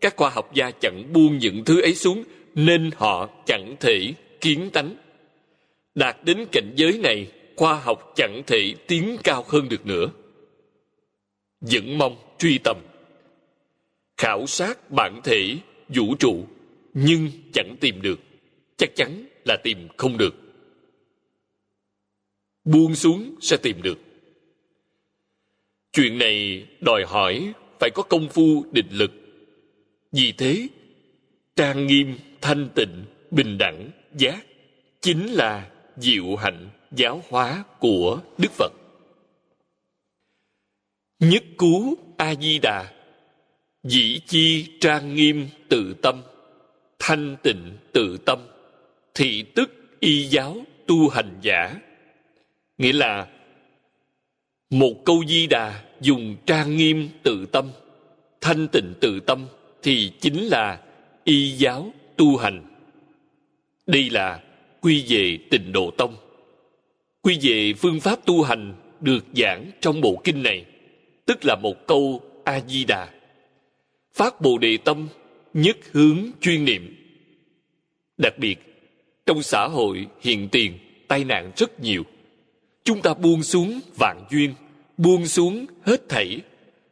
Các 0.00 0.16
khoa 0.16 0.30
học 0.30 0.54
gia 0.54 0.70
chẳng 0.70 1.12
buông 1.12 1.38
những 1.38 1.64
thứ 1.64 1.80
ấy 1.80 1.94
xuống, 1.94 2.24
nên 2.54 2.90
họ 2.96 3.28
chẳng 3.46 3.76
thể 3.80 4.14
kiến 4.40 4.70
tánh. 4.72 4.96
Đạt 5.94 6.16
đến 6.24 6.46
cảnh 6.52 6.72
giới 6.76 6.98
này, 6.98 7.26
khoa 7.56 7.74
học 7.74 8.12
chẳng 8.16 8.42
thể 8.46 8.74
tiến 8.86 9.16
cao 9.24 9.44
hơn 9.48 9.68
được 9.68 9.86
nữa. 9.86 10.06
Vẫn 11.60 11.98
mong 11.98 12.16
truy 12.38 12.58
tầm. 12.64 12.76
Khảo 14.16 14.46
sát 14.46 14.90
bản 14.90 15.20
thể 15.24 15.56
vũ 15.88 16.14
trụ, 16.18 16.44
nhưng 16.94 17.30
chẳng 17.52 17.76
tìm 17.80 18.02
được. 18.02 18.20
Chắc 18.76 18.96
chắn 18.96 19.26
là 19.44 19.56
tìm 19.64 19.88
không 19.96 20.18
được 20.18 20.41
buông 22.64 22.94
xuống 22.94 23.34
sẽ 23.40 23.56
tìm 23.56 23.82
được. 23.82 23.98
Chuyện 25.92 26.18
này 26.18 26.66
đòi 26.80 27.04
hỏi 27.06 27.52
phải 27.80 27.90
có 27.94 28.02
công 28.02 28.28
phu, 28.28 28.64
định 28.72 28.88
lực. 28.90 29.12
Vì 30.12 30.32
thế, 30.32 30.68
trang 31.56 31.86
nghiêm, 31.86 32.18
thanh 32.40 32.68
tịnh, 32.74 33.04
bình 33.30 33.58
đẳng, 33.58 33.90
giác 34.16 34.46
chính 35.00 35.26
là 35.26 35.70
diệu 35.96 36.36
hạnh 36.36 36.68
giáo 36.90 37.22
hóa 37.28 37.64
của 37.78 38.20
đức 38.38 38.52
phật. 38.52 38.72
Nhất 41.18 41.44
cú 41.56 41.94
a 42.16 42.34
di 42.34 42.58
đà 42.58 42.92
dĩ 43.82 44.20
chi 44.26 44.66
trang 44.80 45.14
nghiêm 45.14 45.48
tự 45.68 45.94
tâm, 46.02 46.22
thanh 46.98 47.36
tịnh 47.42 47.76
tự 47.92 48.18
tâm, 48.26 48.38
thị 49.14 49.44
tức 49.54 49.70
y 50.00 50.26
giáo 50.26 50.56
tu 50.86 51.08
hành 51.08 51.38
giả 51.42 51.76
nghĩa 52.82 52.92
là, 52.92 53.26
một 54.70 54.94
câu 55.04 55.24
di 55.28 55.46
đà 55.46 55.82
dùng 56.00 56.36
trang 56.46 56.76
nghiêm 56.76 57.08
tự 57.22 57.46
tâm, 57.52 57.70
thanh 58.40 58.68
tịnh 58.68 58.94
tự 59.00 59.20
tâm 59.20 59.46
thì 59.82 60.12
chính 60.20 60.46
là 60.46 60.80
y 61.24 61.50
giáo 61.50 61.92
tu 62.16 62.36
hành. 62.36 62.62
Đây 63.86 64.10
là 64.10 64.40
quy 64.80 65.04
về 65.08 65.38
tịnh 65.50 65.72
độ 65.72 65.90
tông. 65.90 66.16
Quy 67.22 67.38
về 67.42 67.72
phương 67.78 68.00
pháp 68.00 68.26
tu 68.26 68.42
hành 68.42 68.74
được 69.00 69.24
giảng 69.36 69.70
trong 69.80 70.00
bộ 70.00 70.20
kinh 70.24 70.42
này, 70.42 70.64
tức 71.26 71.44
là 71.44 71.56
một 71.62 71.86
câu 71.86 72.20
a 72.44 72.60
di 72.60 72.84
đà 72.84 73.08
phát 74.14 74.40
bồ 74.40 74.58
đề 74.58 74.76
tâm 74.84 75.08
nhất 75.54 75.76
hướng 75.92 76.18
chuyên 76.40 76.64
niệm. 76.64 76.96
Đặc 78.16 78.38
biệt, 78.38 78.56
trong 79.26 79.42
xã 79.42 79.68
hội 79.68 80.06
hiện 80.20 80.48
tiền, 80.48 80.78
tai 81.08 81.24
nạn 81.24 81.52
rất 81.56 81.80
nhiều 81.80 82.04
chúng 82.84 83.02
ta 83.02 83.14
buông 83.14 83.42
xuống 83.42 83.80
vạn 83.98 84.24
duyên, 84.30 84.54
buông 84.96 85.26
xuống 85.26 85.66
hết 85.82 86.08
thảy. 86.08 86.40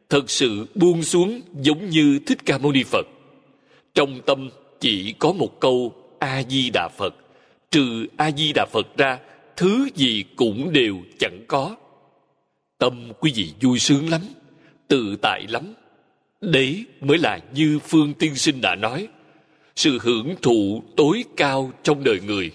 Thật 0.09 0.29
sự 0.29 0.65
buông 0.75 1.03
xuống 1.03 1.41
giống 1.61 1.89
như 1.89 2.19
thích 2.25 2.45
ca 2.45 2.57
mâu 2.57 2.71
ni 2.71 2.83
phật. 2.83 3.07
Trong 3.93 4.21
tâm 4.25 4.49
chỉ 4.79 5.13
có 5.19 5.31
một 5.31 5.59
câu 5.59 5.93
a 6.19 6.43
di 6.49 6.69
đà 6.73 6.89
phật. 6.97 7.15
Trừ 7.71 8.05
a 8.17 8.31
di 8.31 8.51
đà 8.53 8.65
phật 8.71 8.97
ra, 8.97 9.19
thứ 9.55 9.89
gì 9.95 10.23
cũng 10.35 10.73
đều 10.73 10.97
chẳng 11.19 11.45
có. 11.47 11.75
Tâm 12.77 13.11
quý 13.19 13.31
vị 13.35 13.53
vui 13.61 13.79
sướng 13.79 14.09
lắm, 14.09 14.21
tự 14.87 15.15
tại 15.21 15.45
lắm. 15.49 15.73
Đấy 16.41 16.85
mới 17.01 17.17
là 17.17 17.39
như 17.53 17.79
phương 17.79 18.13
tiên 18.13 18.35
sinh 18.35 18.61
đã 18.61 18.75
nói, 18.75 19.07
sự 19.75 19.99
hưởng 20.01 20.35
thụ 20.41 20.83
tối 20.95 21.23
cao 21.37 21.71
trong 21.83 22.03
đời 22.03 22.19
người 22.27 22.51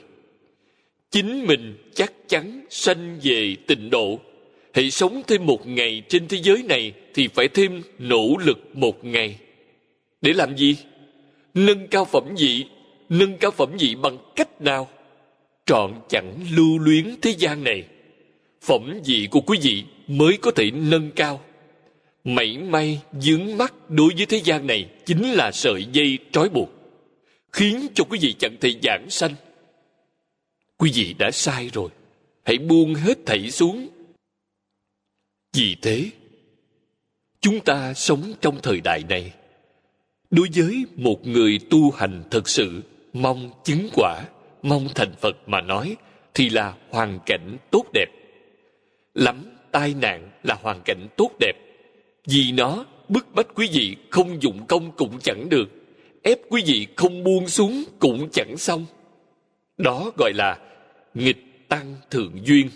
chính 1.17 1.47
mình 1.47 1.75
chắc 1.95 2.13
chắn 2.29 2.65
sanh 2.71 3.19
về 3.23 3.57
tịnh 3.67 3.91
độ. 3.91 4.21
Hãy 4.73 4.91
sống 4.91 5.23
thêm 5.27 5.47
một 5.47 5.67
ngày 5.67 6.03
trên 6.09 6.29
thế 6.29 6.39
giới 6.43 6.63
này 6.63 6.93
thì 7.15 7.29
phải 7.29 7.49
thêm 7.49 7.83
nỗ 7.99 8.37
lực 8.45 8.77
một 8.77 9.05
ngày. 9.05 9.39
Để 10.21 10.33
làm 10.33 10.57
gì? 10.57 10.77
Nâng 11.55 11.89
cao 11.89 12.05
phẩm 12.05 12.25
vị. 12.39 12.65
Nâng 13.09 13.39
cao 13.39 13.51
phẩm 13.51 13.77
vị 13.79 13.95
bằng 13.95 14.19
cách 14.37 14.61
nào? 14.61 14.89
Trọn 15.67 15.93
chẳng 16.09 16.35
lưu 16.57 16.79
luyến 16.79 17.15
thế 17.23 17.35
gian 17.39 17.65
này. 17.65 17.85
Phẩm 18.63 19.01
vị 19.05 19.29
của 19.31 19.41
quý 19.41 19.59
vị 19.63 19.85
mới 20.07 20.37
có 20.37 20.51
thể 20.51 20.71
nâng 20.71 21.11
cao. 21.11 21.41
Mảy 22.25 22.59
may 22.59 23.01
dướng 23.21 23.57
mắt 23.59 23.75
đối 23.91 24.13
với 24.17 24.27
thế 24.27 24.41
gian 24.45 24.67
này 24.67 24.87
chính 25.07 25.33
là 25.33 25.53
sợi 25.53 25.87
dây 25.93 26.19
trói 26.33 26.49
buộc, 26.49 26.71
khiến 27.53 27.87
cho 27.95 28.05
quý 28.05 28.19
vị 28.23 28.35
chẳng 28.39 28.57
thể 28.61 28.71
giảng 28.83 29.07
sanh 29.11 29.35
quý 30.79 30.91
vị 30.95 31.15
đã 31.19 31.31
sai 31.31 31.71
rồi. 31.73 31.89
Hãy 32.45 32.59
buông 32.59 32.95
hết 32.95 33.19
thảy 33.27 33.51
xuống. 33.51 33.89
Vì 35.53 35.77
thế, 35.83 36.11
chúng 37.41 37.61
ta 37.61 37.95
sống 37.95 38.33
trong 38.41 38.59
thời 38.63 38.81
đại 38.81 39.03
này. 39.09 39.33
Đối 40.31 40.49
với 40.55 40.85
một 40.97 41.27
người 41.27 41.59
tu 41.71 41.91
hành 41.91 42.23
thật 42.31 42.49
sự, 42.49 42.83
mong 43.13 43.51
chứng 43.65 43.89
quả, 43.95 44.25
mong 44.63 44.89
thành 44.95 45.15
phật 45.21 45.37
mà 45.47 45.61
nói, 45.61 45.97
thì 46.35 46.49
là 46.51 46.75
hoàn 46.91 47.19
cảnh 47.27 47.57
tốt 47.71 47.85
đẹp. 47.95 48.07
Lắm 49.15 49.45
tai 49.73 49.95
nạn 49.95 50.31
là 50.43 50.55
hoàn 50.55 50.81
cảnh 50.85 51.09
tốt 51.17 51.31
đẹp. 51.41 51.53
Vì 52.29 52.53
nó, 52.53 52.85
bức 53.09 53.35
bách 53.35 53.47
quý 53.55 53.69
vị 53.73 53.97
không 54.11 54.43
dụng 54.43 54.67
công 54.67 54.93
cũng 54.97 55.19
chẳng 55.23 55.49
được. 55.49 55.69
Ép 56.23 56.39
quý 56.51 56.63
vị 56.67 56.87
không 56.97 57.25
buông 57.25 57.49
xuống 57.49 57.85
cũng 57.99 58.29
chẳng 58.33 58.57
xong 58.57 58.87
đó 59.79 60.13
gọi 60.17 60.33
là 60.35 60.59
nghịch 61.15 61.69
tăng 61.69 61.95
thượng 62.11 62.33
duyên. 62.45 62.69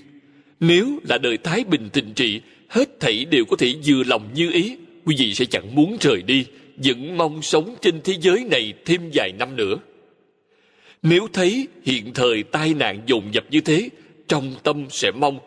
Nếu 0.60 0.98
là 1.08 1.18
đời 1.18 1.36
thái 1.36 1.64
bình 1.64 1.88
tình 1.92 2.12
trị, 2.14 2.40
hết 2.68 3.00
thảy 3.00 3.24
đều 3.24 3.44
có 3.44 3.56
thể 3.56 3.74
vừa 3.86 4.02
lòng 4.06 4.30
như 4.34 4.50
ý. 4.52 4.76
Quý 5.04 5.16
vị 5.18 5.34
sẽ 5.34 5.44
chẳng 5.44 5.74
muốn 5.74 5.96
rời 6.00 6.22
đi, 6.22 6.46
vẫn 6.76 7.16
mong 7.16 7.42
sống 7.42 7.74
trên 7.80 8.00
thế 8.04 8.14
giới 8.20 8.44
này 8.44 8.74
thêm 8.84 9.10
vài 9.14 9.32
năm 9.38 9.56
nữa. 9.56 9.76
Nếu 11.02 11.28
thấy 11.32 11.68
hiện 11.84 12.12
thời 12.14 12.42
tai 12.42 12.74
nạn 12.74 13.02
dồn 13.06 13.34
dập 13.34 13.44
như 13.50 13.60
thế, 13.60 13.88
trong 14.28 14.54
tâm 14.62 14.86
sẽ 14.90 15.10
mong, 15.10 15.38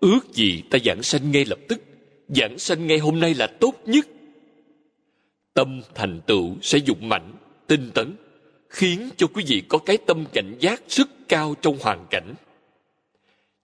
ước 0.00 0.20
gì 0.32 0.62
ta 0.70 0.78
giảng 0.84 1.02
sanh 1.02 1.32
ngay 1.32 1.44
lập 1.44 1.58
tức, 1.68 1.80
giảng 2.28 2.58
sanh 2.58 2.86
ngay 2.86 2.98
hôm 2.98 3.20
nay 3.20 3.34
là 3.34 3.46
tốt 3.46 3.74
nhất. 3.86 4.06
Tâm 5.54 5.80
thành 5.94 6.20
tựu 6.26 6.56
sẽ 6.62 6.78
dụng 6.78 7.08
mạnh, 7.08 7.32
tinh 7.66 7.90
tấn 7.94 8.16
khiến 8.74 9.10
cho 9.16 9.26
quý 9.26 9.44
vị 9.46 9.62
có 9.68 9.78
cái 9.78 9.98
tâm 10.06 10.24
cảnh 10.32 10.56
giác 10.60 10.82
rất 10.88 11.08
cao 11.28 11.54
trong 11.62 11.78
hoàn 11.80 12.06
cảnh. 12.10 12.34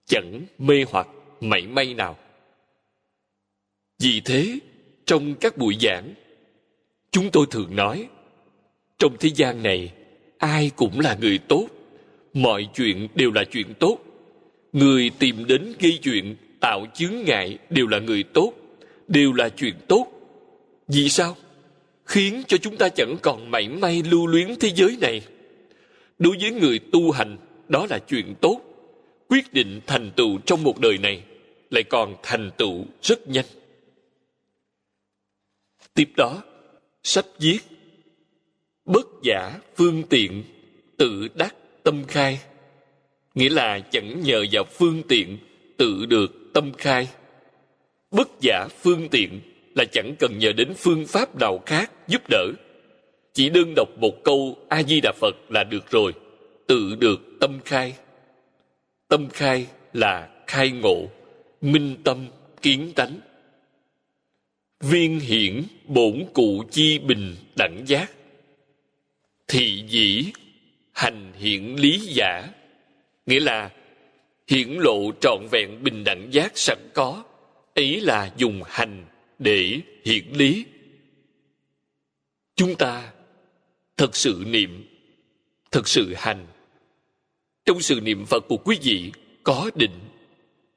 Chẳng 0.05 0.41
mê 0.57 0.85
hoặc 0.89 1.07
mảy 1.41 1.67
may 1.67 1.93
nào. 1.93 2.17
Vì 3.99 4.21
thế, 4.25 4.59
trong 5.05 5.35
các 5.35 5.57
buổi 5.57 5.77
giảng, 5.81 6.13
chúng 7.11 7.31
tôi 7.31 7.45
thường 7.51 7.75
nói, 7.75 8.07
trong 8.97 9.15
thế 9.19 9.29
gian 9.35 9.63
này, 9.63 9.93
ai 10.37 10.71
cũng 10.75 10.99
là 10.99 11.17
người 11.21 11.37
tốt, 11.37 11.67
mọi 12.33 12.69
chuyện 12.75 13.07
đều 13.15 13.31
là 13.31 13.43
chuyện 13.51 13.73
tốt. 13.79 13.97
Người 14.73 15.11
tìm 15.19 15.45
đến 15.47 15.73
gây 15.79 15.99
chuyện, 16.03 16.35
tạo 16.59 16.85
chướng 16.93 17.15
ngại 17.25 17.57
đều 17.69 17.87
là 17.87 17.99
người 17.99 18.23
tốt, 18.23 18.53
đều 19.07 19.33
là 19.33 19.49
chuyện 19.49 19.75
tốt. 19.87 20.07
Vì 20.87 21.09
sao? 21.09 21.35
Khiến 22.11 22.43
cho 22.47 22.57
chúng 22.57 22.77
ta 22.77 22.89
chẳng 22.89 23.15
còn 23.21 23.51
mảy 23.51 23.69
may 23.69 24.03
lưu 24.03 24.27
luyến 24.27 24.47
thế 24.59 24.71
giới 24.75 24.97
này. 25.01 25.21
Đối 26.19 26.37
với 26.41 26.51
người 26.51 26.79
tu 26.91 27.11
hành, 27.11 27.37
đó 27.67 27.87
là 27.89 27.99
chuyện 27.99 28.35
tốt. 28.41 28.61
Quyết 29.29 29.53
định 29.53 29.81
thành 29.87 30.11
tựu 30.15 30.37
trong 30.45 30.63
một 30.63 30.79
đời 30.79 30.97
này 30.97 31.23
lại 31.69 31.83
còn 31.83 32.15
thành 32.23 32.51
tựu 32.57 32.85
rất 33.01 33.27
nhanh. 33.27 33.45
Tiếp 35.93 36.09
đó, 36.17 36.43
sách 37.03 37.25
viết 37.39 37.59
bất 38.85 39.07
giả 39.23 39.59
phương 39.75 40.03
tiện 40.09 40.43
tự 40.97 41.27
đắc 41.35 41.55
tâm 41.83 42.03
khai. 42.07 42.39
Nghĩa 43.35 43.49
là 43.49 43.79
chẳng 43.79 44.21
nhờ 44.21 44.45
vào 44.51 44.63
phương 44.63 45.01
tiện 45.07 45.37
tự 45.77 46.05
được 46.05 46.31
tâm 46.53 46.71
khai. 46.77 47.07
Bất 48.11 48.29
giả 48.41 48.67
phương 48.81 49.09
tiện 49.09 49.39
là 49.75 49.85
chẳng 49.91 50.15
cần 50.19 50.39
nhờ 50.39 50.51
đến 50.53 50.73
phương 50.77 51.05
pháp 51.07 51.39
nào 51.39 51.59
khác 51.65 51.91
giúp 52.07 52.21
đỡ. 52.29 52.47
Chỉ 53.33 53.49
đơn 53.49 53.73
đọc 53.75 53.89
một 53.97 54.23
câu 54.23 54.57
a 54.69 54.83
di 54.83 55.01
đà 55.01 55.11
phật 55.21 55.35
là 55.49 55.63
được 55.63 55.91
rồi, 55.91 56.13
tự 56.67 56.95
được 56.99 57.19
tâm 57.39 57.59
khai. 57.65 57.95
Tâm 59.07 59.29
khai 59.29 59.67
là 59.93 60.29
khai 60.47 60.71
ngộ, 60.71 61.07
minh 61.61 61.95
tâm 62.03 62.27
kiến 62.61 62.91
tánh. 62.95 63.19
Viên 64.79 65.19
hiển 65.19 65.63
bổn 65.85 66.25
cụ 66.33 66.63
chi 66.71 66.99
bình 66.99 67.35
đẳng 67.57 67.83
giác. 67.85 68.11
Thị 69.47 69.83
dĩ 69.87 70.25
hành 70.91 71.33
hiện 71.35 71.79
lý 71.79 71.99
giả. 71.99 72.47
Nghĩa 73.25 73.39
là 73.39 73.69
hiển 74.47 74.69
lộ 74.69 75.11
trọn 75.21 75.39
vẹn 75.51 75.83
bình 75.83 76.03
đẳng 76.03 76.27
giác 76.31 76.51
sẵn 76.55 76.77
có, 76.93 77.23
ấy 77.75 78.01
là 78.01 78.31
dùng 78.37 78.61
hành 78.65 79.05
để 79.41 79.81
hiện 80.05 80.37
lý. 80.37 80.65
Chúng 82.55 82.75
ta 82.75 83.11
thật 83.97 84.15
sự 84.15 84.43
niệm, 84.47 84.83
thật 85.71 85.87
sự 85.87 86.13
hành. 86.17 86.47
Trong 87.65 87.81
sự 87.81 87.99
niệm 88.01 88.25
phật 88.25 88.43
của 88.47 88.57
quý 88.57 88.77
vị 88.81 89.11
có 89.43 89.71
định 89.75 89.99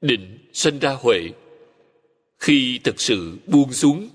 định 0.01 0.37
sinh 0.53 0.79
ra 0.79 0.91
huệ. 0.91 1.29
Khi 2.39 2.79
thực 2.83 3.01
sự 3.01 3.37
buông 3.47 3.73
xuống, 3.73 4.09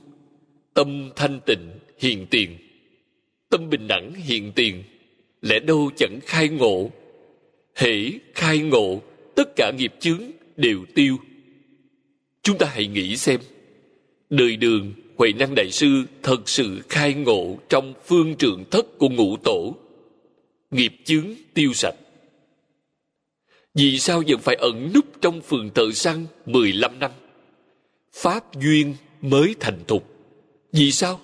tâm 0.75 1.11
thanh 1.17 1.41
tịnh 1.47 1.71
hiện 1.99 2.27
tiền, 2.31 2.57
tâm 3.49 3.71
bình 3.71 3.87
đẳng 3.89 4.15
hiện 4.15 4.53
tiền, 4.55 4.85
lẽ 5.43 5.59
đâu 5.59 5.91
chẳng 5.97 6.19
khai 6.27 6.49
ngộ? 6.49 6.91
Hễ 7.75 8.11
khai 8.35 8.59
ngộ, 8.59 9.03
tất 9.35 9.57
cả 9.57 9.73
nghiệp 9.79 9.95
chướng 10.01 10.23
đều 10.57 10.85
tiêu. 10.95 11.17
Chúng 12.43 12.59
ta 12.59 12.67
hãy 12.67 12.87
nghĩ 12.87 13.17
xem 13.17 13.41
đời 14.31 14.57
đường, 14.57 14.93
huệ 15.17 15.33
năng 15.33 15.55
đại 15.55 15.71
sư 15.71 16.05
thật 16.23 16.49
sự 16.49 16.81
khai 16.89 17.15
ngộ 17.15 17.59
trong 17.69 17.95
phương 18.07 18.37
trượng 18.37 18.65
thất 18.71 18.99
của 18.99 19.09
ngũ 19.09 19.37
tổ. 19.37 19.77
Nghiệp 20.71 20.93
chướng 21.05 21.27
tiêu 21.55 21.73
sạch. 21.75 21.95
Vì 23.75 23.99
sao 23.99 24.23
vẫn 24.27 24.39
phải 24.39 24.55
ẩn 24.55 24.91
núp 24.95 25.05
trong 25.21 25.41
phường 25.41 25.71
thợ 25.75 25.93
săn 25.93 26.27
15 26.47 26.99
năm? 26.99 27.11
Pháp 28.13 28.61
duyên 28.61 28.95
mới 29.21 29.55
thành 29.61 29.79
thục. 29.89 30.11
Vì 30.73 30.93
sao? 30.93 31.21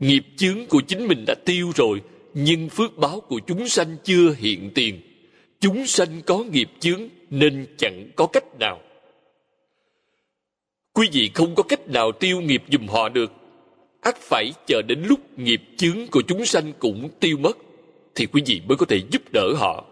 Nghiệp 0.00 0.24
chướng 0.36 0.66
của 0.66 0.80
chính 0.88 1.08
mình 1.08 1.24
đã 1.26 1.34
tiêu 1.44 1.72
rồi, 1.74 2.02
nhưng 2.34 2.68
phước 2.68 2.96
báo 2.96 3.20
của 3.20 3.40
chúng 3.46 3.68
sanh 3.68 3.96
chưa 4.04 4.34
hiện 4.38 4.70
tiền. 4.74 5.00
Chúng 5.60 5.86
sanh 5.86 6.22
có 6.26 6.38
nghiệp 6.38 6.70
chướng 6.80 7.00
nên 7.30 7.66
chẳng 7.78 8.08
có 8.16 8.26
cách 8.26 8.58
nào 8.58 8.80
quý 10.94 11.08
vị 11.12 11.30
không 11.34 11.54
có 11.54 11.62
cách 11.62 11.88
nào 11.88 12.12
tiêu 12.12 12.40
nghiệp 12.40 12.62
dùm 12.72 12.86
họ 12.86 13.08
được. 13.08 13.32
Ắt 14.00 14.16
phải 14.16 14.52
chờ 14.66 14.82
đến 14.82 15.02
lúc 15.04 15.38
nghiệp 15.38 15.62
chướng 15.76 16.06
của 16.10 16.22
chúng 16.28 16.46
sanh 16.46 16.72
cũng 16.78 17.08
tiêu 17.20 17.36
mất, 17.36 17.56
thì 18.14 18.26
quý 18.26 18.42
vị 18.46 18.60
mới 18.68 18.76
có 18.76 18.86
thể 18.86 19.00
giúp 19.10 19.22
đỡ 19.32 19.54
họ. 19.56 19.84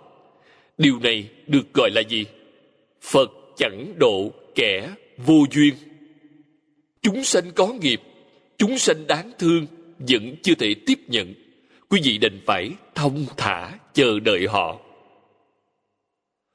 Điều 0.79 0.99
này 0.99 1.29
được 1.47 1.75
gọi 1.75 1.91
là 1.91 2.01
gì? 2.01 2.25
Phật 3.03 3.31
chẳng 3.57 3.95
độ 3.99 4.33
kẻ 4.55 4.91
vô 5.27 5.45
duyên. 5.51 5.75
Chúng 7.03 7.25
sanh 7.25 7.51
có 7.55 7.67
nghiệp, 7.67 8.01
chúng 8.59 8.79
sanh 8.79 9.07
đáng 9.07 9.33
thương 9.39 9.67
vẫn 9.99 10.35
chưa 10.43 10.55
thể 10.55 10.75
tiếp 10.87 10.99
nhận. 11.09 11.35
Quý 11.89 12.01
vị 12.05 12.19
đành 12.19 12.41
phải 12.47 12.71
thông 12.95 13.27
thả 13.37 13.79
chờ 13.95 14.21
đợi 14.21 14.47
họ. 14.47 14.79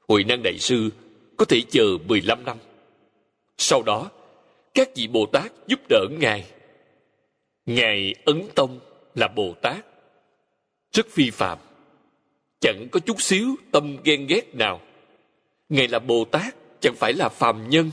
Hội 0.08 0.24
năng 0.24 0.42
đại 0.42 0.58
sư 0.58 0.90
có 1.36 1.44
thể 1.44 1.60
chờ 1.70 1.98
15 2.08 2.44
năm. 2.44 2.56
Sau 3.58 3.82
đó 3.82 4.10
các 4.74 4.90
vị 4.94 5.06
bồ 5.06 5.26
tát 5.26 5.52
giúp 5.66 5.80
đỡ 5.88 6.06
ngài. 6.20 6.44
Ngài 7.66 8.14
ấn 8.24 8.42
tông 8.54 8.80
là 9.14 9.28
bồ 9.28 9.54
tát. 9.62 9.84
Rất 10.92 11.06
phi 11.10 11.30
phạm 11.30 11.58
chẳng 12.60 12.88
có 12.90 13.00
chút 13.00 13.22
xíu 13.22 13.56
tâm 13.70 13.96
ghen 14.04 14.26
ghét 14.26 14.54
nào. 14.54 14.80
Ngài 15.68 15.88
là 15.88 15.98
bồ 15.98 16.24
tát, 16.24 16.54
chẳng 16.80 16.94
phải 16.96 17.12
là 17.12 17.28
phàm 17.28 17.70
nhân. 17.70 17.90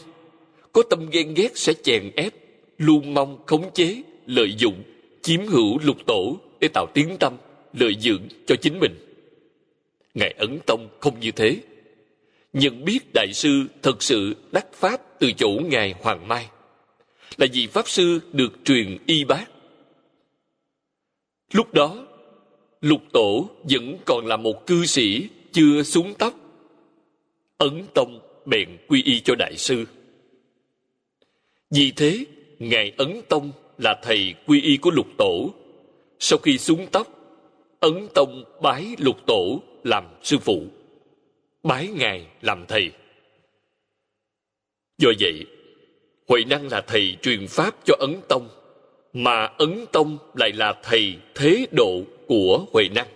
Có 0.71 0.83
tâm 0.89 1.09
ghen 1.09 1.33
ghét 1.33 1.57
sẽ 1.57 1.73
chèn 1.83 2.11
ép, 2.15 2.33
luôn 2.77 3.13
mong 3.13 3.45
khống 3.45 3.73
chế, 3.73 4.01
lợi 4.25 4.55
dụng, 4.57 4.83
chiếm 5.21 5.45
hữu 5.45 5.79
lục 5.83 5.97
tổ 6.07 6.37
để 6.59 6.67
tạo 6.73 6.87
tiếng 6.93 7.17
tâm, 7.19 7.37
lợi 7.73 7.95
dưỡng 7.99 8.21
cho 8.47 8.55
chính 8.61 8.79
mình. 8.79 8.91
Ngài 10.13 10.33
ấn 10.37 10.59
tông 10.65 10.89
không 10.99 11.19
như 11.19 11.31
thế. 11.31 11.57
Nhận 12.53 12.85
biết 12.85 12.99
đại 13.13 13.33
sư 13.33 13.63
thật 13.81 14.03
sự 14.03 14.35
đắc 14.51 14.65
pháp 14.73 15.01
từ 15.19 15.31
chỗ 15.31 15.49
ngài 15.65 15.93
hoàng 16.01 16.27
mai 16.27 16.47
là 17.37 17.47
vì 17.53 17.67
pháp 17.67 17.89
sư 17.89 18.19
được 18.33 18.53
truyền 18.63 18.97
y 19.05 19.23
bác. 19.23 19.45
Lúc 21.51 21.73
đó, 21.73 22.07
lục 22.81 23.01
tổ 23.13 23.49
vẫn 23.63 23.97
còn 24.05 24.25
là 24.25 24.37
một 24.37 24.67
cư 24.67 24.85
sĩ 24.85 25.29
chưa 25.51 25.83
xuống 25.83 26.13
tóc, 26.19 26.33
ấn 27.57 27.85
tông 27.93 28.19
bèn 28.45 28.77
quy 28.87 29.03
y 29.03 29.19
cho 29.19 29.35
đại 29.35 29.57
sư. 29.57 29.85
Vì 31.71 31.91
thế, 31.91 32.25
ngài 32.59 32.91
ấn 32.97 33.21
tông 33.29 33.51
là 33.77 33.99
thầy 34.03 34.33
quy 34.47 34.61
y 34.61 34.77
của 34.77 34.91
lục 34.91 35.07
tổ. 35.17 35.53
Sau 36.19 36.39
khi 36.43 36.57
xuống 36.57 36.87
tóc, 36.91 37.07
ấn 37.79 38.07
tông 38.15 38.43
bái 38.61 38.95
lục 38.97 39.17
tổ 39.27 39.61
làm 39.83 40.03
sư 40.23 40.37
phụ, 40.37 40.65
bái 41.63 41.87
ngài 41.87 42.27
làm 42.41 42.65
thầy. 42.67 42.91
Do 44.97 45.09
vậy 45.19 45.45
huệ 46.27 46.43
năng 46.43 46.67
là 46.71 46.81
thầy 46.81 47.17
truyền 47.21 47.47
pháp 47.47 47.75
cho 47.85 47.95
ấn 47.99 48.15
tông, 48.29 48.49
mà 49.13 49.45
ấn 49.45 49.85
tông 49.91 50.17
lại 50.33 50.51
là 50.53 50.79
thầy 50.83 51.15
thế 51.35 51.65
độ 51.71 52.01
của 52.27 52.65
huệ 52.73 52.89
năng. 52.95 53.07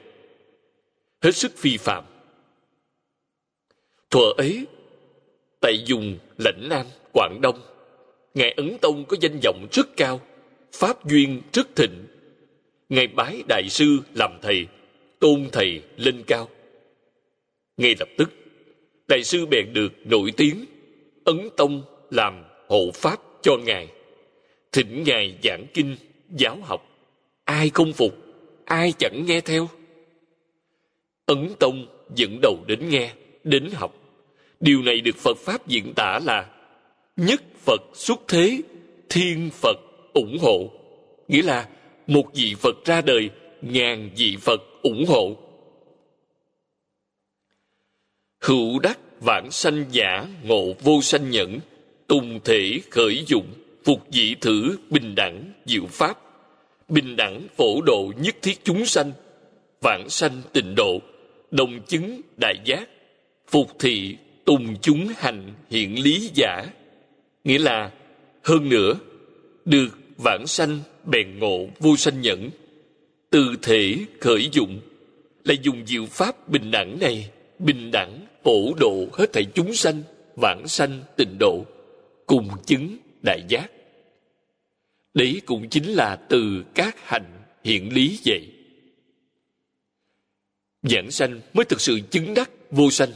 Hết 1.22 1.36
sức 1.36 1.52
phi 1.58 1.78
phạm. 1.78 2.04
Thuở 4.10 4.34
ấy, 4.38 4.66
tại 5.60 5.84
dùng 5.86 6.18
lãnh 6.38 6.70
nam 6.70 6.86
quảng 7.14 7.40
đông, 7.42 7.62
ngài 8.34 8.52
ấn 8.52 8.78
tông 8.82 9.06
có 9.06 9.18
danh 9.22 9.40
vọng 9.44 9.68
rất 9.72 9.88
cao, 9.98 10.22
pháp 10.74 11.08
duyên 11.08 11.42
rất 11.54 11.76
thịnh. 11.76 12.06
Ngài 12.90 13.08
bái 13.08 13.44
đại 13.48 13.70
sư 13.70 14.00
làm 14.16 14.40
thầy, 14.42 14.68
tôn 15.20 15.48
thầy 15.52 15.82
lên 15.98 16.24
cao. 16.28 16.50
Ngay 17.78 17.96
lập 18.00 18.10
tức, 18.18 18.30
đại 19.08 19.24
sư 19.24 19.46
bèn 19.46 19.74
được 19.74 19.94
nổi 20.06 20.32
tiếng, 20.38 20.66
ấn 21.26 21.50
tông 21.58 21.82
làm 22.12 22.44
hộ 22.70 22.92
pháp 22.94 23.20
cho 23.42 23.58
ngài. 23.58 23.88
Thỉnh 24.72 25.04
ngài 25.04 25.36
giảng 25.44 25.66
kinh, 25.74 25.96
giáo 26.30 26.58
học. 26.64 26.86
Ai 27.44 27.70
không 27.74 27.94
phục, 27.94 28.16
ai 28.66 28.94
chẳng 29.00 29.24
nghe 29.28 29.42
theo. 29.42 29.70
Ấn 31.26 31.50
tông 31.60 31.86
dẫn 32.16 32.40
đầu 32.42 32.58
đến 32.68 32.90
nghe, 32.90 33.14
đến 33.44 33.70
học. 33.74 33.96
Điều 34.60 34.82
này 34.82 35.02
được 35.02 35.16
phật 35.16 35.38
pháp 35.38 35.68
diễn 35.68 35.94
tả 35.96 36.20
là 36.26 36.50
nhất 37.18 37.42
phật 37.66 37.82
xuất 37.94 38.20
thế, 38.28 38.62
thiên 39.10 39.50
phật 39.54 39.78
ủng 40.14 40.38
hộ. 40.42 40.72
Nghĩa 41.28 41.42
là 41.42 41.70
một 42.08 42.26
vị 42.34 42.56
phật 42.60 42.86
ra 42.86 43.02
đời, 43.02 43.30
ngàn 43.62 44.10
vị 44.18 44.38
phật 44.42 44.62
ủng 44.82 45.06
hộ. 45.08 45.36
Hữu 48.40 48.80
đắc 48.80 49.00
vãng 49.22 49.52
sanh 49.52 49.86
giả 49.92 50.28
ngộ 50.44 50.74
vô 50.84 51.02
sanh 51.02 51.30
nhẫn 51.30 51.60
tùng 52.10 52.40
thể 52.44 52.80
khởi 52.90 53.24
dụng, 53.28 53.48
phục 53.84 54.08
dị 54.12 54.36
thử, 54.36 54.78
bình 54.90 55.16
đẳng, 55.16 55.54
diệu 55.66 55.86
pháp. 55.86 56.18
Bình 56.90 57.16
đẳng 57.16 57.48
phổ 57.58 57.82
độ 57.82 58.12
nhất 58.22 58.36
thiết 58.42 58.60
chúng 58.64 58.86
sanh 58.86 59.12
vãng 59.82 60.10
sanh 60.10 60.42
tịnh 60.54 60.76
độ, 60.76 61.02
đồng 61.52 61.80
chứng 61.88 62.22
đại 62.38 62.56
giác. 62.66 62.90
Phục 63.48 63.80
thị 63.80 64.16
tùng 64.46 64.76
chúng 64.82 65.08
hành 65.18 65.54
hiện 65.70 66.04
lý 66.04 66.30
giả. 66.34 66.66
Nghĩa 67.44 67.58
là, 67.60 67.92
hơn 68.44 68.70
nữa, 68.70 68.94
được 69.66 69.90
vãng 70.18 70.48
sanh 70.48 70.80
bèn 71.06 71.40
ngộ 71.40 71.68
vô 71.80 71.96
sanh 71.96 72.22
nhẫn. 72.22 72.50
Từ 73.30 73.56
thể 73.62 73.96
khởi 74.20 74.50
dụng, 74.52 74.80
là 75.44 75.54
dùng 75.62 75.86
diệu 75.86 76.06
pháp 76.06 76.50
bình 76.50 76.72
đẳng 76.72 77.00
này, 77.00 77.30
bình 77.60 77.92
đẳng 77.92 78.20
phổ 78.44 78.74
độ 78.80 79.08
hết 79.14 79.34
thảy 79.34 79.46
chúng 79.54 79.74
sanh, 79.74 80.04
vãng 80.36 80.68
sanh 80.68 81.02
tịnh 81.18 81.38
độ 81.40 81.66
cùng 82.30 82.50
chứng 82.66 82.98
đại 83.22 83.44
giác. 83.48 83.72
Đấy 85.14 85.42
cũng 85.46 85.70
chính 85.70 85.90
là 85.90 86.16
từ 86.30 86.64
các 86.76 86.96
hành 87.04 87.44
hiện 87.64 87.94
lý 87.94 88.20
vậy. 88.26 88.54
Giảng 90.84 91.12
sanh 91.12 91.42
mới 91.54 91.66
thực 91.66 91.82
sự 91.82 92.00
chứng 92.12 92.34
đắc 92.34 92.52
vô 92.72 92.92
sanh. 92.92 93.10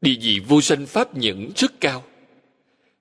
Địa 0.00 0.14
vị 0.22 0.40
vô 0.48 0.60
sanh 0.60 0.86
pháp 0.86 1.16
nhẫn 1.16 1.50
rất 1.56 1.80
cao. 1.80 2.04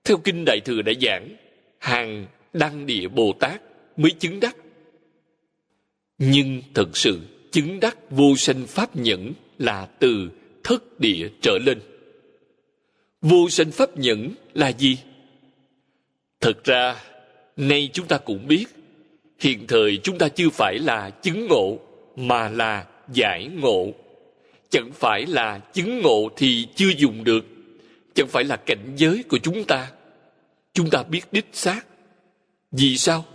Theo 0.04 0.18
kinh 0.18 0.46
đại 0.46 0.60
thừa 0.66 0.82
đã 0.82 0.92
giảng, 1.02 1.36
hàng 1.80 2.26
đăng 2.54 2.86
địa 2.86 3.08
bồ 3.08 3.34
tát 3.40 3.62
mới 3.98 4.12
chứng 4.12 4.40
đắc. 4.40 4.56
Nhưng 6.18 6.62
thật 6.74 6.98
sự 6.98 7.20
chứng 7.52 7.80
đắc 7.80 7.98
vô 8.10 8.36
sanh 8.38 8.68
pháp 8.68 8.96
nhẫn 8.96 9.34
là 9.58 9.86
từ 9.86 10.30
thất 10.64 11.00
địa 11.00 11.30
trở 11.42 11.58
lên. 11.66 11.80
Vô 13.22 13.50
sanh 13.50 13.72
pháp 13.72 13.98
nhẫn 13.98 14.34
là 14.54 14.70
gì? 14.72 14.98
Thật 16.42 16.64
ra, 16.64 16.96
nay 17.58 17.90
chúng 17.94 18.08
ta 18.08 18.18
cũng 18.18 18.48
biết, 18.48 18.66
hiện 19.40 19.68
thời 19.68 20.00
chúng 20.04 20.18
ta 20.18 20.28
chưa 20.30 20.50
phải 20.50 20.80
là 20.80 21.10
chứng 21.10 21.48
ngộ, 21.48 21.80
mà 22.16 22.50
là 22.50 22.86
giải 23.14 23.50
ngộ. 23.62 23.88
Chẳng 24.70 24.92
phải 24.94 25.26
là 25.26 25.60
chứng 25.60 26.02
ngộ 26.02 26.30
thì 26.38 26.68
chưa 26.76 26.90
dùng 26.98 27.24
được, 27.24 27.46
chẳng 28.14 28.28
phải 28.28 28.44
là 28.44 28.56
cảnh 28.56 28.94
giới 28.96 29.24
của 29.30 29.38
chúng 29.38 29.64
ta. 29.64 29.92
Chúng 30.74 30.90
ta 30.90 31.04
biết 31.04 31.22
đích 31.32 31.46
xác. 31.54 31.86
Vì 32.72 32.98
sao? 32.98 33.26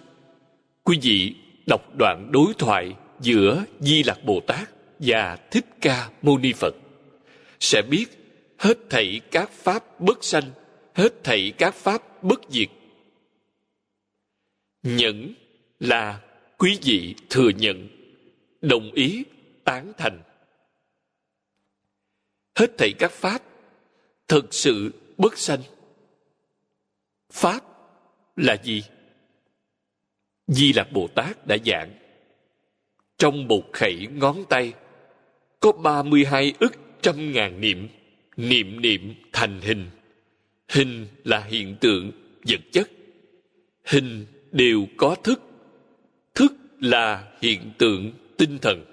Quý 0.84 0.98
vị 1.02 1.34
đọc 1.66 1.96
đoạn 1.98 2.28
đối 2.32 2.54
thoại 2.58 2.94
giữa 3.20 3.64
di 3.80 4.02
lặc 4.02 4.24
bồ 4.24 4.40
tát 4.40 4.68
và 4.98 5.38
thích 5.50 5.66
ca 5.80 6.08
mâu 6.22 6.38
ni 6.38 6.52
phật 6.52 6.74
sẽ 7.60 7.82
biết 7.82 8.06
hết 8.58 8.78
thảy 8.90 9.20
các 9.30 9.50
pháp 9.50 10.00
bất 10.00 10.24
sanh, 10.24 10.50
hết 10.94 11.24
thảy 11.24 11.52
các 11.58 11.74
pháp 11.74 12.22
bất 12.22 12.40
diệt 12.48 12.68
nhẫn 14.86 15.34
là 15.80 16.20
quý 16.58 16.78
vị 16.82 17.14
thừa 17.30 17.48
nhận, 17.48 17.88
đồng 18.60 18.92
ý, 18.92 19.24
tán 19.64 19.92
thành. 19.98 20.22
Hết 22.54 22.78
thảy 22.78 22.92
các 22.98 23.12
pháp 23.12 23.42
thực 24.28 24.54
sự 24.54 24.92
bất 25.16 25.38
sanh. 25.38 25.60
Pháp 27.32 27.60
là 28.36 28.56
gì? 28.62 28.82
Di 30.46 30.72
lạc 30.72 30.92
bồ 30.92 31.08
tát 31.14 31.46
đã 31.46 31.56
giảng. 31.66 31.98
Trong 33.18 33.48
một 33.48 33.62
khẩy 33.72 34.06
ngón 34.10 34.44
tay, 34.48 34.72
có 35.60 35.72
ba 35.72 36.02
mươi 36.02 36.24
hai 36.24 36.52
ức 36.60 36.72
trăm 37.02 37.32
ngàn 37.32 37.60
niệm 37.60 37.88
niệm 38.36 38.80
niệm 38.80 39.14
thành 39.32 39.60
hình. 39.60 39.90
Hình 40.68 41.06
là 41.24 41.40
hiện 41.40 41.76
tượng 41.80 42.12
vật 42.48 42.60
chất, 42.72 42.90
hình 43.84 44.26
đều 44.56 44.86
có 44.96 45.14
thức. 45.14 45.40
Thức 46.34 46.52
là 46.80 47.32
hiện 47.42 47.60
tượng 47.78 48.12
tinh 48.36 48.58
thần. 48.58 48.84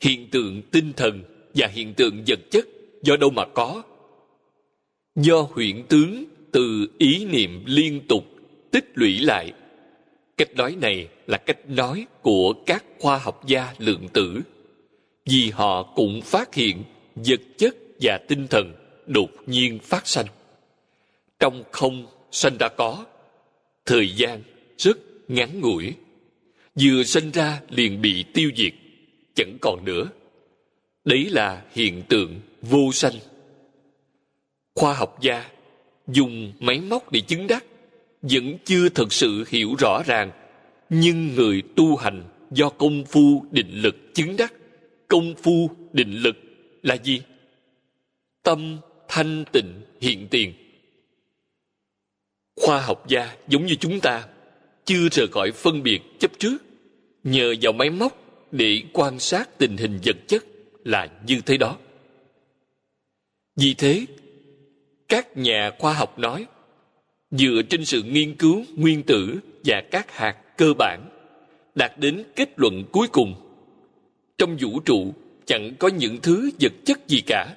Hiện 0.00 0.30
tượng 0.30 0.62
tinh 0.70 0.92
thần 0.96 1.22
và 1.54 1.66
hiện 1.66 1.94
tượng 1.94 2.22
vật 2.26 2.38
chất 2.50 2.68
do 3.02 3.16
đâu 3.16 3.30
mà 3.30 3.44
có? 3.54 3.82
Do 5.16 5.46
huyễn 5.50 5.82
tướng 5.88 6.24
từ 6.52 6.86
ý 6.98 7.24
niệm 7.24 7.62
liên 7.66 8.00
tục 8.08 8.24
tích 8.70 8.92
lũy 8.94 9.18
lại. 9.18 9.52
Cách 10.36 10.54
nói 10.54 10.76
này 10.80 11.08
là 11.26 11.38
cách 11.38 11.68
nói 11.68 12.06
của 12.22 12.52
các 12.66 12.84
khoa 12.98 13.18
học 13.18 13.42
gia 13.46 13.74
lượng 13.78 14.08
tử. 14.12 14.40
Vì 15.26 15.50
họ 15.50 15.82
cũng 15.82 16.20
phát 16.22 16.54
hiện 16.54 16.84
vật 17.14 17.40
chất 17.58 17.76
và 18.00 18.18
tinh 18.28 18.46
thần 18.46 18.74
đột 19.06 19.30
nhiên 19.46 19.78
phát 19.78 20.06
sanh. 20.06 20.26
Trong 21.38 21.62
không 21.70 22.06
sanh 22.30 22.56
ra 22.58 22.68
có 22.68 23.04
thời 23.90 24.10
gian 24.16 24.42
rất 24.78 24.98
ngắn 25.28 25.60
ngủi. 25.60 25.94
Vừa 26.80 27.02
sinh 27.02 27.30
ra 27.30 27.60
liền 27.68 28.00
bị 28.00 28.24
tiêu 28.34 28.50
diệt, 28.56 28.72
chẳng 29.34 29.56
còn 29.60 29.84
nữa. 29.84 30.10
Đấy 31.04 31.28
là 31.30 31.62
hiện 31.72 32.02
tượng 32.08 32.40
vô 32.62 32.92
sanh. 32.92 33.12
Khoa 34.74 34.94
học 34.94 35.18
gia 35.20 35.50
dùng 36.08 36.52
máy 36.60 36.80
móc 36.80 37.12
để 37.12 37.20
chứng 37.20 37.46
đắc, 37.46 37.64
vẫn 38.22 38.58
chưa 38.64 38.88
thật 38.88 39.12
sự 39.12 39.44
hiểu 39.48 39.74
rõ 39.78 40.02
ràng. 40.06 40.30
Nhưng 40.88 41.34
người 41.34 41.62
tu 41.76 41.96
hành 41.96 42.24
do 42.50 42.68
công 42.68 43.04
phu 43.04 43.44
định 43.50 43.70
lực 43.72 43.96
chứng 44.14 44.36
đắc. 44.36 44.54
Công 45.08 45.34
phu 45.42 45.70
định 45.92 46.12
lực 46.22 46.36
là 46.82 46.94
gì? 46.94 47.22
Tâm 48.42 48.78
thanh 49.08 49.44
tịnh 49.52 49.82
hiện 50.00 50.28
tiền 50.30 50.52
khoa 52.60 52.80
học 52.80 53.08
gia 53.08 53.36
giống 53.48 53.66
như 53.66 53.74
chúng 53.74 54.00
ta, 54.00 54.24
chưa 54.84 55.08
rời 55.08 55.26
khỏi 55.28 55.52
phân 55.52 55.82
biệt 55.82 56.00
chấp 56.18 56.30
trước. 56.38 56.56
Nhờ 57.24 57.54
vào 57.62 57.72
máy 57.72 57.90
móc 57.90 58.18
để 58.52 58.82
quan 58.92 59.18
sát 59.18 59.58
tình 59.58 59.76
hình 59.76 59.98
vật 60.04 60.16
chất 60.28 60.44
là 60.84 61.08
như 61.26 61.40
thế 61.46 61.56
đó. 61.56 61.76
Vì 63.56 63.74
thế, 63.74 64.06
các 65.08 65.36
nhà 65.36 65.70
khoa 65.78 65.92
học 65.92 66.18
nói, 66.18 66.46
dựa 67.30 67.62
trên 67.70 67.84
sự 67.84 68.02
nghiên 68.02 68.34
cứu 68.34 68.64
nguyên 68.76 69.02
tử 69.02 69.38
và 69.64 69.82
các 69.90 70.16
hạt 70.16 70.36
cơ 70.56 70.74
bản, 70.78 71.08
đạt 71.74 71.92
đến 71.98 72.24
kết 72.36 72.48
luận 72.56 72.84
cuối 72.92 73.08
cùng. 73.08 73.34
Trong 74.38 74.56
vũ 74.60 74.80
trụ, 74.80 75.14
chẳng 75.46 75.74
có 75.78 75.88
những 75.88 76.18
thứ 76.22 76.50
vật 76.60 76.72
chất 76.84 77.08
gì 77.08 77.20
cả. 77.26 77.54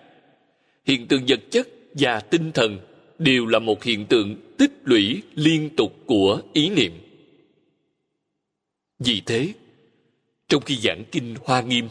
Hiện 0.85 1.07
tượng 1.07 1.23
vật 1.27 1.39
chất 1.51 1.67
và 1.93 2.19
tinh 2.19 2.51
thần 2.51 2.79
đều 3.23 3.45
là 3.45 3.59
một 3.59 3.83
hiện 3.83 4.05
tượng 4.05 4.35
tích 4.57 4.71
lũy 4.83 5.21
liên 5.35 5.69
tục 5.77 5.95
của 6.05 6.41
ý 6.53 6.69
niệm. 6.69 6.91
Vì 8.99 9.21
thế, 9.25 9.53
trong 10.47 10.61
khi 10.61 10.75
giảng 10.75 11.03
kinh 11.11 11.35
hoa 11.43 11.61
nghiêm, 11.61 11.87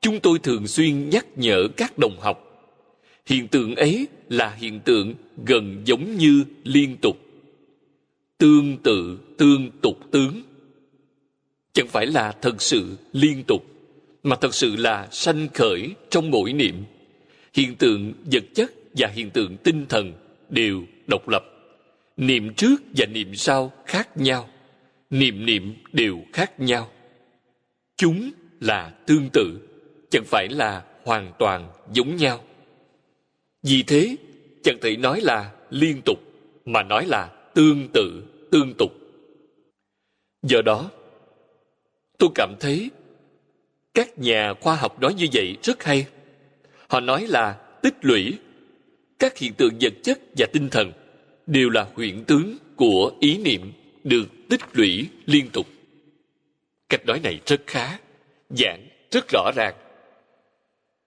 chúng 0.00 0.20
tôi 0.20 0.38
thường 0.38 0.66
xuyên 0.66 1.10
nhắc 1.10 1.26
nhở 1.36 1.68
các 1.76 1.98
đồng 1.98 2.20
học, 2.20 2.46
hiện 3.26 3.48
tượng 3.48 3.76
ấy 3.76 4.06
là 4.28 4.54
hiện 4.54 4.80
tượng 4.80 5.14
gần 5.46 5.82
giống 5.84 6.16
như 6.16 6.44
liên 6.64 6.96
tục, 7.02 7.16
tương 8.38 8.78
tự 8.78 9.18
tương 9.38 9.70
tục 9.80 9.98
tướng. 10.10 10.42
Chẳng 11.72 11.88
phải 11.88 12.06
là 12.06 12.32
thật 12.42 12.62
sự 12.62 12.96
liên 13.12 13.44
tục, 13.46 13.66
mà 14.22 14.36
thật 14.36 14.54
sự 14.54 14.76
là 14.76 15.08
sanh 15.12 15.48
khởi 15.54 15.94
trong 16.10 16.30
mỗi 16.30 16.52
niệm, 16.52 16.84
hiện 17.54 17.74
tượng 17.74 18.12
vật 18.32 18.44
chất 18.54 18.72
và 18.94 19.08
hiện 19.08 19.30
tượng 19.30 19.56
tinh 19.56 19.86
thần 19.88 20.12
đều 20.50 20.82
độc 21.06 21.28
lập. 21.28 21.44
Niệm 22.16 22.54
trước 22.54 22.82
và 22.96 23.06
niệm 23.06 23.34
sau 23.34 23.72
khác 23.86 24.16
nhau, 24.16 24.48
niệm 25.10 25.46
niệm 25.46 25.74
đều 25.92 26.18
khác 26.32 26.60
nhau. 26.60 26.90
Chúng 27.96 28.30
là 28.60 28.94
tương 29.06 29.28
tự, 29.32 29.68
chẳng 30.10 30.24
phải 30.24 30.48
là 30.48 30.84
hoàn 31.04 31.32
toàn 31.38 31.68
giống 31.92 32.16
nhau. 32.16 32.44
Vì 33.62 33.82
thế, 33.82 34.16
chẳng 34.62 34.78
thể 34.82 34.96
nói 34.96 35.20
là 35.20 35.52
liên 35.70 36.02
tục, 36.04 36.18
mà 36.64 36.82
nói 36.82 37.06
là 37.06 37.26
tương 37.54 37.88
tự, 37.92 38.24
tương 38.50 38.74
tục. 38.78 38.92
Do 40.42 40.62
đó, 40.62 40.90
tôi 42.18 42.30
cảm 42.34 42.54
thấy 42.60 42.90
các 43.94 44.18
nhà 44.18 44.54
khoa 44.60 44.76
học 44.76 45.00
nói 45.00 45.14
như 45.14 45.26
vậy 45.32 45.56
rất 45.62 45.82
hay. 45.82 46.06
Họ 46.88 47.00
nói 47.00 47.26
là 47.26 47.52
tích 47.82 47.94
lũy 48.02 48.38
các 49.20 49.38
hiện 49.38 49.52
tượng 49.54 49.74
vật 49.80 49.92
chất 50.02 50.20
và 50.36 50.46
tinh 50.52 50.68
thần 50.70 50.92
đều 51.46 51.70
là 51.70 51.86
huyện 51.94 52.24
tướng 52.24 52.56
của 52.76 53.12
ý 53.20 53.38
niệm 53.38 53.72
được 54.04 54.26
tích 54.48 54.60
lũy 54.72 55.08
liên 55.26 55.48
tục. 55.52 55.66
Cách 56.88 57.06
nói 57.06 57.20
này 57.20 57.40
rất 57.46 57.60
khá, 57.66 57.98
giảng 58.50 58.88
rất 59.10 59.24
rõ 59.32 59.50
ràng. 59.56 59.74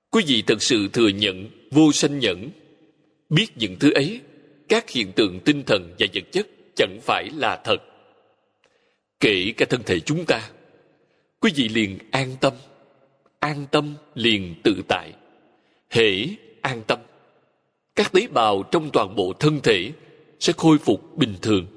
Quý 0.09 0.23
vị 0.27 0.43
thật 0.47 0.61
sự 0.61 0.87
thừa 0.93 1.07
nhận, 1.07 1.49
vô 1.71 1.91
sanh 1.91 2.19
nhẫn, 2.19 2.49
biết 3.29 3.47
những 3.55 3.75
thứ 3.79 3.93
ấy, 3.93 4.21
các 4.69 4.89
hiện 4.89 5.11
tượng 5.11 5.39
tinh 5.39 5.63
thần 5.63 5.93
và 5.99 6.07
vật 6.13 6.23
chất 6.31 6.47
chẳng 6.75 6.97
phải 7.01 7.29
là 7.35 7.61
thật. 7.63 7.77
Kể 9.19 9.53
cả 9.57 9.65
thân 9.69 9.83
thể 9.85 9.99
chúng 9.99 10.25
ta, 10.25 10.49
quý 11.39 11.51
vị 11.55 11.69
liền 11.69 11.97
an 12.11 12.35
tâm 12.41 12.53
an 13.43 13.65
tâm 13.71 13.95
liền 14.15 14.55
tự 14.63 14.83
tại, 14.87 15.13
hễ 15.89 16.27
an 16.61 16.81
tâm 16.87 16.99
các 17.95 18.11
tế 18.11 18.27
bào 18.27 18.63
trong 18.71 18.89
toàn 18.93 19.15
bộ 19.15 19.33
thân 19.33 19.59
thể 19.63 19.91
sẽ 20.39 20.53
khôi 20.57 20.77
phục 20.77 21.17
bình 21.17 21.35
thường. 21.41 21.67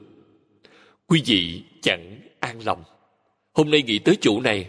Quý 1.06 1.22
vị 1.26 1.62
chẳng 1.82 2.20
an 2.40 2.60
lòng. 2.64 2.84
Hôm 3.52 3.70
nay 3.70 3.82
nghĩ 3.82 3.98
tới 3.98 4.16
chỗ 4.20 4.40
này. 4.40 4.68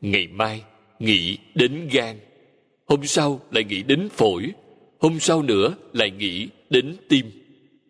Ngày 0.00 0.26
mai 0.26 0.62
nghĩ 0.98 1.38
đến 1.54 1.88
gan. 1.92 2.18
Hôm 2.86 3.06
sau 3.06 3.40
lại 3.50 3.64
nghĩ 3.64 3.82
đến 3.82 4.08
phổi. 4.08 4.52
Hôm 4.98 5.20
sau 5.20 5.42
nữa 5.42 5.74
lại 5.92 6.10
nghĩ 6.10 6.48
đến 6.70 6.96
tim. 7.08 7.30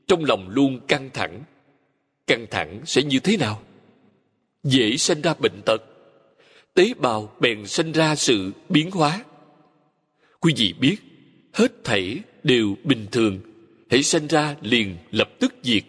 Trong 0.06 0.24
lòng 0.24 0.48
luôn 0.48 0.80
căng 0.88 1.10
thẳng. 1.14 1.42
Căng 2.26 2.46
thẳng 2.50 2.80
sẽ 2.84 3.02
như 3.02 3.18
thế 3.18 3.36
nào? 3.36 3.62
Dễ 4.64 4.96
sinh 4.96 5.22
ra 5.22 5.34
bệnh 5.34 5.62
tật. 5.66 5.82
Tế 6.74 6.94
bào 6.98 7.36
bèn 7.40 7.66
sinh 7.66 7.92
ra 7.92 8.14
sự 8.14 8.52
biến 8.68 8.90
hóa. 8.90 9.24
Quý 10.40 10.52
vị 10.56 10.74
biết, 10.80 10.96
hết 11.52 11.84
thảy 11.84 12.18
đều 12.44 12.74
bình 12.84 13.06
thường. 13.12 13.38
Hãy 13.90 14.02
sinh 14.02 14.26
ra 14.26 14.56
liền 14.60 14.96
lập 15.10 15.30
tức 15.38 15.54
diệt. 15.62 15.82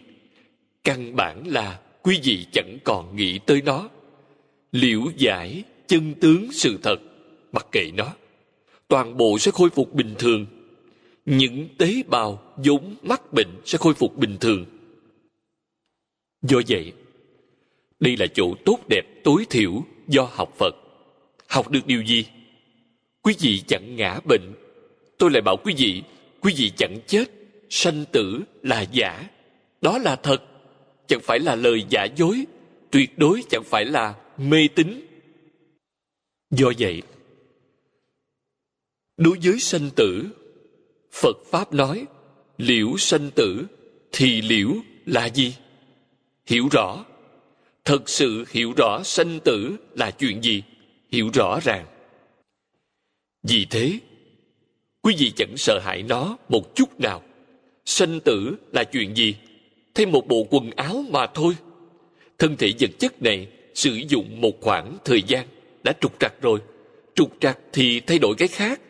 Căn 0.84 1.16
bản 1.16 1.46
là 1.46 1.80
quý 2.02 2.20
vị 2.22 2.46
chẳng 2.52 2.78
còn 2.84 3.16
nghĩ 3.16 3.38
tới 3.46 3.62
nó. 3.62 3.88
Liễu 4.72 5.02
giải 5.16 5.62
chân 5.86 6.14
tướng 6.20 6.52
sự 6.52 6.78
thật, 6.82 6.96
mặc 7.52 7.66
kệ 7.72 7.90
nó. 7.94 8.14
Toàn 8.88 9.16
bộ 9.16 9.38
sẽ 9.38 9.50
khôi 9.50 9.70
phục 9.70 9.94
bình 9.94 10.14
thường. 10.18 10.46
Những 11.26 11.68
tế 11.78 12.02
bào 12.06 12.42
vốn 12.56 12.94
mắc 13.02 13.32
bệnh 13.32 13.48
sẽ 13.64 13.78
khôi 13.78 13.94
phục 13.94 14.16
bình 14.16 14.36
thường. 14.40 14.64
Do 16.42 16.60
vậy, 16.68 16.92
đây 18.00 18.16
là 18.16 18.26
chỗ 18.34 18.54
tốt 18.64 18.78
đẹp 18.88 19.02
tối 19.24 19.46
thiểu 19.50 19.84
do 20.08 20.28
học 20.32 20.54
phật. 20.58 20.74
Học 21.48 21.70
được 21.70 21.86
điều 21.86 22.02
gì? 22.02 22.26
Quý 23.22 23.34
vị 23.40 23.62
chẳng 23.66 23.96
ngã 23.96 24.20
bệnh. 24.28 24.52
Tôi 25.18 25.30
lại 25.30 25.42
bảo 25.42 25.56
quý 25.64 25.74
vị 25.78 26.02
quý 26.44 26.54
vị 26.56 26.72
chẳng 26.76 26.98
chết, 27.06 27.24
sanh 27.70 28.04
tử 28.12 28.40
là 28.62 28.80
giả. 28.80 29.28
Đó 29.80 29.98
là 29.98 30.16
thật, 30.16 30.42
chẳng 31.06 31.20
phải 31.22 31.38
là 31.38 31.54
lời 31.54 31.84
giả 31.88 32.04
dối, 32.16 32.44
tuyệt 32.90 33.18
đối 33.18 33.42
chẳng 33.50 33.64
phải 33.64 33.84
là 33.84 34.14
mê 34.38 34.68
tín. 34.74 35.06
Do 36.50 36.72
vậy, 36.78 37.02
đối 39.16 39.38
với 39.42 39.58
sanh 39.58 39.90
tử, 39.96 40.26
phật 41.12 41.36
pháp 41.50 41.72
nói, 41.72 42.06
liễu 42.58 42.96
sanh 42.98 43.30
tử 43.30 43.66
thì 44.12 44.42
liễu 44.42 44.70
là 45.06 45.26
gì? 45.26 45.54
Hiểu 46.46 46.68
rõ. 46.72 47.04
Thật 47.84 48.08
sự 48.08 48.44
hiểu 48.50 48.72
rõ 48.76 49.02
sanh 49.04 49.40
tử 49.44 49.76
là 49.94 50.10
chuyện 50.10 50.42
gì? 50.42 50.62
Hiểu 51.12 51.30
rõ 51.34 51.60
ràng. 51.64 51.86
Vì 53.42 53.66
thế 53.70 53.98
quý 55.04 55.14
vị 55.18 55.32
chẳng 55.36 55.56
sợ 55.56 55.78
hãi 55.78 56.02
nó 56.02 56.36
một 56.48 56.74
chút 56.74 57.00
nào. 57.00 57.22
Sanh 57.84 58.20
tử 58.20 58.56
là 58.72 58.84
chuyện 58.84 59.16
gì? 59.16 59.36
Thêm 59.94 60.12
một 60.12 60.28
bộ 60.28 60.46
quần 60.50 60.70
áo 60.70 61.04
mà 61.10 61.26
thôi. 61.26 61.54
Thân 62.38 62.56
thể 62.56 62.72
vật 62.80 62.90
chất 62.98 63.22
này 63.22 63.48
sử 63.74 64.00
dụng 64.08 64.40
một 64.40 64.60
khoảng 64.60 64.96
thời 65.04 65.22
gian 65.22 65.46
đã 65.82 65.92
trục 66.00 66.20
trặc 66.20 66.42
rồi. 66.42 66.60
Trục 67.14 67.36
trặc 67.40 67.58
thì 67.72 68.00
thay 68.00 68.18
đổi 68.18 68.34
cái 68.38 68.48
khác, 68.48 68.80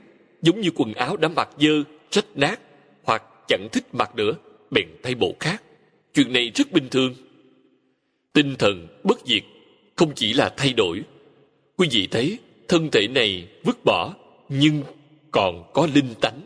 giống 0.43 0.61
như 0.61 0.70
quần 0.74 0.95
áo 0.95 1.16
đã 1.16 1.28
mặc 1.28 1.49
dơ, 1.59 1.82
rách 2.11 2.27
nát, 2.35 2.61
hoặc 3.03 3.23
chẳng 3.49 3.69
thích 3.73 3.85
mặc 3.93 4.16
nữa, 4.16 4.32
bèn 4.70 4.89
thay 5.03 5.15
bộ 5.15 5.35
khác. 5.41 5.62
Chuyện 6.15 6.32
này 6.32 6.53
rất 6.55 6.73
bình 6.73 6.89
thường. 6.91 7.15
Tinh 8.32 8.55
thần 8.59 8.86
bất 9.05 9.19
diệt 9.27 9.43
không 9.97 10.12
chỉ 10.15 10.32
là 10.32 10.55
thay 10.57 10.73
đổi. 10.73 11.03
Quý 11.77 11.89
vị 11.91 12.09
thấy 12.11 12.39
thân 12.69 12.91
thể 12.93 13.09
này 13.09 13.49
vứt 13.65 13.85
bỏ, 13.85 14.15
nhưng 14.49 14.82
còn 15.35 15.70
có 15.73 15.89
linh 15.94 16.15
tánh. 16.20 16.40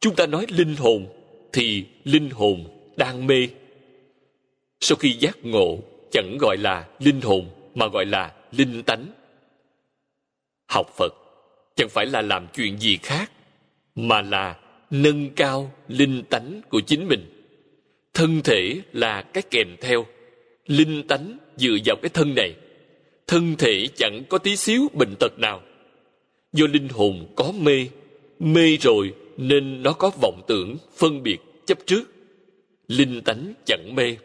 Chúng 0.00 0.14
ta 0.14 0.26
nói 0.26 0.46
linh 0.48 0.76
hồn 0.76 1.06
thì 1.52 1.84
linh 2.04 2.30
hồn 2.30 2.64
đang 2.96 3.26
mê. 3.26 3.48
Sau 4.80 4.96
khi 4.96 5.12
giác 5.12 5.36
ngộ, 5.42 5.78
chẳng 6.10 6.38
gọi 6.40 6.56
là 6.56 6.88
linh 6.98 7.20
hồn 7.20 7.50
mà 7.74 7.86
gọi 7.86 8.06
là 8.06 8.32
linh 8.52 8.82
tánh. 8.82 9.06
Học 10.66 10.86
phật 10.96 11.14
chẳng 11.76 11.88
phải 11.88 12.06
là 12.06 12.22
làm 12.22 12.46
chuyện 12.54 12.78
gì 12.78 12.98
khác, 13.02 13.32
mà 13.94 14.22
là 14.22 14.56
nâng 14.90 15.30
cao 15.30 15.72
linh 15.88 16.22
tánh 16.30 16.60
của 16.68 16.80
chính 16.80 17.08
mình. 17.08 17.52
Thân 18.14 18.40
thể 18.44 18.80
là 18.92 19.22
cái 19.22 19.42
kèm 19.50 19.76
theo. 19.80 20.06
Linh 20.66 21.06
tánh 21.08 21.38
dựa 21.56 21.76
vào 21.84 21.96
cái 22.02 22.08
thân 22.08 22.34
này. 22.34 22.54
Thân 23.26 23.56
thể 23.58 23.86
chẳng 23.96 24.22
có 24.28 24.38
tí 24.38 24.56
xíu 24.56 24.88
bệnh 24.92 25.14
tật 25.20 25.38
nào 25.38 25.62
do 26.52 26.66
linh 26.66 26.88
hồn 26.88 27.32
có 27.36 27.52
mê 27.60 27.88
mê 28.38 28.76
rồi 28.80 29.14
nên 29.36 29.82
nó 29.82 29.92
có 29.92 30.10
vọng 30.22 30.42
tưởng 30.46 30.76
phân 30.96 31.22
biệt 31.22 31.38
chấp 31.66 31.78
trước. 31.86 32.04
Linh 32.88 33.22
tánh 33.24 33.54
chẳng 33.66 33.94
mê. 33.94 34.16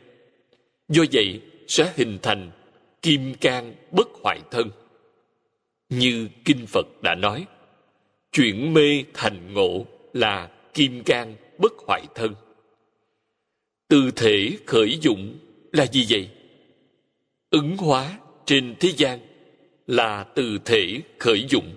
Do 0.89 1.03
vậy 1.11 1.41
sẽ 1.67 1.93
hình 1.95 2.17
thành 2.21 2.51
kim 3.01 3.33
cang 3.33 3.75
bất 3.91 4.07
hoại 4.23 4.39
thân. 4.51 4.69
Như 5.89 6.29
kinh 6.45 6.65
phật 6.67 6.87
đã 7.01 7.15
nói 7.15 7.45
chuyển 8.31 8.73
mê 8.73 9.03
thành 9.13 9.53
ngộ 9.53 9.85
là 10.13 10.49
kim 10.73 11.03
cang 11.03 11.35
bất 11.57 11.73
hoại 11.87 12.01
thân. 12.15 12.35
Từ 13.87 14.11
thể 14.15 14.57
khởi 14.65 14.97
dụng 15.01 15.37
là 15.71 15.85
gì 15.85 16.05
vậy? 16.09 16.29
Ứng 17.49 17.77
hóa 17.77 18.19
trên 18.45 18.75
thế 18.79 18.89
gian 18.97 19.19
là 19.87 20.23
từ 20.23 20.57
thể 20.65 21.01
khởi 21.19 21.45
dụng 21.49 21.75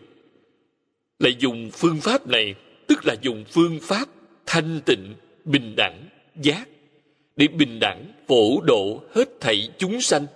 lại 1.18 1.36
dùng 1.38 1.70
phương 1.72 2.01
pháp 2.01 2.26
này, 2.26 2.55
tức 2.86 3.06
là 3.06 3.16
dùng 3.22 3.44
phương 3.48 3.78
pháp 3.82 4.09
thanh 4.47 4.80
tịnh, 4.86 5.14
bình 5.44 5.74
đẳng, 5.76 6.09
giác, 6.43 6.68
để 7.36 7.48
bình 7.48 7.78
đẳng, 7.80 8.12
phổ 8.28 8.60
độ 8.60 9.02
hết 9.14 9.28
thảy 9.40 9.68
chúng 9.78 10.01
sanh. 10.01 10.26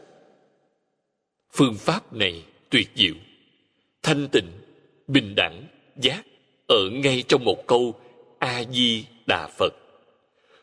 Phương 1.53 1.75
pháp 1.75 2.13
này 2.13 2.43
tuyệt 2.71 2.89
diệu. 2.95 3.15
Thanh 4.03 4.29
tịnh, 4.29 4.49
bình 5.07 5.35
đẳng, 5.35 5.67
giác 5.97 6.23
ở 6.69 6.91
ngay 6.93 7.25
trong 7.29 7.45
một 7.45 7.67
câu 7.67 7.95
a 8.39 8.63
di 8.73 9.05
đà 9.27 9.49
phật. 9.59 9.75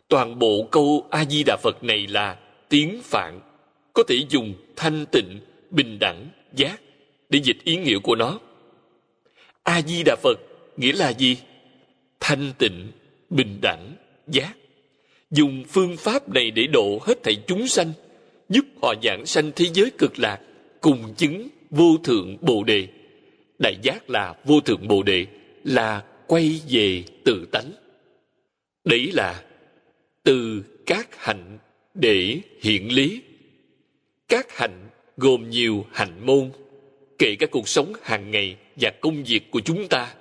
Toàn 0.07 0.39
bộ 0.39 0.67
câu 0.71 1.07
a 1.11 1.25
di 1.25 1.43
đà 1.43 1.57
phật 1.63 1.83
này 1.83 2.07
là 2.07 2.39
tiếng 2.69 3.01
phạn, 3.03 3.39
có 3.93 4.03
thể 4.07 4.15
dùng 4.29 4.53
thanh 4.75 5.05
tịnh, 5.11 5.39
bình 5.69 5.99
đẳng, 5.99 6.29
giác 6.55 6.81
để 7.29 7.39
dịch 7.43 7.57
ý 7.63 7.77
nghĩa 7.77 7.99
của 7.99 8.15
nó 8.15 8.39
a 9.67 9.81
di 9.81 10.03
đà 10.03 10.15
phật, 10.15 10.39
nghĩa 10.77 10.93
là 10.93 11.09
gì? 11.09 11.37
Thanh 12.19 12.53
tịnh, 12.57 12.91
bình 13.29 13.59
đẳng, 13.61 13.95
giác. 14.27 14.53
Dùng 15.31 15.63
phương 15.69 15.97
pháp 15.97 16.29
này 16.29 16.51
để 16.51 16.67
độ 16.67 16.99
hết 17.03 17.23
thảy 17.23 17.35
chúng 17.47 17.67
sanh, 17.67 17.93
giúp 18.49 18.65
họ 18.81 18.93
giảng 19.03 19.25
sanh 19.25 19.51
thế 19.55 19.65
giới 19.73 19.91
cực 19.97 20.19
lạc, 20.19 20.39
cùng 20.81 21.13
chứng 21.17 21.47
vô 21.69 21.97
thượng 22.03 22.37
bồ 22.41 22.63
đề. 22.63 22.87
Đại 23.59 23.77
giác 23.81 24.09
là 24.09 24.33
vô 24.45 24.59
thượng 24.59 24.87
bồ 24.87 25.03
đề, 25.03 25.25
là 25.63 26.03
quay 26.27 26.61
về 26.69 27.03
tự 27.25 27.47
tánh. 27.51 27.71
Đấy 28.85 29.11
là 29.13 29.43
từ 30.23 30.63
các 30.85 31.07
hạnh 31.17 31.57
để 31.93 32.39
hiện 32.61 32.91
lý. 32.93 33.21
Các 34.27 34.57
hạnh 34.57 34.89
gồm 35.17 35.49
nhiều 35.49 35.85
hạnh 35.91 36.25
môn, 36.25 36.51
kể 37.17 37.35
cả 37.39 37.47
cuộc 37.51 37.67
sống 37.67 37.93
hàng 38.03 38.31
ngày 38.31 38.55
và 38.81 38.91
công 39.01 39.23
việc 39.23 39.51
của 39.51 39.59
chúng 39.59 39.87
ta. 39.87 40.13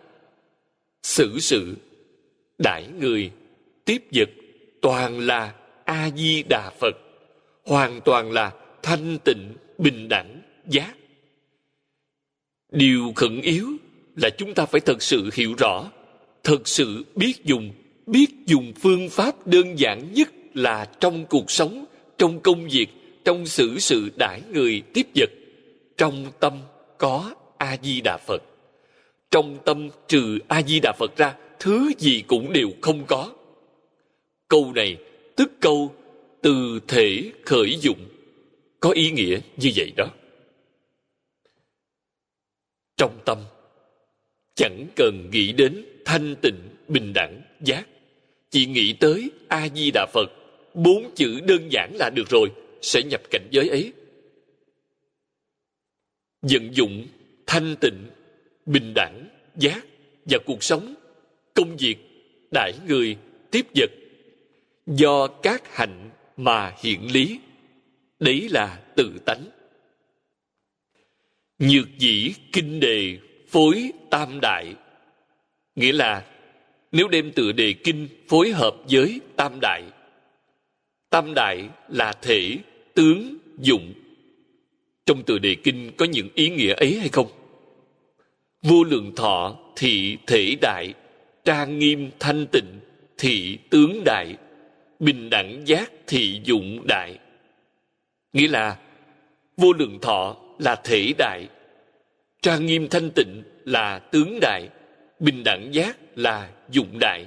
Xử 1.02 1.38
sự, 1.40 1.76
đãi 2.58 2.86
người, 3.00 3.30
tiếp 3.84 4.02
vật, 4.14 4.28
toàn 4.82 5.20
là 5.20 5.54
a 5.84 6.10
di 6.16 6.42
đà 6.48 6.70
phật, 6.80 6.96
hoàn 7.64 8.00
toàn 8.00 8.32
là 8.32 8.52
thanh 8.82 9.18
tịnh, 9.24 9.54
bình 9.78 10.08
đẳng, 10.08 10.42
giác. 10.66 10.94
Điều 12.72 13.12
khẩn 13.16 13.40
yếu 13.40 13.68
là 14.16 14.30
chúng 14.30 14.54
ta 14.54 14.66
phải 14.66 14.80
thật 14.80 15.02
sự 15.02 15.30
hiểu 15.34 15.54
rõ, 15.58 15.90
thật 16.44 16.68
sự 16.68 17.04
biết 17.14 17.44
dùng 17.44 17.72
biết 18.06 18.26
dùng 18.46 18.72
phương 18.80 19.08
pháp 19.08 19.46
đơn 19.46 19.78
giản 19.78 20.12
nhất 20.12 20.28
là 20.54 20.84
trong 21.00 21.24
cuộc 21.26 21.50
sống, 21.50 21.84
trong 22.18 22.40
công 22.40 22.68
việc, 22.68 22.86
trong 23.24 23.46
xử 23.46 23.78
sự 23.78 24.10
đãi 24.16 24.40
người 24.52 24.82
tiếp 24.92 25.06
vật. 25.14 25.30
Trong 25.96 26.26
tâm 26.40 26.52
có 26.98 27.34
a 27.58 27.76
di 27.82 28.00
đà 28.00 28.16
phật. 28.26 28.42
Trong 29.30 29.58
tâm 29.64 29.88
trừ 30.08 30.38
a 30.48 30.62
di 30.62 30.80
đà 30.80 30.92
phật 30.98 31.16
ra, 31.16 31.36
thứ 31.58 31.90
gì 31.98 32.22
cũng 32.26 32.52
đều 32.52 32.68
không 32.82 33.04
có. 33.06 33.32
Câu 34.48 34.72
này 34.74 34.96
tức 35.36 35.52
câu 35.60 35.94
từ 36.42 36.80
thể 36.88 37.32
khởi 37.44 37.76
dụng. 37.80 38.08
Có 38.80 38.90
ý 38.90 39.10
nghĩa 39.10 39.40
như 39.56 39.70
vậy 39.76 39.92
đó. 39.96 40.06
Trong 42.96 43.18
tâm, 43.24 43.38
chẳng 44.54 44.86
cần 44.96 45.28
nghĩ 45.32 45.52
đến 45.52 45.86
thanh 46.04 46.36
tịnh, 46.42 46.68
bình 46.88 47.12
đẳng, 47.12 47.42
giác. 47.60 47.86
Chỉ 48.50 48.66
nghĩ 48.66 48.92
tới 49.00 49.30
a 49.48 49.68
di 49.68 49.90
đà 49.90 50.06
phật, 50.12 50.30
bốn 50.74 51.10
chữ 51.14 51.40
đơn 51.40 51.68
giản 51.72 51.96
là 51.96 52.10
được 52.10 52.28
rồi, 52.28 52.48
sẽ 52.82 53.02
nhập 53.02 53.20
cảnh 53.30 53.48
giới 53.50 53.68
ấy. 53.68 53.92
Vận 56.42 56.74
dụng 56.74 57.06
thanh 57.47 57.77
tịnh, 57.81 58.06
bình 58.66 58.93
đẳng, 58.94 59.28
giác 59.56 59.85
và 60.24 60.39
cuộc 60.47 60.62
sống, 60.62 60.94
công 61.55 61.77
việc 61.77 61.97
đãi 62.51 62.73
người 62.86 63.16
tiếp 63.51 63.66
vật. 63.74 63.90
Do 64.86 65.27
các 65.27 65.77
hạnh 65.77 66.10
mà 66.36 66.74
hiện 66.82 67.12
lý, 67.12 67.40
đấy 68.20 68.48
là 68.51 68.81
tự 68.97 69.12
tánh. 69.27 69.44
Nhược 71.59 71.98
dĩ 71.98 72.35
kinh 72.52 72.81
đề 72.81 73.18
phối 73.48 73.93
tam 74.10 74.40
đại, 74.40 74.74
nghĩa 75.74 75.93
là 75.93 76.24
nếu 76.93 77.09
đem 77.09 77.32
tựa 77.32 77.52
đề 77.52 77.74
kinh 77.85 78.09
phối 78.28 78.51
hợp 78.51 78.74
với 78.89 79.20
tam 79.36 79.59
đại 79.60 79.82
tam 81.16 81.35
đại 81.35 81.68
là 81.89 82.12
thể, 82.23 82.59
tướng, 82.94 83.36
dụng 83.59 83.93
trong 85.06 85.22
tựa 85.22 85.38
đề 85.38 85.56
kinh 85.64 85.92
có 85.96 86.04
những 86.04 86.28
ý 86.34 86.48
nghĩa 86.50 86.74
ấy 86.74 86.98
hay 86.98 87.08
không? 87.08 87.26
Vô 88.62 88.84
lượng 88.84 89.14
thọ 89.16 89.58
thị 89.76 90.18
thể 90.26 90.56
đại, 90.60 90.94
trang 91.44 91.78
nghiêm 91.78 92.10
thanh 92.18 92.46
tịnh 92.52 92.80
thị 93.18 93.58
tướng 93.70 94.02
đại, 94.04 94.36
bình 94.98 95.30
đẳng 95.30 95.62
giác 95.66 95.92
thị 96.06 96.40
dụng 96.44 96.86
đại. 96.86 97.18
Nghĩa 98.32 98.48
là, 98.48 98.76
vô 99.56 99.72
lượng 99.72 99.98
thọ 100.02 100.36
là 100.58 100.76
thể 100.84 101.12
đại, 101.18 101.48
trang 102.42 102.66
nghiêm 102.66 102.88
thanh 102.88 103.10
tịnh 103.10 103.42
là 103.64 103.98
tướng 103.98 104.38
đại, 104.40 104.68
bình 105.18 105.44
đẳng 105.44 105.74
giác 105.74 105.98
là 106.14 106.50
dụng 106.70 106.98
đại. 106.98 107.26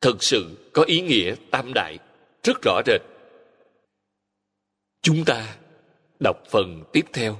Thật 0.00 0.22
sự 0.22 0.70
có 0.72 0.82
ý 0.82 1.00
nghĩa 1.00 1.34
tam 1.50 1.72
đại, 1.74 1.98
rất 2.42 2.62
rõ 2.62 2.80
rệt. 2.86 3.00
Chúng 5.02 5.24
ta 5.24 5.56
đọc 6.22 6.36
phần 6.50 6.84
tiếp 6.92 7.04
theo. 7.12 7.38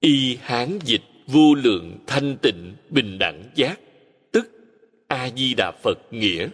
Y 0.00 0.38
hán 0.42 0.78
dịch 0.84 1.02
vô 1.26 1.54
lượng 1.54 1.98
thanh 2.06 2.36
tịnh 2.42 2.74
bình 2.90 3.18
đẳng 3.18 3.42
giác, 3.54 3.80
tức 4.32 4.50
a 5.08 5.30
di 5.36 5.54
đà 5.54 5.72
phật 5.82 5.98
nghĩa. 6.10 6.48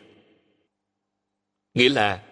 Nghĩa 1.75 1.89
là 1.89 2.23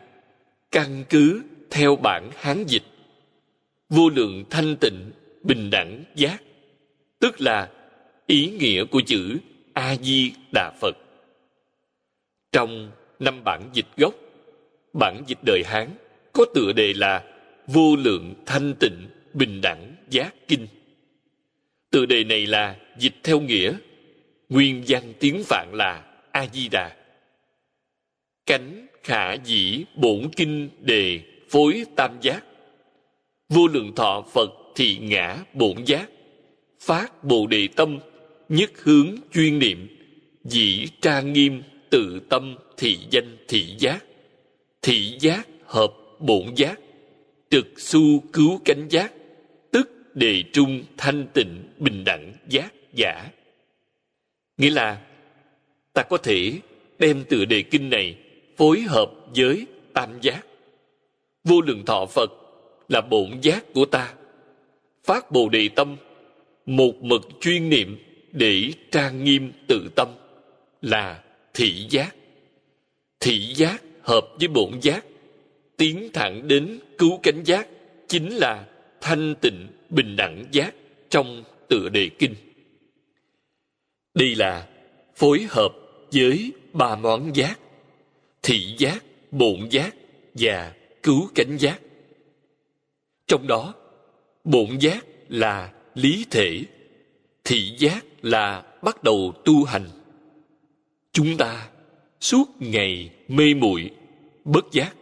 căn 0.71 1.05
cứ 1.09 1.43
theo 1.71 1.97
bản 1.97 2.31
hán 2.37 2.65
dịch 2.67 2.83
vô 3.89 4.09
lượng 4.09 4.45
thanh 4.51 4.77
tịnh 4.81 5.11
bình 5.43 5.71
đẳng 5.71 6.05
giác, 6.15 6.43
tức 7.19 7.41
là 7.41 7.73
ý 8.27 8.51
nghĩa 8.51 8.85
của 8.85 9.01
chữ 9.07 9.39
a 9.73 9.97
di 9.97 10.33
đà 10.53 10.71
phật. 10.81 10.97
Trong 12.53 12.91
năm 13.19 13.45
bản 13.45 13.71
dịch 13.73 13.87
gốc, 13.97 14.15
bản 14.93 15.23
dịch 15.27 15.39
đời 15.47 15.63
hán 15.67 15.89
có 16.33 16.45
tựa 16.55 16.73
đề 16.73 16.93
là 16.97 17.25
vô 17.69 17.97
lượng 17.97 18.35
thanh 18.47 18.75
tịnh, 18.81 19.09
bình 19.35 19.61
đẳng 19.63 19.95
giác 20.11 20.35
kinh. 20.49 20.67
Từ 21.91 22.07
đề 22.07 22.25
này 22.25 22.47
là 22.47 22.77
dịch 22.99 23.15
theo 23.23 23.41
nghĩa. 23.41 23.77
Nguyên 24.49 24.85
văn 24.89 25.13
tiếng 25.21 25.43
phạn 25.45 25.69
là 25.73 26.05
a 26.33 26.47
di 26.53 26.69
đà 26.69 26.99
cánh 28.49 28.87
khả 29.03 29.35
dĩ 29.45 29.85
bổn 29.95 30.31
kinh 30.37 30.69
đề 30.81 31.21
phối 31.49 31.85
tam 31.97 32.19
giác. 32.21 32.45
Vô 33.49 33.67
lượng 33.67 33.93
thọ 33.97 34.25
phật 34.33 34.51
thị 34.77 34.99
ngã 35.01 35.37
bổn 35.55 35.85
giác. 35.87 36.11
Phát 36.81 37.25
bồ 37.25 37.47
đề 37.47 37.69
tâm, 37.77 37.99
nhất 38.49 38.71
hướng 38.83 39.17
chuyên 39.33 39.59
niệm. 39.59 39.89
Dĩ 40.45 40.87
trang 41.01 41.33
nghiêm, 41.33 41.63
tự 41.91 42.21
tâm 42.29 42.57
thị 42.77 42.99
danh 43.11 43.37
thị 43.49 43.75
giác. 43.79 44.05
Thị 44.83 45.17
giác 45.21 45.49
hợp 45.65 45.93
bổn 46.19 46.55
giác 46.57 46.81
trực 47.51 47.67
su 47.77 48.21
cứu 48.33 48.61
cánh 48.65 48.89
giác, 48.89 49.13
tức 49.71 49.91
đề 50.15 50.45
trung 50.53 50.85
thanh 50.97 51.27
tịnh 51.35 51.65
bình 51.79 52.05
đẳng 52.05 52.33
giác 52.49 52.75
giả. 52.93 53.31
Nghĩa 54.57 54.71
là, 54.71 55.01
ta 55.93 56.03
có 56.03 56.17
thể 56.17 56.53
đem 56.99 57.25
tựa 57.29 57.45
đề 57.45 57.63
kinh 57.63 57.91
này 57.91 58.17
phối 58.57 58.81
hợp 58.81 59.11
với 59.37 59.67
tam 59.93 60.21
giác. 60.21 60.47
Vô 61.45 61.61
lượng 61.61 61.85
thọ 61.85 62.07
phật 62.07 62.31
là 62.89 63.01
bổn 63.01 63.41
giác 63.43 63.65
của 63.75 63.85
ta. 63.85 64.15
Phát 65.05 65.31
bồ 65.31 65.49
đề 65.49 65.69
tâm, 65.69 65.97
một 66.67 66.95
mực 67.01 67.23
chuyên 67.41 67.69
niệm 67.69 67.99
để 68.33 68.73
trang 68.91 69.25
nghiêm 69.25 69.53
tự 69.69 69.89
tâm, 69.97 70.09
là 70.83 71.23
thị 71.55 71.87
giác. 71.91 72.15
Thị 73.21 73.55
giác 73.55 73.83
hợp 74.03 74.29
với 74.39 74.49
bổn 74.49 74.81
giác 74.83 75.05
tiến 75.79 76.09
thẳng 76.13 76.49
đến 76.49 76.79
cứu 76.99 77.21
cánh 77.23 77.43
giác 77.45 77.69
chính 78.09 78.33
là 78.33 78.67
thanh 79.01 79.35
tịnh 79.41 79.69
bình 79.91 80.17
đẳng 80.17 80.45
giác 80.53 80.75
trong 81.11 81.45
tựa 81.69 81.89
đề 81.89 82.11
kinh. 82.19 82.35
Đây 84.15 84.35
là 84.35 84.69
phối 85.17 85.47
hợp 85.49 85.75
với 86.13 86.53
ba 86.73 86.97
món 86.97 87.37
giác, 87.37 87.59
thị 88.43 88.75
giác, 88.79 89.05
bổn 89.31 89.69
giác 89.71 89.95
và 90.35 90.75
cứu 91.03 91.29
cánh 91.35 91.57
giác. 91.57 91.81
Trong 93.27 93.47
đó, 93.47 93.75
bổn 94.45 94.79
giác 94.81 95.07
là 95.29 95.73
lý 95.95 96.27
thể, 96.31 96.61
thị 97.45 97.75
giác 97.79 98.05
là 98.23 98.63
bắt 98.83 99.03
đầu 99.03 99.33
tu 99.45 99.65
hành. 99.65 99.87
Chúng 101.13 101.37
ta 101.37 101.69
suốt 102.21 102.45
ngày 102.59 103.11
mê 103.29 103.55
muội 103.55 103.91
bất 104.45 104.65
giác 104.73 104.98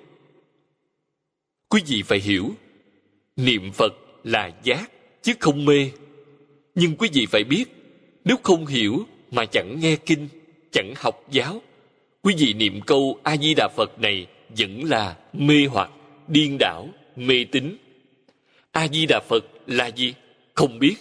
quý 1.68 1.82
vị 1.86 2.02
phải 2.02 2.18
hiểu, 2.18 2.51
niệm 3.36 3.72
phật 3.72 3.94
là 4.24 4.51
giác, 4.62 4.90
chứ 5.22 5.32
không 5.40 5.64
mê. 5.64 5.90
Nhưng 6.74 6.97
quý 6.97 7.09
vị 7.12 7.26
phải 7.26 7.44
biết, 7.44 7.64
nếu 8.24 8.36
không 8.43 8.66
hiểu 8.66 9.06
mà 9.30 9.44
chẳng 9.44 9.80
nghe 9.80 9.97
kinh, 9.97 10.28
chẳng 10.72 10.93
học 10.97 11.24
giáo, 11.30 11.62
quý 12.22 12.34
vị 12.38 12.55
niệm 12.55 12.80
câu 12.86 13.18
a 13.22 13.36
di 13.36 13.55
đà 13.55 13.68
phật 13.76 14.01
này 14.01 14.26
vẫn 14.48 14.84
là 14.84 15.16
mê 15.32 15.66
hoặc, 15.70 15.90
điên 16.28 16.56
đảo, 16.59 16.88
mê 17.16 17.44
tín. 17.52 17.76
A 18.72 18.88
di 18.88 19.06
đà 19.06 19.20
phật 19.28 19.44
là 19.66 19.86
gì? 19.86 20.14
Không 20.55 20.78
biết. 20.78 20.94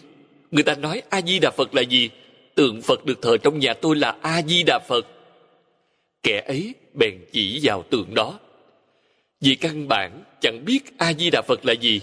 Người 0.51 0.63
ta 0.63 0.75
nói 0.75 1.01
a 1.09 1.21
di 1.21 1.39
đà 1.39 1.51
phật 1.51 1.75
là 1.75 1.81
gì? 1.81 2.09
Tượng 2.55 2.81
phật 2.81 3.05
được 3.05 3.21
thờ 3.21 3.37
trong 3.37 3.59
nhà 3.59 3.73
tôi 3.73 3.95
là 3.95 4.15
a 4.21 4.41
di 4.41 4.63
đà 4.63 4.79
phật. 4.87 5.07
Kẻ 6.23 6.43
ấy 6.47 6.73
bèn 6.93 7.13
chỉ 7.31 7.59
vào 7.63 7.83
tượng 7.89 8.13
đó 8.13 8.39
vì 9.41 9.55
căn 9.55 9.87
bản 9.87 10.23
chẳng 10.41 10.65
biết 10.65 10.97
a 10.97 11.13
di 11.13 11.29
đà 11.29 11.41
phật 11.41 11.65
là 11.65 11.73
gì. 11.73 12.01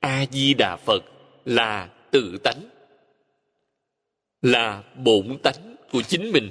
A 0.00 0.26
di 0.32 0.54
đà 0.54 0.76
phật 0.76 1.04
là 1.44 1.88
tự 2.10 2.38
tánh, 2.44 2.60
là 4.42 4.82
bổn 5.04 5.38
tánh 5.42 5.76
của 5.92 6.02
chính 6.02 6.32
mình, 6.32 6.50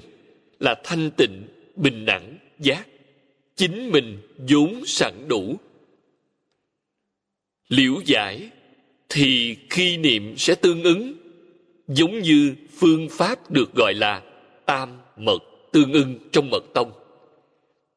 là 0.59 0.75
thanh 0.83 1.11
tịnh, 1.11 1.47
bình 1.75 2.05
đẳng, 2.05 2.37
giác. 2.59 2.87
Chính 3.55 3.91
mình 3.91 4.17
vốn 4.49 4.85
sẵn 4.85 5.27
đủ. 5.27 5.55
Liễu 7.67 7.93
giải 8.05 8.49
thì 9.09 9.57
khi 9.69 9.97
niệm 9.97 10.37
sẽ 10.37 10.55
tương 10.55 10.83
ứng, 10.83 11.13
giống 11.87 12.19
như 12.19 12.55
phương 12.79 13.07
pháp 13.11 13.51
được 13.51 13.75
gọi 13.75 13.93
là 13.93 14.21
tam 14.65 14.89
mật 15.17 15.39
tương 15.71 15.93
ưng 15.93 16.19
trong 16.31 16.49
mật 16.49 16.63
tông. 16.73 16.91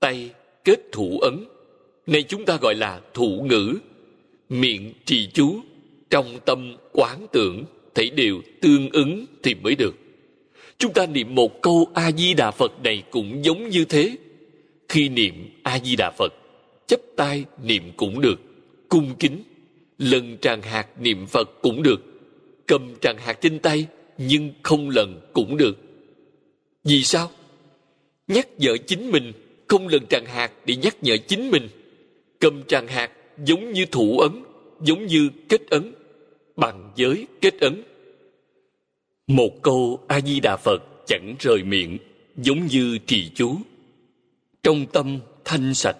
Tay 0.00 0.30
kết 0.64 0.80
thủ 0.92 1.18
ấn 1.18 1.44
nay 2.06 2.22
chúng 2.22 2.44
ta 2.44 2.56
gọi 2.56 2.74
là 2.74 3.00
thủ 3.14 3.46
ngữ 3.48 3.74
miệng 4.48 4.92
trì 5.04 5.28
chú 5.34 5.60
trong 6.10 6.38
tâm 6.44 6.76
quán 6.92 7.26
tưởng 7.32 7.64
thấy 7.94 8.10
đều 8.10 8.40
tương 8.60 8.90
ứng 8.90 9.26
thì 9.42 9.54
mới 9.54 9.74
được 9.74 9.94
chúng 10.78 10.92
ta 10.92 11.06
niệm 11.06 11.34
một 11.34 11.62
câu 11.62 11.86
a 11.94 12.12
di 12.12 12.34
đà 12.34 12.50
phật 12.50 12.72
này 12.82 13.02
cũng 13.10 13.44
giống 13.44 13.68
như 13.68 13.84
thế 13.84 14.16
khi 14.88 15.08
niệm 15.08 15.34
a 15.62 15.78
di 15.78 15.96
đà 15.96 16.10
phật 16.18 16.32
chấp 16.86 17.00
tay 17.16 17.44
niệm 17.62 17.82
cũng 17.96 18.20
được 18.20 18.40
cung 18.88 19.14
kính 19.18 19.42
lần 19.98 20.38
tràng 20.40 20.62
hạt 20.62 20.86
niệm 21.00 21.26
phật 21.26 21.50
cũng 21.62 21.82
được 21.82 22.02
cầm 22.66 22.94
tràng 23.00 23.18
hạt 23.18 23.32
trên 23.32 23.58
tay 23.58 23.86
nhưng 24.18 24.52
không 24.62 24.90
lần 24.90 25.20
cũng 25.32 25.56
được. 25.56 25.78
Vì 26.84 27.02
sao? 27.02 27.30
Nhắc 28.28 28.48
nhở 28.58 28.76
chính 28.76 29.10
mình, 29.10 29.32
không 29.68 29.88
lần 29.88 30.06
tràng 30.06 30.26
hạt 30.26 30.52
để 30.66 30.76
nhắc 30.76 30.96
nhở 31.02 31.16
chính 31.16 31.50
mình. 31.50 31.68
Cầm 32.40 32.64
tràng 32.64 32.86
hạt 32.88 33.10
giống 33.44 33.72
như 33.72 33.86
thủ 33.86 34.18
ấn, 34.18 34.42
giống 34.80 35.06
như 35.06 35.30
kết 35.48 35.70
ấn, 35.70 35.92
bằng 36.56 36.92
giới 36.96 37.26
kết 37.40 37.60
ấn. 37.60 37.82
Một 39.26 39.62
câu 39.62 40.00
A-di-đà 40.08 40.56
Phật 40.56 40.82
chẳng 41.06 41.34
rời 41.38 41.62
miệng, 41.62 41.98
giống 42.36 42.66
như 42.66 42.98
trì 43.06 43.30
chú. 43.34 43.56
Trong 44.62 44.86
tâm 44.86 45.18
thanh 45.44 45.74
sạch, 45.74 45.96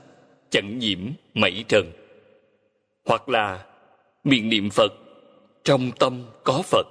chẳng 0.50 0.78
nhiễm 0.78 0.98
mảy 1.34 1.64
trần. 1.68 1.92
Hoặc 3.04 3.28
là 3.28 3.66
miệng 4.24 4.48
niệm 4.48 4.70
Phật, 4.70 4.92
trong 5.64 5.90
tâm 5.98 6.22
có 6.44 6.62
Phật. 6.62 6.86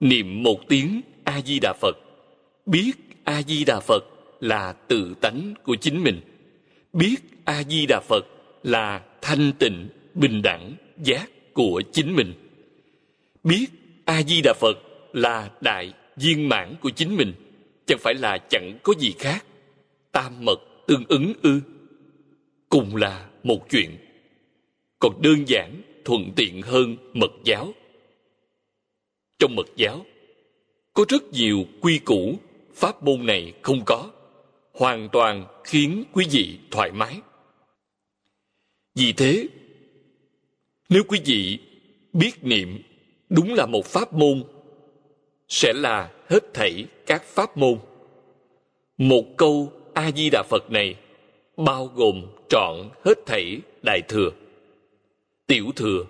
Niệm 0.00 0.42
một 0.42 0.60
tiếng 0.68 1.00
A-di-đà 1.24 1.72
Phật, 1.72 1.96
biết 2.66 2.92
A-di-đà 3.24 3.80
Phật 3.80 4.04
là 4.40 4.72
tự 4.72 5.14
tánh 5.20 5.54
của 5.62 5.76
chính 5.80 6.02
mình. 6.02 6.20
Biết 6.92 7.16
A-di-đà 7.44 8.00
Phật 8.00 8.26
là 8.62 9.02
thanh 9.22 9.52
tịnh, 9.58 9.88
bình 10.14 10.42
đẳng, 10.42 10.74
giác 11.02 11.30
của 11.52 11.82
chính 11.92 12.16
mình. 12.16 12.32
Biết 13.44 13.66
A-di-đà 14.04 14.52
Phật 14.60 14.78
là 15.12 15.50
đại 15.60 15.92
viên 16.16 16.48
mãn 16.48 16.74
của 16.80 16.90
chính 16.90 17.16
mình, 17.16 17.32
chẳng 17.86 17.98
phải 17.98 18.14
là 18.14 18.38
chẳng 18.50 18.78
có 18.82 18.94
gì 18.98 19.14
khác. 19.18 19.44
Tam 20.12 20.44
mật 20.44 20.60
tương 20.86 21.04
ứng 21.08 21.32
ư. 21.42 21.60
Cùng 22.68 22.96
là 22.96 23.28
một 23.42 23.70
chuyện. 23.70 23.90
Còn 24.98 25.22
đơn 25.22 25.44
giản, 25.46 25.82
thuận 26.04 26.32
tiện 26.36 26.62
hơn 26.62 26.96
mật 27.12 27.30
giáo. 27.44 27.74
Trong 29.38 29.56
mật 29.56 29.66
giáo, 29.76 30.06
có 30.94 31.04
rất 31.08 31.22
nhiều 31.32 31.64
quy 31.80 31.98
củ, 31.98 32.38
pháp 32.74 33.02
môn 33.02 33.26
này 33.26 33.52
không 33.62 33.84
có, 33.86 34.10
hoàn 34.72 35.08
toàn 35.12 35.46
khiến 35.64 36.04
quý 36.12 36.26
vị 36.30 36.58
thoải 36.70 36.92
mái. 36.92 37.20
Vì 38.94 39.12
thế, 39.12 39.48
nếu 40.88 41.02
quý 41.08 41.20
vị 41.24 41.58
biết 42.12 42.32
niệm 42.42 42.82
đúng 43.28 43.54
là 43.54 43.66
một 43.66 43.86
pháp 43.86 44.12
môn, 44.12 44.44
sẽ 45.48 45.72
là 45.72 46.12
hết 46.28 46.54
thảy 46.54 46.86
các 47.06 47.24
pháp 47.24 47.56
môn. 47.56 47.78
Một 48.98 49.24
câu 49.36 49.72
A-di-đà 49.94 50.42
Phật 50.42 50.70
này 50.70 50.96
bao 51.56 51.86
gồm 51.86 52.26
trọn 52.48 52.90
hết 53.04 53.18
thảy 53.26 53.60
đại 53.82 54.02
thừa, 54.08 54.30
tiểu 55.46 55.66
thừa, 55.76 56.04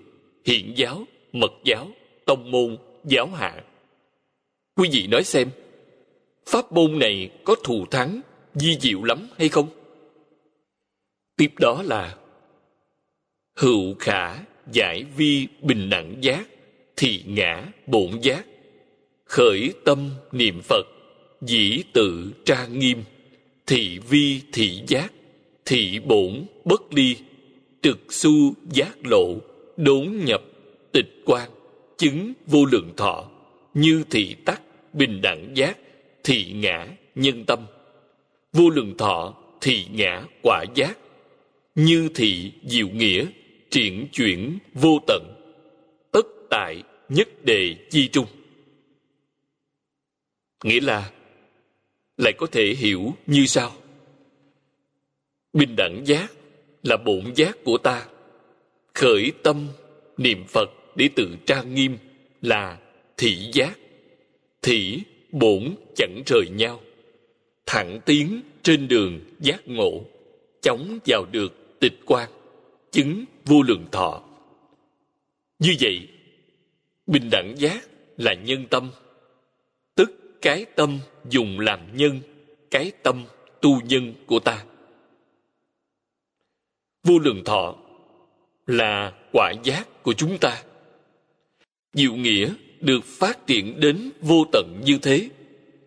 hiện 0.44 0.74
giáo, 0.76 1.04
mật 1.32 1.52
giáo, 1.64 1.88
tông 2.26 2.50
môn, 2.50 2.76
giáo 3.04 3.26
hạ. 3.26 3.64
Quý 4.76 4.88
vị 4.92 5.06
nói 5.06 5.24
xem, 5.24 5.50
pháp 6.46 6.72
môn 6.72 6.98
này 6.98 7.30
có 7.44 7.54
thù 7.64 7.86
thắng, 7.90 8.20
di 8.54 8.78
diệu 8.80 9.02
lắm 9.02 9.28
hay 9.38 9.48
không? 9.48 9.68
Tiếp 11.36 11.50
đó 11.60 11.82
là 11.82 12.16
hữu 13.56 13.94
khả, 13.98 14.36
giải 14.72 15.04
vi, 15.16 15.46
bình 15.62 15.90
đẳng 15.90 16.16
giác, 16.20 16.46
thị 16.96 17.22
ngã, 17.26 17.66
bổn 17.86 18.10
giác. 18.22 18.44
Khởi 19.24 19.72
tâm, 19.84 20.10
niệm 20.32 20.60
phật, 20.62 20.86
dĩ 21.40 21.82
tự, 21.92 22.32
tra 22.44 22.66
nghiêm. 22.66 23.02
Thị 23.66 23.98
vi, 24.08 24.40
thị 24.52 24.82
giác, 24.86 25.12
thị 25.64 26.00
bổn, 26.04 26.44
bất 26.64 26.94
ly. 26.94 27.16
Trực 27.82 27.98
su, 28.12 28.54
giác 28.72 29.06
lộ, 29.06 29.36
đốn 29.76 30.12
nhập, 30.24 30.42
tịch 30.92 31.22
quan, 31.24 31.50
chứng 31.98 32.32
vô 32.46 32.64
lượng 32.64 32.90
thọ. 32.96 33.28
Như 33.74 34.04
thị 34.10 34.36
tắc, 34.44 34.62
bình 34.92 35.20
đẳng 35.22 35.52
giác, 35.54 35.78
thị 36.24 36.52
ngã, 36.54 36.86
nhân 37.14 37.44
tâm. 37.44 37.66
Vô 38.52 38.70
lượng 38.70 38.96
thọ, 38.98 39.34
thị 39.60 39.84
ngã, 39.92 40.22
quả 40.42 40.64
giác. 40.74 40.98
Như 41.74 42.08
thị, 42.14 42.52
diệu 42.64 42.88
nghĩa 42.88 43.26
triển 43.72 44.08
chuyển 44.12 44.58
vô 44.74 44.98
tận, 45.06 45.22
tất 46.10 46.26
tại 46.50 46.82
nhất 47.08 47.28
đề 47.44 47.74
chi 47.90 48.08
trung. 48.08 48.26
Nghĩa 50.64 50.80
là, 50.80 51.10
lại 52.16 52.32
có 52.38 52.46
thể 52.46 52.74
hiểu 52.78 53.14
như 53.26 53.46
sau. 53.46 53.72
Bình 55.52 55.74
đẳng 55.76 56.02
giác 56.06 56.32
là 56.82 56.96
bổn 56.96 57.32
giác 57.34 57.58
của 57.64 57.78
ta. 57.78 58.06
Khởi 58.94 59.32
tâm 59.42 59.68
niệm 60.16 60.44
phật 60.48 60.70
để 60.96 61.08
tự 61.16 61.36
trang 61.46 61.74
nghiêm 61.74 61.98
là 62.42 62.78
thị 63.16 63.50
giác. 63.52 63.78
Thị, 64.62 65.02
bổn 65.30 65.74
chẳng 65.96 66.22
rời 66.26 66.48
nhau. 66.52 66.80
Thẳng 67.66 68.00
tiến 68.06 68.40
trên 68.62 68.88
đường 68.88 69.20
giác 69.40 69.68
ngộ, 69.68 70.04
chóng 70.62 70.98
vào 71.06 71.26
được 71.32 71.80
tịch 71.80 72.00
quan 72.06 72.30
chứng 72.92 73.24
vô 73.44 73.62
lượng 73.62 73.86
thọ. 73.92 74.22
Như 75.58 75.74
vậy, 75.80 76.08
bình 77.06 77.28
đẳng 77.30 77.54
giác 77.58 77.88
là 78.16 78.34
nhân 78.34 78.66
tâm. 78.70 78.90
Tức 79.94 80.38
cái 80.42 80.64
tâm 80.64 80.98
dùng 81.30 81.60
làm 81.60 81.96
nhân, 81.96 82.20
cái 82.70 82.92
tâm 83.02 83.24
tu 83.60 83.80
nhân 83.80 84.14
của 84.26 84.38
ta. 84.38 84.64
Vô 87.02 87.18
lượng 87.18 87.44
thọ 87.44 87.76
là 88.66 89.12
quả 89.32 89.52
giác 89.64 90.02
của 90.02 90.12
chúng 90.12 90.38
ta. 90.40 90.62
Diệu 91.92 92.14
nghĩa 92.14 92.54
được 92.80 93.04
phát 93.04 93.46
triển 93.46 93.80
đến 93.80 94.10
vô 94.20 94.44
tận 94.52 94.80
như 94.84 94.98
thế, 95.02 95.28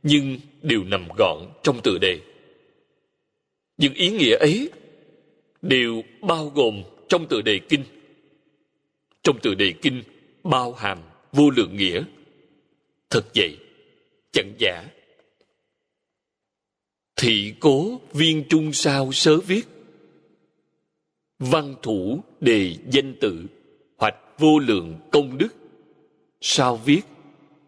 nhưng 0.03 0.39
đều 0.61 0.83
nằm 0.83 1.07
gọn 1.17 1.37
trong 1.63 1.81
tựa 1.81 1.97
đề. 1.97 2.19
Những 3.77 3.93
ý 3.93 4.09
nghĩa 4.09 4.37
ấy 4.37 4.69
đều 5.61 6.03
bao 6.21 6.51
gồm 6.55 6.83
trong 7.09 7.27
tựa 7.27 7.41
đề 7.41 7.59
kinh. 7.69 7.83
Trong 9.23 9.39
tựa 9.41 9.55
đề 9.55 9.73
kinh, 9.81 10.03
bao 10.43 10.73
hàm 10.73 10.97
vô 11.31 11.49
lượng 11.49 11.77
nghĩa. 11.77 12.03
Thật 13.09 13.25
vậy, 13.35 13.57
chẳng 14.31 14.53
giả. 14.57 14.89
Thị 17.15 17.53
cố 17.59 18.01
viên 18.13 18.43
trung 18.49 18.73
sao 18.73 19.11
sớ 19.11 19.37
viết. 19.37 19.67
Văn 21.39 21.75
thủ 21.81 22.19
đề 22.41 22.75
danh 22.91 23.15
tự, 23.21 23.45
hoạch 23.97 24.15
vô 24.37 24.59
lượng 24.59 24.99
công 25.11 25.37
đức. 25.37 25.55
Sao 26.41 26.77
viết, 26.77 27.01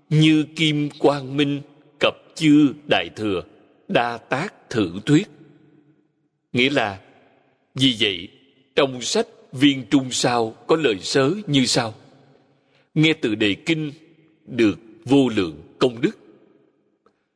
như 0.10 0.46
kim 0.56 0.90
quang 1.00 1.38
minh, 1.38 1.62
cập 2.00 2.16
chư 2.36 2.74
đại 2.90 3.10
thừa, 3.16 3.44
đa 3.88 4.18
tác 4.18 4.70
thử 4.70 4.92
thuyết. 5.06 5.28
Nghĩa 6.54 6.70
là, 6.70 7.02
vì 7.76 7.96
vậy 8.00 8.30
trong 8.78 9.02
sách 9.02 9.28
viên 9.52 9.84
trung 9.90 10.12
sao 10.12 10.56
có 10.68 10.76
lời 10.76 11.00
sớ 11.00 11.32
như 11.48 11.66
sau. 11.66 11.94
Nghe 12.94 13.14
từ 13.14 13.36
đề 13.36 13.56
kinh 13.66 13.92
được 14.46 14.80
vô 15.06 15.30
lượng 15.30 15.62
công 15.80 16.02
đức. 16.02 16.18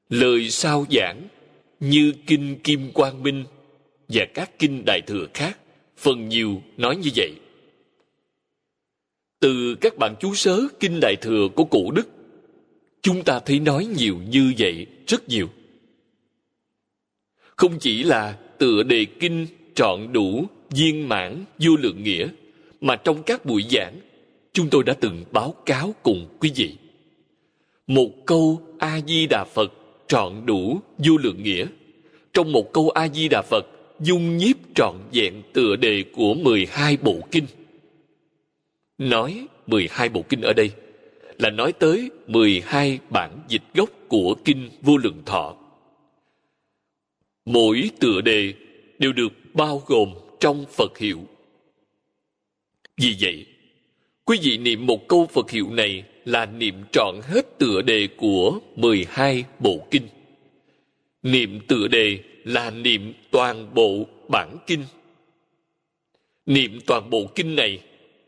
Lời 0.10 0.50
sao 0.50 0.86
giảng 0.92 1.28
như 1.80 2.14
kinh 2.28 2.60
kim 2.64 2.92
quang 2.92 3.24
minh 3.24 3.44
và 4.08 4.26
các 4.34 4.60
kinh 4.60 4.84
đại 4.86 5.02
thừa 5.08 5.28
khác, 5.34 5.58
phần 5.98 6.30
nhiều 6.30 6.62
nói 6.78 6.96
như 6.96 7.10
vậy. 7.16 7.32
Từ 9.40 9.76
các 9.82 9.98
bạn 9.98 10.16
chú 10.20 10.36
sớ 10.36 10.62
kinh 10.80 11.00
đại 11.02 11.16
thừa 11.22 11.48
của 11.56 11.64
cụ 11.64 11.92
đức, 11.92 12.08
chúng 13.02 13.24
ta 13.24 13.40
thấy 13.40 13.60
nói 13.60 13.86
nhiều 13.98 14.18
như 14.30 14.54
vậy 14.58 14.88
rất 15.08 15.30
nhiều. 15.30 15.50
Không 17.56 17.80
chỉ 17.80 18.04
là 18.04 18.38
tựa 18.58 18.84
đề 18.84 19.06
kinh 19.06 19.48
trọn 19.76 20.14
đủ 20.14 20.48
viên 20.72 21.10
mãn, 21.10 21.46
vô 21.60 21.72
lượng 21.80 22.04
nghĩa, 22.04 22.28
mà 22.82 22.96
trong 22.96 23.24
các 23.24 23.46
buổi 23.46 23.66
giảng, 23.72 24.00
chúng 24.54 24.70
tôi 24.70 24.84
đã 24.84 24.94
từng 24.94 25.24
báo 25.32 25.56
cáo 25.66 25.96
cùng 26.04 26.28
quý 26.40 26.52
vị. 26.56 26.76
Một 27.88 28.10
câu 28.26 28.62
a 28.80 29.02
di 29.08 29.28
đà 29.28 29.44
phật 29.44 29.74
trọn 30.08 30.46
đủ 30.46 30.80
vô 30.98 31.18
lượng 31.18 31.44
nghĩa. 31.44 31.66
Trong 32.34 32.52
một 32.52 32.74
câu 32.74 32.90
a 32.90 33.08
di 33.08 33.28
đà 33.28 33.42
phật, 33.42 33.66
dung 34.00 34.38
nhiếp 34.38 34.56
trọn 34.76 34.96
vẹn 35.14 35.34
tựa 35.54 35.76
đề 35.76 36.04
của 36.16 36.34
12 36.34 36.98
bộ 36.98 37.20
kinh. 37.32 37.46
Nói 38.98 39.48
12 39.68 40.10
bộ 40.10 40.24
kinh 40.30 40.42
ở 40.42 40.54
đây 40.54 40.72
là 41.38 41.50
nói 41.50 41.74
tới 41.74 42.12
12 42.28 43.00
bản 43.10 43.40
dịch 43.48 43.64
gốc 43.74 43.90
của 44.08 44.36
kinh 44.46 44.70
vô 44.82 44.98
lượng 44.98 45.22
thọ. 45.26 45.56
Mỗi 47.46 47.90
tựa 48.00 48.22
đề 48.22 48.54
đều 49.00 49.14
được 49.14 49.32
bao 49.54 49.84
gồm 49.86 50.10
trong 50.42 50.66
Phật 50.66 50.98
hiệu. 50.98 51.20
Vì 52.98 53.16
vậy, 53.20 53.46
quý 54.26 54.40
vị 54.44 54.58
niệm 54.58 54.86
một 54.86 55.08
câu 55.08 55.28
Phật 55.28 55.52
hiệu 55.52 55.70
này 55.70 56.04
là 56.26 56.46
niệm 56.46 56.76
trọn 56.92 57.16
hết 57.24 57.60
tựa 57.60 57.82
đề 57.82 58.08
của 58.18 58.60
12 58.76 59.44
bộ 59.60 59.88
kinh. 59.92 60.08
Niệm 61.24 61.60
tựa 61.68 61.88
đề 61.88 62.20
là 62.44 62.70
niệm 62.70 63.14
toàn 63.32 63.74
bộ 63.74 64.06
bản 64.30 64.58
kinh. 64.68 64.84
Niệm 66.46 66.80
toàn 66.86 67.10
bộ 67.10 67.26
kinh 67.36 67.56
này 67.56 67.82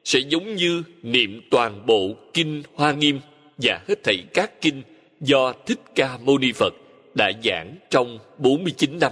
sẽ 0.03 0.19
giống 0.19 0.55
như 0.55 0.83
niệm 1.03 1.41
toàn 1.51 1.85
bộ 1.85 2.15
kinh 2.33 2.63
Hoa 2.73 2.93
Nghiêm 2.93 3.19
và 3.57 3.81
hết 3.87 4.03
thảy 4.03 4.23
các 4.33 4.61
kinh 4.61 4.81
do 5.21 5.53
Thích 5.65 5.79
Ca 5.95 6.17
Mâu 6.17 6.37
Ni 6.37 6.51
Phật 6.51 6.73
đã 7.15 7.31
giảng 7.43 7.75
trong 7.89 8.19
49 8.37 8.99
năm, 8.99 9.11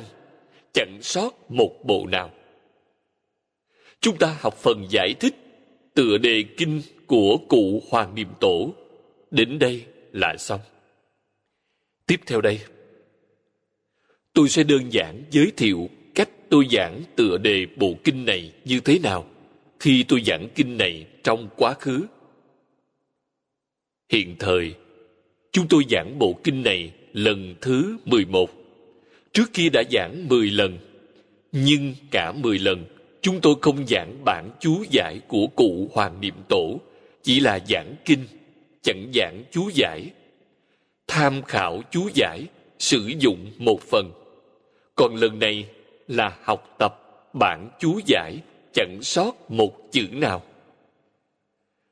chẳng 0.73 0.97
sót 1.01 1.51
một 1.51 1.85
bộ 1.85 2.07
nào. 2.11 2.31
Chúng 4.01 4.17
ta 4.17 4.37
học 4.39 4.57
phần 4.57 4.85
giải 4.89 5.13
thích 5.19 5.35
tựa 5.93 6.17
đề 6.17 6.43
kinh 6.57 6.81
của 7.07 7.37
cụ 7.49 7.83
Hoàng 7.89 8.15
Niệm 8.15 8.27
Tổ. 8.39 8.73
Đến 9.31 9.59
đây 9.59 9.85
là 10.11 10.37
xong. 10.37 10.59
Tiếp 12.07 12.21
theo 12.25 12.41
đây, 12.41 12.59
tôi 14.33 14.49
sẽ 14.49 14.63
đơn 14.63 14.93
giản 14.93 15.23
giới 15.31 15.51
thiệu 15.57 15.89
cách 16.15 16.29
tôi 16.49 16.67
giảng 16.71 17.01
tựa 17.15 17.37
đề 17.37 17.65
bộ 17.77 17.93
kinh 18.03 18.25
này 18.25 18.51
như 18.65 18.79
thế 18.79 18.99
nào 18.99 19.25
khi 19.79 20.03
tôi 20.07 20.21
giảng 20.25 20.47
kinh 20.55 20.77
này 20.77 21.07
trong 21.23 21.49
quá 21.55 21.73
khứ. 21.73 22.05
Hiện 24.09 24.35
thời, 24.39 24.73
chúng 25.51 25.67
tôi 25.67 25.83
giảng 25.89 26.19
bộ 26.19 26.39
kinh 26.43 26.63
này 26.63 26.93
lần 27.13 27.55
thứ 27.61 27.97
11. 28.05 28.49
Trước 29.33 29.53
kia 29.53 29.69
đã 29.69 29.83
giảng 29.91 30.27
10 30.29 30.51
lần, 30.51 30.77
nhưng 31.51 31.93
cả 32.11 32.31
10 32.31 32.59
lần 32.59 32.85
chúng 33.21 33.41
tôi 33.41 33.55
không 33.61 33.87
giảng 33.87 34.25
bản 34.25 34.49
chú 34.59 34.83
giải 34.89 35.19
của 35.27 35.47
cụ 35.55 35.89
Hoàng 35.93 36.21
Niệm 36.21 36.35
Tổ, 36.49 36.79
chỉ 37.23 37.39
là 37.39 37.59
giảng 37.69 37.95
kinh, 38.05 38.25
chẳng 38.81 39.11
giảng 39.13 39.43
chú 39.51 39.69
giải. 39.73 40.05
Tham 41.07 41.41
khảo 41.41 41.81
chú 41.91 42.09
giải, 42.13 42.45
sử 42.79 43.11
dụng 43.19 43.51
một 43.57 43.81
phần. 43.81 44.11
Còn 44.95 45.15
lần 45.15 45.39
này 45.39 45.65
là 46.07 46.37
học 46.43 46.75
tập 46.79 46.95
bản 47.33 47.69
chú 47.79 47.99
giải, 48.05 48.37
chẳng 48.73 48.99
sót 49.01 49.51
một 49.51 49.91
chữ 49.91 50.07
nào. 50.11 50.43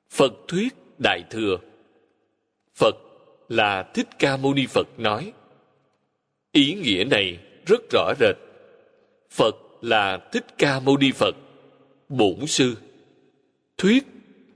Phật 0.09 0.33
thuyết 0.47 0.73
Đại 0.97 1.23
Thừa 1.29 1.57
Phật 2.75 2.95
là 3.49 3.83
Thích 3.93 4.07
Ca 4.19 4.37
Mâu 4.37 4.53
Ni 4.53 4.65
Phật 4.65 4.87
nói. 4.97 5.33
Ý 6.51 6.73
nghĩa 6.73 7.03
này 7.03 7.37
rất 7.65 7.81
rõ 7.91 8.13
rệt. 8.19 8.35
Phật 9.31 9.55
là 9.81 10.29
Thích 10.31 10.45
Ca 10.57 10.79
Mâu 10.79 10.97
Ni 10.97 11.11
Phật, 11.11 11.35
bổn 12.09 12.47
sư. 12.47 12.75
Thuyết 13.77 14.05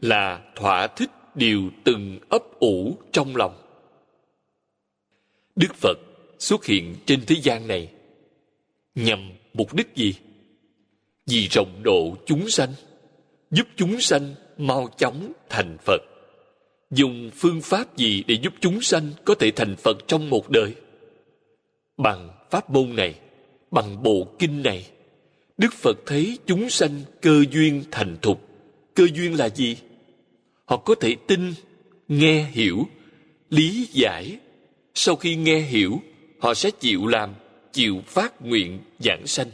là 0.01 0.41
thỏa 0.55 0.87
thích 0.87 1.09
điều 1.35 1.69
từng 1.83 2.19
ấp 2.29 2.43
ủ 2.59 2.97
trong 3.11 3.35
lòng. 3.35 3.55
Đức 5.55 5.75
Phật 5.75 5.97
xuất 6.39 6.65
hiện 6.65 6.95
trên 7.05 7.21
thế 7.27 7.35
gian 7.41 7.67
này 7.67 7.89
nhằm 8.95 9.31
mục 9.53 9.73
đích 9.73 9.95
gì? 9.95 10.13
Vì 11.25 11.47
rộng 11.47 11.83
độ 11.83 12.17
chúng 12.25 12.49
sanh, 12.49 12.73
giúp 13.51 13.67
chúng 13.75 14.01
sanh 14.01 14.35
mau 14.57 14.89
chóng 14.97 15.31
thành 15.49 15.77
Phật. 15.85 16.01
Dùng 16.91 17.31
phương 17.33 17.61
pháp 17.61 17.97
gì 17.97 18.23
để 18.27 18.35
giúp 18.41 18.53
chúng 18.59 18.81
sanh 18.81 19.11
có 19.25 19.35
thể 19.35 19.51
thành 19.51 19.75
Phật 19.75 19.97
trong 20.07 20.29
một 20.29 20.49
đời? 20.49 20.75
Bằng 21.97 22.29
pháp 22.49 22.69
môn 22.69 22.95
này, 22.95 23.19
bằng 23.71 24.03
bộ 24.03 24.27
kinh 24.39 24.63
này, 24.63 24.85
Đức 25.57 25.73
Phật 25.73 25.97
thấy 26.05 26.37
chúng 26.45 26.69
sanh 26.69 27.01
cơ 27.21 27.43
duyên 27.51 27.83
thành 27.91 28.17
thục. 28.21 28.49
Cơ 28.93 29.07
duyên 29.13 29.37
là 29.37 29.49
gì? 29.49 29.77
Họ 30.65 30.77
có 30.77 30.95
thể 30.95 31.15
tin, 31.27 31.53
nghe 32.07 32.43
hiểu, 32.51 32.87
lý 33.49 33.87
giải. 33.91 34.37
Sau 34.93 35.15
khi 35.15 35.35
nghe 35.35 35.59
hiểu, 35.59 36.01
họ 36.39 36.53
sẽ 36.53 36.71
chịu 36.71 37.07
làm, 37.07 37.33
chịu 37.71 38.01
phát 38.05 38.41
nguyện 38.41 38.79
giảng 38.99 39.27
sanh. 39.27 39.47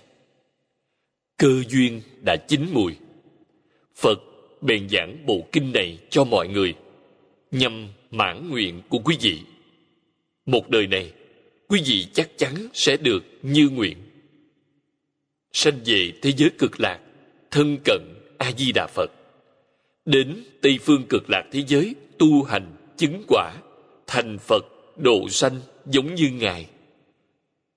Cơ 1.37 1.63
duyên 1.69 2.01
đã 2.21 2.35
chín 2.35 2.67
mùi. 2.71 2.95
Phật 3.95 4.19
bèn 4.61 4.89
giảng 4.89 5.25
bộ 5.25 5.47
kinh 5.51 5.71
này 5.71 5.97
cho 6.09 6.23
mọi 6.23 6.47
người, 6.47 6.73
nhằm 7.51 7.87
mãn 8.11 8.49
nguyện 8.49 8.81
của 8.89 8.99
quý 8.99 9.17
vị. 9.21 9.39
Một 10.45 10.69
đời 10.69 10.87
này, 10.87 11.13
quý 11.67 11.81
vị 11.85 12.07
chắc 12.13 12.37
chắn 12.37 12.53
sẽ 12.73 12.97
được 12.97 13.23
như 13.41 13.69
nguyện 13.69 13.97
sanh 15.59 15.79
về 15.85 16.11
thế 16.21 16.31
giới 16.37 16.49
cực 16.57 16.79
lạc, 16.79 16.99
thân 17.51 17.77
cận 17.85 18.01
a 18.37 18.51
di 18.57 18.71
đà 18.71 18.87
phật. 18.87 19.11
Đến 20.05 20.43
tây 20.61 20.79
phương 20.81 21.03
cực 21.09 21.29
lạc 21.29 21.43
thế 21.51 21.63
giới, 21.67 21.95
tu 22.17 22.43
hành, 22.43 22.75
chứng 22.97 23.23
quả, 23.27 23.53
thành 24.07 24.37
phật, 24.39 24.65
độ 24.97 25.29
sanh 25.29 25.61
giống 25.85 26.15
như 26.15 26.29
ngài. 26.29 26.69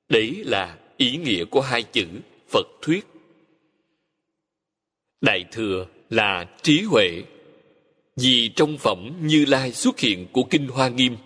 Đấy 0.08 0.42
là 0.44 0.78
ý 0.96 1.16
nghĩa 1.16 1.44
của 1.44 1.60
hai 1.60 1.82
chữ 1.82 2.06
phật 2.48 2.66
thuyết. 2.82 3.06
Đại 5.20 5.44
thừa 5.52 5.86
là 6.10 6.46
trí 6.62 6.82
huệ, 6.82 7.22
vì 8.16 8.50
trong 8.56 8.78
phẩm 8.78 9.12
như 9.22 9.44
lai 9.44 9.72
xuất 9.72 10.00
hiện 10.00 10.26
của 10.32 10.42
kinh 10.50 10.68
hoa 10.68 10.88
nghiêm, 10.88 11.16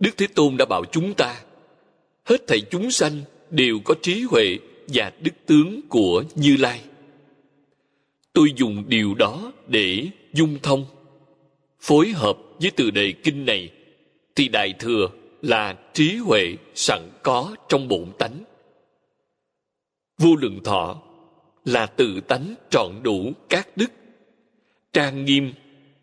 đức 0.00 0.10
thế 0.16 0.26
tôn 0.34 0.56
đã 0.56 0.64
bảo 0.64 0.84
chúng 0.92 1.14
ta, 1.14 1.40
hết 2.24 2.46
thảy 2.46 2.60
chúng 2.70 2.90
sanh 2.90 3.22
đều 3.50 3.78
có 3.84 3.94
trí 4.02 4.22
huệ 4.22 4.58
và 4.94 5.12
đức 5.20 5.34
tướng 5.46 5.80
của 5.88 6.24
Như 6.34 6.56
Lai. 6.56 6.80
Tôi 8.32 8.52
dùng 8.56 8.84
điều 8.88 9.14
đó 9.14 9.52
để 9.68 10.08
dung 10.32 10.58
thông, 10.62 10.84
phối 11.80 12.08
hợp 12.08 12.38
với 12.60 12.70
từ 12.76 12.90
đề 12.90 13.12
kinh 13.12 13.44
này, 13.44 13.70
thì 14.34 14.48
Đại 14.48 14.74
Thừa 14.78 15.08
là 15.42 15.76
trí 15.92 16.16
huệ 16.16 16.56
sẵn 16.74 17.00
có 17.22 17.56
trong 17.68 17.88
bổn 17.88 18.06
tánh. 18.18 18.44
Vô 20.18 20.36
lượng 20.36 20.60
thọ 20.64 21.02
là 21.64 21.86
tự 21.86 22.20
tánh 22.20 22.54
trọn 22.70 22.92
đủ 23.02 23.32
các 23.48 23.68
đức. 23.76 23.92
Trang 24.92 25.24
nghiêm 25.24 25.52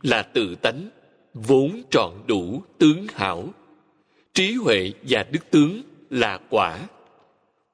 là 0.01 0.21
tự 0.21 0.55
tánh 0.55 0.89
vốn 1.33 1.81
trọn 1.89 2.11
đủ 2.27 2.61
tướng 2.77 3.07
hảo. 3.13 3.49
Trí 4.33 4.53
huệ 4.53 4.91
và 5.09 5.25
đức 5.31 5.51
tướng 5.51 5.81
là 6.09 6.39
quả. 6.49 6.79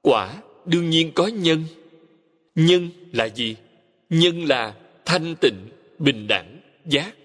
Quả 0.01 0.33
đương 0.65 0.89
nhiên 0.89 1.11
có 1.15 1.27
nhân. 1.27 1.63
Nhân 2.55 2.89
là 3.11 3.25
gì? 3.25 3.55
Nhân 4.09 4.45
là 4.45 4.75
thanh 5.05 5.35
tịnh, 5.41 5.67
bình 5.99 6.27
đẳng, 6.27 6.59
giác. 6.85 7.15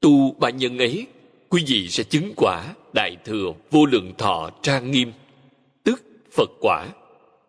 Tu 0.00 0.32
ba 0.32 0.50
nhân 0.50 0.78
ấy, 0.78 1.06
quý 1.48 1.64
vị 1.66 1.88
sẽ 1.88 2.04
chứng 2.04 2.32
quả 2.36 2.74
đại 2.94 3.16
thừa 3.24 3.52
vô 3.70 3.86
lượng 3.86 4.12
thọ 4.18 4.50
trang 4.62 4.90
nghiêm 4.90 5.12
tức 5.84 6.02
phật 6.32 6.50
quả, 6.60 6.88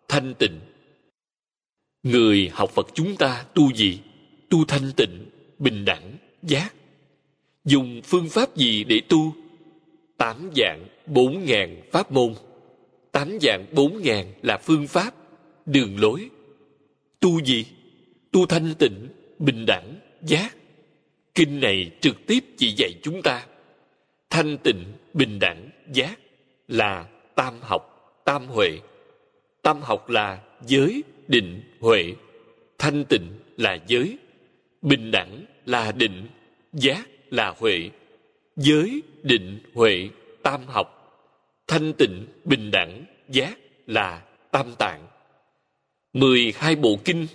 thanh 0.08 0.34
tịnh. 0.34 0.60
Người 2.02 2.50
học 2.52 2.70
phật 2.70 2.86
chúng 2.94 3.16
ta 3.16 3.44
tu 3.54 3.72
gì? 3.72 3.98
Tu 4.48 4.64
thanh 4.64 4.92
tịnh, 4.96 5.26
bình 5.58 5.84
đẳng, 5.84 6.16
giác. 6.42 6.74
Dùng 7.64 8.00
phương 8.04 8.28
pháp 8.28 8.56
gì 8.56 8.84
để 8.84 9.00
tu? 9.08 9.34
Tám 10.16 10.50
dạng 10.56 10.86
bốn 11.06 11.44
ngàn 11.44 11.82
pháp 11.92 12.12
môn 12.12 12.34
tám 13.16 13.38
dạng 13.40 13.66
bốn 13.72 14.02
ngàn 14.02 14.32
là 14.42 14.58
phương 14.58 14.86
pháp, 14.86 15.14
đường 15.66 16.00
lối. 16.00 16.30
Tu 17.20 17.40
gì? 17.44 17.66
Tu 18.32 18.46
thanh 18.46 18.74
tịnh, 18.78 19.08
bình 19.38 19.66
đẳng, 19.66 20.00
giác. 20.22 20.56
Kinh 21.34 21.60
này 21.60 21.90
trực 22.00 22.26
tiếp 22.26 22.44
chỉ 22.56 22.74
dạy 22.76 22.90
chúng 23.02 23.22
ta. 23.22 23.46
Thanh 24.30 24.58
tịnh, 24.58 24.84
bình 25.14 25.38
đẳng, 25.38 25.70
giác 25.92 26.18
là 26.68 27.06
tam 27.34 27.54
học, 27.60 28.12
tam 28.24 28.46
huệ. 28.46 28.78
Tam 29.62 29.82
học 29.82 30.10
là 30.10 30.40
giới, 30.66 31.02
định, 31.28 31.62
huệ. 31.80 32.14
Thanh 32.78 33.04
tịnh 33.04 33.28
là 33.56 33.78
giới, 33.86 34.18
bình 34.82 35.10
đẳng 35.10 35.44
là 35.66 35.92
định, 35.92 36.26
giác 36.72 37.08
là 37.30 37.54
huệ. 37.58 37.90
Giới, 38.56 39.02
định, 39.22 39.60
huệ, 39.74 40.08
tam 40.42 40.66
học 40.66 40.95
thanh 41.66 41.92
tịnh, 41.92 42.26
bình 42.44 42.70
đẳng, 42.70 43.04
giác 43.28 43.58
là 43.86 44.22
tam 44.50 44.74
tạng. 44.78 45.06
mười 46.12 46.52
hai 46.56 46.76
bộ 46.76 46.96
kinh, 47.04 47.26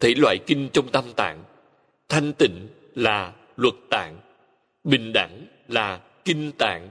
thể 0.00 0.14
loại 0.16 0.38
kinh 0.46 0.68
trong 0.72 0.88
tam 0.92 1.12
tạng. 1.16 1.44
Thanh 2.08 2.32
tịnh 2.32 2.68
là 2.94 3.32
luật 3.56 3.74
tạng, 3.90 4.18
bình 4.84 5.12
đẳng 5.12 5.46
là 5.68 6.00
kinh 6.24 6.52
tạng, 6.58 6.88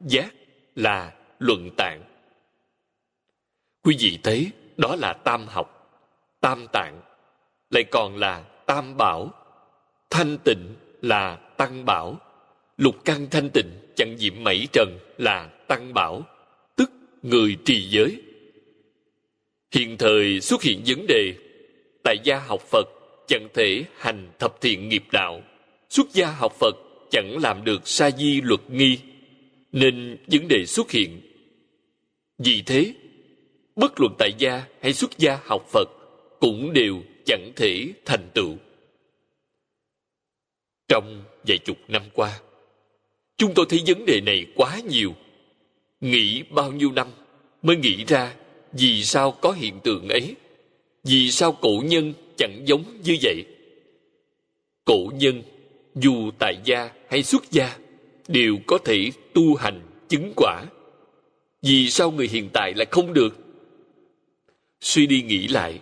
giác 0.00 0.34
là 0.74 1.12
luận 1.38 1.70
tạng. 1.76 2.02
Quý 3.82 3.96
vị 3.98 4.18
thấy, 4.22 4.50
đó 4.76 4.96
là 4.96 5.12
tam 5.12 5.46
học, 5.46 5.98
tam 6.40 6.66
tạng, 6.72 7.00
lại 7.70 7.84
còn 7.90 8.16
là 8.16 8.44
tam 8.66 8.96
bảo. 8.96 9.30
Thanh 10.10 10.38
tịnh 10.44 10.74
là 11.02 11.36
tăng 11.36 11.84
bảo 11.84 12.16
lục 12.76 13.04
căn 13.04 13.26
thanh 13.30 13.50
tịnh, 13.50 13.70
chẳng 13.96 14.16
nhiễm 14.16 14.34
mảy 14.42 14.66
trần 14.72 14.98
là 15.18 15.46
tăng 15.68 15.94
bảo, 15.94 16.22
tức 16.76 16.90
người 17.22 17.56
trì 17.64 17.88
giới. 17.90 18.22
Hiện 19.74 19.96
thời 19.98 20.40
xuất 20.40 20.62
hiện 20.62 20.82
vấn 20.86 21.06
đề, 21.06 21.34
tại 22.04 22.16
gia 22.24 22.38
học 22.38 22.60
phật 22.70 22.88
chẳng 23.26 23.48
thể 23.54 23.84
hành 23.96 24.30
thập 24.38 24.60
thiện 24.60 24.88
nghiệp 24.88 25.04
đạo. 25.12 25.42
Xuất 25.90 26.12
gia 26.12 26.30
học 26.30 26.52
phật 26.60 26.76
chẳng 27.10 27.38
làm 27.42 27.64
được 27.64 27.88
sa 27.88 28.10
di 28.10 28.40
luật 28.40 28.60
nghi, 28.70 28.98
nên 29.72 30.18
vấn 30.26 30.48
đề 30.48 30.66
xuất 30.66 30.90
hiện. 30.90 31.20
Vì 32.38 32.62
thế, 32.66 32.94
bất 33.76 34.00
luận 34.00 34.14
tại 34.18 34.32
gia 34.38 34.64
hay 34.80 34.92
xuất 34.92 35.18
gia 35.18 35.38
học 35.44 35.66
phật 35.72 35.88
cũng 36.40 36.72
đều 36.72 37.02
chẳng 37.26 37.52
thể 37.56 37.88
thành 38.04 38.28
tựu. 38.34 38.56
Trong 40.88 41.24
vài 41.46 41.58
chục 41.58 41.76
năm 41.88 42.02
qua 42.12 42.40
chúng 43.36 43.54
tôi 43.54 43.66
thấy 43.68 43.82
vấn 43.86 44.06
đề 44.06 44.20
này 44.20 44.46
quá 44.54 44.80
nhiều. 44.88 45.14
Nghĩ 46.00 46.42
bao 46.50 46.72
nhiêu 46.72 46.92
năm 46.92 47.08
mới 47.62 47.76
nghĩ 47.76 48.04
ra 48.04 48.34
vì 48.72 49.04
sao 49.04 49.32
có 49.32 49.52
hiện 49.52 49.80
tượng 49.84 50.08
ấy. 50.08 50.34
Vì 51.04 51.30
sao 51.30 51.52
cổ 51.52 51.82
nhân 51.84 52.12
chẳng 52.36 52.62
giống 52.64 52.84
như 53.04 53.16
vậy? 53.22 53.44
Cổ 54.84 55.10
nhân, 55.14 55.42
dù 55.94 56.30
tại 56.38 56.56
gia 56.64 56.90
hay 57.08 57.22
xuất 57.22 57.50
gia, 57.50 57.78
đều 58.28 58.56
có 58.66 58.78
thể 58.78 59.10
tu 59.32 59.54
hành, 59.54 59.80
chứng 60.08 60.32
quả. 60.36 60.64
Vì 61.62 61.90
sao 61.90 62.10
người 62.10 62.28
hiện 62.28 62.48
tại 62.52 62.74
lại 62.74 62.86
không 62.90 63.12
được? 63.12 63.36
Suy 64.80 65.06
đi 65.06 65.22
nghĩ 65.22 65.48
lại, 65.48 65.80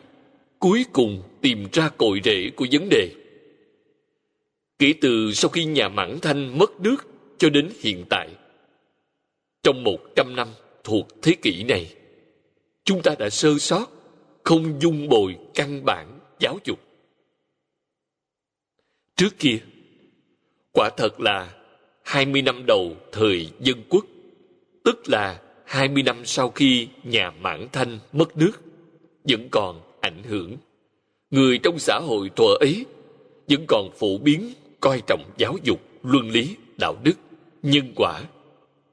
cuối 0.58 0.84
cùng 0.92 1.22
tìm 1.40 1.66
ra 1.72 1.88
cội 1.88 2.20
rễ 2.24 2.50
của 2.56 2.66
vấn 2.72 2.88
đề. 2.88 3.10
Kể 4.78 4.94
từ 5.00 5.32
sau 5.34 5.48
khi 5.48 5.64
nhà 5.64 5.88
mãn 5.88 6.18
thanh 6.22 6.58
mất 6.58 6.80
nước 6.80 7.11
cho 7.42 7.50
đến 7.50 7.68
hiện 7.80 8.04
tại. 8.10 8.28
Trong 9.62 9.84
một 9.84 9.98
trăm 10.16 10.36
năm 10.36 10.48
thuộc 10.84 11.08
thế 11.22 11.34
kỷ 11.42 11.62
này, 11.62 11.94
chúng 12.84 13.02
ta 13.02 13.14
đã 13.18 13.30
sơ 13.30 13.58
sót, 13.58 13.86
không 14.42 14.80
dung 14.82 15.08
bồi 15.08 15.36
căn 15.54 15.84
bản 15.84 16.18
giáo 16.38 16.58
dục. 16.64 16.78
Trước 19.16 19.38
kia, 19.38 19.58
quả 20.72 20.90
thật 20.96 21.20
là 21.20 21.54
20 22.02 22.42
năm 22.42 22.66
đầu 22.66 22.96
thời 23.12 23.48
dân 23.60 23.82
quốc, 23.88 24.04
tức 24.84 25.08
là 25.08 25.42
20 25.64 26.02
năm 26.02 26.24
sau 26.24 26.50
khi 26.50 26.88
nhà 27.04 27.30
mãn 27.30 27.68
thanh 27.72 27.98
mất 28.12 28.36
nước, 28.36 28.62
vẫn 29.24 29.48
còn 29.50 29.80
ảnh 30.00 30.22
hưởng. 30.22 30.56
Người 31.30 31.58
trong 31.58 31.78
xã 31.78 31.98
hội 31.98 32.30
thuở 32.36 32.54
ấy 32.60 32.86
vẫn 33.48 33.64
còn 33.68 33.90
phổ 33.98 34.18
biến 34.18 34.52
coi 34.80 35.02
trọng 35.06 35.30
giáo 35.38 35.56
dục, 35.62 35.80
luân 36.02 36.30
lý, 36.30 36.56
đạo 36.78 36.96
đức 37.02 37.14
nhân 37.62 37.92
quả, 37.96 38.22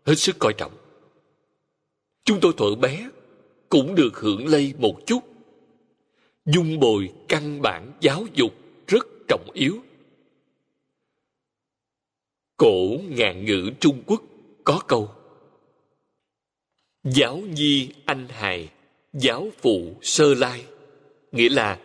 hết 0.05 0.15
sức 0.15 0.35
coi 0.39 0.53
trọng. 0.53 0.71
Chúng 2.23 2.39
tôi 2.41 2.53
thuở 2.57 2.75
bé 2.75 3.09
cũng 3.69 3.95
được 3.95 4.17
hưởng 4.17 4.47
lây 4.47 4.73
một 4.77 4.99
chút. 5.05 5.23
Dung 6.45 6.79
bồi 6.79 7.13
căn 7.27 7.61
bản 7.61 7.91
giáo 8.01 8.25
dục 8.33 8.53
rất 8.87 9.07
trọng 9.27 9.49
yếu. 9.53 9.77
Cổ 12.57 12.97
ngạn 13.09 13.45
ngữ 13.45 13.71
trung 13.79 14.03
quốc 14.05 14.21
có 14.63 14.81
câu, 14.87 15.11
giáo 17.03 17.37
nhi 17.37 17.89
anh 18.05 18.27
hài, 18.29 18.69
giáo 19.13 19.47
phụ 19.61 19.95
sơ 20.01 20.33
lai. 20.33 20.65
Nghĩa 21.31 21.49
là, 21.49 21.79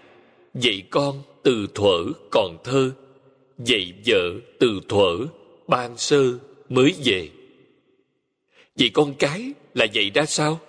dạy 0.54 0.82
con 0.90 1.22
từ 1.42 1.66
thuở 1.74 2.04
còn 2.30 2.58
thơ, 2.64 2.92
dạy 3.58 3.92
vợ 4.06 4.34
từ 4.58 4.80
thuở 4.88 5.26
ban 5.68 5.96
sơ 5.96 6.38
mới 6.74 6.94
về. 7.04 7.28
Vậy 8.78 8.90
con 8.94 9.14
cái 9.18 9.52
là 9.74 9.86
vậy 9.94 10.10
ra 10.14 10.26
sao? 10.26 10.60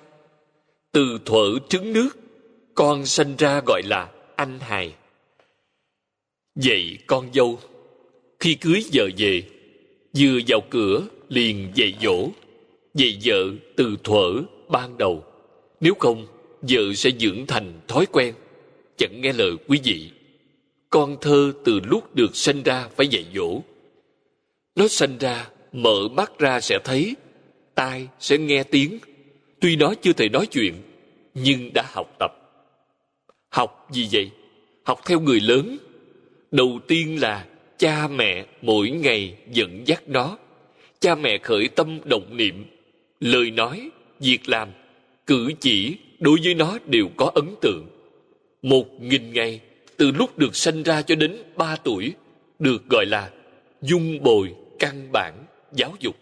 Từ 0.91 1.19
thuở 1.25 1.59
trứng 1.69 1.93
nước, 1.93 2.09
con 2.75 3.05
sinh 3.05 3.35
ra 3.35 3.61
gọi 3.65 3.81
là 3.85 4.11
anh 4.35 4.59
hài. 4.59 4.93
Vậy 6.55 6.97
con 7.07 7.33
dâu, 7.33 7.59
khi 8.39 8.55
cưới 8.55 8.83
vợ 8.93 9.09
về, 9.17 9.43
vừa 10.17 10.39
vào 10.47 10.61
cửa 10.69 11.07
liền 11.29 11.71
dạy 11.75 11.93
dỗ, 12.01 12.29
dạy 12.93 13.17
vợ 13.25 13.51
từ 13.75 13.97
thuở 14.03 14.41
ban 14.69 14.97
đầu. 14.97 15.23
Nếu 15.79 15.93
không, 15.99 16.27
vợ 16.61 16.93
sẽ 16.95 17.09
dưỡng 17.19 17.45
thành 17.47 17.79
thói 17.87 18.05
quen. 18.05 18.33
Chẳng 18.97 19.21
nghe 19.21 19.33
lời 19.33 19.51
quý 19.67 19.79
vị. 19.83 20.09
Con 20.89 21.17
thơ 21.21 21.53
từ 21.65 21.79
lúc 21.83 22.15
được 22.15 22.35
sinh 22.35 22.63
ra 22.63 22.87
phải 22.95 23.07
dạy 23.07 23.25
dỗ. 23.35 23.61
Nó 24.75 24.87
sinh 24.87 25.17
ra 25.17 25.49
mở 25.75 26.07
mắt 26.07 26.39
ra 26.39 26.61
sẽ 26.61 26.79
thấy, 26.83 27.15
tai 27.75 28.07
sẽ 28.19 28.37
nghe 28.37 28.63
tiếng. 28.63 28.99
Tuy 29.59 29.75
nó 29.75 29.93
chưa 30.01 30.13
thể 30.13 30.29
nói 30.29 30.47
chuyện, 30.47 30.73
nhưng 31.33 31.73
đã 31.73 31.83
học 31.93 32.15
tập. 32.19 32.31
Học 33.49 33.87
gì 33.91 34.07
vậy? 34.11 34.31
Học 34.83 35.01
theo 35.05 35.19
người 35.19 35.39
lớn. 35.39 35.77
Đầu 36.51 36.79
tiên 36.87 37.21
là 37.21 37.45
cha 37.77 38.07
mẹ 38.07 38.45
mỗi 38.61 38.89
ngày 38.89 39.35
dẫn 39.51 39.81
dắt 39.85 40.03
nó. 40.07 40.37
Cha 40.99 41.15
mẹ 41.15 41.37
khởi 41.37 41.67
tâm 41.67 41.99
động 42.05 42.37
niệm. 42.37 42.65
Lời 43.19 43.51
nói, 43.51 43.89
việc 44.19 44.49
làm, 44.49 44.69
cử 45.27 45.51
chỉ 45.59 45.97
đối 46.19 46.39
với 46.43 46.53
nó 46.53 46.77
đều 46.85 47.07
có 47.17 47.31
ấn 47.35 47.55
tượng. 47.61 47.87
Một 48.61 49.01
nghìn 49.01 49.33
ngày, 49.33 49.59
từ 49.97 50.11
lúc 50.11 50.37
được 50.37 50.55
sanh 50.55 50.83
ra 50.83 51.01
cho 51.01 51.15
đến 51.15 51.37
ba 51.55 51.75
tuổi, 51.75 52.13
được 52.59 52.89
gọi 52.89 53.05
là 53.05 53.29
dung 53.81 54.23
bồi 54.23 54.53
căn 54.79 55.11
bản 55.11 55.44
giáo 55.75 55.95
dục. 55.99 56.15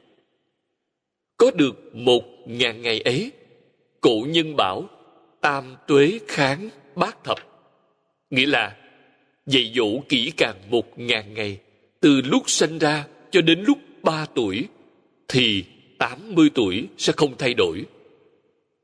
Có 1.38 1.52
được 1.52 1.96
một 1.96 2.24
ngàn 2.46 2.82
ngày 2.82 3.00
ấy, 3.00 3.32
cổ 4.02 4.26
nhân 4.28 4.56
bảo 4.56 4.90
tam 5.42 5.76
tuế 5.88 6.20
kháng 6.28 6.70
bát 6.96 7.24
thập. 7.24 7.38
Nghĩa 8.30 8.46
là, 8.46 8.78
dạy 9.46 9.72
dỗ 9.76 10.00
kỹ 10.10 10.32
càng 10.38 10.56
một 10.70 11.00
ngàn 11.00 11.34
ngày 11.34 11.60
từ 12.00 12.22
lúc 12.22 12.50
sinh 12.50 12.78
ra 12.78 13.08
cho 13.32 13.42
đến 13.42 13.64
lúc 13.68 13.78
ba 14.04 14.26
tuổi, 14.36 14.68
thì 15.28 15.64
tám 16.00 16.36
mươi 16.36 16.50
tuổi 16.54 16.88
sẽ 16.98 17.14
không 17.18 17.38
thay 17.38 17.54
đổi. 17.54 17.86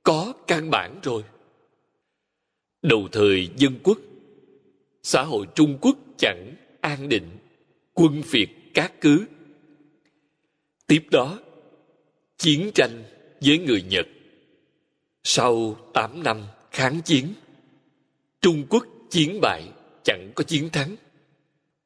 Có 0.03 0.33
căn 0.47 0.69
bản 0.69 0.99
rồi. 1.03 1.23
Đầu 2.81 3.07
thời 3.11 3.49
dân 3.57 3.73
quốc, 3.83 3.97
xã 5.03 5.23
hội 5.23 5.45
trung 5.55 5.77
quốc 5.81 5.97
chẳng 6.17 6.55
an 6.81 7.09
định, 7.09 7.29
quân 7.93 8.21
phiệt 8.23 8.49
cát 8.73 9.01
cứ 9.01 9.25
tiếp 10.89 11.03
đó, 11.11 11.39
chiến 12.37 12.71
tranh 12.75 13.03
với 13.41 13.57
người 13.57 13.83
nhật. 13.89 14.07
Sau 15.23 15.77
tám 15.93 16.23
năm 16.23 16.41
kháng 16.71 17.01
chiến, 17.01 17.33
trung 18.41 18.63
quốc 18.69 18.85
chiến 19.09 19.39
bại 19.41 19.63
chẳng 20.03 20.31
có 20.35 20.43
chiến 20.43 20.69
thắng. 20.69 20.95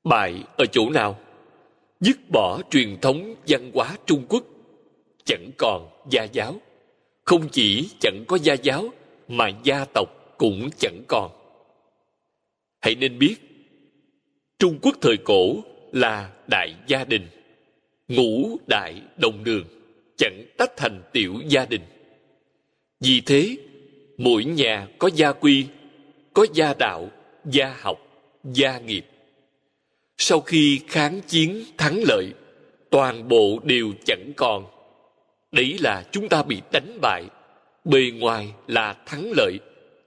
Bại 0.04 0.44
ở 0.58 0.66
chỗ 0.72 0.90
nào? 0.90 1.20
Dứt 2.00 2.18
bỏ 2.30 2.62
truyền 2.70 2.98
thống 3.02 3.36
văn 3.48 3.72
hóa 3.74 3.98
trung 4.06 4.26
quốc, 4.30 4.44
chẳng 5.26 5.50
còn 5.58 5.90
gia 6.10 6.24
giáo. 6.24 6.56
Không 7.26 7.50
chỉ 7.52 7.90
chẳng 8.00 8.24
có 8.28 8.38
gia 8.38 8.54
giáo, 8.54 8.90
mà 9.28 9.50
gia 9.64 9.86
tộc 9.94 10.36
cũng 10.38 10.70
chẳng 10.80 11.04
còn. 11.08 11.32
Hãy 12.82 12.96
nên 12.96 13.20
biết, 13.20 13.36
trung 14.60 14.80
quốc 14.82 14.96
thời 15.02 15.18
cổ 15.18 15.56
là 15.92 16.32
đại 16.48 16.76
gia 16.88 17.04
đình 17.04 17.28
ngũ 18.08 18.58
đại 18.68 19.02
đồng 19.18 19.44
đường, 19.44 19.66
chẳng 20.18 20.46
tách 20.58 20.78
thành 20.78 21.02
tiểu 21.14 21.36
gia 21.48 21.66
đình. 21.66 21.82
Vì 23.00 23.22
thế, 23.22 23.58
mỗi 24.18 24.44
nhà 24.44 24.88
có 25.00 25.10
gia 25.16 25.32
quy, 25.32 25.66
có 26.34 26.46
gia 26.54 26.74
đạo, 26.74 27.10
gia 27.46 27.76
học, 27.80 27.98
gia 28.44 28.80
nghiệp. 28.80 29.06
Sau 30.18 30.42
khi 30.42 30.80
kháng 30.88 31.22
chiến 31.28 31.64
thắng 31.78 32.04
lợi, 32.08 32.34
toàn 32.90 33.28
bộ 33.28 33.60
đều 33.64 33.94
chẳng 34.06 34.32
còn. 34.38 34.66
Đấy 35.52 35.78
là 35.80 36.04
chúng 36.12 36.30
ta 36.30 36.44
bị 36.44 36.62
đánh 36.72 36.98
bại, 37.02 37.24
bề 37.86 38.02
ngoài 38.14 38.48
là 38.68 38.96
thắng 39.06 39.32
lợi, 39.38 39.60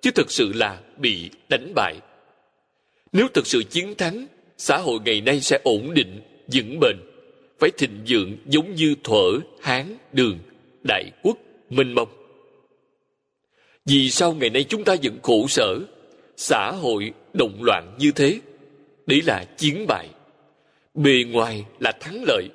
chứ 0.03 0.11
thực 0.11 0.31
sự 0.31 0.53
là 0.53 0.81
bị 0.97 1.31
đánh 1.49 1.73
bại. 1.75 1.95
Nếu 3.13 3.29
thực 3.35 3.47
sự 3.47 3.63
chiến 3.71 3.95
thắng, 3.95 4.27
xã 4.59 4.77
hội 4.77 4.99
ngày 5.05 5.21
nay 5.21 5.41
sẽ 5.41 5.59
ổn 5.65 5.95
định, 5.95 6.21
vững 6.53 6.81
bền 6.81 6.97
phải 7.59 7.71
thịnh 7.71 8.05
vượng 8.09 8.37
giống 8.47 8.75
như 8.75 8.95
thuở 9.05 9.39
hán 9.61 9.97
đường 10.13 10.39
đại 10.89 11.11
quốc 11.23 11.39
minh 11.71 11.93
mông. 11.93 12.09
Vì 13.85 14.11
sao 14.11 14.35
ngày 14.35 14.51
nay 14.51 14.65
chúng 14.65 14.85
ta 14.85 14.97
vẫn 15.03 15.19
khổ 15.23 15.47
sở, 15.49 15.79
xã 16.37 16.71
hội 16.71 17.13
động 17.35 17.63
loạn 17.63 17.97
như 17.99 18.13
thế? 18.13 18.41
Đấy 19.07 19.23
là 19.27 19.45
chiến 19.57 19.85
bại. 19.89 20.09
Bề 20.95 21.25
ngoài 21.29 21.65
là 21.81 21.93
thắng 21.93 22.25
lợi, 22.27 22.49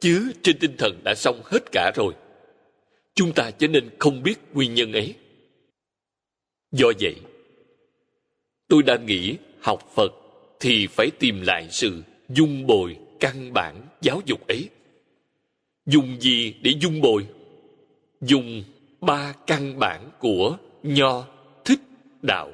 chứ 0.00 0.32
trên 0.42 0.58
tinh 0.58 0.76
thần 0.78 1.00
đã 1.04 1.14
xong 1.14 1.40
hết 1.44 1.72
cả 1.72 1.92
rồi. 1.96 2.14
Chúng 3.14 3.32
ta 3.32 3.50
cho 3.50 3.66
nên 3.66 3.90
không 3.98 4.22
biết 4.22 4.38
nguyên 4.54 4.74
nhân 4.74 4.92
ấy. 4.92 5.14
Do 6.72 6.86
vậy, 7.00 7.14
tôi 8.68 8.82
đã 8.82 8.96
nghĩ 8.96 9.36
học 9.60 9.92
phật 9.94 10.12
thì 10.60 10.86
phải 10.86 11.10
tìm 11.18 11.42
lại 11.42 11.68
sự 11.70 12.02
dung 12.28 12.66
bồi 12.66 12.96
căn 13.20 13.52
bản 13.52 13.87
giáo 14.00 14.22
dục 14.26 14.46
ấy. 14.48 14.68
Dùng 15.86 16.20
gì 16.20 16.54
để 16.62 16.72
dung 16.80 17.00
bồi? 17.00 17.26
Dùng 18.20 18.64
ba 19.00 19.34
căn 19.46 19.78
bản 19.78 20.10
của 20.18 20.56
nho, 20.82 21.26
thích, 21.64 21.80
đạo. 22.22 22.50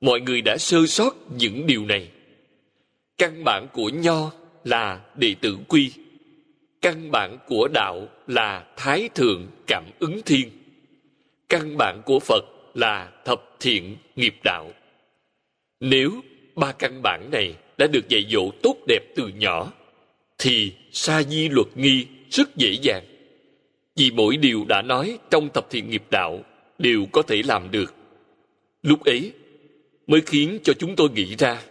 Mọi 0.00 0.20
người 0.20 0.42
đã 0.42 0.56
sơ 0.56 0.86
sót 0.86 1.16
những 1.30 1.66
điều 1.66 1.86
này. 1.86 2.10
Căn 3.18 3.44
bản 3.44 3.66
của 3.72 3.88
nho 3.88 4.30
là 4.64 5.00
đệ 5.16 5.34
tử 5.40 5.58
quy. 5.68 5.92
Căn 6.82 7.10
bản 7.10 7.38
của 7.46 7.68
đạo 7.68 8.08
là 8.26 8.66
thái 8.76 9.08
thượng 9.14 9.46
cảm 9.66 9.84
ứng 9.98 10.20
thiên. 10.26 10.50
Căn 11.48 11.76
bản 11.76 12.02
của 12.06 12.18
phật 12.18 12.44
là 12.74 13.12
thập 13.24 13.42
thiện 13.60 13.96
nghiệp 14.16 14.34
đạo. 14.44 14.70
Nếu 15.80 16.10
ba 16.54 16.72
căn 16.72 17.02
bản 17.02 17.30
này 17.32 17.54
đã 17.78 17.86
được 17.86 18.08
dạy 18.08 18.26
dỗ 18.30 18.50
tốt 18.62 18.76
đẹp 18.88 19.00
từ 19.16 19.28
nhỏ 19.28 19.72
thì 20.46 20.72
sa 20.92 21.22
di 21.22 21.48
luật 21.48 21.66
nghi 21.74 22.06
rất 22.30 22.56
dễ 22.56 22.76
dàng. 22.82 23.04
Vì 23.96 24.10
mỗi 24.10 24.36
điều 24.36 24.64
đã 24.68 24.82
nói 24.82 25.18
trong 25.30 25.48
tập 25.54 25.66
thiện 25.70 25.90
nghiệp 25.90 26.02
đạo 26.10 26.44
đều 26.78 27.06
có 27.12 27.22
thể 27.22 27.42
làm 27.42 27.70
được. 27.70 27.94
Lúc 28.82 29.04
ấy 29.04 29.32
mới 30.06 30.20
khiến 30.20 30.58
cho 30.64 30.72
chúng 30.72 30.96
tôi 30.96 31.10
nghĩ 31.10 31.34
ra 31.38 31.62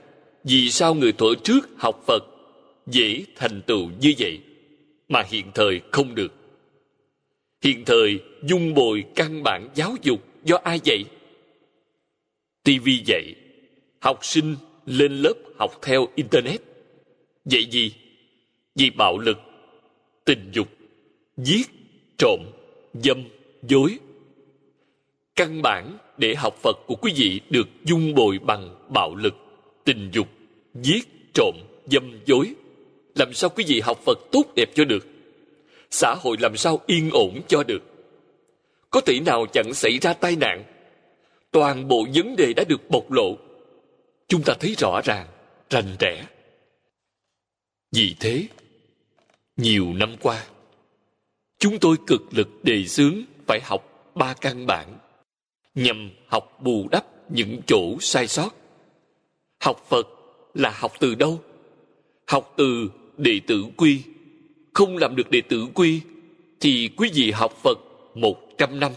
vì 0.44 0.70
sao 0.70 0.94
người 0.94 1.12
thuở 1.12 1.36
trước 1.44 1.70
học 1.78 2.04
phật 2.08 2.24
dễ 2.88 3.24
thành 3.36 3.62
tựu 3.62 3.90
như 4.02 4.14
vậy 4.20 4.40
mà 5.10 5.24
hiện 5.30 5.46
thời 5.54 5.82
không 5.92 6.16
được. 6.16 6.34
Hiện 7.64 7.86
thời 7.86 8.20
dung 8.44 8.74
bồi 8.74 9.04
căn 9.16 9.44
bản 9.44 9.70
giáo 9.76 9.96
dục 10.02 10.24
do 10.44 10.56
ai 10.64 10.80
dạy? 10.84 11.04
Tv 12.64 12.88
dạy, 13.06 13.36
học 14.02 14.20
sinh 14.22 14.56
lên 14.86 15.12
lớp 15.12 15.36
học 15.58 15.80
theo 15.82 16.08
internet. 16.16 16.62
Vậy 17.46 17.66
gì? 17.72 17.92
Vì 18.76 18.90
bạo 18.90 19.18
lực, 19.18 19.38
tình 20.26 20.52
dục, 20.54 20.68
giết, 21.38 21.68
trộm, 22.18 22.40
dâm, 22.94 23.24
dối. 23.64 24.00
Căn 25.36 25.62
bản 25.62 25.98
để 26.18 26.36
học 26.36 26.56
phật 26.62 26.78
của 26.88 26.96
quý 26.96 27.14
vị 27.16 27.42
được 27.50 27.68
dung 27.84 28.14
bồi 28.14 28.40
bằng 28.40 28.76
bạo 28.94 29.16
lực, 29.16 29.36
tình 29.84 30.10
dục, 30.14 30.28
giết, 30.74 31.34
trộm, 31.34 31.56
dâm, 31.92 32.20
dối. 32.26 32.54
Làm 33.16 33.34
sao 33.34 33.50
quý 33.50 33.64
vị 33.68 33.80
học 33.80 34.00
phật 34.06 34.20
tốt 34.32 34.44
đẹp 34.56 34.70
cho 34.76 34.86
được? 34.86 35.08
Xã 35.92 36.16
hội 36.20 36.38
làm 36.40 36.58
sao 36.58 36.80
yên 36.88 37.10
ổn 37.14 37.42
cho 37.48 37.64
được? 37.64 37.84
Có 38.90 39.02
thể 39.02 39.20
nào 39.20 39.46
chẳng 39.54 39.74
xảy 39.74 40.00
ra 40.02 40.14
tai 40.14 40.36
nạn? 40.36 40.64
Toàn 41.52 41.88
bộ 41.88 42.08
vấn 42.16 42.36
đề 42.36 42.54
đã 42.54 42.64
được 42.64 42.90
bộc 42.90 43.12
lộ. 43.12 43.38
Chúng 44.28 44.42
ta 44.46 44.54
thấy 44.60 44.76
rõ 44.78 45.02
ràng, 45.04 45.28
rành 45.70 45.96
rẽ. 46.00 46.26
Vì 47.92 48.16
thế 48.20 48.48
nhiều 49.58 49.94
năm 49.94 50.16
qua. 50.22 50.46
Chúng 51.60 51.80
tôi 51.80 51.98
cực 52.08 52.22
lực 52.32 52.64
đề 52.64 52.86
xướng 52.86 53.16
phải 53.48 53.60
học 53.64 54.12
ba 54.16 54.34
căn 54.34 54.66
bản. 54.68 54.98
Nhằm 55.76 56.12
học 56.28 56.58
bù 56.62 56.88
đắp 56.92 57.06
những 57.30 57.62
chỗ 57.68 57.98
sai 58.00 58.28
sót. 58.28 58.50
Học 59.60 59.86
phật 59.90 60.08
là 60.54 60.74
học 60.76 60.92
từ 61.00 61.16
đâu? 61.16 61.42
Học 62.28 62.54
từ 62.58 62.90
đệ 63.18 63.40
tử 63.48 63.66
quy. 63.78 64.02
Không 64.74 64.98
làm 64.98 65.16
được 65.16 65.32
đệ 65.32 65.42
tử 65.42 65.68
quy, 65.74 66.02
thì 66.60 66.90
quý 66.98 67.10
vị 67.14 67.32
học 67.32 67.54
phật 67.64 67.78
một 68.16 68.58
trăm 68.58 68.80
năm 68.80 68.92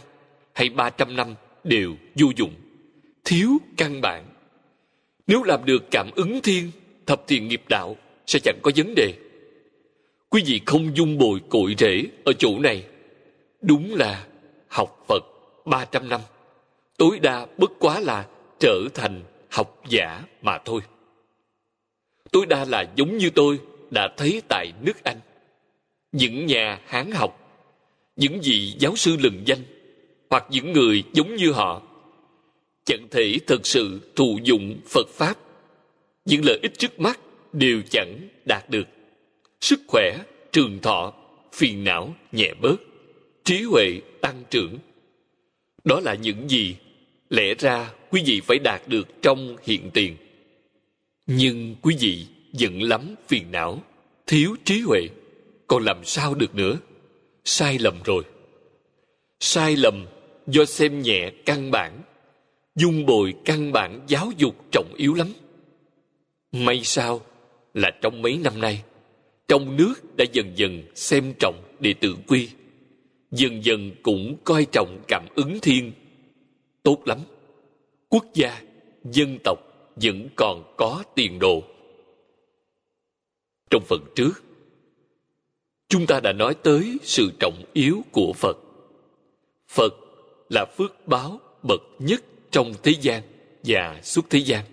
hay 0.52 0.68
ba 0.68 0.90
trăm 0.90 1.16
năm 1.16 1.34
đều 1.64 1.94
vô 2.14 2.26
dụng. 2.36 2.54
Thiếu 3.24 3.50
căn 3.76 4.00
bản. 4.00 4.24
Nếu 5.26 5.42
làm 5.42 5.64
được 5.64 5.84
cảm 5.90 6.10
ứng 6.16 6.40
thiên, 6.42 6.70
thập 7.06 7.26
thiện 7.26 7.48
nghiệp 7.48 7.62
đạo, 7.68 7.96
sẽ 8.26 8.38
chẳng 8.44 8.58
có 8.62 8.70
vấn 8.76 8.94
đề 8.94 9.14
quý 10.30 10.42
vị 10.46 10.60
không 10.66 10.96
dung 10.96 11.18
bồi 11.18 11.40
cội 11.48 11.74
rễ 11.78 12.04
ở 12.24 12.32
chỗ 12.32 12.58
này. 12.58 12.84
Đúng 13.60 13.94
là 13.94 14.26
học 14.68 15.04
phật 15.08 15.24
ba 15.66 15.84
trăm 15.84 16.08
năm. 16.08 16.20
Tối 16.96 17.18
đa 17.18 17.46
bất 17.58 17.70
quá 17.78 18.00
là 18.00 18.26
trở 18.60 18.80
thành 18.94 19.22
học 19.50 19.82
giả 19.88 20.22
mà 20.42 20.58
thôi. 20.64 20.80
Tối 22.32 22.46
đa 22.46 22.64
là 22.64 22.84
giống 22.96 23.18
như 23.18 23.30
tôi 23.30 23.58
đã 23.90 24.08
thấy 24.16 24.42
tại 24.48 24.72
nước 24.82 25.04
anh. 25.04 25.20
Những 26.12 26.46
nhà 26.46 26.80
hán 26.86 27.10
học, 27.12 27.60
những 28.16 28.40
vị 28.42 28.74
giáo 28.78 28.96
sư 28.96 29.16
lừng 29.20 29.42
danh, 29.46 29.58
hoặc 30.30 30.44
những 30.50 30.72
người 30.72 31.04
giống 31.12 31.36
như 31.36 31.52
họ, 31.52 31.82
chẳng 32.84 33.06
thể 33.10 33.38
thực 33.46 33.66
sự 33.66 34.00
thụ 34.16 34.38
dụng 34.42 34.80
phật 34.88 35.08
pháp. 35.08 35.34
Những 36.24 36.44
lợi 36.44 36.58
ích 36.62 36.78
trước 36.78 37.00
mắt 37.00 37.20
đều 37.52 37.82
chẳng 37.90 38.28
đạt 38.44 38.70
được 38.70 38.88
sức 39.60 39.80
khỏe, 39.86 40.18
trường 40.52 40.78
thọ, 40.80 41.14
phiền 41.52 41.84
não, 41.84 42.14
nhẹ 42.32 42.54
bớt, 42.60 42.76
trí 43.44 43.62
huệ 43.62 44.00
tăng 44.20 44.42
trưởng. 44.50 44.78
Đó 45.84 46.00
là 46.00 46.14
những 46.14 46.48
gì 46.48 46.76
lẽ 47.30 47.54
ra 47.54 47.92
quý 48.10 48.22
vị 48.26 48.40
phải 48.40 48.58
đạt 48.58 48.82
được 48.86 49.22
trong 49.22 49.56
hiện 49.62 49.90
tiền. 49.94 50.16
Nhưng 51.26 51.76
quý 51.82 51.96
vị 52.00 52.26
giận 52.52 52.82
lắm 52.82 53.14
phiền 53.28 53.50
não, 53.50 53.82
thiếu 54.26 54.56
trí 54.64 54.80
huệ. 54.80 55.00
Còn 55.66 55.84
làm 55.84 56.04
sao 56.04 56.34
được 56.34 56.54
nữa? 56.54 56.78
Sai 57.44 57.78
lầm 57.78 58.02
rồi. 58.04 58.24
Sai 59.40 59.76
lầm 59.76 60.06
do 60.46 60.64
xem 60.64 61.02
nhẹ 61.02 61.30
căn 61.46 61.70
bản, 61.70 62.02
dung 62.76 63.06
bồi 63.06 63.34
căn 63.44 63.72
bản 63.72 64.00
giáo 64.08 64.32
dục 64.36 64.54
trọng 64.72 64.94
yếu 64.96 65.14
lắm. 65.14 65.32
May 66.52 66.84
sao 66.84 67.20
là 67.74 67.90
trong 68.02 68.22
mấy 68.22 68.38
năm 68.44 68.60
nay 68.60 68.82
trong 69.48 69.76
nước 69.76 69.94
đã 70.16 70.24
dần 70.32 70.52
dần 70.56 70.82
xem 70.94 71.34
trọng 71.38 71.62
đệ 71.80 71.94
tử 72.00 72.16
quy. 72.26 72.48
Dần 73.30 73.64
dần 73.64 73.90
cũng 74.02 74.36
coi 74.44 74.66
trọng 74.72 75.00
cảm 75.08 75.26
ứng 75.34 75.58
thiên. 75.62 75.92
Tốt 76.82 76.98
lắm. 77.06 77.18
Quốc 78.08 78.24
gia, 78.34 78.62
dân 79.04 79.38
tộc 79.44 79.58
vẫn 79.96 80.28
còn 80.36 80.74
có 80.76 81.04
tiền 81.14 81.38
đồ. 81.38 81.62
Trong 83.70 83.82
phần 83.88 84.00
trước, 84.14 84.32
chúng 85.88 86.06
ta 86.06 86.20
đã 86.20 86.32
nói 86.32 86.54
tới 86.62 86.98
sự 87.02 87.30
trọng 87.40 87.64
yếu 87.72 88.02
của 88.12 88.32
phật. 88.32 88.56
Phật 89.68 89.94
là 90.50 90.64
phước 90.76 91.06
báo 91.06 91.40
bậc 91.62 91.80
nhất 91.98 92.24
trong 92.50 92.72
thế 92.82 92.92
gian 93.00 93.22
và 93.64 94.00
suốt 94.02 94.30
thế 94.30 94.38
gian. 94.38 94.64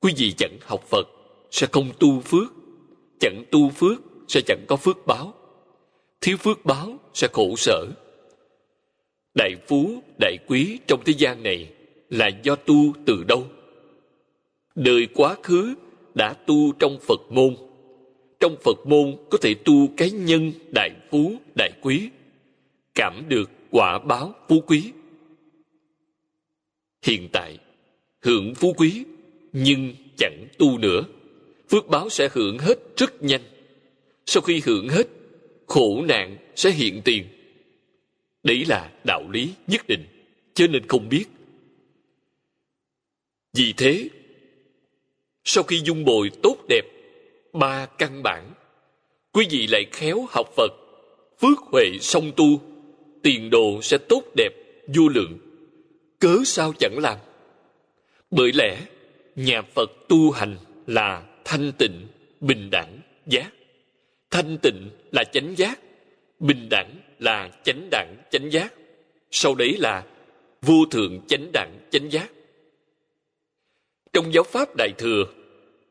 Quý 0.00 0.12
vị 0.16 0.34
chẳng 0.38 0.58
học 0.62 0.84
phật 0.90 1.08
sẽ 1.50 1.66
không 1.72 1.90
tu 1.98 2.20
phước 2.20 2.57
chẳng 3.20 3.44
tu 3.50 3.70
phước 3.70 4.02
sẽ 4.28 4.40
chẳng 4.46 4.64
có 4.68 4.76
phước 4.76 5.06
báo. 5.06 5.34
Thiếu 6.20 6.36
phước 6.36 6.64
báo 6.64 6.98
sẽ 7.14 7.28
khổ 7.32 7.54
sở. 7.56 7.86
Đại 9.34 9.54
phú, 9.66 10.02
đại 10.20 10.38
quý 10.46 10.78
trong 10.86 11.00
thế 11.04 11.12
gian 11.18 11.42
này 11.42 11.72
là 12.10 12.30
do 12.42 12.56
tu 12.56 12.92
từ 13.06 13.24
đâu? 13.28 13.46
Đời 14.74 15.08
quá 15.14 15.36
khứ 15.42 15.74
đã 16.14 16.32
tu 16.32 16.72
trong 16.78 16.98
phật 17.00 17.20
môn. 17.30 17.56
Trong 18.40 18.56
phật 18.64 18.86
môn 18.86 19.16
có 19.30 19.38
thể 19.40 19.54
tu 19.64 19.88
cái 19.96 20.10
nhân, 20.10 20.52
đại 20.74 20.90
phú, 21.10 21.36
đại 21.54 21.70
quý, 21.82 22.10
cảm 22.94 23.22
được 23.28 23.50
quả 23.70 23.98
báo 23.98 24.34
phú 24.48 24.60
quý. 24.66 24.92
Hiện 27.02 27.28
tại, 27.32 27.58
hưởng 28.20 28.54
phú 28.54 28.74
quý 28.76 29.04
nhưng 29.52 29.94
chẳng 30.16 30.46
tu 30.58 30.78
nữa 30.78 31.02
phước 31.70 31.88
báo 31.88 32.08
sẽ 32.08 32.28
hưởng 32.32 32.58
hết 32.58 32.78
rất 32.96 33.22
nhanh. 33.22 33.42
Sau 34.26 34.40
khi 34.40 34.62
hưởng 34.64 34.88
hết, 34.88 35.06
khổ 35.66 36.04
nạn 36.08 36.36
sẽ 36.56 36.70
hiện 36.70 37.00
tiền. 37.04 37.24
Đấy 38.42 38.64
là 38.68 38.90
đạo 39.04 39.30
lý 39.30 39.54
nhất 39.66 39.88
định, 39.88 40.04
cho 40.54 40.66
nên 40.66 40.86
không 40.86 41.08
biết. 41.08 41.24
Vì 43.52 43.72
thế, 43.76 44.08
sau 45.44 45.64
khi 45.64 45.80
dung 45.84 46.04
bồi 46.04 46.30
tốt 46.42 46.56
đẹp, 46.68 46.82
ba 47.52 47.86
căn 47.86 48.22
bản, 48.22 48.52
quý 49.32 49.46
vị 49.50 49.66
lại 49.66 49.86
khéo 49.92 50.26
học 50.30 50.48
phật, 50.56 50.72
phước 51.40 51.58
huệ 51.58 51.84
song 52.00 52.32
tu, 52.36 52.60
tiền 53.22 53.50
đồ 53.50 53.82
sẽ 53.82 53.98
tốt 53.98 54.22
đẹp, 54.36 54.50
vô 54.94 55.08
lượng. 55.08 55.38
Cớ 56.18 56.38
sao 56.44 56.72
chẳng 56.78 56.98
làm? 56.98 57.18
Bởi 58.30 58.52
lẽ, 58.52 58.80
nhà 59.36 59.62
phật 59.62 59.90
tu 60.08 60.30
hành 60.30 60.56
là 60.86 61.27
thanh 61.48 61.72
tịnh, 61.72 62.06
bình 62.40 62.70
đẳng, 62.70 62.98
giác. 63.26 63.50
Thanh 64.30 64.58
tịnh 64.62 64.90
là 65.12 65.24
chánh 65.24 65.54
giác, 65.56 65.80
bình 66.40 66.68
đẳng 66.70 66.90
là 67.18 67.50
chánh 67.64 67.88
đẳng, 67.90 68.16
chánh 68.30 68.52
giác. 68.52 68.74
Sau 69.30 69.54
đấy 69.54 69.76
là 69.78 70.04
vô 70.62 70.84
thượng 70.90 71.20
chánh 71.28 71.52
đẳng, 71.52 71.78
chánh 71.90 72.10
giác. 72.10 72.30
Trong 74.12 74.32
giáo 74.32 74.44
pháp 74.44 74.76
đại 74.76 74.92
thừa, 74.98 75.24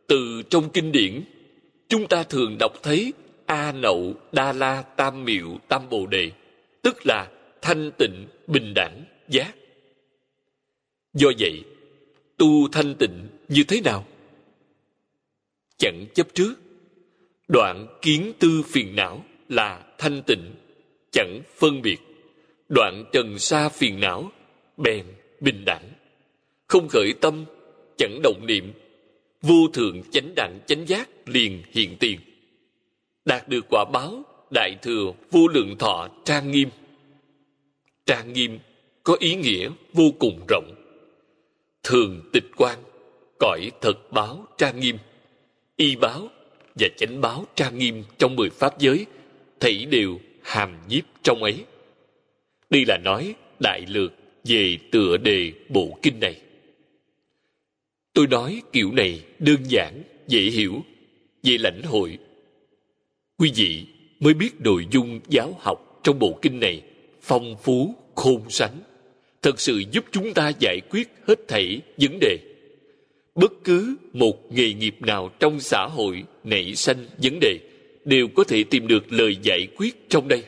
từ 0.08 0.42
trong 0.50 0.70
kinh 0.70 0.92
điển, 0.92 1.24
chúng 1.90 2.08
ta 2.08 2.24
thường 2.24 2.58
đọc 2.60 2.74
thấy 2.84 3.14
a 3.46 3.72
nậu 3.72 4.14
đa 4.32 4.54
la 4.54 4.82
tam 4.82 5.26
miệu 5.26 5.58
tam 5.68 5.90
bồ 5.90 6.06
đề, 6.06 6.32
tức 6.82 7.06
là 7.06 7.32
thanh 7.62 7.92
tịnh, 7.98 8.28
bình 8.48 8.74
đẳng, 8.74 9.04
giác. 9.30 9.56
Do 11.14 11.32
vậy, 11.40 11.64
tu 12.38 12.68
thanh 12.72 12.96
tịnh 12.96 13.28
như 13.48 13.64
thế 13.68 13.82
nào? 13.82 14.06
Chẳng 15.78 16.06
chấp 16.14 16.28
trước. 16.34 16.54
Đoạn 17.48 17.88
kiến 18.02 18.34
tư 18.40 18.62
phiền 18.66 18.96
não 18.96 19.24
là 19.50 19.84
thanh 19.98 20.22
tịnh, 20.28 20.56
chẳng 21.12 21.42
phân 21.58 21.82
biệt. 21.82 21.98
Đoạn 22.70 23.06
trần 23.12 23.40
sa 23.40 23.70
phiền 23.70 24.00
não, 24.00 24.32
bèn 24.78 25.06
bình 25.40 25.66
đẳng. 25.66 25.90
Không 26.68 26.88
khởi 26.88 27.14
tâm, 27.22 27.46
chẳng 27.98 28.20
động 28.24 28.46
niệm. 28.46 28.74
Vô 29.42 29.68
thượng 29.74 30.02
chánh 30.12 30.36
đẳng 30.36 30.60
chánh 30.68 30.88
giác 30.88 31.10
liền 31.26 31.64
hiện 31.72 31.98
tiền. 32.00 32.20
Đạt 33.26 33.50
được 33.50 33.66
quả 33.70 33.86
báo, 33.94 34.24
đại 34.52 34.78
thừa 34.82 35.14
vô 35.32 35.48
lượng 35.48 35.78
thọ 35.80 36.08
trang 36.26 36.52
nghiêm. 36.52 36.70
Trang 38.06 38.34
nghiêm 38.34 38.60
có 39.04 39.18
ý 39.20 39.36
nghĩa 39.36 39.70
vô 39.94 40.04
cùng 40.20 40.46
rộng. 40.50 40.76
Thường 41.84 42.30
tịch 42.34 42.46
quan, 42.58 42.80
cõi 43.40 43.72
thật 43.82 44.12
báo 44.12 44.46
trang 44.58 44.80
nghiêm 44.80 44.98
y 45.78 45.96
báo 45.96 46.30
và 46.76 46.88
chánh 46.98 47.22
báo 47.22 47.46
trang 47.56 47.78
nghiêm 47.78 48.04
trong 48.18 48.36
mười 48.36 48.50
pháp 48.50 48.80
giới, 48.80 49.06
thảy 49.60 49.86
đều 49.86 50.20
hàm 50.44 50.78
nhiếp 50.90 51.04
trong 51.24 51.44
ấy. 51.44 51.64
Đây 52.70 52.86
là 52.86 52.98
nói 52.98 53.36
đại 53.60 53.86
lược 53.88 54.14
về 54.44 54.78
tựa 54.92 55.18
đề 55.18 55.52
bộ 55.70 56.00
kinh 56.02 56.20
này. 56.20 56.42
Tôi 58.14 58.28
nói 58.28 58.62
kiểu 58.74 58.92
này 58.92 59.22
đơn 59.40 59.58
giản, 59.64 60.04
dễ 60.28 60.42
hiểu, 60.42 60.82
dễ 61.44 61.58
lãnh 61.58 61.82
hội. 61.84 62.18
Quý 63.38 63.52
vị 63.56 63.86
mới 64.20 64.34
biết 64.34 64.50
nội 64.60 64.88
dung 64.92 65.20
giáo 65.30 65.56
học 65.60 66.00
trong 66.04 66.20
bộ 66.20 66.40
kinh 66.42 66.60
này 66.60 66.82
phong 67.22 67.56
phú, 67.64 67.96
khôn 68.16 68.42
sánh, 68.50 68.80
thật 69.42 69.60
sự 69.60 69.84
giúp 69.92 70.06
chúng 70.12 70.34
ta 70.34 70.52
giải 70.60 70.82
quyết 70.90 71.10
hết 71.28 71.40
thảy 71.48 71.82
vấn 71.98 72.20
đề 72.20 72.47
bất 73.38 73.54
cứ 73.64 73.96
một 74.14 74.52
nghề 74.54 74.74
nghiệp 74.74 74.96
nào 75.02 75.30
trong 75.40 75.60
xã 75.60 75.88
hội 75.92 76.24
nảy 76.44 76.76
sanh 76.76 77.06
vấn 77.18 77.40
đề 77.42 77.60
đều 78.06 78.28
có 78.36 78.44
thể 78.44 78.64
tìm 78.64 78.88
được 78.88 79.12
lời 79.14 79.38
giải 79.42 79.68
quyết 79.78 80.10
trong 80.10 80.28
đây. 80.28 80.44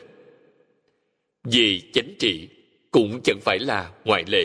Về 1.44 1.80
chánh 1.92 2.14
trị 2.18 2.48
cũng 2.90 3.20
chẳng 3.24 3.38
phải 3.40 3.58
là 3.58 3.92
ngoại 4.04 4.24
lệ, 4.26 4.44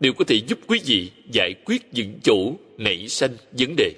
đều 0.00 0.12
có 0.12 0.24
thể 0.24 0.36
giúp 0.48 0.58
quý 0.66 0.80
vị 0.84 1.10
giải 1.32 1.54
quyết 1.64 1.82
những 1.92 2.18
chỗ 2.22 2.52
nảy 2.78 3.08
sanh 3.08 3.36
vấn 3.52 3.76
đề. 3.76 3.92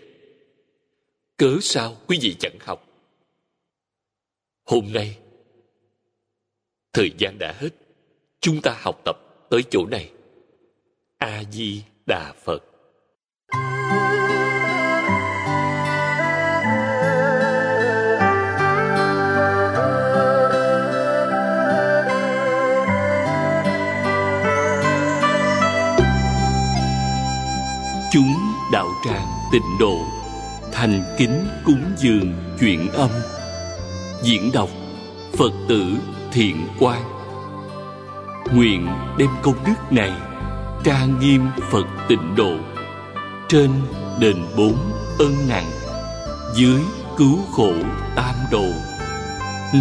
Cớ 1.37 1.57
sao 1.61 1.97
quý 2.07 2.19
vị 2.23 2.35
chẳng 2.39 2.57
học? 2.61 2.87
Hôm 4.65 4.93
nay, 4.93 5.17
thời 6.93 7.11
gian 7.19 7.39
đã 7.39 7.55
hết, 7.59 7.71
chúng 8.41 8.63
ta 8.63 8.77
học 8.81 9.01
tập 9.05 9.17
tới 9.51 9.63
chỗ 9.71 9.87
này. 9.87 10.11
A 11.19 11.45
di 11.53 11.83
đà 12.07 12.33
phật. 12.45 12.68
Chúng 28.13 28.35
đạo 28.73 28.89
tràng 29.07 29.27
tịnh 29.53 29.79
độ, 29.81 29.99
thành 30.73 31.03
kính 31.19 31.47
cúng 31.65 31.83
dường 31.97 32.33
chuyện 32.61 32.93
âm. 32.93 33.11
Diễn 34.23 34.53
đọc 34.53 34.69
phật 35.39 35.53
tử 35.69 35.85
thiện 36.33 36.67
quan 36.79 37.03
nguyện 38.53 38.87
đem 39.19 39.29
công 39.43 39.65
đức 39.67 39.93
này 39.93 40.13
trang 40.85 41.21
nghiêm 41.21 41.47
phật 41.71 41.87
tịnh 42.09 42.35
độ. 42.37 42.53
Trên 43.49 43.71
đền 44.21 44.37
bốn 44.57 44.77
ân 45.19 45.49
nặng, 45.49 45.71
dưới 46.55 46.81
cứu 47.17 47.39
khổ 47.53 47.73
tam 48.17 48.35
độ. 48.51 48.67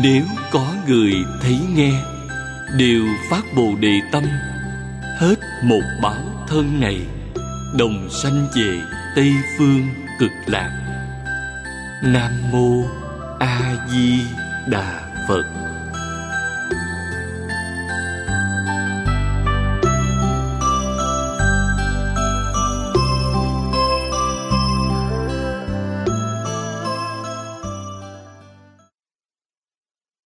Nếu 0.04 0.24
có 0.52 0.66
người 0.88 1.14
thấy 1.42 1.60
nghe, 1.76 1.92
đều 2.78 3.04
phát 3.30 3.44
bồ 3.56 3.76
đề 3.80 4.00
tâm, 4.12 4.24
hết 5.20 5.36
một 5.64 5.82
báo 6.02 6.46
thân 6.48 6.80
này 6.80 7.02
đồng 7.74 8.10
sanh 8.10 8.48
về 8.56 8.82
tây 9.16 9.32
phương 9.58 9.82
cực 10.20 10.32
lạc. 10.48 10.72
Nam 12.04 12.32
mô 12.52 12.84
a 13.40 13.76
di 13.92 14.22
đà 14.68 15.02
phật. 15.28 15.67